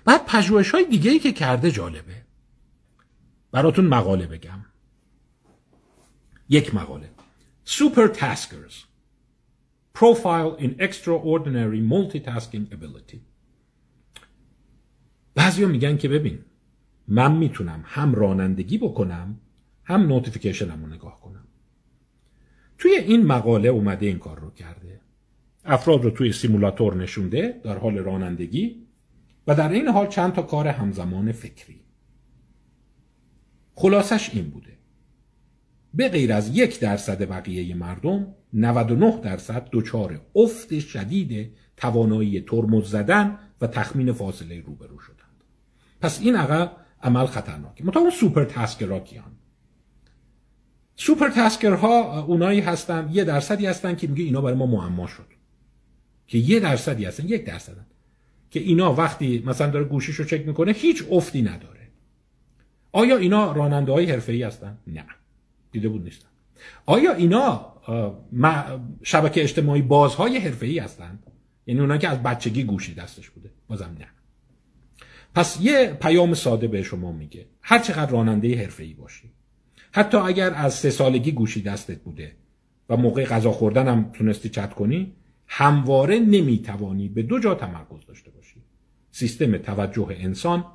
بعد 0.05 0.25
پژوهش 0.25 0.71
های 0.71 0.85
دیگه 0.85 1.11
ای 1.11 1.19
که 1.19 1.31
کرده 1.31 1.71
جالبه. 1.71 2.25
براتون 3.51 3.85
مقاله 3.85 4.27
بگم. 4.27 4.65
یک 6.49 6.75
مقاله. 6.75 7.09
Super 7.65 8.07
Taskers 8.13 8.75
Profile 9.97 10.57
in 10.59 10.71
Extraordinary 10.87 11.81
Multitasking 11.93 12.73
Ability. 12.75 13.17
بعضی 15.35 15.65
میگن 15.65 15.97
که 15.97 16.07
ببین 16.09 16.39
من 17.07 17.37
می‌تونم 17.37 17.83
هم 17.85 18.15
رانندگی 18.15 18.77
بکنم 18.77 19.39
هم 19.83 20.01
نوتیفیکیشنم 20.01 20.83
رو 20.83 20.93
نگاه 20.93 21.21
کنم. 21.21 21.47
توی 22.77 22.91
این 22.91 23.25
مقاله 23.25 23.69
اومده 23.69 24.05
این 24.05 24.19
کار 24.19 24.39
رو 24.39 24.51
کرده. 24.51 25.01
افراد 25.65 26.03
رو 26.03 26.09
توی 26.09 26.33
سیمولاتور 26.33 26.95
نشونده 26.95 27.61
در 27.63 27.77
حال 27.77 27.97
رانندگی 27.97 28.87
و 29.47 29.55
در 29.55 29.69
این 29.69 29.87
حال 29.87 30.07
چند 30.07 30.33
تا 30.33 30.41
کار 30.41 30.67
همزمان 30.67 31.31
فکری. 31.31 31.81
خلاصش 33.75 34.29
این 34.33 34.49
بوده. 34.49 34.77
به 35.93 36.09
غیر 36.09 36.33
از 36.33 36.57
یک 36.57 36.79
درصد 36.79 37.29
بقیه 37.29 37.75
مردم 37.75 38.27
99 38.53 39.19
درصد 39.21 39.69
دچار 39.71 40.21
افت 40.35 40.79
شدید 40.79 41.57
توانایی 41.77 42.41
ترمز 42.41 42.89
زدن 42.89 43.37
و 43.61 43.67
تخمین 43.67 44.13
فاصله 44.13 44.61
روبرو 44.61 44.99
شدند. 44.99 45.43
پس 46.01 46.21
این 46.21 46.35
عقب 46.35 46.77
عمل 47.03 47.25
خطرناکه 47.25 47.85
مطابق 47.85 48.09
سوپر 48.09 48.43
تاسکرها 48.43 48.99
کیان 48.99 49.31
سوپر 50.95 51.29
تاسکرها 51.29 52.23
اونایی 52.23 52.59
هستن 52.59 53.09
یه 53.11 53.23
درصدی 53.23 53.65
هستن 53.65 53.95
که 53.95 54.07
میگه 54.07 54.23
اینا 54.23 54.41
برای 54.41 54.57
ما 54.57 54.65
معما 54.65 55.07
شد. 55.07 55.25
که 56.27 56.37
یه 56.37 56.59
درصدی 56.59 57.05
هستن 57.05 57.27
یک 57.27 57.45
درصدن 57.45 57.85
که 58.51 58.59
اینا 58.59 58.93
وقتی 58.93 59.43
مثلا 59.45 59.69
داره 59.69 59.85
گوشیش 59.85 60.15
رو 60.15 60.25
چک 60.25 60.47
می‌کنه 60.47 60.71
هیچ 60.71 61.03
افتی 61.11 61.41
نداره. 61.41 61.87
آیا 62.91 63.17
اینا 63.17 63.51
راننده 63.51 63.91
های 63.91 64.05
حرفه 64.05 64.31
ای 64.31 64.43
هستن؟ 64.43 64.77
نه. 64.87 65.05
دیده 65.71 65.89
بود 65.89 66.03
نیستن. 66.03 66.27
آیا 66.85 67.13
اینا 67.13 67.73
شبکه 69.03 69.43
اجتماعی 69.43 69.81
بازهای 69.81 70.37
حرفه 70.37 70.65
ای 70.65 70.79
هستند 70.79 71.23
یعنی 71.67 71.79
اونا 71.79 71.97
که 71.97 72.09
از 72.09 72.23
بچگی 72.23 72.63
گوشی 72.63 72.93
دستش 72.93 73.29
بوده؟ 73.29 73.49
بازم 73.67 73.95
نه. 73.99 74.07
پس 75.35 75.61
یه 75.61 75.97
پیام 76.01 76.33
ساده 76.33 76.67
به 76.67 76.83
شما 76.83 77.11
میگه. 77.11 77.45
هر 77.61 77.79
چقدر 77.79 78.11
راننده 78.11 78.57
حرفه 78.57 78.83
ای 78.83 78.93
باشی. 78.93 79.31
حتی 79.91 80.17
اگر 80.17 80.53
از 80.53 80.73
سه 80.73 80.89
سالگی 80.89 81.31
گوشی 81.31 81.61
دستت 81.61 82.01
بوده 82.01 82.35
و 82.89 82.97
موقع 82.97 83.25
غذا 83.25 83.51
خوردن 83.51 83.87
هم 83.87 84.09
تونستی 84.13 84.49
چت 84.49 84.73
کنی 84.73 85.13
همواره 85.47 86.19
نمی‌توانی 86.19 87.09
به 87.09 87.23
دو 87.23 87.39
جا 87.39 87.55
تمرکز 87.55 88.05
داشته 88.07 88.31
باشی. 88.31 88.61
سیستم 89.11 89.57
توجه 89.57 90.07
انسان 90.09 90.65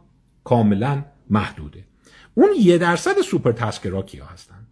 کاملا 0.44 1.04
محدوده. 1.30 1.84
اون 2.34 2.48
یه 2.60 2.78
درصد 2.78 3.20
supertasker 3.20 3.52
ها 3.52 4.02
کیا 4.02 4.26
هستند. 4.26 4.66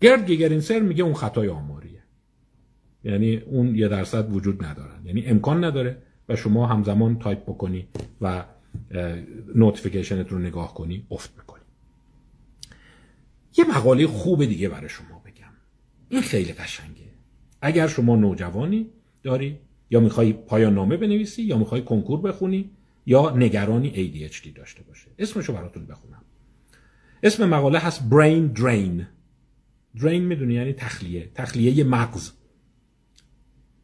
گرد 0.00 0.26
گیگرنزر 0.26 0.80
میگه 0.80 1.04
اون 1.04 1.14
خطای 1.14 1.48
آماریه. 1.48 2.02
یعنی 3.04 3.36
اون 3.36 3.74
یه 3.74 3.88
درصد 3.88 4.34
وجود 4.34 4.64
ندارن. 4.64 5.06
یعنی 5.06 5.26
امکان 5.26 5.64
نداره 5.64 6.02
و 6.28 6.36
شما 6.36 6.66
همزمان 6.66 7.18
تایپ 7.18 7.42
بکنی 7.42 7.88
و 8.20 8.44
notification 9.54 10.26
ت 10.26 10.32
رو 10.32 10.38
نگاه 10.38 10.74
کنی 10.74 11.06
افت 11.10 11.36
می‌کنی 11.36 11.62
یه 13.58 13.64
مقاله 13.64 14.06
خوب 14.06 14.44
دیگه 14.44 14.68
برای 14.68 14.88
شما 14.88 15.18
بگم. 15.18 15.52
این 16.08 16.22
خیلی 16.22 16.52
قشنگه. 16.52 17.10
اگر 17.62 17.86
شما 17.86 18.16
نوجوانی 18.16 18.90
داری 19.22 19.58
یا 19.90 20.00
می‌خوای 20.00 20.32
پایان 20.32 20.74
نامه 20.74 20.96
بنویسی 20.96 21.42
یا 21.42 21.58
می‌خوای 21.58 21.82
کنکور 21.82 22.20
بخونی 22.20 22.70
یا 23.06 23.30
نگرانی 23.36 23.90
ADHD 23.90 24.48
داشته 24.56 24.82
باشه. 24.82 25.06
اسمشو 25.18 25.52
براتون 25.52 25.86
بخونم. 25.86 26.22
اسم 27.22 27.48
مقاله 27.48 27.78
هست 27.78 28.00
Brain 28.10 28.58
Drain. 28.58 29.02
Drain 30.00 30.04
می‌دونی 30.04 30.54
یعنی 30.54 30.72
تخلیه. 30.72 31.30
تخلیه 31.34 31.84
مغز. 31.84 32.32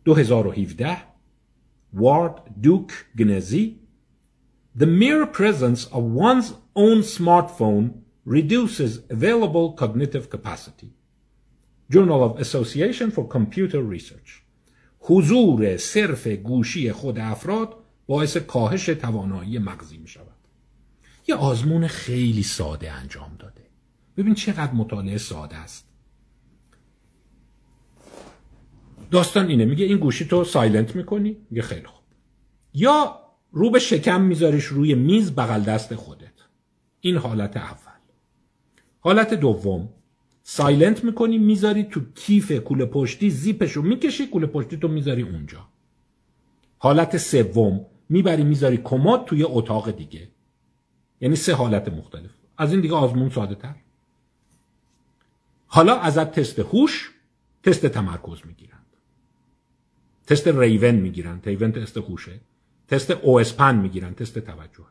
2017 0.04 0.96
وارد 1.94 2.60
دوک 2.62 2.92
گنزی 3.18 3.80
The 4.78 4.86
mere 4.86 5.26
presence 5.26 5.86
of 5.86 6.04
one's 6.04 6.52
own 6.74 7.02
smartphone 7.02 8.02
reduces 8.24 9.00
available 9.10 9.72
cognitive 9.72 10.30
capacity. 10.30 10.92
Journal 11.90 12.22
of 12.22 12.38
Association 12.38 13.10
for 13.10 13.26
Computer 13.26 13.82
Research. 13.82 14.42
حضور 15.00 15.76
صرف 15.76 16.26
گوشی 16.26 16.92
خود 16.92 17.18
افراد 17.18 17.74
باعث 18.06 18.36
کاهش 18.36 18.86
توانایی 18.86 19.58
مغزی 19.58 19.98
می 19.98 20.08
شود 20.08 20.26
یه 21.26 21.34
آزمون 21.34 21.86
خیلی 21.86 22.42
ساده 22.42 22.92
انجام 22.92 23.36
داده 23.38 23.66
ببین 24.16 24.34
چقدر 24.34 24.72
مطالعه 24.72 25.18
ساده 25.18 25.56
است 25.56 25.89
داستان 29.10 29.48
اینه 29.48 29.64
میگه 29.64 29.84
این 29.84 29.98
گوشی 29.98 30.24
تو 30.24 30.44
سایلنت 30.44 30.96
می‌کنی 30.96 31.36
میگه 31.50 31.62
خیلی 31.62 31.86
خوب. 31.86 32.04
یا 32.74 33.20
رو 33.52 33.70
به 33.70 33.78
شکم 33.78 34.20
میذاریش 34.20 34.64
روی 34.64 34.94
میز 34.94 35.34
بغل 35.34 35.60
دست 35.60 35.94
خودت. 35.94 36.32
این 37.00 37.16
حالت 37.16 37.56
اول. 37.56 38.00
حالت 39.00 39.34
دوم 39.34 39.88
silent 40.42 41.04
می‌کنی 41.04 41.38
می‌ذاری 41.38 41.84
تو 41.84 42.00
کیف 42.14 42.52
کوله 42.52 42.86
پشتی 42.86 43.30
زیپش 43.30 43.72
رو 43.72 43.82
می‌کشی 43.82 44.26
کوله 44.26 44.46
پشتی 44.46 44.76
تو 44.76 44.88
می‌ذاری 44.88 45.22
اونجا. 45.22 45.68
حالت 46.78 47.16
سوم 47.16 47.86
می‌بری 48.08 48.44
می‌ذاری 48.44 48.76
کمد 48.76 49.24
توی 49.24 49.44
اتاق 49.44 49.90
دیگه. 49.90 50.28
یعنی 51.20 51.36
سه 51.36 51.54
حالت 51.54 51.88
مختلف. 51.88 52.30
از 52.58 52.72
این 52.72 52.80
دیگه 52.80 52.94
آزمون 52.94 53.30
ساده 53.30 53.54
تر. 53.54 53.74
حالا 55.66 55.96
ازت 55.96 56.32
تست 56.32 56.58
هوش 56.58 57.10
تست 57.62 57.86
تمرکز 57.86 58.38
می‌گیرند 58.46 58.79
تست 60.30 60.48
ریون 60.48 60.94
می‌گیرن 60.94 61.40
ریون 61.44 61.72
تست 61.72 61.96
هوشه. 61.96 62.40
تست 62.88 63.10
او 63.10 63.40
اسپن 63.40 63.76
می‌گیرن 63.76 64.14
تست 64.14 64.38
توجهه. 64.38 64.86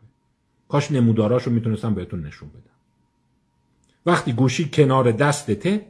کاش 0.68 0.91
نموداراشو 0.91 1.52
می‌تونستم 1.52 1.94
بهتون 1.94 2.26
نشون 2.26 2.49
بدم. 2.49 2.80
وقتی 4.06 4.34
گوشی 4.34 4.70
کنار 4.74 5.11
دستته 5.11 5.86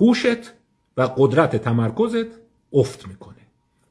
هوشت 0.00 0.52
و 0.96 1.02
قدرت 1.16 1.56
تمرکزت 1.56 2.26
افت 2.72 3.08
می‌کنه. 3.08 3.34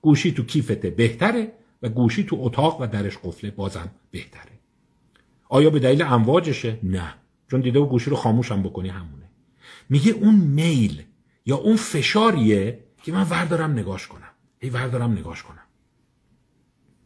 گوشی 0.01 0.31
تو 0.31 0.43
کیفته 0.43 0.89
بهتره 0.89 1.51
و 1.81 1.89
گوشی 1.89 2.23
تو 2.23 2.37
اتاق 2.39 2.81
و 2.81 2.87
درش 2.87 3.17
قفله 3.17 3.51
بازم 3.51 3.91
بهتره. 4.11 4.51
آیا 5.49 5.69
به 5.69 5.79
دلیل 5.79 6.01
امواجشه 6.01 6.79
نه. 6.83 7.13
چون 7.51 7.61
دیده 7.61 7.79
و 7.79 7.85
گوشی 7.85 8.09
رو 8.09 8.15
خاموش 8.15 8.51
هم 8.51 8.63
بکنی 8.63 8.89
همونه. 8.89 9.29
میگه 9.89 10.11
اون 10.11 10.35
میل 10.35 11.03
یا 11.45 11.55
اون 11.55 11.75
فشاریه 11.75 12.79
که 13.03 13.11
من 13.11 13.23
وردارم 13.23 13.71
نگاش 13.71 14.07
کنم. 14.07 14.21
هی 14.59 14.69
وردارم 14.69 15.11
نگاش 15.11 15.43
کنم. 15.43 15.67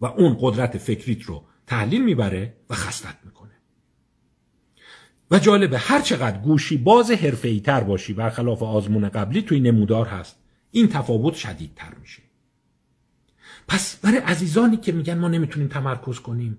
و 0.01 0.05
اون 0.05 0.37
قدرت 0.39 0.77
فکریت 0.77 1.23
رو 1.23 1.45
تحلیل 1.67 2.03
می‌بره 2.03 2.57
و 2.69 2.73
خستت 2.73 3.15
می‌کنه. 3.25 3.51
و 5.31 5.39
جالبه 5.39 5.77
هر 5.77 6.01
چقدر 6.01 6.37
گوشی 6.37 6.77
باز 6.77 7.11
حرفه‌ای 7.11 7.59
تر 7.59 7.83
باشی 7.83 8.13
برخلاف 8.13 8.63
آزمون 8.63 9.09
قبلی 9.09 9.41
توی 9.41 9.59
نمودار 9.59 10.05
هست 10.05 10.37
این 10.71 10.87
تفاوت 10.87 11.33
شدیدتر 11.33 11.93
میشه. 12.01 12.21
پس 13.67 13.95
برای 13.95 14.17
عزیزانی 14.17 14.77
که 14.77 14.91
میگن 14.91 15.17
ما 15.17 15.27
نمی‌تونیم 15.27 15.67
تمرکز 15.67 16.19
کنیم 16.19 16.57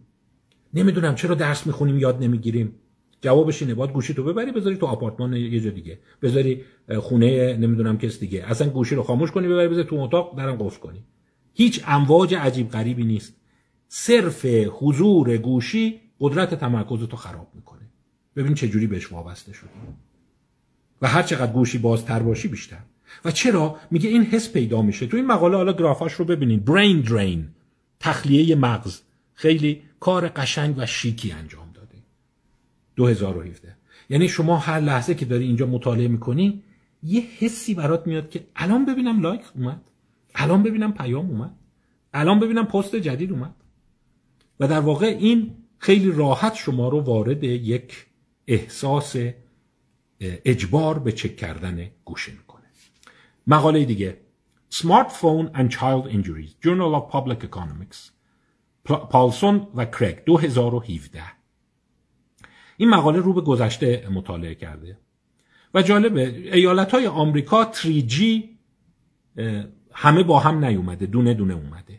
نمی‌دونم 0.74 1.14
چرا 1.14 1.35
درس 1.35 1.66
می‌خونیم 1.66 1.98
یاد 1.98 2.23
نمی‌گیریم 2.23 2.74
جوابش 3.23 3.62
اینه 3.62 3.74
باید 3.74 3.93
گوشی 3.93 4.15
تو 4.15 4.24
ببری 4.24 4.53
بذاری 4.53 4.77
تو 4.77 4.86
آپارتمان 4.86 5.32
یه 5.32 5.61
جا 5.61 5.70
دیگه. 5.70 5.99
بذاری 6.23 6.65
خونه 6.99 7.57
نمی‌دونم 7.57 7.99
کس 7.99 8.20
دیگه. 8.20 8.44
اصلا 8.47 8.69
گوشی 8.69 8.94
رو 8.94 9.03
خاموش 9.03 9.31
کنی 9.31 9.49
ببری 9.49 9.69
بذاری 9.69 9.89
تو 9.89 9.97
اتاق 9.97 10.39
درم 10.39 10.57
قفل 10.57 10.81
کنی. 10.81 11.05
هیچ 11.55 11.82
امواج 11.86 12.35
عجیب 12.35 12.70
غریبی 12.70 13.05
نیست. 13.05 13.36
صرف 13.89 14.47
حضور 14.70 15.36
گوشی 15.36 16.01
قدرت 16.20 16.55
تمرکز 16.55 17.09
تو 17.09 17.16
خراب 17.16 17.49
می‌کنه. 17.55 17.90
ببین 18.36 18.55
چه 18.55 18.69
جوری 18.69 18.86
بهش 18.86 19.12
وابسته 19.12 19.53
شدی. 19.53 19.69
و 21.03 21.09
هر 21.09 21.23
چقدر 21.23 21.53
گوشی 21.53 21.78
بازتر 21.78 22.19
باشی 22.19 22.49
بیشتر. 22.49 22.82
و 23.24 23.31
چرا؟ 23.31 23.77
میگه 23.90 24.09
این 24.09 24.23
حس 24.23 24.53
پیدا 24.53 24.82
میشه. 24.82 25.07
تو 25.07 25.16
این 25.16 25.27
مقاله 25.27 25.57
حالا 25.57 25.73
گرافاش 25.73 26.12
رو 26.12 26.24
ببینید. 26.24 26.65
برین 26.65 27.01
درین 27.01 27.49
تخلیه 28.01 28.55
مغز. 28.55 29.01
خیلی 29.35 29.82
کار 30.01 30.28
قشنگ 30.28 30.74
و 30.78 30.86
شیکی 30.86 31.32
انجام 31.32 31.61
2017 32.97 33.77
یعنی 34.10 34.28
شما 34.28 34.56
هر 34.56 34.81
لحظه 34.81 35.14
که 35.14 35.24
داری 35.24 35.44
اینجا 35.44 35.66
مطالعه 35.66 36.09
می‌کنی 36.09 36.62
یه 37.02 37.23
حسی 37.39 37.74
برات 37.74 38.06
میاد 38.06 38.31
که 38.31 38.47
الان 38.56 38.86
ببینم 38.86 39.20
لایک 39.20 39.43
اومد 39.55 39.81
الان 40.35 40.62
ببینم 40.62 40.93
پیام 40.93 41.31
اومد 41.31 41.55
الان 42.14 42.40
ببینم 42.40 42.66
پست 42.66 42.97
جدید 42.97 43.32
اومد. 43.32 43.55
و 44.60 44.69
در 44.69 44.81
واقع 44.81 45.06
این 45.06 45.56
خیلی 45.78 46.12
راحت 46.12 46.55
شما 46.55 46.89
رو 46.89 47.01
وارد 47.01 47.44
یک 47.44 48.06
احساس 48.47 49.16
اجبار 50.20 50.98
به 50.98 51.12
چک 51.12 51.36
کردن 51.36 51.90
گوشه 52.05 52.32
می‌کنه. 52.32 52.62
مقاله 53.47 53.85
دیگه. 53.85 54.19
Smartphone 54.74 55.47
and 55.59 55.69
Child 55.70 56.05
Injuries 56.16 56.52
Journal 56.64 56.93
of 56.98 57.05
Public 57.12 57.40
Economics 57.44 58.10
پالسون 58.85 59.66
و 59.74 59.85
کرگ 59.85 60.24
2017 60.24 61.23
این 62.82 62.90
مقاله 62.90 63.18
رو 63.18 63.32
به 63.32 63.40
گذشته 63.40 64.09
مطالعه 64.10 64.54
کرده. 64.54 64.98
و 65.74 65.82
جالبه 65.82 66.52
ایالت 66.52 66.92
های 66.92 67.06
آمریکا 67.06 67.72
3G 67.72 68.22
همه 69.92 70.22
با 70.22 70.38
هم 70.38 70.64
نیومده 70.64 71.06
دونه 71.06 71.34
دونه 71.34 71.54
اومده. 71.54 71.98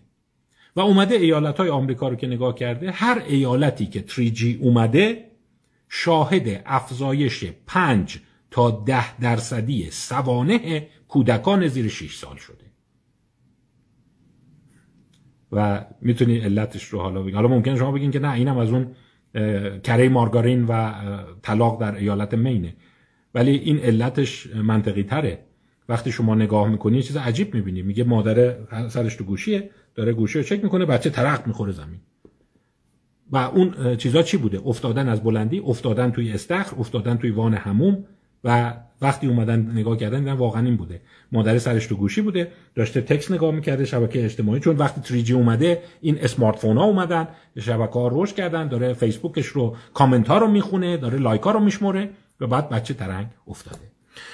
و 0.76 0.80
اومده 0.80 1.16
ایالت 1.16 1.58
های 1.58 1.70
آمریکا 1.70 2.10
رو 2.10 2.16
که 2.16 2.28
نگاه 2.28 2.56
کرده 2.56 2.92
هر 2.92 3.24
ایالتی 3.28 3.86
که 3.86 4.06
3G 4.08 4.44
اومده 4.60 5.32
شاهد 5.90 6.64
افزایش 6.66 7.46
5 7.68 8.20
تا 8.52 8.72
10 8.72 9.18
درصدی 9.18 9.92
سوانه 9.92 10.88
کودکان 11.08 11.68
زیر 11.68 11.88
6 11.88 12.16
سال 12.16 12.38
شده. 12.38 12.66
و 15.52 15.86
می‌تونی 16.02 16.38
علتش 16.38 16.84
رو 16.84 17.00
حالا 17.00 17.22
بگین 17.22 17.36
حالا 17.36 17.48
ممکن 17.48 17.76
شما 17.76 17.92
بگین 17.92 18.12
که 18.12 18.20
نه 18.20 18.34
اینم 18.34 18.58
از 18.58 18.70
اون 18.70 18.96
کره 19.84 20.10
مارگارین 20.10 20.66
و 20.66 20.94
طلاق 21.42 21.82
در 21.82 21.96
ایالت 21.96 22.34
مینه. 22.34 22.76
ولی 23.36 23.52
این 23.52 23.80
علتش 23.80 24.48
منطقی 24.56 25.04
تره 25.04 25.40
وقتی 25.90 26.12
شما 26.12 26.36
نگاه 26.36 26.70
می‌کنی 26.70 27.04
چیز 27.04 27.18
عجیب 27.18 27.56
می‌بینی. 27.56 27.82
میگه 27.82 28.04
مادر 28.04 28.56
سرش 28.90 29.16
تو 29.16 29.24
گوشیه 29.24 29.70
داره 29.96 30.14
گوشی 30.14 30.40
رو 30.40 30.44
چک 30.44 30.64
می‌کنه 30.64 30.86
بچه 30.86 31.10
ترقت 31.10 31.48
می‌خوره 31.48 31.72
زمین. 31.72 32.00
و 33.32 33.38
اون 33.38 33.96
چیزا 33.96 34.22
چی 34.22 34.38
بوده؟ 34.38 34.62
افتادن 34.66 35.10
از 35.10 35.24
بلندی 35.24 35.60
افتادن 35.60 36.12
توی 36.12 36.32
استخر 36.32 36.76
افتادن 36.80 37.18
توی 37.18 37.30
وان 37.32 37.54
هموم 37.54 38.06
و 38.44 38.74
وقتی 39.02 39.28
اومدن 39.28 39.72
نگاه 39.72 39.98
کردن 39.98 40.20
دیدن 40.20 40.34
واقعا 40.34 40.66
این 40.66 40.76
بوده. 40.78 41.02
مادر 41.32 41.58
سرش 41.58 41.88
تو 41.88 41.96
گوشی 41.96 42.22
بوده 42.22 42.52
داشته 42.76 43.02
تکس 43.02 43.32
نگاه 43.32 43.52
می‌کرده 43.52 43.86
شبکه 43.86 44.26
اجتماعی. 44.26 44.60
چون 44.60 44.78
وقتی 44.78 45.24
3G 45.26 45.32
اومده 45.32 45.82
این 46.02 46.18
smartphone 46.20 46.78
ها 46.78 46.84
اومدن 46.84 47.28
شبکه 47.60 47.94
ها 47.94 48.10
رشد 48.12 48.36
کردن 48.36 48.68
داره 48.68 48.94
فیسبوکش 48.94 49.46
رو 49.46 49.76
کامنت 49.94 50.28
ها 50.28 50.38
رو 50.38 50.48
می‌خونه 50.48 50.98
داره 50.98 51.18
لایک 51.18 51.42
ها 51.42 51.52
رو 51.52 51.60
میشموره 51.60 52.10
و 52.40 52.48
بعد 52.48 52.70
بچه 52.70 52.94
ترنگ 52.94 53.28
افتاده. 53.48 53.92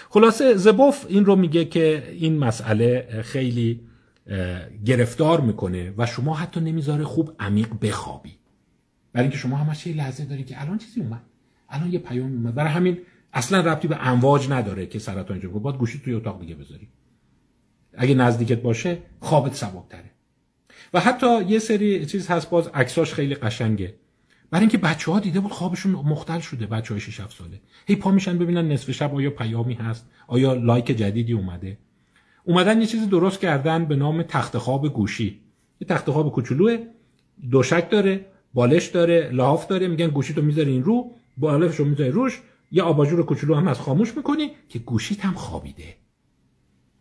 خلاصه 0.09 0.55
زوبوف 0.55 1.05
این 1.09 1.25
رو 1.25 1.35
میگه 1.35 1.65
که 1.65 2.03
این 2.11 2.37
مسئله 2.37 3.07
خیلی 3.23 3.81
گرفتار 4.85 5.41
می‌کنه 5.41 5.93
و 5.97 6.05
شما 6.05 6.35
حتی 6.35 6.59
نمی‌ذاره 6.59 7.03
خوب 7.03 7.31
عمیق 7.39 7.67
بخوابی. 7.81 8.31
برای 9.13 9.23
اینکه 9.23 9.37
شما 9.37 9.57
همش 9.57 9.87
یه 9.87 9.95
لحظه 9.95 10.25
داری 10.25 10.43
که 10.43 10.61
الان 10.61 10.77
چیزی 10.77 11.01
اومد؟ 11.01 11.21
الان 11.69 11.93
یه 11.93 11.99
پیام 11.99 12.31
اومد. 12.31 12.55
برای 12.55 12.71
همین 12.71 12.97
اصلا 13.33 13.59
ربطی 13.59 13.87
به 13.87 14.07
امواج 14.07 14.49
نداره 14.49 14.85
که 14.85 14.99
سرطان 14.99 15.37
اینجا 15.37 15.49
باید 15.49 15.77
گوشی 15.77 16.01
توی 16.03 16.13
اتاق 16.13 16.39
دیگه 16.39 16.55
بذاری. 16.55 16.87
اگه 17.93 18.15
نزدیکت 18.15 18.61
باشه 18.61 18.97
خوابت 19.19 19.53
سبکتره. 19.53 20.11
و 20.93 20.99
حتی 20.99 21.43
یه 21.43 21.59
سری 21.59 22.05
چیز 22.05 22.27
هست 22.27 22.49
باز 22.49 22.67
عکساش 22.67 23.13
خیلی 23.13 23.35
قشنگه. 23.35 23.95
برای 24.51 24.61
اینکه 24.61 24.77
بچه 24.77 25.11
ها 25.11 25.19
دیده 25.19 25.39
بود 25.39 25.51
خوابشون 25.51 25.91
مختل 25.91 26.39
شده 26.39 26.65
بچه 26.65 26.93
های 26.93 27.01
6 27.01 27.15
ساله. 27.15 27.61
هی 27.87 27.95
پا 27.95 28.11
میشن 28.11 28.37
ببینن 28.37 28.71
نصف 28.71 28.91
شب 28.91 29.15
آیا 29.15 29.29
پیامی 29.29 29.73
هست 29.73 30.09
آیا 30.27 30.53
لایک 30.53 30.85
جدیدی 30.85 31.33
اومده. 31.33 31.77
اومدن 32.43 32.81
یه 32.81 32.87
چیزی 32.87 33.07
درست 33.07 33.39
کردن 33.39 33.85
به 33.85 33.95
نام 33.95 34.23
تخت 34.23 34.57
خواب 34.57 34.93
گوشی. 34.93 35.39
یه 35.81 35.87
تخت 35.87 36.11
خواب 36.11 36.31
کوچولوه 36.31 36.77
دوشک 37.51 37.89
داره 37.89 38.25
بالش 38.53 38.87
داره 38.87 39.29
لحاف 39.33 39.67
داره 39.67 39.87
میگن 39.87 40.07
گوشی 40.07 40.33
تو 40.33 40.41
می‌ذاری 40.41 40.71
این 40.71 40.83
رو 40.83 41.11
بالش 41.37 41.75
رو 41.75 41.85
می‌ذاری 41.85 42.11
روش 42.11 42.41
یه 42.71 42.83
آباژور 42.83 43.25
کوچولو 43.25 43.55
هم 43.55 43.67
از 43.67 43.79
خاموش 43.79 44.17
می‌کنی 44.17 44.51
که 44.69 44.79
گوشیت 44.79 45.25
هم 45.25 45.33
خوابیده. 45.33 45.95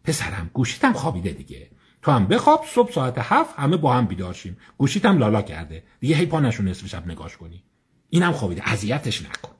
پسرم 0.05 0.51
گوشیت 0.53 0.85
هم 0.85 0.93
خوابیده 0.93 1.31
دیگه. 1.31 1.71
تو 2.03 2.11
هم 2.11 2.27
بخواب 2.27 2.65
صبح 2.67 2.93
ساعت 2.93 3.15
هفت 3.19 3.55
همه 3.59 3.77
با 3.77 3.93
هم 3.93 4.07
بیدار 4.07 4.35
شیم. 4.35 4.57
گوشیت 4.79 5.07
هم 5.07 5.19
لالا 5.19 5.43
کرده. 5.43 5.83
دیگه 6.01 6.17
هی 6.17 6.27
پا 6.27 6.41
نشون 6.41 6.69
نصف 6.69 6.87
شب 6.87 7.07
نگاش 7.07 7.37
کنی. 7.37 7.63
اینم 8.11 8.33
خوابیده. 8.33 8.73
اذیتش 8.73 9.23
نکن. 9.23 9.53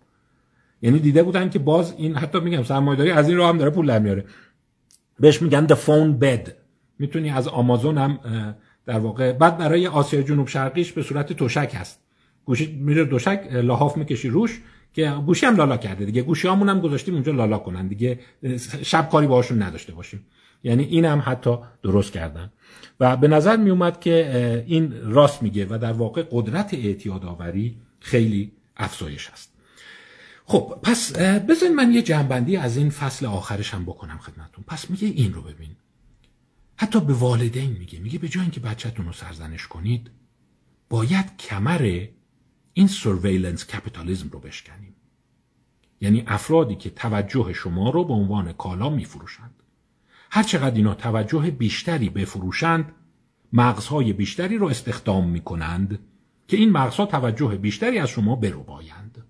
یعنی 0.83 0.99
دیده 0.99 1.23
بودن 1.23 1.51
که 1.51 1.59
باز 1.59 1.95
این 1.99 2.17
حتی 2.17 2.41
میگم 2.41 2.63
سرمایه‌داری 2.63 3.11
از 3.11 3.29
این 3.29 3.37
راه 3.37 3.49
هم 3.49 3.59
داره 3.59 3.71
پول 3.71 3.87
در 3.87 3.99
میاره. 3.99 4.25
بهش 5.21 5.43
میگن 5.43 5.67
the 5.67 5.77
phone 5.87 6.23
bed. 6.23 6.51
می‌تونی 6.99 7.31
از 7.31 7.49
آمازون 7.49 7.99
هم 7.99 8.19
در 8.87 8.99
واقع 8.99 9.33
بعد 9.33 9.59
برای 9.59 9.87
آسیا 9.87 10.23
جنوب 10.23 10.49
شرقیش 10.49 10.93
به 10.93 11.03
صورت 11.03 11.33
توشک 11.33 11.73
هست. 11.75 12.01
گوشی 12.45 12.77
میره 12.77 13.05
دوشک 13.05 13.49
لحاف 13.53 13.97
می‌کشی 13.97 14.29
روش. 14.29 14.61
که 14.95 15.15
گوشی 15.27 15.47
هم 15.47 15.57
لالا 15.57 15.77
کرده 15.77 16.05
دیگه. 16.05 16.23
گوشی 16.23 16.49
همون 16.49 16.69
هم 16.69 16.81
گذاشتیم 16.81 17.15
اونجا 17.15 17.33
لالا 17.33 17.59
کنن 17.59 17.89
دیگه. 17.89 18.21
شب 18.83 19.09
کاری 19.09 19.27
باهاشون 19.27 19.63
نداشته 19.63 19.95
باشیم. 19.95 20.27
یعنی 20.65 20.85
این 20.85 21.05
هم 21.05 21.23
حتی 21.27 21.57
درست 21.83 22.13
کردن. 22.13 22.53
و 23.01 23.17
به 23.17 23.29
نظر 23.29 23.57
می 23.57 23.71
اومد 23.71 24.01
که 24.01 24.65
این 24.67 24.95
راست 25.03 25.43
میگه 25.43 25.67
و 25.71 25.79
در 25.83 25.93
واقع 25.93 26.25
قدرت 26.31 26.75
اعتیاد 26.75 27.25
آوری 27.25 27.77
خیلی 28.01 28.53
افزایش 28.77 29.29
است 29.29 29.53
خب 30.45 30.79
پس 30.83 31.13
بذارین 31.19 31.75
من 31.75 31.93
یه 31.93 32.03
جنبندی 32.03 32.57
از 32.57 32.77
این 32.77 32.91
فصل 32.91 33.27
آخرش 33.27 33.75
هم 33.75 33.85
بکنم 33.85 34.19
خدمتون 34.19 34.65
پس 34.67 34.91
میگه 34.91 35.09
این 35.09 35.33
رو 35.33 35.43
ببین. 35.43 35.71
حتی 36.77 37.01
به 37.01 37.13
والدین 37.13 37.77
میگه. 37.79 37.99
میگه 37.99 38.19
به 38.19 38.29
جای 38.29 38.43
اینکه 38.43 38.61
بچهتون 38.61 39.07
رو 39.07 39.13
سرزنش 39.13 39.67
کنید 39.67 40.11
باید 40.89 41.37
کمر 41.37 42.07
این 42.79 42.87
surveillance 42.87 43.67
capitalism 43.67 44.29
رو 44.29 44.39
بشکنیم. 44.39 44.95
یعنی 46.01 46.25
افرادی 46.27 46.75
که 46.75 46.91
توجه 46.91 47.53
شما 47.53 47.91
رو 47.91 48.05
به 48.05 48.13
عنوان 48.13 48.53
کالا 48.53 48.89
میفروشند. 48.89 49.63
هر 50.31 50.43
چقدر 50.43 50.75
اینا 50.75 50.95
توجه 50.95 51.51
بیشتری 51.51 52.11
بفروشند 52.11 52.93
مغزهای 53.53 54.13
بیشتری 54.13 54.59
رو 54.59 54.67
استخدام 54.67 55.29
می‌کنند 55.29 55.99
که 56.49 56.57
این 56.57 56.71
مغزها 56.71 57.07
توجه 57.07 57.57
بیشتری 57.57 57.99
از 57.99 58.09
شما 58.09 58.37
بربایند 58.37 59.25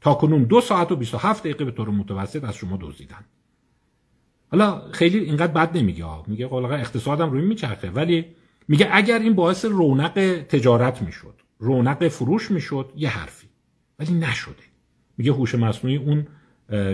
تا 0.00 0.14
کنون 0.14 0.44
دو 0.44 0.60
ساعت 0.60 0.92
و 0.92 0.96
27 0.96 1.42
دقیقه 1.42 1.64
به 1.64 1.70
طور 1.70 1.88
متوسط 1.88 2.44
از 2.44 2.54
شما 2.54 2.78
دزدیدن. 2.80 3.24
حالا 4.50 4.90
خیلی 4.92 5.18
اینقدر 5.18 5.52
بد 5.52 5.76
نمیگه 5.76 6.28
میگه 6.28 6.46
قلقه 6.46 6.74
اقتصادم 6.74 7.30
روی 7.30 7.42
میچرخه. 7.42 7.90
ولی 7.90 8.26
میگه 8.68 8.88
اگر 8.92 9.18
این 9.18 9.34
باعث 9.34 9.64
رونق 9.64 10.44
تجارت 10.48 11.02
می‌شد 11.02 11.43
رونق 11.58 12.08
فروش 12.08 12.50
می‌شد 12.50 12.92
یه 12.96 13.08
حرفی. 13.08 13.46
ولی 13.98 14.14
نشده. 14.14 14.62
میگه 15.16 15.32
هوش 15.32 15.54
مصنوعی 15.54 15.96
اون 15.96 16.26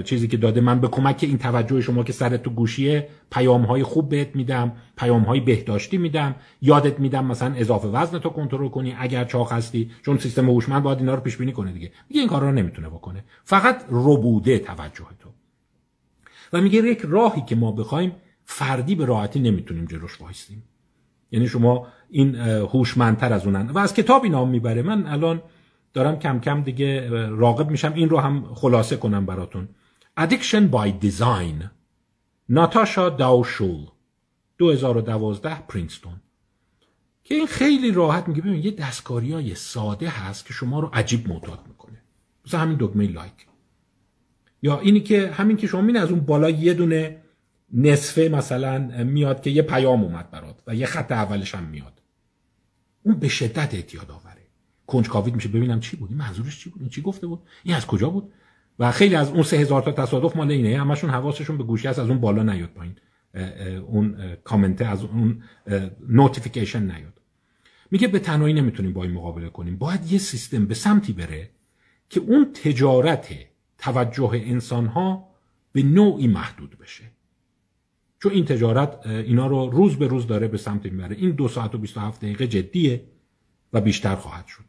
چیزی 0.02 0.28
که 0.28 0.36
داده. 0.36 0.60
من 0.60 0.80
به 0.80 0.88
کمک 0.88 1.18
این 1.22 1.38
توجه 1.38 1.80
شما 1.80 2.04
که 2.04 2.12
سرت 2.12 2.42
تو 2.42 2.50
گوشیه 2.50 3.08
پیام 3.32 3.62
های 3.62 3.82
خوب 3.82 4.08
بهت 4.08 4.36
میدم 4.36 4.72
پیام 4.96 5.22
های 5.22 5.40
بهداشتی 5.40 5.98
میدم. 5.98 6.34
یادت 6.62 7.00
میدم 7.00 7.26
مثلا 7.26 7.54
اضافه 7.54 7.88
وزن 7.88 8.18
تو 8.18 8.28
کنترل 8.28 8.68
کنی 8.68 8.94
اگر 8.98 9.24
چاق 9.24 9.52
هستی. 9.52 9.90
چون 10.02 10.18
سیستم 10.18 10.50
هوشمند 10.50 10.82
باید 10.82 10.98
اینا 10.98 11.14
رو 11.14 11.20
پیش 11.20 11.36
بینی 11.36 11.52
کنه 11.52 11.72
دیگه. 11.72 11.92
میگه 12.08 12.20
این 12.20 12.28
کارا 12.28 12.48
رو 12.48 12.54
نمی‌تونه 12.54 12.88
بکنه. 12.88 13.24
فقط 13.44 13.84
ربوده 13.90 14.58
توجه 14.58 15.06
تو. 15.18 15.28
و 16.52 16.60
میگه 16.60 16.78
یک 16.78 17.00
راهی 17.04 17.42
که 17.42 17.56
ما 17.56 17.72
بخوایم 17.72 18.12
فردی 18.44 18.94
به 18.94 19.04
راحتی 19.04 19.40
نمی‌تونیم 19.40 19.84
جلوش 19.84 20.20
وایسیم. 20.20 20.62
یعنی 21.30 21.48
شما 21.48 21.86
این 22.10 22.34
هوشمندتر 22.36 23.32
از 23.32 23.46
اونن. 23.46 23.70
و 23.70 23.78
از 23.78 23.94
کتابی 23.94 24.28
نام 24.28 24.48
می‌بره. 24.48 24.82
من 24.82 25.06
الان 25.06 25.42
دارم 25.92 26.18
کم 26.18 26.40
کم 26.40 26.62
دیگه 26.62 27.08
راقب 27.28 27.70
میشم. 27.70 27.92
این 27.94 28.08
رو 28.08 28.18
هم 28.18 28.54
خلاصه 28.54 28.96
کنم 28.96 29.26
براتون. 29.26 29.68
Addiction 30.20 30.72
by 30.72 31.04
Design. 31.04 31.64
ناتاشا 32.48 33.08
داوشول 33.08 33.86
2012 34.58 35.54
پرینستون 35.68 36.12
که 37.24 37.34
این 37.34 37.46
خیلی 37.46 37.90
راحت 37.90 38.28
میگه. 38.28 38.42
ببین 38.42 38.64
یه 38.64 38.70
دستکاری 38.70 39.32
های 39.32 39.54
ساده 39.54 40.08
هست 40.08 40.46
که 40.46 40.52
شما 40.52 40.80
رو 40.80 40.90
عجیب 40.92 41.28
معتاد 41.28 41.58
می‌کنه. 41.68 42.02
مثل 42.46 42.58
همین 42.58 42.76
دکمه 42.80 43.06
لایک. 43.06 43.46
یا 44.62 44.78
اینی 44.78 45.00
که 45.00 45.30
همین 45.30 45.56
که 45.56 45.66
شما 45.66 46.00
از 46.00 46.10
اون 46.10 46.20
بالا 46.20 46.50
یه 46.50 46.74
دونه 46.74 47.16
نصفه 47.72 48.28
مثلا 48.32 48.78
میاد 49.04 49.42
که 49.42 49.50
یه 49.50 49.62
پیام 49.62 50.02
اومد 50.02 50.30
برات 50.30 50.62
و 50.66 50.74
یه 50.74 50.86
خط 50.86 51.12
اولش 51.12 51.54
هم 51.54 51.64
میاد. 51.64 51.99
اون 53.02 53.14
به 53.14 53.28
شدت 53.28 53.74
اعتیاد 53.74 54.10
آوره. 54.10 54.46
کنجکاویت 54.86 55.34
میشه 55.34 55.48
ببینم 55.48 55.80
چی 55.80 55.96
بود 55.96 56.12
منظورش 56.12 56.58
چی 56.58 56.70
بود؟ 56.70 56.80
این 56.80 56.90
چی 56.90 57.02
گفته 57.02 57.26
بود؟ 57.26 57.42
این 57.62 57.74
از 57.74 57.86
کجا 57.86 58.10
بود؟ 58.10 58.32
و 58.78 58.92
خیلی 58.92 59.14
از 59.14 59.30
اون 59.30 59.42
سه 59.42 59.64
تا 59.64 59.80
تصادف 59.80 60.36
مال 60.36 60.50
اینه 60.50 60.80
همشون 60.80 61.10
حواسشون 61.10 61.58
به 61.58 61.64
گوشی 61.64 61.88
هست 61.88 61.98
از 61.98 62.08
اون 62.08 62.20
بالا 62.20 62.42
نیاد 62.42 62.68
پایین. 62.68 62.96
اون 63.86 64.36
کامنته 64.44 64.84
از 64.84 65.02
اون 65.02 65.42
notification 66.08 66.82
نیاد. 66.82 67.20
میگه 67.90 68.08
به 68.08 68.18
تنهایی 68.18 68.54
نمی‌تونیم 68.54 68.92
با 68.92 69.02
این 69.02 69.12
مقابله 69.12 69.48
کنیم. 69.48 69.76
باید 69.76 70.12
یه 70.12 70.18
سیستم 70.18 70.66
به 70.66 70.74
سمتی 70.74 71.12
بره 71.12 71.50
که 72.10 72.20
اون 72.20 72.52
تجارت 72.52 73.28
توجه 73.78 74.30
انسان 74.32 74.86
ها 74.86 75.28
به 75.72 75.82
نوعی 75.82 76.28
محدود 76.28 76.78
بشه. 76.78 77.09
چون 78.22 78.32
این 78.32 78.44
تجارت 78.44 79.06
اینا 79.06 79.46
رو 79.46 79.70
روز 79.70 79.96
به 79.96 80.06
روز 80.06 80.26
داره 80.26 80.48
به 80.48 80.58
سمت 80.58 80.84
می‌بره. 80.84 81.16
این 81.16 81.30
دو 81.30 81.48
ساعت 81.48 81.74
و 81.74 81.78
27 81.78 82.20
دقیقه 82.20 82.46
جدیه 82.46 83.04
و 83.72 83.80
بیشتر 83.80 84.14
خواهد 84.14 84.46
شد. 84.46 84.64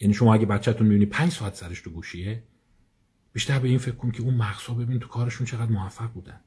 یعنی 0.00 0.14
شما 0.14 0.34
اگه 0.34 0.46
بچهتون 0.46 0.86
می‌بینی 0.86 1.06
پنج 1.06 1.32
ساعت 1.32 1.54
سرش 1.54 1.80
تو 1.80 1.90
گوشیه 1.90 2.42
بیشتر 3.32 3.58
به 3.58 3.68
این 3.68 3.78
فکر 3.78 3.94
کن 3.94 4.10
که 4.10 4.22
اون 4.22 4.34
مغزها 4.34 4.74
ببین 4.74 4.98
تو 4.98 5.08
کارشون 5.08 5.46
چقدر 5.46 5.72
موفق 5.72 6.12
بودن. 6.12 6.40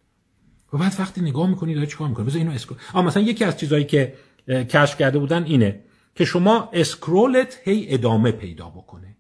و 0.73 0.77
بعد 0.77 0.95
وقتی 0.99 1.21
نگاه 1.21 1.49
می‌کنی 1.49 1.73
داره 1.73 1.87
چیکار 1.87 2.07
می‌کنه؟ 2.07 2.25
بذار 2.25 2.39
اینو 2.39 2.51
scroll 2.51 2.77
آ 2.93 3.01
مثلا 3.01 3.23
یکی 3.23 3.43
از 3.43 3.59
چیزهایی 3.59 3.85
که 3.85 4.13
کشف 4.47 4.97
کرده 4.97 5.19
بودن 5.19 5.43
اینه 5.43 5.83
که 6.15 6.25
شما 6.25 6.69
scroll 6.73 7.47
ت 7.47 7.59
هی 7.63 7.93
ادامه 7.93 8.31
پیدا 8.31 8.69
بکنه. 8.69 9.17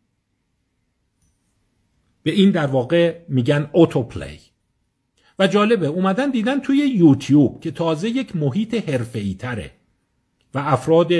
به 2.23 2.31
این 2.31 2.51
در 2.51 2.67
واقع 2.67 3.21
میگن 3.27 3.69
autoplay 3.73 4.39
و 5.39 5.47
جالبه 5.47 5.87
اومدن 5.87 6.31
دیدن 6.31 6.59
توی 6.59 6.77
یوتیوب 6.77 7.61
که 7.61 7.71
تازه 7.71 8.09
یک 8.09 8.35
محیط 8.35 8.89
حرفه‌ای 8.89 9.33
تره 9.33 9.71
و 10.53 10.59
افراد 10.59 11.11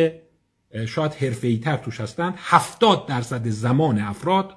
شاید 0.88 1.14
حرفه‌ای 1.14 1.58
تر 1.58 1.78
توش 1.78 2.02
هستن 2.02 2.34
70 2.38 3.06
درصد 3.08 3.48
زمان 3.48 4.00
افراد 4.00 4.56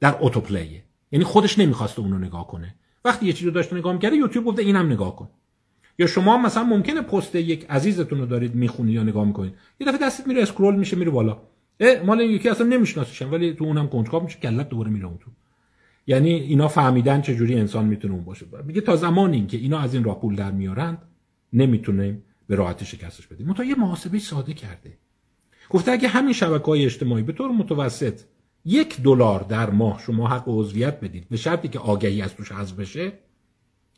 در 0.00 0.16
اوتوپلیه 0.20 0.82
یعنی 1.12 1.24
خودش 1.24 1.58
نمی‌خواسته 1.58 2.00
اونو 2.00 2.18
نگاه 2.18 2.46
کنه. 2.48 2.74
وقتی 3.04 3.26
یه 3.26 3.32
چیزی 3.32 3.44
رو 3.44 3.50
داشته 3.50 3.76
نگاه 3.76 3.92
می‌کرده 3.92 4.16
یوتیوب 4.16 4.44
گفته 4.44 4.62
اینم 4.62 4.92
نگاه 4.92 5.16
کن. 5.16 5.28
یا 5.98 6.06
شما 6.06 6.38
مثلا 6.38 6.62
ممکنه 6.62 7.00
پست 7.00 7.34
یک 7.34 7.66
عزیزتون 7.70 8.18
رو 8.18 8.26
دارید 8.26 8.54
می‌خونید 8.54 8.94
یا 8.94 9.02
نگاه 9.02 9.24
می‌کنید. 9.24 9.54
یه 9.80 9.86
دفعه 9.86 10.06
دستت 10.06 10.26
میره 10.26 10.42
اسکرول 10.42 10.74
میشه 10.74 10.96
میره 10.96 11.10
بالا. 11.10 11.38
مال 12.04 12.20
یکی 12.20 12.48
اصلا 12.48 12.66
نمیشناسیشم 12.66 13.32
ولی 13.32 13.54
تو 13.54 13.64
اونم 13.64 13.88
کنجکاو 13.88 14.22
میشه 14.22 14.38
کلت 14.38 14.68
دوباره 14.68 14.90
میره 14.90 15.06
اون 15.06 15.18
تو. 15.18 15.30
یعنی 16.06 16.30
اینا 16.30 16.68
فهمیدن 16.68 17.20
چه 17.20 17.36
جوری 17.36 17.54
انسان 17.54 17.86
می‌تونه 17.86 18.14
اون 18.14 18.24
باشه. 18.24 18.46
میگه 18.64 18.80
تا 18.80 18.96
زمانی 18.96 19.46
که 19.46 19.56
اینا 19.56 19.78
از 19.78 19.94
این 19.94 20.04
راه 20.04 20.20
پول 20.20 20.36
در 20.36 20.50
میارند 20.50 20.98
نمی‌تونیم 21.52 22.22
به 22.46 22.56
راحتی 22.56 22.84
شکستش 22.84 23.26
بدیم 23.26 23.46
منتها 23.46 23.64
یه 23.64 23.74
محاسبه 23.74 24.18
ساده 24.18 24.54
کرده. 24.54 24.98
گفته 25.70 25.90
اگه 25.90 26.08
همین 26.08 26.32
شبکه 26.32 26.64
های 26.64 26.84
اجتماعی 26.84 27.22
به 27.22 27.32
طور 27.32 27.50
متوسط 27.50 28.20
یک 28.64 29.00
دلار 29.00 29.42
در 29.42 29.70
ماه 29.70 30.00
شما 30.00 30.28
حق 30.28 30.44
عضویت 30.46 31.00
بدید 31.00 31.28
به 31.28 31.36
شرطی 31.36 31.68
که 31.68 31.78
آگهی 31.78 32.22
از 32.22 32.34
توش 32.34 32.52
حذف 32.52 32.74
بشه 32.76 33.12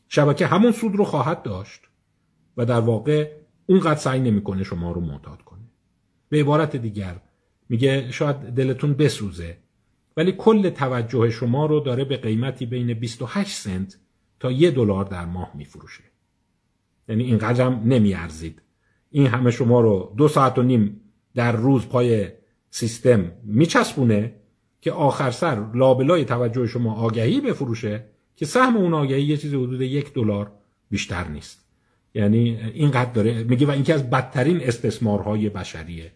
شبکه 0.08 0.46
همون 0.46 0.72
سود 0.72 0.96
رو 0.96 1.04
خواهد 1.04 1.42
داشت 1.42 1.80
و 2.56 2.66
در 2.66 2.80
واقع 2.80 3.30
اونقدر 3.66 4.00
سعی 4.00 4.20
نمی‌کنه 4.20 4.64
شما 4.64 4.92
رو 4.92 5.00
معتاد 5.00 5.42
کنه. 5.42 5.60
به 6.28 6.40
عبارت 6.40 6.76
دیگر 6.76 7.20
میگه 7.68 8.10
شاید 8.10 8.36
دلتون 8.36 8.94
بسوزه. 8.94 9.56
ولی 10.16 10.32
کل 10.32 10.70
توجه 10.70 11.30
شما 11.30 11.66
رو 11.66 11.80
داره 11.80 12.04
به 12.04 12.16
قیمتی 12.16 12.66
بین 12.66 12.94
28 12.94 13.56
سنت 13.56 13.98
تا 14.40 14.52
یه 14.52 14.70
دلار 14.70 15.04
در 15.04 15.24
ماه 15.24 15.50
میفروشه. 15.54 16.04
یعنی 17.08 17.24
اینقدر 17.24 17.64
هم 17.64 17.82
نمیارزید. 17.84 18.62
این 19.10 19.26
همه 19.26 19.50
شما 19.50 19.80
رو 19.80 20.14
دو 20.16 20.28
ساعت 20.28 20.58
و 20.58 20.62
نیم 20.62 21.00
در 21.34 21.52
روز 21.52 21.86
پای 21.86 22.28
سیستم 22.70 23.32
میچسبونه 23.44 24.34
که 24.80 24.92
آخر 24.92 25.30
سر 25.30 25.66
لابلای 25.74 26.24
توجه 26.24 26.66
شما 26.66 26.94
آگهی 26.94 27.40
بفروشه 27.40 28.04
که 28.36 28.46
سهم 28.46 28.76
اون 28.76 28.94
آگهی 28.94 29.22
یه 29.22 29.36
چیزی 29.36 29.56
حدود 29.56 29.80
یک 29.80 30.12
دلار 30.12 30.52
بیشتر 30.90 31.28
نیست. 31.28 31.64
یعنی 32.14 32.60
اینقدر 32.74 33.12
داره. 33.12 33.42
میگه 33.44 33.66
و 33.66 33.70
این 33.70 33.82
که 33.82 33.94
از 33.94 34.10
بدترین 34.10 34.60
استثمارهای 34.60 35.48
بشریه. 35.48 36.12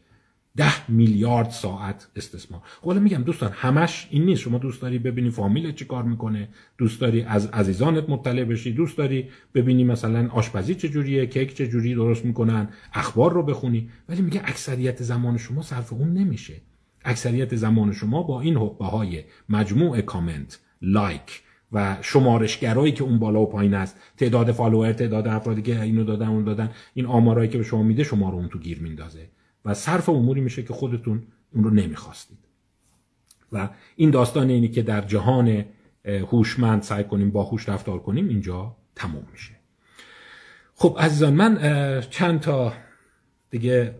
ده 0.56 0.90
میلیارد 0.90 1.50
ساعت 1.50 2.08
استثمار. 2.16 2.60
خب 2.80 2.92
میگم 2.92 3.22
دوستان 3.22 3.50
همش 3.54 4.08
این 4.10 4.24
نیست. 4.24 4.40
شما 4.40 4.58
دوست 4.58 4.82
داری 4.82 4.98
ببینی 4.98 5.30
فامیل 5.30 5.72
چی 5.72 5.84
کار 5.84 6.02
می‌کنه 6.02 6.48
دوست 6.78 7.00
داری 7.00 7.22
از 7.22 7.46
عزیزانت 7.46 8.08
مطلع 8.08 8.44
بشی 8.44 8.72
دوست 8.72 8.98
داری 8.98 9.28
ببینی 9.54 9.84
مثلا 9.84 10.28
آشپزی 10.32 10.74
چجوریه 10.74 11.26
کیک 11.26 11.54
چجوری 11.54 11.94
درست 11.94 12.24
می‌کنن 12.24 12.68
اخبار 12.94 13.32
رو 13.32 13.42
بخونی. 13.42 13.90
ولی 14.08 14.22
میگه 14.22 14.40
اکثریت 14.44 15.02
زمان 15.02 15.38
شما 15.38 15.62
صرف 15.62 15.92
اون 15.92 16.12
نمیشه. 16.12 16.54
اکثریت 17.04 17.56
زمان 17.56 17.92
شما 17.92 18.22
با 18.22 18.40
این 18.40 18.56
جعبه 18.56 18.84
های 18.84 19.24
مجموع 19.48 20.00
کامنت 20.00 20.60
لایک 20.82 21.42
و 21.72 21.96
شمارشگرایی 22.02 22.92
که 22.92 23.04
اون 23.04 23.18
بالا 23.18 23.40
و 23.40 23.46
پایین 23.46 23.74
است. 23.74 23.96
تعداد 24.16 24.52
فالوور 24.52 24.92
تعداد 24.92 25.28
افرادی 25.28 25.62
که 25.62 25.82
اینو 25.82 26.04
دادن 26.04 26.28
اون 26.28 26.44
دادن 26.44 26.70
این 26.94 27.06
آمارایی 27.06 27.48
که 27.48 27.58
به 27.58 27.64
شما 27.64 27.82
میده 27.82 28.04
شما 28.04 28.30
رو 28.30 28.36
اون 28.36 28.48
تو 28.48 28.58
گیر 28.58 28.80
میندازه. 28.80 29.28
و 29.66 29.74
صرف 29.74 30.09
اموری 30.09 30.40
میشه 30.40 30.62
که 30.62 30.72
خودتون 30.72 31.22
اون 31.52 31.64
رو 31.64 31.70
نمی‌خواستید. 31.70 32.38
و 33.52 33.68
این 33.97 34.10
داستان 34.10 34.48
اینی 34.48 34.68
که 34.68 34.82
در 34.82 35.01
جهان 35.01 35.64
هوشمند 36.05 36.82
سعی 36.82 37.05
کنیم 37.05 37.30
با 37.30 37.44
هوش 37.44 37.68
رفتار 37.68 37.98
کنیم 37.98 38.28
اینجا 38.28 38.76
تموم 38.94 39.26
میشه. 39.32 39.52
خب 40.74 40.97
عزیزان 41.01 41.34
من 41.34 42.02
چند 42.10 42.40
تا 42.40 42.72
دیگه 43.51 43.94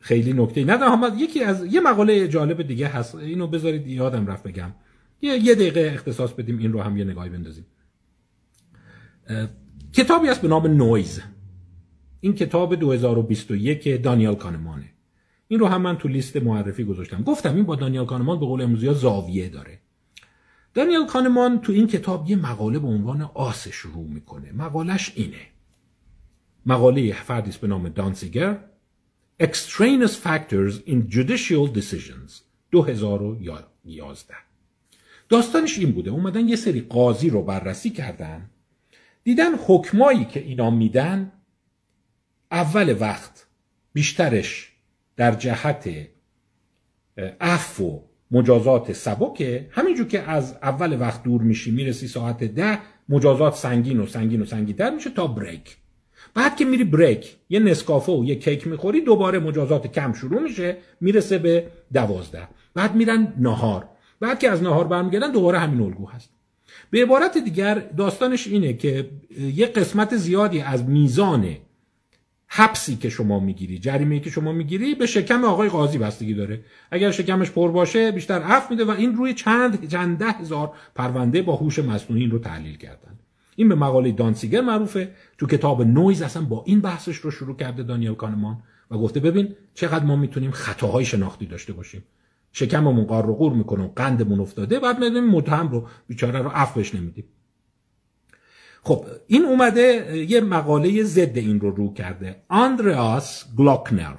خیلی 0.00 0.32
نکته. 0.32 0.64
ندارم 0.64 1.16
یکی 1.18 1.44
از 1.44 1.64
یه 1.64 1.80
مقاله 1.80 2.28
جالب 2.28 2.62
دیگه 2.62 2.88
هست. 2.88 3.14
اینو 3.14 3.46
بذارید 3.46 3.86
یادم 3.86 4.26
رفت 4.26 4.42
بگم. 4.42 4.74
یه, 5.22 5.38
یه 5.38 5.54
دقیقه 5.54 5.90
اختصاص 5.94 6.32
بدیم 6.32 6.58
این 6.58 6.72
رو 6.72 6.82
هم 6.82 6.96
یه 6.96 7.04
نگاهی 7.04 7.30
بندازیم. 7.30 7.66
کتابی 9.92 10.28
هست 10.28 10.42
به 10.42 10.48
نام 10.48 10.66
نویز 10.66 11.22
این 12.20 12.34
کتاب 12.34 12.74
2021 12.74 14.02
دانیال 14.02 14.34
کانمانه. 14.34 14.84
این 15.48 15.60
رو 15.60 15.66
هم 15.66 15.82
من 15.82 15.98
تو 15.98 16.08
لیست 16.08 16.36
معرفی 16.36 16.84
گذاشتم. 16.84 17.22
گفتم 17.22 17.54
این 17.54 17.64
با 17.64 17.76
دانیال 17.76 18.06
کانمان 18.06 18.40
به 18.40 18.46
قول 18.46 18.62
امروزی 18.62 18.94
زاویه 18.94 19.48
داره. 19.48 19.78
دانیال 20.74 21.06
کانمان 21.06 21.60
تو 21.60 21.72
این 21.72 21.86
کتاب 21.86 22.30
یه 22.30 22.36
مقاله 22.36 22.78
به 22.78 22.86
عنوان 22.86 23.30
آس 23.34 23.68
شروع 23.68 24.08
می‌کنه. 24.08 24.52
مقالش 24.52 25.12
اینه. 25.14 25.46
مقاله 26.66 27.12
فردی 27.12 27.52
به 27.60 27.66
نام 27.66 27.88
دانسیگر 27.88 28.58
Extraneous 29.42 30.14
Factors 30.24 30.74
in 30.86 31.12
Judicial 31.14 31.68
Decisions 31.78 32.32
2011 32.70 34.34
داستانش 35.28 35.78
این 35.78 35.92
بوده. 35.92 36.10
اومدن 36.10 36.48
یه 36.48 36.56
سری 36.56 36.80
قاضی 36.80 37.30
رو 37.30 37.42
بررسی 37.42 37.90
کردن. 37.90 38.50
دیدن 39.24 39.54
حکمایی 39.66 40.24
که 40.24 40.40
اینا 40.40 40.70
میدن 40.70 41.32
اول 42.56 42.96
وقت 43.00 43.46
بیشترش 43.92 44.72
در 45.16 45.32
جهت 45.34 45.88
عفو 47.40 47.84
و 47.84 48.00
مجازات 48.30 48.92
سبکه. 48.92 49.66
همینجور 49.70 50.06
که 50.06 50.22
از 50.22 50.56
اول 50.62 51.00
وقت 51.00 51.22
دور 51.22 51.42
میشی 51.42 51.70
می‌رسی 51.70 52.08
ساعت 52.08 52.44
ده 52.44 52.78
مجازات 53.08 53.54
سنگین 53.54 54.00
و 54.00 54.06
سنگین 54.06 54.42
و 54.42 54.44
سنگینتر 54.44 54.90
میشه 54.90 55.10
تا 55.10 55.26
بریک. 55.26 55.76
بعد 56.34 56.56
که 56.56 56.64
میری 56.64 56.84
بریک 56.84 57.36
یه 57.48 57.60
نسکافه 57.60 58.12
و 58.12 58.24
یه 58.24 58.34
کیک 58.34 58.66
می‌خوری 58.66 59.00
دوباره 59.00 59.38
مجازات 59.38 59.86
کم 59.86 60.12
شروع 60.12 60.42
میشه 60.42 60.76
می‌رسه 61.00 61.38
به 61.38 61.66
دوازده. 61.92 62.48
بعد 62.74 62.94
میرن 62.94 63.34
نهار. 63.38 63.88
بعد 64.20 64.38
که 64.38 64.50
از 64.50 64.62
نهار 64.62 64.86
برمیگردن 64.86 65.32
دوباره 65.32 65.58
همین 65.58 65.80
الگو 65.80 66.06
هست. 66.06 66.30
به 66.90 67.02
عبارت 67.02 67.38
دیگر 67.38 67.74
داستانش 67.74 68.46
اینه 68.46 68.72
که 68.72 69.10
یه 69.54 69.66
قسمت 69.66 70.16
زیادی 70.16 70.60
از 70.60 70.84
میزان 70.84 71.56
حبسی 72.48 72.96
که 72.96 73.08
شما 73.08 73.40
می‌گیری 73.40 73.78
جریمه 73.78 74.20
که 74.20 74.30
شما 74.30 74.52
می‌گیری 74.52 74.94
به 74.94 75.06
شکم 75.06 75.44
آقای 75.44 75.68
قاضی 75.68 75.98
بستگی 75.98 76.34
داره. 76.34 76.64
اگر 76.90 77.10
شکمش 77.10 77.50
پر 77.50 77.70
باشه 77.70 78.12
بیشتر 78.12 78.42
عفو 78.42 78.74
میده 78.74 78.84
و 78.84 78.90
این 78.90 79.16
روی 79.16 79.34
چند 79.34 79.88
چند 79.88 80.18
ده 80.18 80.30
هزار 80.30 80.72
پرونده 80.94 81.42
با 81.42 81.56
هوش 81.56 81.78
مصنوعی 81.78 82.26
رو 82.26 82.38
تحلیل 82.38 82.76
کردن. 82.76 83.18
این 83.56 83.68
به 83.68 83.74
مقاله 83.74 84.12
دانسیگر 84.12 84.60
معروفه. 84.60 85.10
تو 85.38 85.46
کتاب 85.46 85.82
نویز 85.82 86.22
اصلا 86.22 86.42
با 86.42 86.62
این 86.66 86.80
بحثش 86.80 87.16
رو 87.16 87.30
شروع 87.30 87.56
کرده 87.56 87.82
دانیل 87.82 88.14
کانمان 88.14 88.58
و 88.90 88.98
گفته 88.98 89.20
ببین 89.20 89.54
چقدر 89.74 90.04
ما 90.04 90.16
می‌تونیم 90.16 90.50
خطاهای 90.50 91.04
شناختی 91.04 91.46
داشته 91.46 91.72
باشیم. 91.72 92.04
شکممون 92.52 93.04
قار 93.04 93.26
رو 93.26 93.34
قور 93.34 93.52
می‌کنه 93.52 93.84
و 93.84 93.88
قندمون 93.96 94.40
افتاده 94.40 94.80
بعد 94.80 94.98
می‌دونیم 94.98 95.30
متهم 95.30 95.68
رو 95.68 95.88
بیچاره 96.06 96.38
رو 96.38 96.48
عفوش 96.48 96.94
نمیدیم. 96.94 97.24
خب 98.86 99.06
این 99.26 99.44
اومده 99.44 100.16
یه 100.28 100.40
مقاله 100.40 101.02
ضد 101.02 101.38
این 101.38 101.60
رو 101.60 101.70
رو 101.70 101.94
کرده. 101.94 102.42
آندریاس 102.48 103.44
گلوکنر 103.56 104.16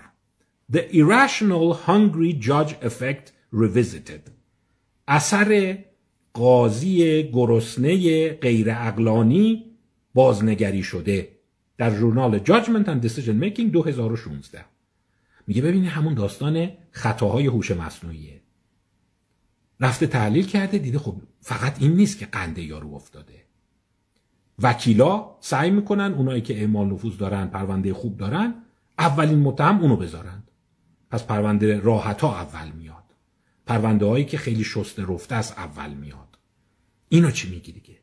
The 0.74 0.80
Irrational 0.80 1.76
Hungry 1.88 2.44
Judge 2.46 2.74
Effect 2.86 3.32
Revisited. 3.54 4.32
اثر 5.08 5.78
قاضی 6.34 7.24
گرسنه 7.34 8.30
غیر 8.30 8.68
اقلانی 8.72 9.66
بازنگری 10.14 10.84
شده 10.84 11.30
در 11.78 11.96
ژورنال 11.96 12.40
Judgment 12.40 12.86
and 12.86 13.08
Decision 13.08 13.44
Making 13.44 13.72
2016 13.72 14.66
میگه 15.48 15.62
ببینید 15.62 15.90
همون 15.90 16.14
داستان 16.14 16.70
خطاهای 16.92 17.46
هوش 17.46 17.72
مصنوعیه. 17.72 18.42
رفته 19.80 20.08
تحلیل 20.08 20.46
کرده 20.46 20.78
دیده 20.78 21.00
خب 21.00 21.16
فقط 21.42 21.82
این 21.82 21.92
نیست 21.92 22.20
که 22.20 22.26
قنده 22.26 22.62
یارو 22.62 22.96
افتاده. 22.96 23.47
وکیلا 24.62 25.26
سعی 25.40 25.72
می‌کنن 25.72 26.14
اونایی 26.14 26.42
که 26.42 26.60
اعمال 26.60 26.88
نفوذ 26.88 27.18
دارن 27.18 27.48
پرونده 27.48 27.94
خوب 27.94 28.18
دارن 28.18 28.54
اولین 29.00 29.40
متهم 29.40 29.82
اونو 29.82 29.96
بذارن. 29.96 30.44
پس 31.12 31.24
پرونده 31.24 31.80
راحت 31.80 32.22
ها 32.22 32.36
اول 32.36 32.72
میاد. 32.80 33.04
پرونده 33.66 34.06
هایی 34.06 34.26
که 34.26 34.38
خیلی 34.38 34.64
شسته 34.64 35.06
رفته 35.10 35.36
است 35.36 35.58
اول 35.58 35.90
میاد. 35.90 36.38
اینو 37.10 37.32
چی 37.32 37.50
میگی 37.50 37.72
دیگه؟ 37.72 37.98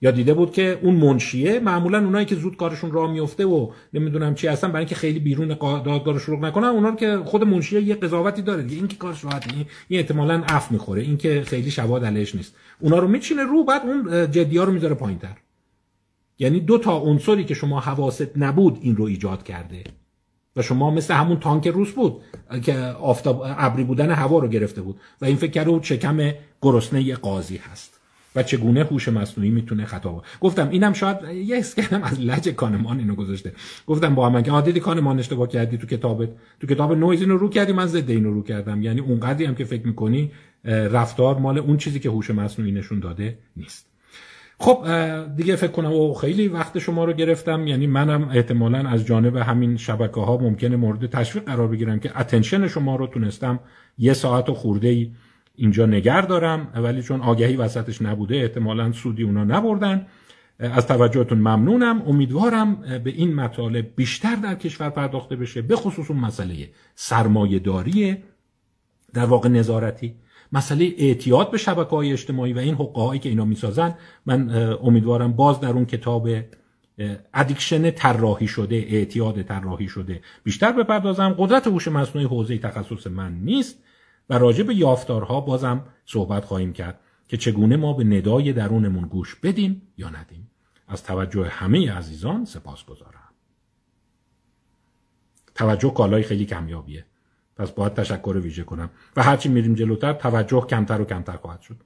یا 0.00 0.10
دیده 0.10 0.34
بود 0.34 0.52
که 0.52 0.78
اون 0.82 0.94
منشیه 0.94 1.60
معمولا 1.60 1.98
اونایی 1.98 2.26
که 2.26 2.34
زود 2.34 2.56
کارشون 2.56 2.92
راه 2.92 3.12
میفته 3.12 3.46
و 3.46 3.70
نمی‌دونم 3.94 4.34
چی 4.34 4.46
هستن 4.46 4.68
برای 4.68 4.80
اینکه 4.80 4.94
خیلی 4.94 5.18
بیرون 5.18 5.48
دادگاه 5.58 6.18
شروع 6.18 6.38
نکنن 6.38 6.64
اونا 6.64 6.88
رو 6.88 6.96
که 6.96 7.18
خود 7.24 7.44
منشیه 7.44 7.82
یه 7.82 7.94
قضاوتی 7.94 8.42
داره 8.42 8.62
دیگه. 8.62 8.76
این 8.76 8.88
که 8.88 8.96
کارش 8.96 9.24
راحته 9.24 9.56
این, 9.56 9.66
این 9.88 10.00
احتمالاً 10.00 10.42
عفو 10.48 10.72
می‌خوره. 10.72 11.02
این 11.02 11.16
که 11.16 11.42
خیلی 11.46 11.70
شواهد 11.70 12.04
علیش 12.04 12.34
نیست. 12.34 12.54
اونا 12.80 12.98
رو 12.98 13.08
میچینه 13.08 13.42
رو 13.42 13.64
بعد 13.64 13.82
اون 13.82 14.30
جدی 14.30 14.58
ها 14.58 14.64
رو 14.64 14.72
می‌ذاره 14.72 14.94
پایینتر. 14.94 15.36
یعنی 16.38 16.60
دو 16.60 16.78
تا 16.78 16.98
عنصری 16.98 17.44
که 17.44 17.54
شما 17.54 17.80
حواست 17.80 18.36
نبود 18.36 18.78
این 18.80 18.96
رو 18.96 19.04
ایجاد 19.04 19.42
کرده. 19.42 19.84
و 20.56 20.62
شما 20.62 20.90
مثل 20.90 21.14
همون 21.14 21.40
تانک 21.40 21.68
روس 21.68 21.92
بود 21.92 22.22
که 22.62 22.74
آفتاب 22.82 23.42
ابری 23.46 23.84
بودن 23.84 24.10
هوا 24.10 24.38
رو 24.38 24.48
گرفته 24.48 24.82
بود. 24.82 25.00
و 25.20 25.24
این 25.24 25.36
فکر 25.36 25.50
کرده 25.50 25.70
بود 25.70 25.82
شکم 25.82 26.32
گرسنه 26.62 27.14
قاضی 27.14 27.56
هست. 27.56 28.00
و 28.36 28.42
چگونه 28.42 28.84
هوش 28.84 29.08
مصنوعی 29.08 29.50
می‌تونه 29.50 29.84
خطا 29.84 30.12
بود 30.12 30.24
گفتم 30.40 30.68
اینم 30.68 30.92
شاید 30.92 31.24
یه 31.24 31.58
اسکنم 31.58 32.02
از 32.02 32.20
لج 32.20 32.48
کانمان 32.48 32.98
اینو 32.98 33.14
گذاشته. 33.14 33.52
گفتم 33.86 34.14
با 34.14 34.30
هم 34.30 34.42
که 34.42 34.50
عادی 34.50 34.80
کانمان 34.80 35.18
اشتباه 35.18 35.48
کردی 35.48 35.78
تو 35.78 35.86
کتابت. 35.86 36.28
تو 36.60 36.66
کتاب 36.66 36.92
نویز 36.92 37.20
اینو 37.20 37.36
رو 37.36 37.48
کردی 37.48 37.72
من 37.72 37.86
ضد 37.86 38.10
اینو 38.10 38.32
رو 38.32 38.42
کردم. 38.42 38.82
یعنی 38.82 39.00
اونقدری 39.00 39.44
هم 39.44 39.54
که 39.54 39.64
فکر 39.64 39.86
می‌کنی 39.86 40.30
رفتار 40.64 41.38
مال 41.38 41.58
اون 41.58 41.76
چیزی 41.76 42.00
که 42.00 42.10
هوش 42.10 42.30
مصنوعی 42.30 42.72
نشون 42.72 43.00
داده 43.00 43.38
نیست. 43.56 43.93
خب 44.58 44.86
دیگه 45.36 45.56
فکر 45.56 45.70
کنم 45.70 45.90
او 45.90 46.14
خیلی 46.14 46.48
وقت 46.48 46.78
شما 46.78 47.04
رو 47.04 47.12
گرفتم. 47.12 47.66
یعنی 47.66 47.86
منم 47.86 48.28
احتمالا 48.28 48.88
از 48.88 49.06
جانب 49.06 49.36
همین 49.36 49.76
شبکه 49.76 50.20
ها 50.20 50.36
ممکنه 50.36 50.76
مورد 50.76 51.06
تشویق 51.06 51.44
قرار 51.44 51.68
بگیرم 51.68 51.98
که 51.98 52.20
اتنشن 52.20 52.68
شما 52.68 52.96
رو 52.96 53.06
تونستم 53.06 53.60
یه 53.98 54.12
ساعت 54.12 54.48
و 54.48 54.54
خورده 54.54 54.88
ای 54.88 55.12
اینجا 55.54 55.86
نگر 55.86 56.20
دارم. 56.20 56.68
ولی 56.74 57.02
چون 57.02 57.20
آگهی 57.20 57.56
وسطش 57.56 58.02
نبوده 58.02 58.36
احتمالا 58.36 58.92
سودی 58.92 59.22
اونا 59.22 59.44
نبردن. 59.44 60.06
از 60.58 60.86
توجهتون 60.86 61.38
ممنونم. 61.38 62.02
امیدوارم 62.06 62.74
به 63.04 63.10
این 63.10 63.34
مطالب 63.34 63.86
بیشتر 63.96 64.34
در 64.34 64.54
کشور 64.54 64.90
پرداخته 64.90 65.36
بشه 65.36 65.62
به 65.62 65.76
خصوص 65.76 66.10
اون 66.10 66.20
مسئله 66.20 66.68
سرمایه 66.94 67.58
در 69.14 69.24
واقع 69.24 69.48
نظارتی 69.48 70.14
مسئله 70.54 70.94
اعتیاد 70.98 71.50
به 71.50 71.58
شبکه 71.58 71.90
های 71.90 72.12
اجتماعی 72.12 72.52
و 72.52 72.58
این 72.58 72.74
حقه 72.74 73.02
هایی 73.02 73.20
که 73.20 73.28
اینا 73.28 73.44
می‌سازن 73.44 73.94
من 74.26 74.50
امیدوارم 74.82 75.32
باز 75.32 75.60
در 75.60 75.70
اون 75.70 75.84
کتاب 75.84 76.28
ادیکشن 77.34 77.90
طراحی 77.90 78.48
شده 78.48 78.76
اعتیاد 78.76 79.42
طراحی 79.42 79.88
شده 79.88 80.22
بیشتر 80.44 80.72
بپردازم. 80.72 81.34
قدرت 81.38 81.66
هوش 81.66 81.88
مصنوعی 81.88 82.26
حوزه 82.26 82.58
تخصص 82.58 83.06
من 83.06 83.32
نیست 83.32 83.78
و 84.30 84.38
راجع 84.38 84.64
به 84.64 84.74
یافتارها 84.74 85.40
بازم 85.40 85.84
صحبت 86.06 86.44
خواهیم 86.44 86.72
کرد 86.72 87.00
که 87.28 87.36
چگونه 87.36 87.76
ما 87.76 87.92
به 87.92 88.04
ندای 88.04 88.52
درونمون 88.52 89.08
گوش 89.08 89.34
بدیم 89.34 89.82
یا 89.98 90.08
ندیم. 90.08 90.50
از 90.88 91.04
توجه 91.04 91.48
همه 91.48 91.92
عزیزان 91.92 92.44
سپاس 92.44 92.84
گذارم 92.84 93.30
توجه 95.54 95.90
کالای 95.90 96.22
خیلی 96.22 96.46
کمیابیه. 96.46 97.04
پس 97.56 97.70
باید 97.70 97.94
تشکر 97.94 98.40
ویژه 98.42 98.62
کنم. 98.62 98.90
و 99.16 99.22
هرچی 99.22 99.48
میریم 99.48 99.74
جلوتر 99.74 100.12
توجه 100.12 100.66
کمتر 100.66 101.00
و 101.00 101.04
کمتر 101.04 101.36
خواهد 101.36 101.60
شد. 101.60 101.76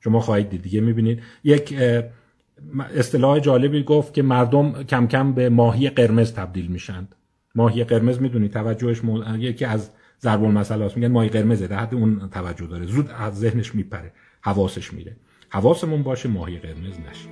شما 0.00 0.20
خواهید 0.20 0.48
دید 0.48 0.62
دیگه 0.62 0.80
می‌بینید. 0.80 1.22
یک 1.44 1.74
اصطلاح 2.96 3.38
جالبی 3.38 3.82
گفت 3.82 4.14
که 4.14 4.22
مردم 4.22 4.82
کم 4.82 5.06
کم 5.06 5.32
به 5.32 5.48
ماهی 5.48 5.90
قرمز 5.90 6.32
تبدیل 6.32 6.66
میشند. 6.66 7.14
ماهی 7.54 7.84
قرمز 7.84 8.20
می‌دونی 8.20 8.48
توجهش 8.48 9.04
مول... 9.04 9.40
یکی 9.40 9.64
از 9.64 9.90
ضرب 10.22 10.44
المثل 10.44 10.82
هست 10.82 10.96
میگن 10.96 11.12
ماهی 11.12 11.28
قرمزه 11.28 11.66
در 11.66 11.78
حد 11.78 11.94
اون 11.94 12.28
توجه 12.30 12.66
داره. 12.66 12.86
زود 12.86 13.10
از 13.18 13.38
ذهنش 13.38 13.74
میپره 13.74 14.12
حواسش 14.40 14.92
میره. 14.92 15.16
حواسمون 15.48 16.02
باشه 16.02 16.28
ماهی 16.28 16.58
قرمز 16.58 16.94
نشیم 17.10 17.30